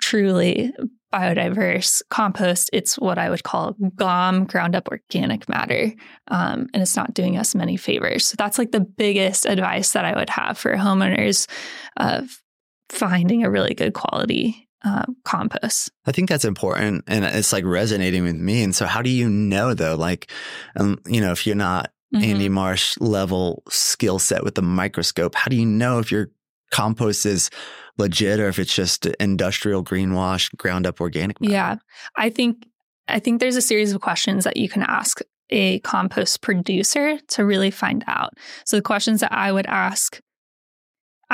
truly 0.00 0.72
biodiverse 1.12 2.02
compost. 2.10 2.68
It's 2.72 2.98
what 2.98 3.16
i 3.16 3.30
would 3.30 3.44
call 3.44 3.76
gom 3.94 4.44
ground 4.44 4.74
up 4.74 4.88
organic 4.88 5.48
matter 5.48 5.92
um, 6.28 6.66
and 6.74 6.82
it's 6.82 6.96
not 6.96 7.14
doing 7.14 7.36
us 7.36 7.54
many 7.54 7.76
favors. 7.76 8.26
So 8.26 8.34
that's 8.36 8.58
like 8.58 8.72
the 8.72 8.80
biggest 8.80 9.46
advice 9.46 9.92
that 9.92 10.04
i 10.04 10.14
would 10.16 10.30
have 10.30 10.58
for 10.58 10.74
homeowners 10.74 11.48
of 11.96 12.42
finding 12.88 13.44
a 13.44 13.50
really 13.50 13.74
good 13.74 13.94
quality 13.94 14.68
uh, 14.84 15.04
compost. 15.24 15.90
I 16.06 16.12
think 16.12 16.28
that's 16.28 16.44
important, 16.44 17.04
and 17.06 17.24
it's 17.24 17.52
like 17.52 17.64
resonating 17.64 18.22
with 18.22 18.36
me. 18.36 18.62
And 18.62 18.74
so, 18.74 18.86
how 18.86 19.02
do 19.02 19.10
you 19.10 19.28
know 19.28 19.74
though? 19.74 19.96
Like, 19.96 20.30
um, 20.76 20.98
you 21.06 21.20
know, 21.20 21.32
if 21.32 21.46
you're 21.46 21.56
not 21.56 21.90
mm-hmm. 22.14 22.24
Andie 22.24 22.48
Marsh 22.48 22.96
level 22.98 23.62
skill 23.68 24.18
set 24.18 24.44
with 24.44 24.54
the 24.54 24.62
microscope, 24.62 25.34
how 25.34 25.48
do 25.48 25.56
you 25.56 25.66
know 25.66 25.98
if 25.98 26.12
your 26.12 26.30
compost 26.70 27.26
is 27.26 27.50
legit 27.98 28.38
or 28.38 28.48
if 28.48 28.58
it's 28.58 28.74
just 28.74 29.06
industrial 29.06 29.82
greenwash, 29.82 30.54
ground 30.56 30.86
up 30.86 31.00
organic? 31.00 31.40
Matter? 31.40 31.52
Yeah, 31.52 31.76
I 32.16 32.30
think 32.30 32.66
I 33.08 33.18
think 33.18 33.40
there's 33.40 33.56
a 33.56 33.62
series 33.62 33.92
of 33.92 34.00
questions 34.00 34.44
that 34.44 34.56
you 34.56 34.68
can 34.68 34.82
ask 34.82 35.20
a 35.50 35.78
compost 35.80 36.42
producer 36.42 37.18
to 37.28 37.44
really 37.44 37.70
find 37.70 38.04
out. 38.08 38.34
So 38.64 38.76
the 38.76 38.82
questions 38.82 39.20
that 39.20 39.32
I 39.32 39.52
would 39.52 39.66
ask 39.66 40.20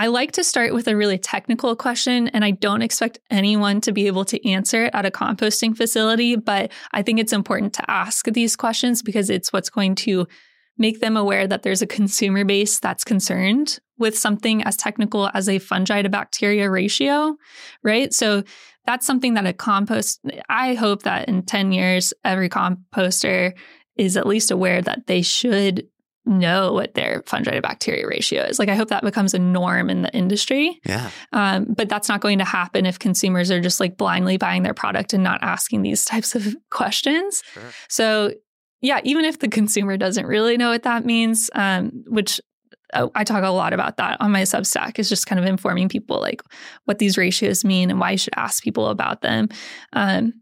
I 0.03 0.09
like 0.09 0.33
to 0.33 0.43
start 0.43 0.74
with 0.74 0.89
a 0.89 0.97
really 0.97 1.16
technical 1.16 1.77
question, 1.77 2.27
and 2.27 2.45
I 2.45 2.51
don't 2.51 2.83
expect 2.83 3.20
anyone 3.31 3.81
to 3.83 3.93
be 3.93 4.09
able 4.09 4.24
to 4.24 4.49
answer 4.49 4.87
it 4.87 4.95
at 4.95 5.07
a 5.07 5.12
composting 5.12 5.77
facility. 5.77 6.35
But 6.35 6.73
I 6.91 7.03
think 7.03 7.20
it's 7.20 7.33
important 7.33 7.73
to 7.74 7.89
ask 7.89 8.27
these 8.27 8.57
questions 8.57 9.01
because 9.01 9.31
it's 9.31 9.53
what's 9.53 9.70
going 9.70 9.95
to 9.95 10.27
make 10.77 10.99
them 10.99 11.16
aware 11.16 11.47
that 11.47 11.62
there's 11.62 11.83
a 11.83 11.87
consumer 11.87 12.45
base 12.45 12.81
that's 12.81 13.05
concerned 13.05 13.79
with 13.97 14.19
something 14.19 14.65
as 14.65 14.77
technical 14.77 15.31
as 15.35 15.49
a 15.49 15.61
fungi 15.61 16.03
to 16.03 16.09
bacteria 16.09 16.69
ratio, 16.69 17.37
right? 17.85 18.12
So 18.12 18.43
that's 18.87 19.07
something 19.07 19.35
that 19.35 19.47
a 19.47 19.53
compost, 19.53 20.20
I 20.49 20.74
hope 20.74 21.05
that 21.05 21.29
in 21.29 21.43
10 21.43 21.70
years, 21.70 22.12
every 22.24 22.49
composter 22.49 23.53
is 23.97 24.16
at 24.16 24.27
least 24.27 24.51
aware 24.51 24.83
that 24.83 25.07
they 25.07 25.23
should 25.23 25.87
know 26.24 26.73
what 26.73 26.94
their 26.94 27.23
fungi 27.27 27.53
to 27.53 27.62
bacteria 27.62 28.07
ratio 28.07 28.44
is. 28.44 28.59
Like, 28.59 28.69
I 28.69 28.74
hope 28.74 28.89
that 28.89 29.03
becomes 29.03 29.35
a 29.35 29.39
norm 29.39 29.90
in 29.90 30.03
the 30.03 30.15
industry. 30.15 30.81
Yeah. 30.86 31.11
Um, 31.32 31.66
but 31.77 31.89
that's 31.89 32.09
not 32.09 32.20
going 32.20 32.39
to 32.39 32.44
happen 32.44 32.86
if 32.86 32.99
consumers 32.99 33.51
are 33.51 33.61
just 33.61 33.81
like 33.81 33.97
blindly 33.97 34.36
buying 34.36 34.62
their 34.62 34.74
product 34.74 35.12
and 35.12 35.23
not 35.24 35.43
asking 35.43 35.82
these 35.82 36.05
types 36.12 36.35
of 36.35 36.57
questions. 36.70 37.43
Sure. 37.53 37.62
So, 37.89 38.32
yeah, 38.81 39.01
even 39.05 39.24
if 39.24 39.39
the 39.39 39.49
consumer 39.49 39.97
doesn't 39.97 40.27
really 40.27 40.57
know 40.57 40.70
what 40.70 40.82
that 40.82 41.05
means, 41.05 41.51
um, 41.55 42.05
which 42.09 42.40
uh, 42.93 43.09
I 43.15 43.24
talk 43.24 43.44
a 43.44 43.49
lot 43.49 43.73
about 43.73 43.97
that 43.97 44.20
on 44.20 44.32
my 44.32 44.43
Substack, 44.43 44.99
is 44.99 45.09
just 45.09 45.27
kind 45.27 45.39
of 45.39 45.47
informing 45.47 45.89
people 45.89 46.20
like 46.20 46.43
what 46.85 46.99
these 46.99 47.16
ratios 47.16 47.65
mean 47.65 47.90
and 47.90 48.01
why 48.01 48.12
you 48.12 48.19
should 48.19 48.35
ask 48.36 48.62
people 48.62 48.89
about 48.89 49.23
them. 49.23 49.49
Um, 49.93 50.35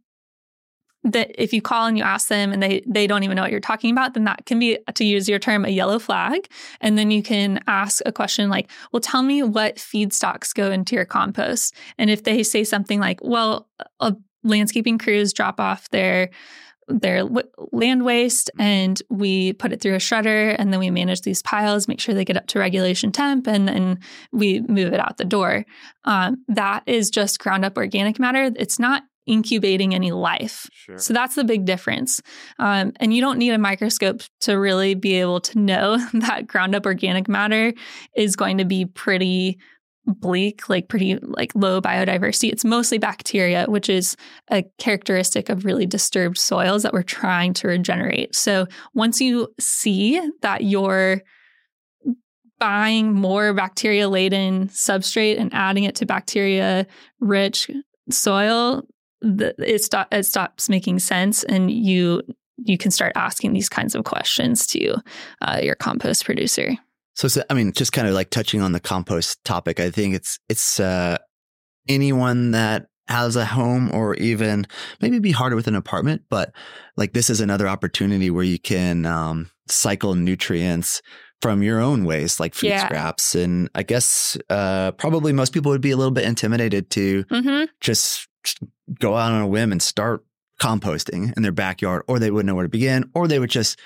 that 1.04 1.30
if 1.42 1.52
you 1.52 1.62
call 1.62 1.86
and 1.86 1.96
you 1.96 2.04
ask 2.04 2.28
them 2.28 2.52
and 2.52 2.62
they 2.62 2.82
they 2.86 3.06
don't 3.06 3.22
even 3.22 3.36
know 3.36 3.42
what 3.42 3.50
you're 3.50 3.60
talking 3.60 3.90
about 3.90 4.14
then 4.14 4.24
that 4.24 4.44
can 4.46 4.58
be 4.58 4.78
to 4.94 5.04
use 5.04 5.28
your 5.28 5.38
term 5.38 5.64
a 5.64 5.68
yellow 5.68 5.98
flag. 5.98 6.48
And 6.80 6.98
then 6.98 7.10
you 7.10 7.22
can 7.22 7.60
ask 7.66 8.02
a 8.04 8.12
question 8.12 8.50
like 8.50 8.70
well 8.92 9.00
tell 9.00 9.22
me 9.22 9.42
what 9.42 9.76
feedstocks 9.76 10.54
go 10.54 10.70
into 10.70 10.94
your 10.94 11.06
compost? 11.06 11.74
And 11.98 12.10
if 12.10 12.24
they 12.24 12.42
say 12.42 12.64
something 12.64 13.00
like 13.00 13.20
well 13.22 13.68
a 14.00 14.14
landscaping 14.42 14.98
crews 14.98 15.32
drop 15.32 15.60
off 15.60 15.88
their 15.90 16.30
their 16.90 17.22
land 17.72 18.04
waste 18.04 18.50
and 18.58 19.00
we 19.08 19.52
put 19.52 19.72
it 19.72 19.80
through 19.80 19.94
a 19.94 19.98
shredder 19.98 20.56
and 20.58 20.72
then 20.72 20.80
we 20.80 20.90
manage 20.90 21.22
these 21.22 21.42
piles 21.42 21.86
make 21.86 22.00
sure 22.00 22.14
they 22.14 22.24
get 22.24 22.36
up 22.36 22.46
to 22.48 22.58
regulation 22.58 23.12
temp 23.12 23.46
and 23.46 23.68
then 23.68 23.98
we 24.32 24.60
move 24.62 24.92
it 24.92 25.00
out 25.00 25.16
the 25.16 25.24
door. 25.24 25.64
Um, 26.04 26.44
that 26.48 26.82
is 26.86 27.10
just 27.10 27.38
ground 27.38 27.64
up 27.64 27.76
organic 27.76 28.18
matter. 28.18 28.50
It's 28.56 28.78
not 28.78 29.04
incubating 29.26 29.94
any 29.94 30.12
life. 30.12 30.68
Sure. 30.72 30.98
So 30.98 31.14
that's 31.14 31.34
the 31.34 31.44
big 31.44 31.64
difference. 31.64 32.20
Um, 32.58 32.92
and 32.96 33.14
you 33.14 33.20
don't 33.20 33.38
need 33.38 33.52
a 33.52 33.58
microscope 33.58 34.22
to 34.40 34.54
really 34.54 34.94
be 34.94 35.14
able 35.14 35.40
to 35.40 35.58
know 35.58 35.98
that 36.14 36.46
ground 36.46 36.74
up 36.74 36.86
organic 36.86 37.28
matter 37.28 37.72
is 38.16 38.36
going 38.36 38.58
to 38.58 38.64
be 38.64 38.86
pretty 38.86 39.58
bleak, 40.06 40.68
like 40.68 40.88
pretty 40.88 41.16
like 41.16 41.52
low 41.54 41.80
biodiversity. 41.80 42.50
It's 42.50 42.64
mostly 42.64 42.98
bacteria, 42.98 43.66
which 43.66 43.88
is 43.88 44.16
a 44.50 44.64
characteristic 44.78 45.48
of 45.48 45.64
really 45.64 45.86
disturbed 45.86 46.38
soils 46.38 46.82
that 46.82 46.92
we're 46.92 47.02
trying 47.02 47.52
to 47.54 47.68
regenerate. 47.68 48.34
So 48.34 48.66
once 48.94 49.20
you 49.20 49.48
see 49.58 50.20
that 50.42 50.64
you're 50.64 51.22
buying 52.58 53.12
more 53.14 53.54
bacteria 53.54 54.08
laden 54.08 54.68
substrate 54.68 55.38
and 55.38 55.52
adding 55.54 55.84
it 55.84 55.94
to 55.96 56.06
bacteria 56.06 56.86
rich 57.20 57.70
soil, 58.10 58.82
the, 59.20 59.54
it, 59.58 59.82
stop, 59.82 60.08
it 60.12 60.24
stops 60.24 60.68
making 60.68 60.98
sense 60.98 61.44
and 61.44 61.70
you 61.70 62.22
you 62.64 62.76
can 62.76 62.90
start 62.90 63.12
asking 63.14 63.52
these 63.52 63.68
kinds 63.68 63.94
of 63.94 64.04
questions 64.04 64.66
to 64.66 64.96
uh, 65.40 65.60
your 65.62 65.74
compost 65.74 66.24
producer. 66.24 66.76
So, 67.14 67.28
so, 67.28 67.42
I 67.50 67.54
mean, 67.54 67.72
just 67.72 67.92
kind 67.92 68.06
of 68.06 68.14
like 68.14 68.30
touching 68.30 68.60
on 68.60 68.72
the 68.72 68.80
compost 68.80 69.42
topic, 69.44 69.80
I 69.80 69.90
think 69.90 70.14
it's 70.14 70.38
it's 70.48 70.80
uh, 70.80 71.18
anyone 71.88 72.52
that 72.52 72.86
has 73.08 73.34
a 73.36 73.44
home 73.44 73.90
or 73.92 74.14
even 74.16 74.66
maybe 75.00 75.18
be 75.18 75.32
harder 75.32 75.56
with 75.56 75.66
an 75.66 75.74
apartment, 75.74 76.22
but 76.30 76.52
like 76.96 77.12
this 77.12 77.28
is 77.28 77.40
another 77.40 77.66
opportunity 77.66 78.30
where 78.30 78.44
you 78.44 78.58
can 78.58 79.04
um, 79.04 79.50
cycle 79.68 80.14
nutrients 80.14 81.02
from 81.42 81.62
your 81.62 81.80
own 81.80 82.04
waste, 82.04 82.38
like 82.38 82.54
food 82.54 82.68
yeah. 82.68 82.84
scraps. 82.84 83.34
And 83.34 83.68
I 83.74 83.82
guess 83.82 84.36
uh, 84.48 84.92
probably 84.92 85.32
most 85.32 85.52
people 85.52 85.72
would 85.72 85.80
be 85.80 85.90
a 85.90 85.96
little 85.96 86.12
bit 86.12 86.24
intimidated 86.24 86.90
to 86.90 87.24
mm-hmm. 87.24 87.64
just 87.80 88.28
go 88.98 89.16
out 89.16 89.32
on 89.32 89.42
a 89.42 89.46
whim 89.46 89.72
and 89.72 89.82
start 89.82 90.24
composting 90.60 91.34
in 91.36 91.42
their 91.42 91.52
backyard, 91.52 92.02
or 92.06 92.18
they 92.18 92.30
wouldn't 92.30 92.46
know 92.46 92.54
where 92.54 92.64
to 92.64 92.68
begin, 92.68 93.10
or 93.14 93.26
they 93.26 93.38
would 93.38 93.50
just 93.50 93.78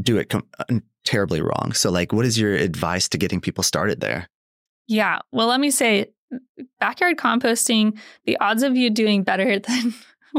do 0.00 0.16
it 0.16 0.30
com- 0.30 0.46
uh, 0.58 0.80
terribly 1.04 1.40
wrong. 1.40 1.72
So, 1.72 1.90
like, 1.90 2.12
what 2.12 2.24
is 2.24 2.38
your 2.38 2.54
advice 2.54 3.08
to 3.10 3.18
getting 3.18 3.40
people 3.40 3.62
started 3.62 4.00
there? 4.00 4.28
Yeah. 4.86 5.20
Well, 5.32 5.46
let 5.46 5.60
me 5.60 5.70
say 5.70 6.10
backyard 6.80 7.16
composting, 7.16 7.98
the 8.24 8.36
odds 8.38 8.62
of 8.62 8.76
you 8.76 8.90
doing 8.90 9.22
better 9.22 9.58
than 9.58 9.94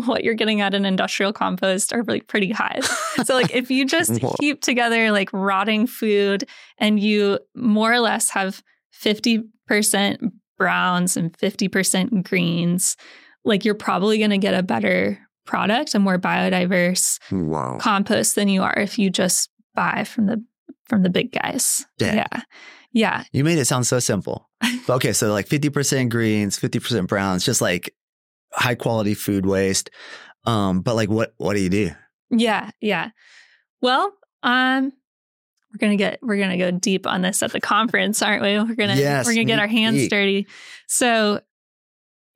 what 0.06 0.24
you're 0.24 0.34
getting 0.34 0.60
at 0.60 0.74
an 0.74 0.86
industrial 0.86 1.32
compost 1.32 1.94
are 1.94 2.04
like 2.04 2.28
pretty 2.28 2.52
high. 2.52 2.80
so 3.24 3.34
like 3.34 3.54
if 3.56 3.72
you 3.72 3.86
just 3.88 4.20
heap 4.40 4.62
together 4.62 5.12
like 5.12 5.30
rotting 5.32 5.88
food 5.88 6.44
and 6.78 7.00
you 7.00 7.40
more 7.56 7.94
or 7.94 8.00
less 8.00 8.30
have 8.30 8.62
50% 9.02 10.32
browns 10.58 11.16
and 11.18 11.38
50% 11.38 12.24
greens, 12.24 12.98
like 13.46 13.64
you're 13.64 13.76
probably 13.76 14.18
going 14.18 14.32
to 14.32 14.38
get 14.38 14.54
a 14.54 14.64
better 14.64 15.20
product, 15.46 15.96
a 15.96 16.00
more 16.00 16.18
biodiverse 16.18 17.20
wow. 17.32 17.78
compost 17.80 18.36
than 18.36 18.48
you 18.48 18.64
are 18.64 18.78
if 18.78 19.00
you 19.00 19.10
just 19.10 19.50
buy 19.74 20.04
from 20.04 20.26
the 20.26 20.44
from 20.88 21.04
the 21.04 21.10
big 21.10 21.32
guys. 21.32 21.86
Yeah. 22.00 22.16
Yeah. 22.16 22.42
Yeah. 22.92 23.24
You 23.32 23.44
made 23.44 23.58
it 23.58 23.66
sound 23.66 23.88
so 23.88 24.00
simple. 24.00 24.50
okay, 24.90 25.14
so 25.14 25.32
like 25.32 25.48
50% 25.48 26.10
greens, 26.10 26.60
50% 26.60 27.08
browns, 27.08 27.44
just 27.44 27.62
like 27.62 27.94
high 28.54 28.76
quality 28.76 29.14
food 29.14 29.46
waste. 29.46 29.90
Um, 30.46 30.82
but 30.82 30.96
like 30.96 31.10
what 31.10 31.34
what 31.38 31.56
do 31.56 31.60
you 31.62 31.70
do? 31.70 31.92
Yeah, 32.30 32.70
yeah. 32.82 33.10
Well, 33.82 34.14
um 34.44 34.94
we're 35.74 35.80
gonna 35.80 35.98
get 35.98 36.20
we're 36.22 36.38
gonna 36.38 36.58
go 36.58 36.72
deep 36.72 37.06
on 37.06 37.22
this 37.22 37.44
at 37.44 37.52
the 37.52 37.60
conference, 37.60 38.22
aren't 38.22 38.42
we? 38.42 38.58
We're 38.58 38.76
gonna 38.76 38.96
yes, 38.96 39.26
we're 39.26 39.34
gonna 39.34 39.46
get 39.46 39.60
our 39.60 39.68
hands 39.68 40.08
dirty. 40.08 40.48
So 40.88 41.42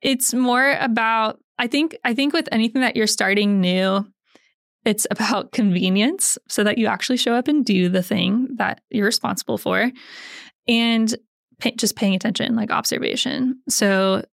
it's 0.02 0.32
more 0.34 0.76
about 0.80 1.40
I 1.58 1.66
think 1.66 1.96
I 2.04 2.14
think 2.14 2.32
with 2.32 2.48
anything 2.50 2.80
that 2.80 2.96
you're 2.96 3.06
starting 3.06 3.60
new, 3.60 4.06
it's 4.84 5.06
about 5.10 5.52
convenience 5.52 6.38
so 6.48 6.64
that 6.64 6.78
you 6.78 6.86
actually 6.86 7.18
show 7.18 7.34
up 7.34 7.48
and 7.48 7.64
do 7.64 7.88
the 7.88 8.02
thing 8.02 8.48
that 8.56 8.80
you're 8.90 9.06
responsible 9.06 9.58
for 9.58 9.90
and 10.66 11.14
pay, 11.58 11.72
just 11.72 11.96
paying 11.96 12.14
attention 12.14 12.56
like 12.56 12.70
observation. 12.70 13.60
So 13.68 14.24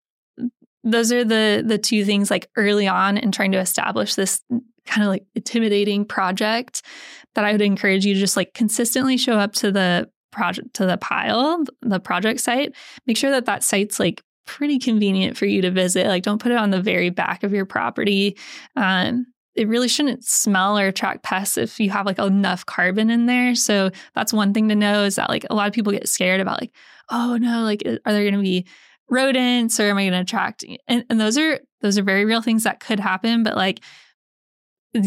those 0.84 1.12
are 1.12 1.26
the 1.26 1.64
the 1.66 1.78
two 1.78 2.06
things 2.06 2.32
like 2.32 2.50
early 2.56 2.88
on 2.88 3.18
in 3.18 3.32
trying 3.32 3.52
to 3.52 3.60
establish 3.60 4.16
this 4.16 4.42
kind 4.86 5.04
of 5.04 5.10
like 5.10 5.26
intimidating 5.36 6.06
project 6.06 6.82
that 7.36 7.44
I 7.44 7.52
would 7.52 7.62
encourage 7.62 8.06
you 8.06 8.14
to 8.14 8.20
just 8.20 8.38
like 8.38 8.54
consistently 8.54 9.18
show 9.18 9.34
up 9.34 9.52
to 9.56 9.72
the 9.72 10.10
project 10.32 10.74
to 10.76 10.86
the 10.86 10.98
pile, 10.98 11.64
the 11.82 12.00
project 12.00 12.40
site. 12.40 12.74
Make 13.06 13.18
sure 13.18 13.32
that 13.32 13.46
that 13.46 13.64
site's 13.64 14.00
like 14.00 14.24
pretty 14.48 14.80
convenient 14.80 15.38
for 15.38 15.46
you 15.46 15.62
to 15.62 15.70
visit. 15.70 16.08
Like, 16.08 16.24
don't 16.24 16.42
put 16.42 16.52
it 16.52 16.58
on 16.58 16.72
the 16.72 16.82
very 16.82 17.12
back 17.12 17.44
of 17.44 17.54
your 17.54 17.66
property. 17.66 18.38
Um, 18.76 19.28
it 19.56 19.68
really 19.68 19.88
shouldn't 19.88 20.24
smell 20.24 20.78
or 20.78 20.88
attract 20.88 21.24
pests 21.24 21.58
if 21.58 21.80
you 21.80 21.90
have 21.90 22.06
like 22.06 22.20
enough 22.20 22.66
carbon 22.66 23.10
in 23.10 23.26
there. 23.26 23.56
So 23.56 23.90
that's 24.16 24.32
one 24.32 24.54
thing 24.54 24.70
to 24.70 24.76
know 24.76 25.04
is 25.04 25.16
that 25.16 25.30
like 25.30 25.46
a 25.50 25.56
lot 25.56 25.68
of 25.68 25.74
people 25.74 25.92
get 25.92 26.08
scared 26.08 26.40
about 26.40 26.62
like, 26.62 26.72
oh 27.10 27.38
no, 27.38 27.64
like 27.64 27.84
are 27.86 28.14
there 28.14 28.24
going 28.24 28.36
to 28.36 28.42
be 28.42 28.68
rodents 29.10 29.80
or 29.80 29.90
am 29.90 29.98
I 29.98 30.04
going 30.04 30.14
to 30.14 30.22
attract? 30.22 30.64
And, 30.88 31.06
and 31.10 31.20
those 31.20 31.38
are 31.38 31.60
those 31.82 31.98
are 31.98 32.04
very 32.04 32.26
real 32.26 32.42
things 32.42 32.64
that 32.64 32.80
could 32.80 33.00
happen. 33.00 33.44
But 33.44 33.56
like, 33.56 33.80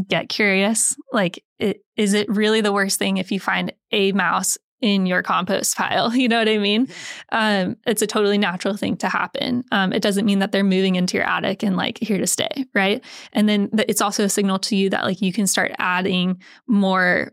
get 0.08 0.28
curious. 0.28 0.96
Like, 1.12 1.44
it, 1.58 1.82
is 1.96 2.14
it 2.14 2.28
really 2.28 2.60
the 2.60 2.72
worst 2.72 2.98
thing 2.98 3.16
if 3.16 3.32
you 3.32 3.40
find 3.40 3.72
a 3.92 4.12
mouse 4.12 4.58
in 4.80 5.06
your 5.06 5.22
compost 5.22 5.76
pile. 5.76 6.10
You 6.20 6.28
know 6.28 6.38
what 6.38 6.48
I 6.50 6.58
mean? 6.58 6.86
Um, 7.32 7.76
it's 7.86 8.02
a 8.02 8.06
totally 8.06 8.36
natural 8.36 8.76
thing 8.76 8.96
to 8.98 9.08
happen. 9.08 9.64
Um, 9.72 9.90
it 9.92 10.02
doesn't 10.02 10.26
mean 10.26 10.40
that 10.40 10.52
they're 10.52 10.62
moving 10.62 10.96
into 10.96 11.16
your 11.16 11.26
attic 11.26 11.62
and 11.62 11.76
like 11.76 11.98
here 11.98 12.18
to 12.18 12.26
stay, 12.26 12.66
right? 12.74 13.02
And 13.32 13.48
then 13.48 13.70
it's 13.88 14.02
also 14.02 14.24
a 14.24 14.28
signal 14.28 14.58
to 14.60 14.76
you 14.76 14.90
that 14.90 15.04
like 15.04 15.22
you 15.22 15.32
can 15.32 15.46
start 15.46 15.72
adding 15.78 16.42
more 16.66 17.32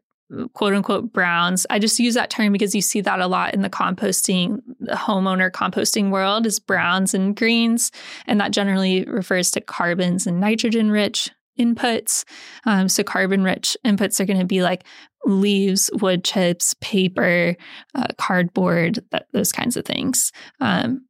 quote 0.53 0.73
unquote 0.73 1.13
browns. 1.13 1.65
I 1.69 1.79
just 1.79 1.99
use 1.99 2.13
that 2.15 2.29
term 2.29 2.51
because 2.51 2.75
you 2.75 2.81
see 2.81 3.01
that 3.01 3.19
a 3.19 3.27
lot 3.27 3.53
in 3.53 3.61
the 3.61 3.69
composting, 3.69 4.61
the 4.79 4.93
homeowner 4.93 5.49
composting 5.51 6.09
world 6.11 6.45
is 6.45 6.59
browns 6.59 7.13
and 7.13 7.35
greens. 7.35 7.91
And 8.25 8.39
that 8.41 8.51
generally 8.51 9.05
refers 9.05 9.51
to 9.51 9.61
carbons 9.61 10.27
and 10.27 10.39
nitrogen 10.39 10.91
rich 10.91 11.29
inputs. 11.57 12.23
Um, 12.65 12.89
so 12.89 13.03
carbon 13.03 13.43
rich 13.43 13.77
inputs 13.85 14.19
are 14.19 14.25
going 14.25 14.39
to 14.39 14.45
be 14.45 14.61
like 14.61 14.83
leaves, 15.25 15.89
wood 15.93 16.23
chips, 16.23 16.75
paper, 16.79 17.55
uh, 17.95 18.07
cardboard, 18.17 18.99
those 19.33 19.51
kinds 19.51 19.77
of 19.77 19.85
things. 19.85 20.31
Um, 20.59 21.07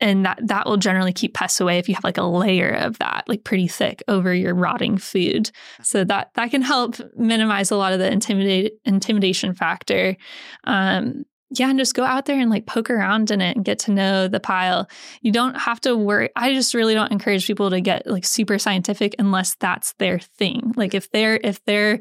and 0.00 0.26
that 0.26 0.38
that 0.42 0.66
will 0.66 0.76
generally 0.76 1.12
keep 1.12 1.34
pests 1.34 1.60
away 1.60 1.78
if 1.78 1.88
you 1.88 1.94
have 1.94 2.04
like 2.04 2.18
a 2.18 2.22
layer 2.22 2.70
of 2.70 2.98
that 2.98 3.24
like 3.28 3.44
pretty 3.44 3.68
thick 3.68 4.02
over 4.08 4.34
your 4.34 4.54
rotting 4.54 4.98
food 4.98 5.50
so 5.82 6.04
that 6.04 6.30
that 6.34 6.50
can 6.50 6.62
help 6.62 6.96
minimize 7.16 7.70
a 7.70 7.76
lot 7.76 7.92
of 7.92 7.98
the 8.00 8.10
intimidate 8.10 8.74
intimidation 8.84 9.54
factor 9.54 10.16
um 10.64 11.24
yeah 11.58 11.68
and 11.70 11.78
just 11.78 11.94
go 11.94 12.04
out 12.04 12.26
there 12.26 12.38
and 12.38 12.50
like 12.50 12.66
poke 12.66 12.90
around 12.90 13.30
in 13.30 13.40
it 13.40 13.56
and 13.56 13.64
get 13.64 13.78
to 13.78 13.92
know 13.92 14.28
the 14.28 14.40
pile 14.40 14.88
you 15.22 15.32
don't 15.32 15.54
have 15.54 15.80
to 15.80 15.96
worry 15.96 16.30
i 16.36 16.52
just 16.52 16.74
really 16.74 16.94
don't 16.94 17.12
encourage 17.12 17.46
people 17.46 17.70
to 17.70 17.80
get 17.80 18.06
like 18.06 18.24
super 18.24 18.58
scientific 18.58 19.14
unless 19.18 19.54
that's 19.56 19.92
their 19.94 20.18
thing 20.18 20.72
like 20.76 20.94
if 20.94 21.10
they're 21.10 21.38
if 21.42 21.64
they're 21.64 22.00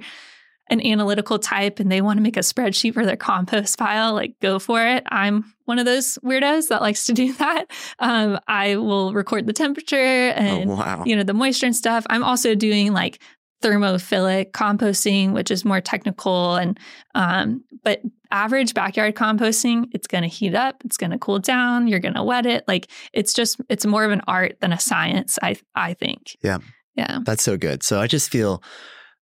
an 0.70 0.86
analytical 0.86 1.40
type 1.40 1.80
and 1.80 1.92
they 1.92 2.02
want 2.02 2.18
to 2.18 2.22
make 2.22 2.38
a 2.38 2.42
spreadsheet 2.42 2.94
for 2.94 3.06
their 3.06 3.18
compost 3.18 3.78
pile, 3.78 4.14
like 4.14 4.40
go 4.42 4.60
for 4.60 4.86
it. 4.86 5.04
I'm 5.10 5.54
one 5.66 5.78
of 5.78 5.86
those 5.86 6.18
weirdos 6.24 6.70
that 6.70 6.82
likes 6.82 7.06
to 7.08 7.14
do 7.14 7.34
that. 7.38 7.66
Um, 8.00 8.40
I 8.48 8.78
will 8.78 9.14
record 9.14 9.46
the 9.46 9.54
temperature 9.54 9.96
and 9.98 10.72
oh, 10.72 10.76
wow. 10.76 11.04
you 11.06 11.16
know 11.16 11.24
the 11.24 11.34
moisture 11.34 11.66
and 11.66 11.76
stuff. 11.76 12.06
I'm 12.10 12.24
also 12.24 12.56
doing 12.56 12.94
like 12.94 13.20
thermophilic 13.62 14.52
composting, 14.52 15.32
which 15.32 15.52
is 15.52 15.64
more 15.64 15.82
technical 15.82 16.56
and 16.56 16.80
um, 17.16 17.64
but 17.84 18.02
average 18.34 18.74
backyard 18.74 19.16
composting, 19.16 19.86
it's 19.94 20.08
going 20.08 20.24
to 20.24 20.28
heat 20.28 20.56
up, 20.56 20.82
it's 20.84 20.98
going 20.98 21.12
to 21.12 21.18
cool 21.18 21.40
down, 21.40 21.88
you're 21.88 22.00
going 22.00 22.16
to 22.16 22.24
wet 22.24 22.46
it. 22.46 22.66
Like 22.68 22.90
it's 23.14 23.32
just 23.32 23.62
it's 23.70 23.86
more 23.86 24.04
of 24.04 24.12
an 24.12 24.22
art 24.28 24.58
than 24.60 24.74
a 24.74 24.80
science. 24.80 25.40
I 25.42 25.56
I 25.76 25.94
think. 25.94 26.36
Yeah. 26.42 26.58
Yeah. 26.96 27.20
That's 27.24 27.44
so 27.44 27.58
good. 27.58 27.84
So 27.84 28.02
I 28.02 28.08
just 28.08 28.30
feel 28.30 28.62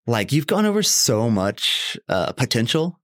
like 0.08 0.32
you've 0.32 0.48
gone 0.48 0.66
over 0.66 0.82
so 0.82 1.30
much 1.30 1.98
uh, 2.10 2.32
potential 2.32 3.00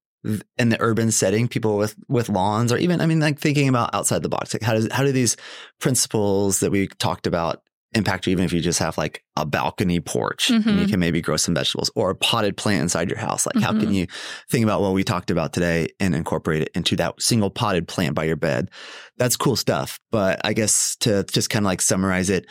in 0.57 0.69
the 0.69 0.77
urban 0.79 1.11
setting, 1.11 1.47
people 1.47 1.77
with 1.77 1.95
with 2.07 2.29
lawns, 2.29 2.71
or 2.71 2.77
even 2.77 3.01
I 3.01 3.05
mean, 3.05 3.19
like 3.19 3.39
thinking 3.39 3.69
about 3.69 3.93
outside 3.93 4.23
the 4.23 4.29
box. 4.29 4.53
Like 4.53 4.63
how 4.63 4.73
does 4.73 4.87
how 4.91 5.03
do 5.03 5.11
these 5.11 5.37
principles 5.79 6.61
that 6.61 6.71
we 6.71 6.87
talked 6.87 7.27
about 7.27 7.61
impact? 7.93 8.27
Even 8.27 8.45
if 8.45 8.53
you 8.53 8.61
just 8.61 8.79
have 8.79 8.97
like 8.97 9.23
a 9.35 9.45
balcony 9.45 9.99
porch, 9.99 10.47
mm-hmm. 10.47 10.55
and 10.55 10.77
you 10.77 10.83
mm-hmm. 10.83 10.91
can 10.91 10.99
maybe 10.99 11.21
grow 11.21 11.37
some 11.37 11.53
vegetables, 11.53 11.91
or 11.95 12.11
a 12.11 12.15
potted 12.15 12.57
plant 12.57 12.83
inside 12.83 13.09
your 13.09 13.19
house. 13.19 13.45
Like 13.45 13.55
mm-hmm. 13.55 13.63
how 13.63 13.71
can 13.71 13.81
mm-hmm. 13.81 13.93
you 13.93 14.07
think 14.49 14.63
about 14.63 14.81
what 14.81 14.93
we 14.93 15.03
talked 15.03 15.31
about 15.31 15.53
today 15.53 15.87
and 15.99 16.15
incorporate 16.15 16.63
it 16.63 16.69
into 16.75 16.95
that 16.97 17.21
single 17.21 17.49
potted 17.49 17.87
plant 17.87 18.15
by 18.15 18.25
your 18.25 18.35
bed? 18.35 18.69
That's 19.17 19.37
cool 19.37 19.55
stuff. 19.55 19.99
But 20.11 20.41
I 20.43 20.53
guess 20.53 20.95
to 21.01 21.23
just 21.23 21.49
kind 21.49 21.65
of 21.65 21.67
like 21.67 21.81
summarize 21.81 22.29
it, 22.29 22.45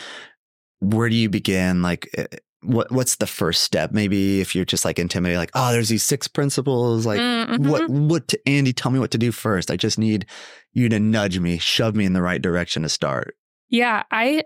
where 0.81 1.09
do 1.09 1.17
you 1.17 1.29
begin? 1.29 1.83
Like 1.83 2.09
eh, 2.17 2.27
what 2.67 2.91
what's 2.91 3.17
the 3.17 3.27
first 3.27 3.63
step? 3.63 3.93
Maybe 3.93 4.41
if 4.41 4.55
you're 4.55 4.65
just 4.65 4.85
like 4.85 4.99
intimidated, 4.99 5.39
like, 5.39 5.51
oh, 5.55 5.73
there's 5.73 5.89
these 5.89 6.03
six 6.03 6.29
principles. 6.29 7.07
Like, 7.07 7.21
mm-hmm. 7.21 7.69
what 7.69 7.89
what 7.89 8.29
to, 8.29 8.49
Andie? 8.49 8.73
Tell 8.73 8.91
me 8.91 8.99
what 8.99 9.13
to 9.13 9.19
do 9.19 9.33
first. 9.33 9.71
I 9.71 9.77
just 9.77 9.99
need 9.99 10.27
you 10.73 10.89
to 10.89 10.99
nudge 10.99 11.39
me, 11.39 11.59
shove 11.59 11.95
me 11.95 12.05
in 12.05 12.13
the 12.13 12.23
right 12.23 12.43
direction 12.43 12.83
to 12.83 12.89
start. 12.89 13.37
Yeah, 13.69 14.03
I 14.11 14.43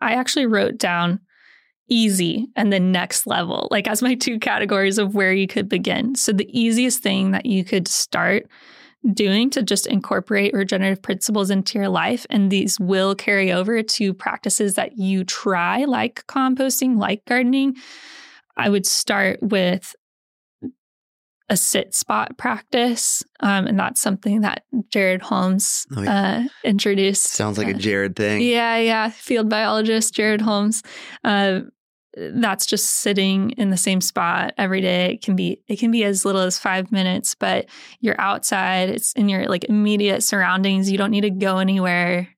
I 0.00 0.14
actually 0.14 0.46
wrote 0.46 0.78
down 0.78 1.20
easy 1.88 2.46
and 2.56 2.72
the 2.72 2.80
next 2.80 3.26
level, 3.26 3.68
like 3.70 3.86
as 3.86 4.02
my 4.02 4.14
two 4.14 4.38
categories 4.38 4.98
of 4.98 5.14
where 5.14 5.32
you 5.32 5.46
could 5.46 5.68
begin. 5.68 6.14
So 6.14 6.32
the 6.32 6.48
easiest 6.58 7.02
thing 7.02 7.32
that 7.32 7.46
you 7.46 7.64
could 7.64 7.88
start 7.88 8.46
doing 9.12 9.50
to 9.50 9.62
just 9.62 9.86
incorporate 9.86 10.54
regenerative 10.54 11.02
principles 11.02 11.50
into 11.50 11.78
your 11.78 11.88
life. 11.88 12.24
And 12.30 12.50
these 12.50 12.78
will 12.78 13.14
carry 13.14 13.52
over 13.52 13.82
to 13.82 14.14
practices 14.14 14.74
that 14.74 14.96
you 14.96 15.24
try, 15.24 15.84
like 15.84 16.24
composting, 16.28 16.98
like 16.98 17.24
gardening. 17.26 17.76
I 18.56 18.68
would 18.68 18.86
start 18.86 19.42
with 19.42 19.94
a 21.52 21.56
sit 21.56 21.94
spot 21.94 22.38
practice. 22.38 23.22
Um, 23.40 23.66
and 23.66 23.78
that's 23.78 24.00
something 24.00 24.40
that 24.40 24.64
Jared 24.88 25.20
Holmes 25.20 25.86
oh, 25.94 26.02
yeah. 26.02 26.46
uh, 26.46 26.48
introduced. 26.64 27.24
Sounds 27.24 27.58
like 27.58 27.66
uh, 27.66 27.72
a 27.72 27.74
Jared 27.74 28.16
thing. 28.16 28.40
Yeah, 28.40 28.78
yeah. 28.78 29.10
Field 29.10 29.50
biologist 29.50 30.14
Jared 30.14 30.40
Holmes. 30.40 30.82
Uh, 31.22 31.60
that's 32.16 32.64
just 32.64 32.86
sitting 33.00 33.50
in 33.52 33.68
the 33.68 33.76
same 33.76 34.00
spot 34.00 34.54
every 34.56 34.80
day. 34.80 35.12
It 35.12 35.22
can 35.22 35.36
be 35.36 35.60
it 35.68 35.78
can 35.78 35.90
be 35.90 36.04
as 36.04 36.24
little 36.24 36.40
as 36.40 36.58
five 36.58 36.90
minutes, 36.90 37.34
but 37.34 37.66
you're 38.00 38.20
outside. 38.20 38.88
It's 38.88 39.12
in 39.12 39.28
your 39.28 39.46
like 39.46 39.64
immediate 39.64 40.22
surroundings. 40.22 40.90
You 40.90 40.98
don't 40.98 41.10
need 41.10 41.22
to 41.22 41.30
go 41.30 41.58
anywhere. 41.58 42.28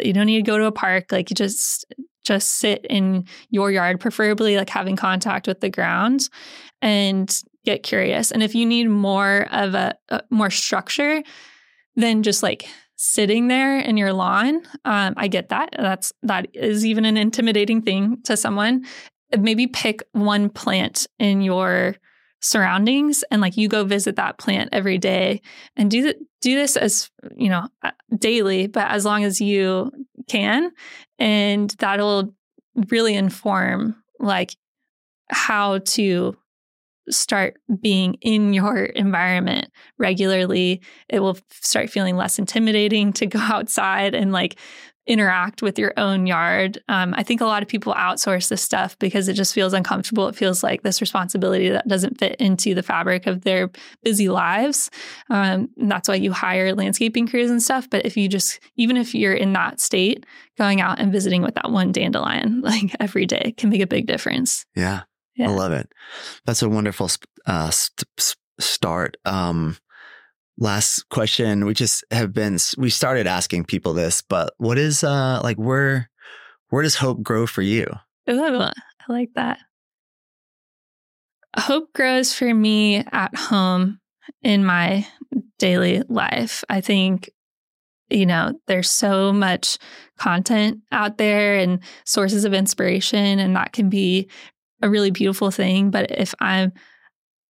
You 0.00 0.12
don't 0.12 0.26
need 0.26 0.36
to 0.36 0.50
go 0.50 0.58
to 0.58 0.66
a 0.66 0.72
park. 0.72 1.10
Like 1.10 1.30
you 1.30 1.34
just 1.34 1.84
just 2.24 2.54
sit 2.54 2.84
in 2.90 3.26
your 3.50 3.70
yard, 3.72 4.00
preferably 4.00 4.56
like 4.56 4.70
having 4.70 4.96
contact 4.96 5.46
with 5.48 5.60
the 5.60 5.70
ground, 5.70 6.28
and 6.80 7.42
get 7.66 7.82
curious. 7.82 8.30
And 8.30 8.42
if 8.42 8.54
you 8.54 8.64
need 8.64 8.88
more 8.88 9.46
of 9.52 9.74
a, 9.74 9.94
a 10.08 10.22
more 10.30 10.50
structure, 10.50 11.22
than 11.96 12.22
just 12.22 12.42
like 12.42 12.68
sitting 12.96 13.48
there 13.48 13.78
in 13.78 13.96
your 13.96 14.12
lawn. 14.12 14.62
Um, 14.84 15.14
I 15.16 15.28
get 15.28 15.48
that. 15.48 15.70
That's 15.76 16.12
that 16.22 16.48
is 16.54 16.86
even 16.86 17.04
an 17.04 17.16
intimidating 17.16 17.82
thing 17.82 18.22
to 18.24 18.36
someone. 18.36 18.84
Maybe 19.36 19.66
pick 19.66 20.02
one 20.12 20.48
plant 20.50 21.06
in 21.18 21.40
your 21.40 21.96
surroundings 22.40 23.24
and 23.30 23.40
like 23.40 23.56
you 23.56 23.66
go 23.66 23.82
visit 23.82 24.16
that 24.16 24.38
plant 24.38 24.68
every 24.70 24.98
day 24.98 25.40
and 25.74 25.90
do 25.90 26.02
the, 26.02 26.14
do 26.42 26.54
this 26.54 26.76
as 26.76 27.10
you 27.34 27.48
know 27.48 27.66
uh, 27.82 27.90
daily 28.18 28.66
but 28.66 28.88
as 28.88 29.06
long 29.06 29.24
as 29.24 29.40
you 29.40 29.90
can 30.28 30.70
and 31.18 31.70
that'll 31.78 32.34
really 32.90 33.16
inform 33.16 33.96
like 34.20 34.54
how 35.30 35.78
to 35.78 36.36
start 37.10 37.56
being 37.80 38.14
in 38.20 38.52
your 38.52 38.84
environment 38.84 39.70
regularly, 39.98 40.80
it 41.08 41.20
will 41.20 41.38
start 41.50 41.90
feeling 41.90 42.16
less 42.16 42.38
intimidating 42.38 43.12
to 43.14 43.26
go 43.26 43.38
outside 43.42 44.14
and 44.14 44.32
like 44.32 44.56
interact 45.06 45.62
with 45.62 45.78
your 45.78 45.92
own 45.96 46.26
yard. 46.26 46.82
Um, 46.88 47.14
I 47.16 47.22
think 47.22 47.40
a 47.40 47.46
lot 47.46 47.62
of 47.62 47.68
people 47.68 47.94
outsource 47.94 48.48
this 48.48 48.62
stuff 48.62 48.98
because 48.98 49.28
it 49.28 49.34
just 49.34 49.54
feels 49.54 49.72
uncomfortable. 49.72 50.26
It 50.28 50.34
feels 50.34 50.62
like 50.62 50.82
this 50.82 51.00
responsibility 51.00 51.68
that 51.68 51.86
doesn't 51.86 52.18
fit 52.18 52.36
into 52.36 52.74
the 52.74 52.82
fabric 52.82 53.26
of 53.26 53.42
their 53.42 53.70
busy 54.02 54.28
lives. 54.28 54.90
Um, 55.30 55.68
and 55.78 55.90
that's 55.90 56.08
why 56.08 56.16
you 56.16 56.32
hire 56.32 56.74
landscaping 56.74 57.28
crews 57.28 57.50
and 57.50 57.62
stuff. 57.62 57.88
But 57.88 58.04
if 58.04 58.16
you 58.16 58.28
just, 58.28 58.58
even 58.76 58.96
if 58.96 59.14
you're 59.14 59.34
in 59.34 59.52
that 59.52 59.80
state, 59.80 60.26
going 60.58 60.80
out 60.80 60.98
and 60.98 61.12
visiting 61.12 61.42
with 61.42 61.54
that 61.54 61.70
one 61.70 61.92
dandelion 61.92 62.60
like 62.64 62.94
every 62.98 63.26
day 63.26 63.54
can 63.56 63.70
make 63.70 63.82
a 63.82 63.86
big 63.86 64.06
difference. 64.06 64.66
Yeah. 64.74 65.02
Yeah. 65.36 65.50
I 65.50 65.52
love 65.52 65.72
it. 65.72 65.88
That's 66.44 66.62
a 66.62 66.68
wonderful 66.68 67.10
uh, 67.46 67.70
st- 67.70 68.36
start. 68.58 69.16
Um, 69.24 69.76
last 70.58 71.08
question. 71.10 71.66
We 71.66 71.74
just 71.74 72.04
have 72.10 72.32
been, 72.32 72.58
we 72.78 72.90
started 72.90 73.26
asking 73.26 73.64
people 73.64 73.92
this, 73.92 74.22
but 74.22 74.54
what 74.58 74.78
is, 74.78 75.04
uh, 75.04 75.40
like, 75.42 75.58
where, 75.58 76.10
where 76.70 76.82
does 76.82 76.96
hope 76.96 77.22
grow 77.22 77.46
for 77.46 77.62
you? 77.62 77.86
Ooh, 78.30 78.60
I 78.60 78.72
like 79.08 79.30
that. 79.34 79.58
Hope 81.58 81.92
grows 81.94 82.34
for 82.34 82.52
me 82.52 83.04
at 83.12 83.34
home 83.34 84.00
in 84.42 84.64
my 84.64 85.06
daily 85.58 86.02
life. 86.08 86.64
I 86.68 86.80
think, 86.80 87.30
you 88.10 88.26
know, 88.26 88.52
there's 88.66 88.90
so 88.90 89.32
much 89.32 89.78
content 90.18 90.80
out 90.92 91.18
there 91.18 91.56
and 91.58 91.80
sources 92.04 92.44
of 92.44 92.52
inspiration, 92.52 93.38
and 93.38 93.56
that 93.56 93.72
can 93.72 93.88
be 93.88 94.28
a 94.82 94.88
really 94.88 95.10
beautiful 95.10 95.50
thing. 95.50 95.90
But 95.90 96.10
if 96.10 96.34
I'm 96.40 96.72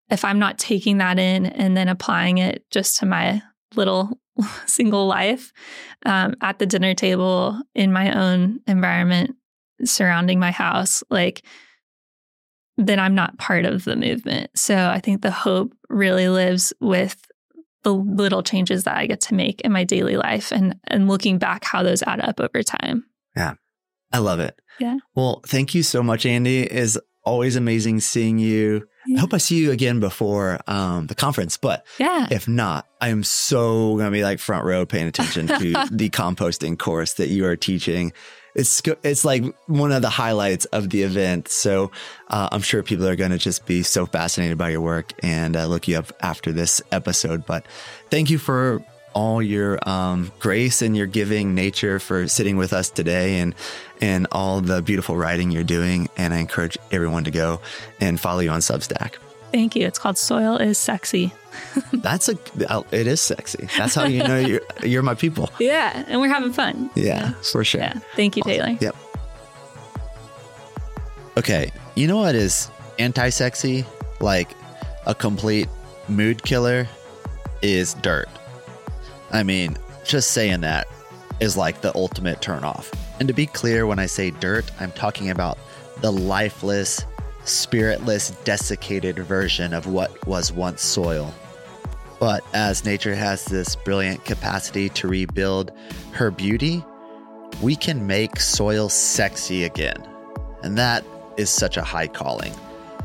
if 0.09 0.23
I'm 0.23 0.37
not 0.37 0.59
taking 0.59 0.99
that 0.99 1.17
in 1.17 1.47
and 1.47 1.75
then 1.75 1.87
applying 1.87 2.37
it 2.37 2.63
just 2.69 2.97
to 2.97 3.05
my 3.05 3.41
little 3.75 4.19
single 4.65 5.07
life 5.07 5.51
um, 6.05 6.35
at 6.41 6.59
the 6.59 6.65
dinner 6.65 6.93
table 6.93 7.59
in 7.73 7.91
my 7.91 8.13
own 8.13 8.59
environment 8.67 9.35
surrounding 9.83 10.39
my 10.39 10.51
house, 10.51 11.03
like 11.09 11.43
then 12.77 12.99
I'm 12.99 13.15
not 13.15 13.37
part 13.37 13.65
of 13.65 13.85
the 13.85 13.95
movement. 13.95 14.51
So 14.55 14.75
I 14.75 14.99
think 14.99 15.21
the 15.21 15.31
hope 15.31 15.73
really 15.89 16.27
lives 16.27 16.73
with 16.81 17.17
the 17.83 17.93
little 17.93 18.43
changes 18.43 18.83
that 18.83 18.97
I 18.97 19.05
get 19.05 19.21
to 19.21 19.35
make 19.35 19.61
in 19.61 19.71
my 19.71 19.83
daily 19.83 20.17
life 20.17 20.51
and 20.51 20.75
and 20.87 21.07
looking 21.07 21.37
back 21.37 21.63
how 21.63 21.83
those 21.83 22.03
add 22.03 22.19
up 22.19 22.39
over 22.39 22.63
time. 22.63 23.05
Yeah. 23.35 23.53
I 24.11 24.19
love 24.19 24.39
it. 24.39 24.59
Yeah. 24.79 24.97
Well, 25.13 25.41
thank 25.45 25.75
you 25.75 25.83
so 25.83 26.01
much, 26.01 26.25
Andie. 26.25 26.63
Is 26.63 26.99
always 27.25 27.55
amazing 27.55 27.99
seeing 27.99 28.39
you. 28.39 28.87
Yeah. 29.07 29.17
I 29.17 29.19
hope 29.19 29.33
I 29.33 29.37
see 29.37 29.57
you 29.57 29.71
again 29.71 29.99
before 29.99 30.59
um, 30.67 31.07
the 31.07 31.15
conference, 31.15 31.57
but 31.57 31.85
yeah. 31.99 32.27
if 32.31 32.47
not, 32.47 32.87
I 33.01 33.09
am 33.09 33.23
so 33.23 33.93
going 33.93 34.05
to 34.05 34.11
be 34.11 34.23
like 34.23 34.39
front 34.39 34.65
row 34.65 34.85
paying 34.85 35.07
attention 35.07 35.47
to 35.47 35.55
the 35.91 36.09
composting 36.09 36.77
course 36.77 37.13
that 37.13 37.27
you 37.27 37.45
are 37.45 37.55
teaching. 37.55 38.13
It's 38.55 38.81
it's 39.03 39.25
like 39.25 39.43
one 39.67 39.91
of 39.91 40.01
the 40.01 40.09
highlights 40.09 40.63
of 40.65 40.89
the 40.89 41.03
event. 41.03 41.49
So 41.49 41.91
uh, 42.29 42.47
I'm 42.51 42.61
sure 42.61 42.81
people 42.83 43.05
are 43.07 43.17
going 43.17 43.31
to 43.31 43.37
just 43.37 43.65
be 43.65 43.83
so 43.83 44.05
fascinated 44.05 44.57
by 44.57 44.69
your 44.69 44.81
work 44.81 45.11
and 45.21 45.57
uh, 45.57 45.65
look 45.65 45.89
you 45.89 45.97
up 45.97 46.13
after 46.21 46.53
this 46.53 46.81
episode. 46.91 47.45
But 47.45 47.65
thank 48.09 48.29
you 48.29 48.37
for 48.37 48.81
all 49.15 49.41
your 49.41 49.79
um, 49.87 50.31
grace 50.39 50.81
and 50.81 50.95
your 50.95 51.07
giving 51.07 51.55
nature 51.55 51.99
for 51.99 52.27
sitting 52.27 52.57
with 52.57 52.73
us 52.73 52.89
today 52.89 53.39
and 53.39 53.55
and 54.01 54.27
all 54.31 54.61
the 54.61 54.81
beautiful 54.81 55.15
writing 55.15 55.51
you're 55.51 55.63
doing. 55.63 56.09
And 56.17 56.33
I 56.33 56.37
encourage 56.37 56.77
everyone 56.91 57.23
to 57.25 57.31
go 57.31 57.61
and 57.99 58.19
follow 58.19 58.39
you 58.39 58.49
on 58.49 58.59
Substack. 58.59 59.15
Thank 59.51 59.75
you. 59.75 59.85
It's 59.85 59.99
called 59.99 60.17
Soil 60.17 60.57
is 60.57 60.77
Sexy. 60.77 61.31
That's 61.93 62.29
a 62.29 62.37
uh, 62.69 62.83
it 62.91 63.07
is 63.07 63.21
sexy. 63.21 63.69
That's 63.77 63.95
how 63.95 64.05
you 64.05 64.23
know 64.23 64.37
you're 64.37 64.61
you're 64.83 65.01
my 65.01 65.15
people. 65.15 65.49
Yeah, 65.59 66.03
and 66.07 66.19
we're 66.19 66.27
having 66.27 66.51
fun. 66.51 66.89
Yeah, 66.95 67.31
for 67.35 67.63
sure. 67.63 67.81
Yeah. 67.81 67.99
Thank 68.15 68.35
you, 68.35 68.43
Taylor. 68.43 68.77
Yep. 68.79 68.95
Okay, 71.37 71.71
you 71.95 72.07
know 72.07 72.17
what 72.17 72.35
is 72.35 72.69
anti-sexy? 72.99 73.85
Like 74.19 74.49
a 75.05 75.15
complete 75.15 75.69
mood 76.07 76.43
killer 76.43 76.87
is 77.61 77.93
dirt. 77.95 78.29
I 79.31 79.43
mean, 79.43 79.77
just 80.05 80.31
saying 80.31 80.61
that 80.61 80.87
is 81.39 81.57
like 81.57 81.81
the 81.81 81.93
ultimate 81.95 82.41
turnoff. 82.41 82.93
And 83.19 83.27
to 83.27 83.33
be 83.33 83.45
clear, 83.45 83.85
when 83.87 83.99
I 83.99 84.05
say 84.07 84.31
dirt, 84.31 84.69
I'm 84.79 84.91
talking 84.91 85.29
about 85.29 85.57
the 86.01 86.11
lifeless, 86.11 87.05
spiritless, 87.45 88.31
desiccated 88.43 89.17
version 89.19 89.73
of 89.73 89.87
what 89.87 90.25
was 90.27 90.51
once 90.51 90.81
soil. 90.81 91.33
But 92.19 92.43
as 92.53 92.85
nature 92.85 93.15
has 93.15 93.45
this 93.45 93.75
brilliant 93.75 94.25
capacity 94.25 94.89
to 94.89 95.07
rebuild 95.07 95.71
her 96.11 96.31
beauty, 96.31 96.83
we 97.61 97.75
can 97.75 98.07
make 98.07 98.39
soil 98.39 98.89
sexy 98.89 99.63
again. 99.63 100.05
And 100.63 100.77
that 100.77 101.05
is 101.37 101.49
such 101.49 101.77
a 101.77 101.83
high 101.83 102.07
calling. 102.07 102.53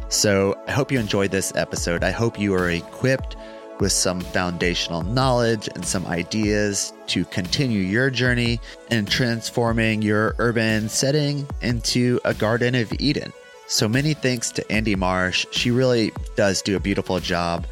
So 0.09 0.61
I 0.67 0.73
hope 0.73 0.91
you 0.91 0.99
enjoyed 0.99 1.31
this 1.31 1.53
episode. 1.55 2.03
I 2.03 2.11
hope 2.11 2.39
you 2.39 2.55
are 2.55 2.71
equipped 2.71 3.37
with 3.81 3.93
some 3.93 4.21
foundational 4.21 5.03
knowledge 5.03 5.69
and 5.75 5.85
some 5.85 6.07
ideas 6.07 6.93
to 7.07 7.25
continue 7.25 7.81
your 7.81 8.11
journey 8.11 8.61
in 8.91 9.07
transforming 9.07 10.03
your 10.03 10.35
urban 10.39 10.89
setting 10.89 11.47
into 11.63 12.21
a 12.25 12.35
Garden 12.35 12.75
of 12.75 12.93
Eden. 13.01 13.33
So 13.67 13.89
many 13.89 14.15
thanks 14.15 14.51
to 14.53 14.73
Andie 14.73 14.97
Marsh. 14.97 15.47
She 15.53 15.71
really 15.71 16.13
does 16.37 16.61
do 16.61 16.77
a 16.77 16.81
beautiful 16.81 17.21
job 17.21 17.67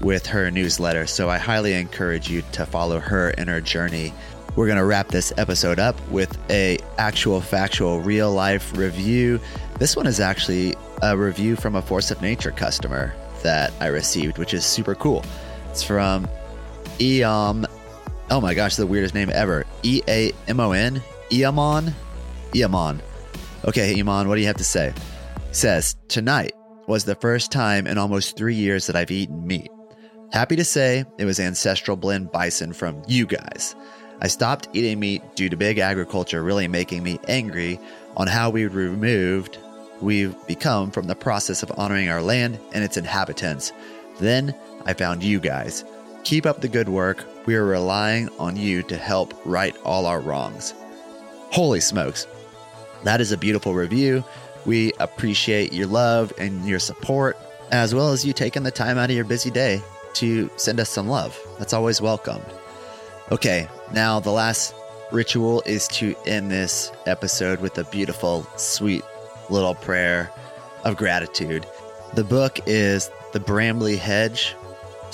with 0.00 0.26
her 0.26 0.50
newsletter. 0.50 1.06
So 1.06 1.30
I 1.30 1.38
highly 1.38 1.74
encourage 1.74 2.28
you 2.28 2.42
to 2.52 2.66
follow 2.66 2.98
her 2.98 3.30
in 3.30 3.48
her 3.48 3.60
journey. 3.60 4.12
We're 4.56 4.66
going 4.66 4.78
to 4.78 4.84
wrap 4.84 5.08
this 5.08 5.32
episode 5.36 5.78
up 5.78 5.96
with 6.10 6.36
a 6.50 6.78
actual 6.98 7.40
factual 7.40 8.00
real 8.00 8.32
life 8.32 8.76
review. 8.76 9.40
This 9.78 9.96
one 9.96 10.06
is 10.06 10.20
actually 10.20 10.74
a 11.02 11.16
review 11.16 11.56
from 11.56 11.74
a 11.74 11.82
Force 11.82 12.10
of 12.10 12.20
Nature 12.20 12.52
customer 12.52 13.14
that 13.42 13.72
I 13.80 13.86
received, 13.86 14.38
which 14.38 14.54
is 14.54 14.64
super 14.64 14.94
cool. 14.94 15.24
It's 15.74 15.82
from 15.82 16.28
Eam. 17.00 17.66
Oh 18.30 18.40
my 18.40 18.54
gosh, 18.54 18.76
the 18.76 18.86
weirdest 18.86 19.12
name 19.12 19.28
ever. 19.34 19.66
E 19.82 20.02
A 20.06 20.30
M 20.46 20.60
O 20.60 20.70
N. 20.70 21.02
Eamon. 21.30 21.92
Eamon. 22.52 23.00
Okay, 23.64 23.92
Eamon, 23.96 24.28
what 24.28 24.36
do 24.36 24.40
you 24.40 24.46
have 24.46 24.56
to 24.58 24.62
say? 24.62 24.94
says, 25.50 25.96
Tonight 26.06 26.52
was 26.86 27.04
the 27.04 27.16
first 27.16 27.50
time 27.50 27.88
in 27.88 27.98
almost 27.98 28.36
three 28.36 28.54
years 28.54 28.86
that 28.86 28.94
I've 28.94 29.10
eaten 29.10 29.44
meat. 29.48 29.68
Happy 30.30 30.54
to 30.54 30.64
say 30.64 31.06
it 31.18 31.24
was 31.24 31.40
ancestral 31.40 31.96
blend 31.96 32.30
bison 32.30 32.72
from 32.72 33.02
you 33.08 33.26
guys. 33.26 33.74
I 34.20 34.28
stopped 34.28 34.68
eating 34.74 35.00
meat 35.00 35.22
due 35.34 35.48
to 35.48 35.56
big 35.56 35.78
agriculture 35.78 36.44
really 36.44 36.68
making 36.68 37.02
me 37.02 37.18
angry 37.26 37.80
on 38.16 38.28
how 38.28 38.48
we 38.48 38.66
removed 38.68 39.58
we've 40.00 40.36
become 40.46 40.92
from 40.92 41.08
the 41.08 41.16
process 41.16 41.64
of 41.64 41.72
honoring 41.76 42.10
our 42.10 42.22
land 42.22 42.60
and 42.72 42.84
its 42.84 42.96
inhabitants. 42.96 43.72
Then 44.20 44.54
I 44.86 44.92
found 44.92 45.22
you 45.22 45.40
guys. 45.40 45.84
Keep 46.24 46.46
up 46.46 46.60
the 46.60 46.68
good 46.68 46.88
work. 46.88 47.24
We 47.46 47.54
are 47.54 47.64
relying 47.64 48.28
on 48.38 48.56
you 48.56 48.82
to 48.84 48.96
help 48.96 49.34
right 49.44 49.76
all 49.84 50.06
our 50.06 50.20
wrongs. 50.20 50.74
Holy 51.50 51.80
smokes. 51.80 52.26
That 53.02 53.20
is 53.20 53.32
a 53.32 53.36
beautiful 53.36 53.74
review. 53.74 54.24
We 54.64 54.92
appreciate 54.98 55.72
your 55.72 55.86
love 55.86 56.32
and 56.38 56.66
your 56.66 56.78
support, 56.78 57.36
as 57.70 57.94
well 57.94 58.12
as 58.12 58.24
you 58.24 58.32
taking 58.32 58.62
the 58.62 58.70
time 58.70 58.96
out 58.96 59.10
of 59.10 59.16
your 59.16 59.26
busy 59.26 59.50
day 59.50 59.82
to 60.14 60.50
send 60.56 60.80
us 60.80 60.88
some 60.88 61.08
love. 61.08 61.38
That's 61.58 61.74
always 61.74 62.00
welcomed. 62.00 62.46
Okay, 63.30 63.68
now 63.92 64.20
the 64.20 64.30
last 64.30 64.74
ritual 65.12 65.62
is 65.66 65.86
to 65.88 66.14
end 66.26 66.50
this 66.50 66.90
episode 67.06 67.60
with 67.60 67.76
a 67.78 67.84
beautiful, 67.84 68.46
sweet 68.56 69.04
little 69.50 69.74
prayer 69.74 70.30
of 70.84 70.96
gratitude. 70.96 71.66
The 72.14 72.24
book 72.24 72.58
is 72.66 73.10
The 73.32 73.40
Brambly 73.40 73.98
Hedge 73.98 74.54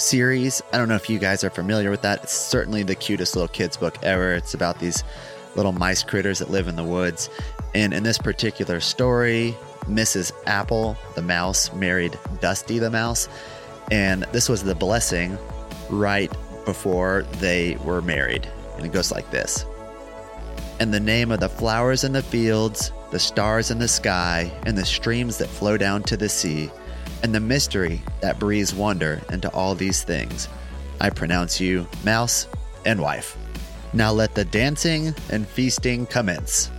series. 0.01 0.63
I 0.73 0.79
don't 0.79 0.89
know 0.89 0.97
if 0.97 1.09
you 1.09 1.19
guys 1.19 1.45
are 1.45 1.51
familiar 1.51 1.91
with 1.91 2.03
that. 2.03 2.25
It's 2.25 2.33
certainly 2.33 2.83
the 2.83 2.95
cutest 2.95 3.37
little 3.37 3.49
kids' 3.49 3.77
book 3.77 3.97
ever. 4.03 4.35
It's 4.35 4.55
about 4.55 4.79
these 4.79 5.05
little 5.57 5.73
mice 5.73 6.03
critters 6.03 6.39
that 6.39 6.51
live 6.51 6.69
in 6.69 6.77
the 6.77 6.85
woods. 6.85 7.31
And 7.75 7.93
in 7.93 8.03
this 8.03 8.19
particular 8.19 8.81
story, 8.81 9.57
Mrs. 9.85 10.33
Apple, 10.47 10.97
the 11.15 11.23
mouse, 11.23 11.73
married 11.73 12.19
Dusty 12.41 12.79
the 12.79 12.91
mouse. 12.91 13.29
And 13.91 14.25
this 14.33 14.49
was 14.49 14.63
the 14.65 14.75
blessing 14.75 15.39
right 15.89 16.33
before 16.65 17.25
they 17.39 17.77
were 17.85 18.03
married. 18.03 18.49
And 18.77 18.87
it 18.87 18.93
goes 18.93 19.13
like 19.13 19.31
this 19.31 19.65
In 20.79 20.91
the 20.91 21.01
name 21.01 21.31
of 21.31 21.41
the 21.41 21.49
flowers 21.49 22.05
in 22.05 22.13
the 22.13 22.23
fields, 22.23 22.93
the 23.11 23.19
stars 23.19 23.71
in 23.71 23.79
the 23.79 23.89
sky, 23.89 24.51
and 24.65 24.77
the 24.77 24.85
streams 24.85 25.39
that 25.39 25.49
flow 25.49 25.77
down 25.77 26.03
to 26.05 26.17
the 26.17 26.29
sea, 26.29 26.71
and 27.23 27.35
the 27.35 27.41
mystery 27.41 28.03
that 28.21 28.39
breathes 28.39 28.75
wonder 28.75 29.21
into 29.31 29.51
all 29.53 29.75
these 29.75 30.03
things, 30.03 30.49
I 31.01 31.11
pronounce 31.11 31.61
you 31.61 31.87
mouse 32.05 32.47
and 32.85 33.01
wife. 33.01 33.37
Now 33.93 34.13
let 34.13 34.35
the 34.35 34.45
dancing 34.45 35.15
and 35.31 35.47
feasting 35.47 36.07
commence. 36.07 36.71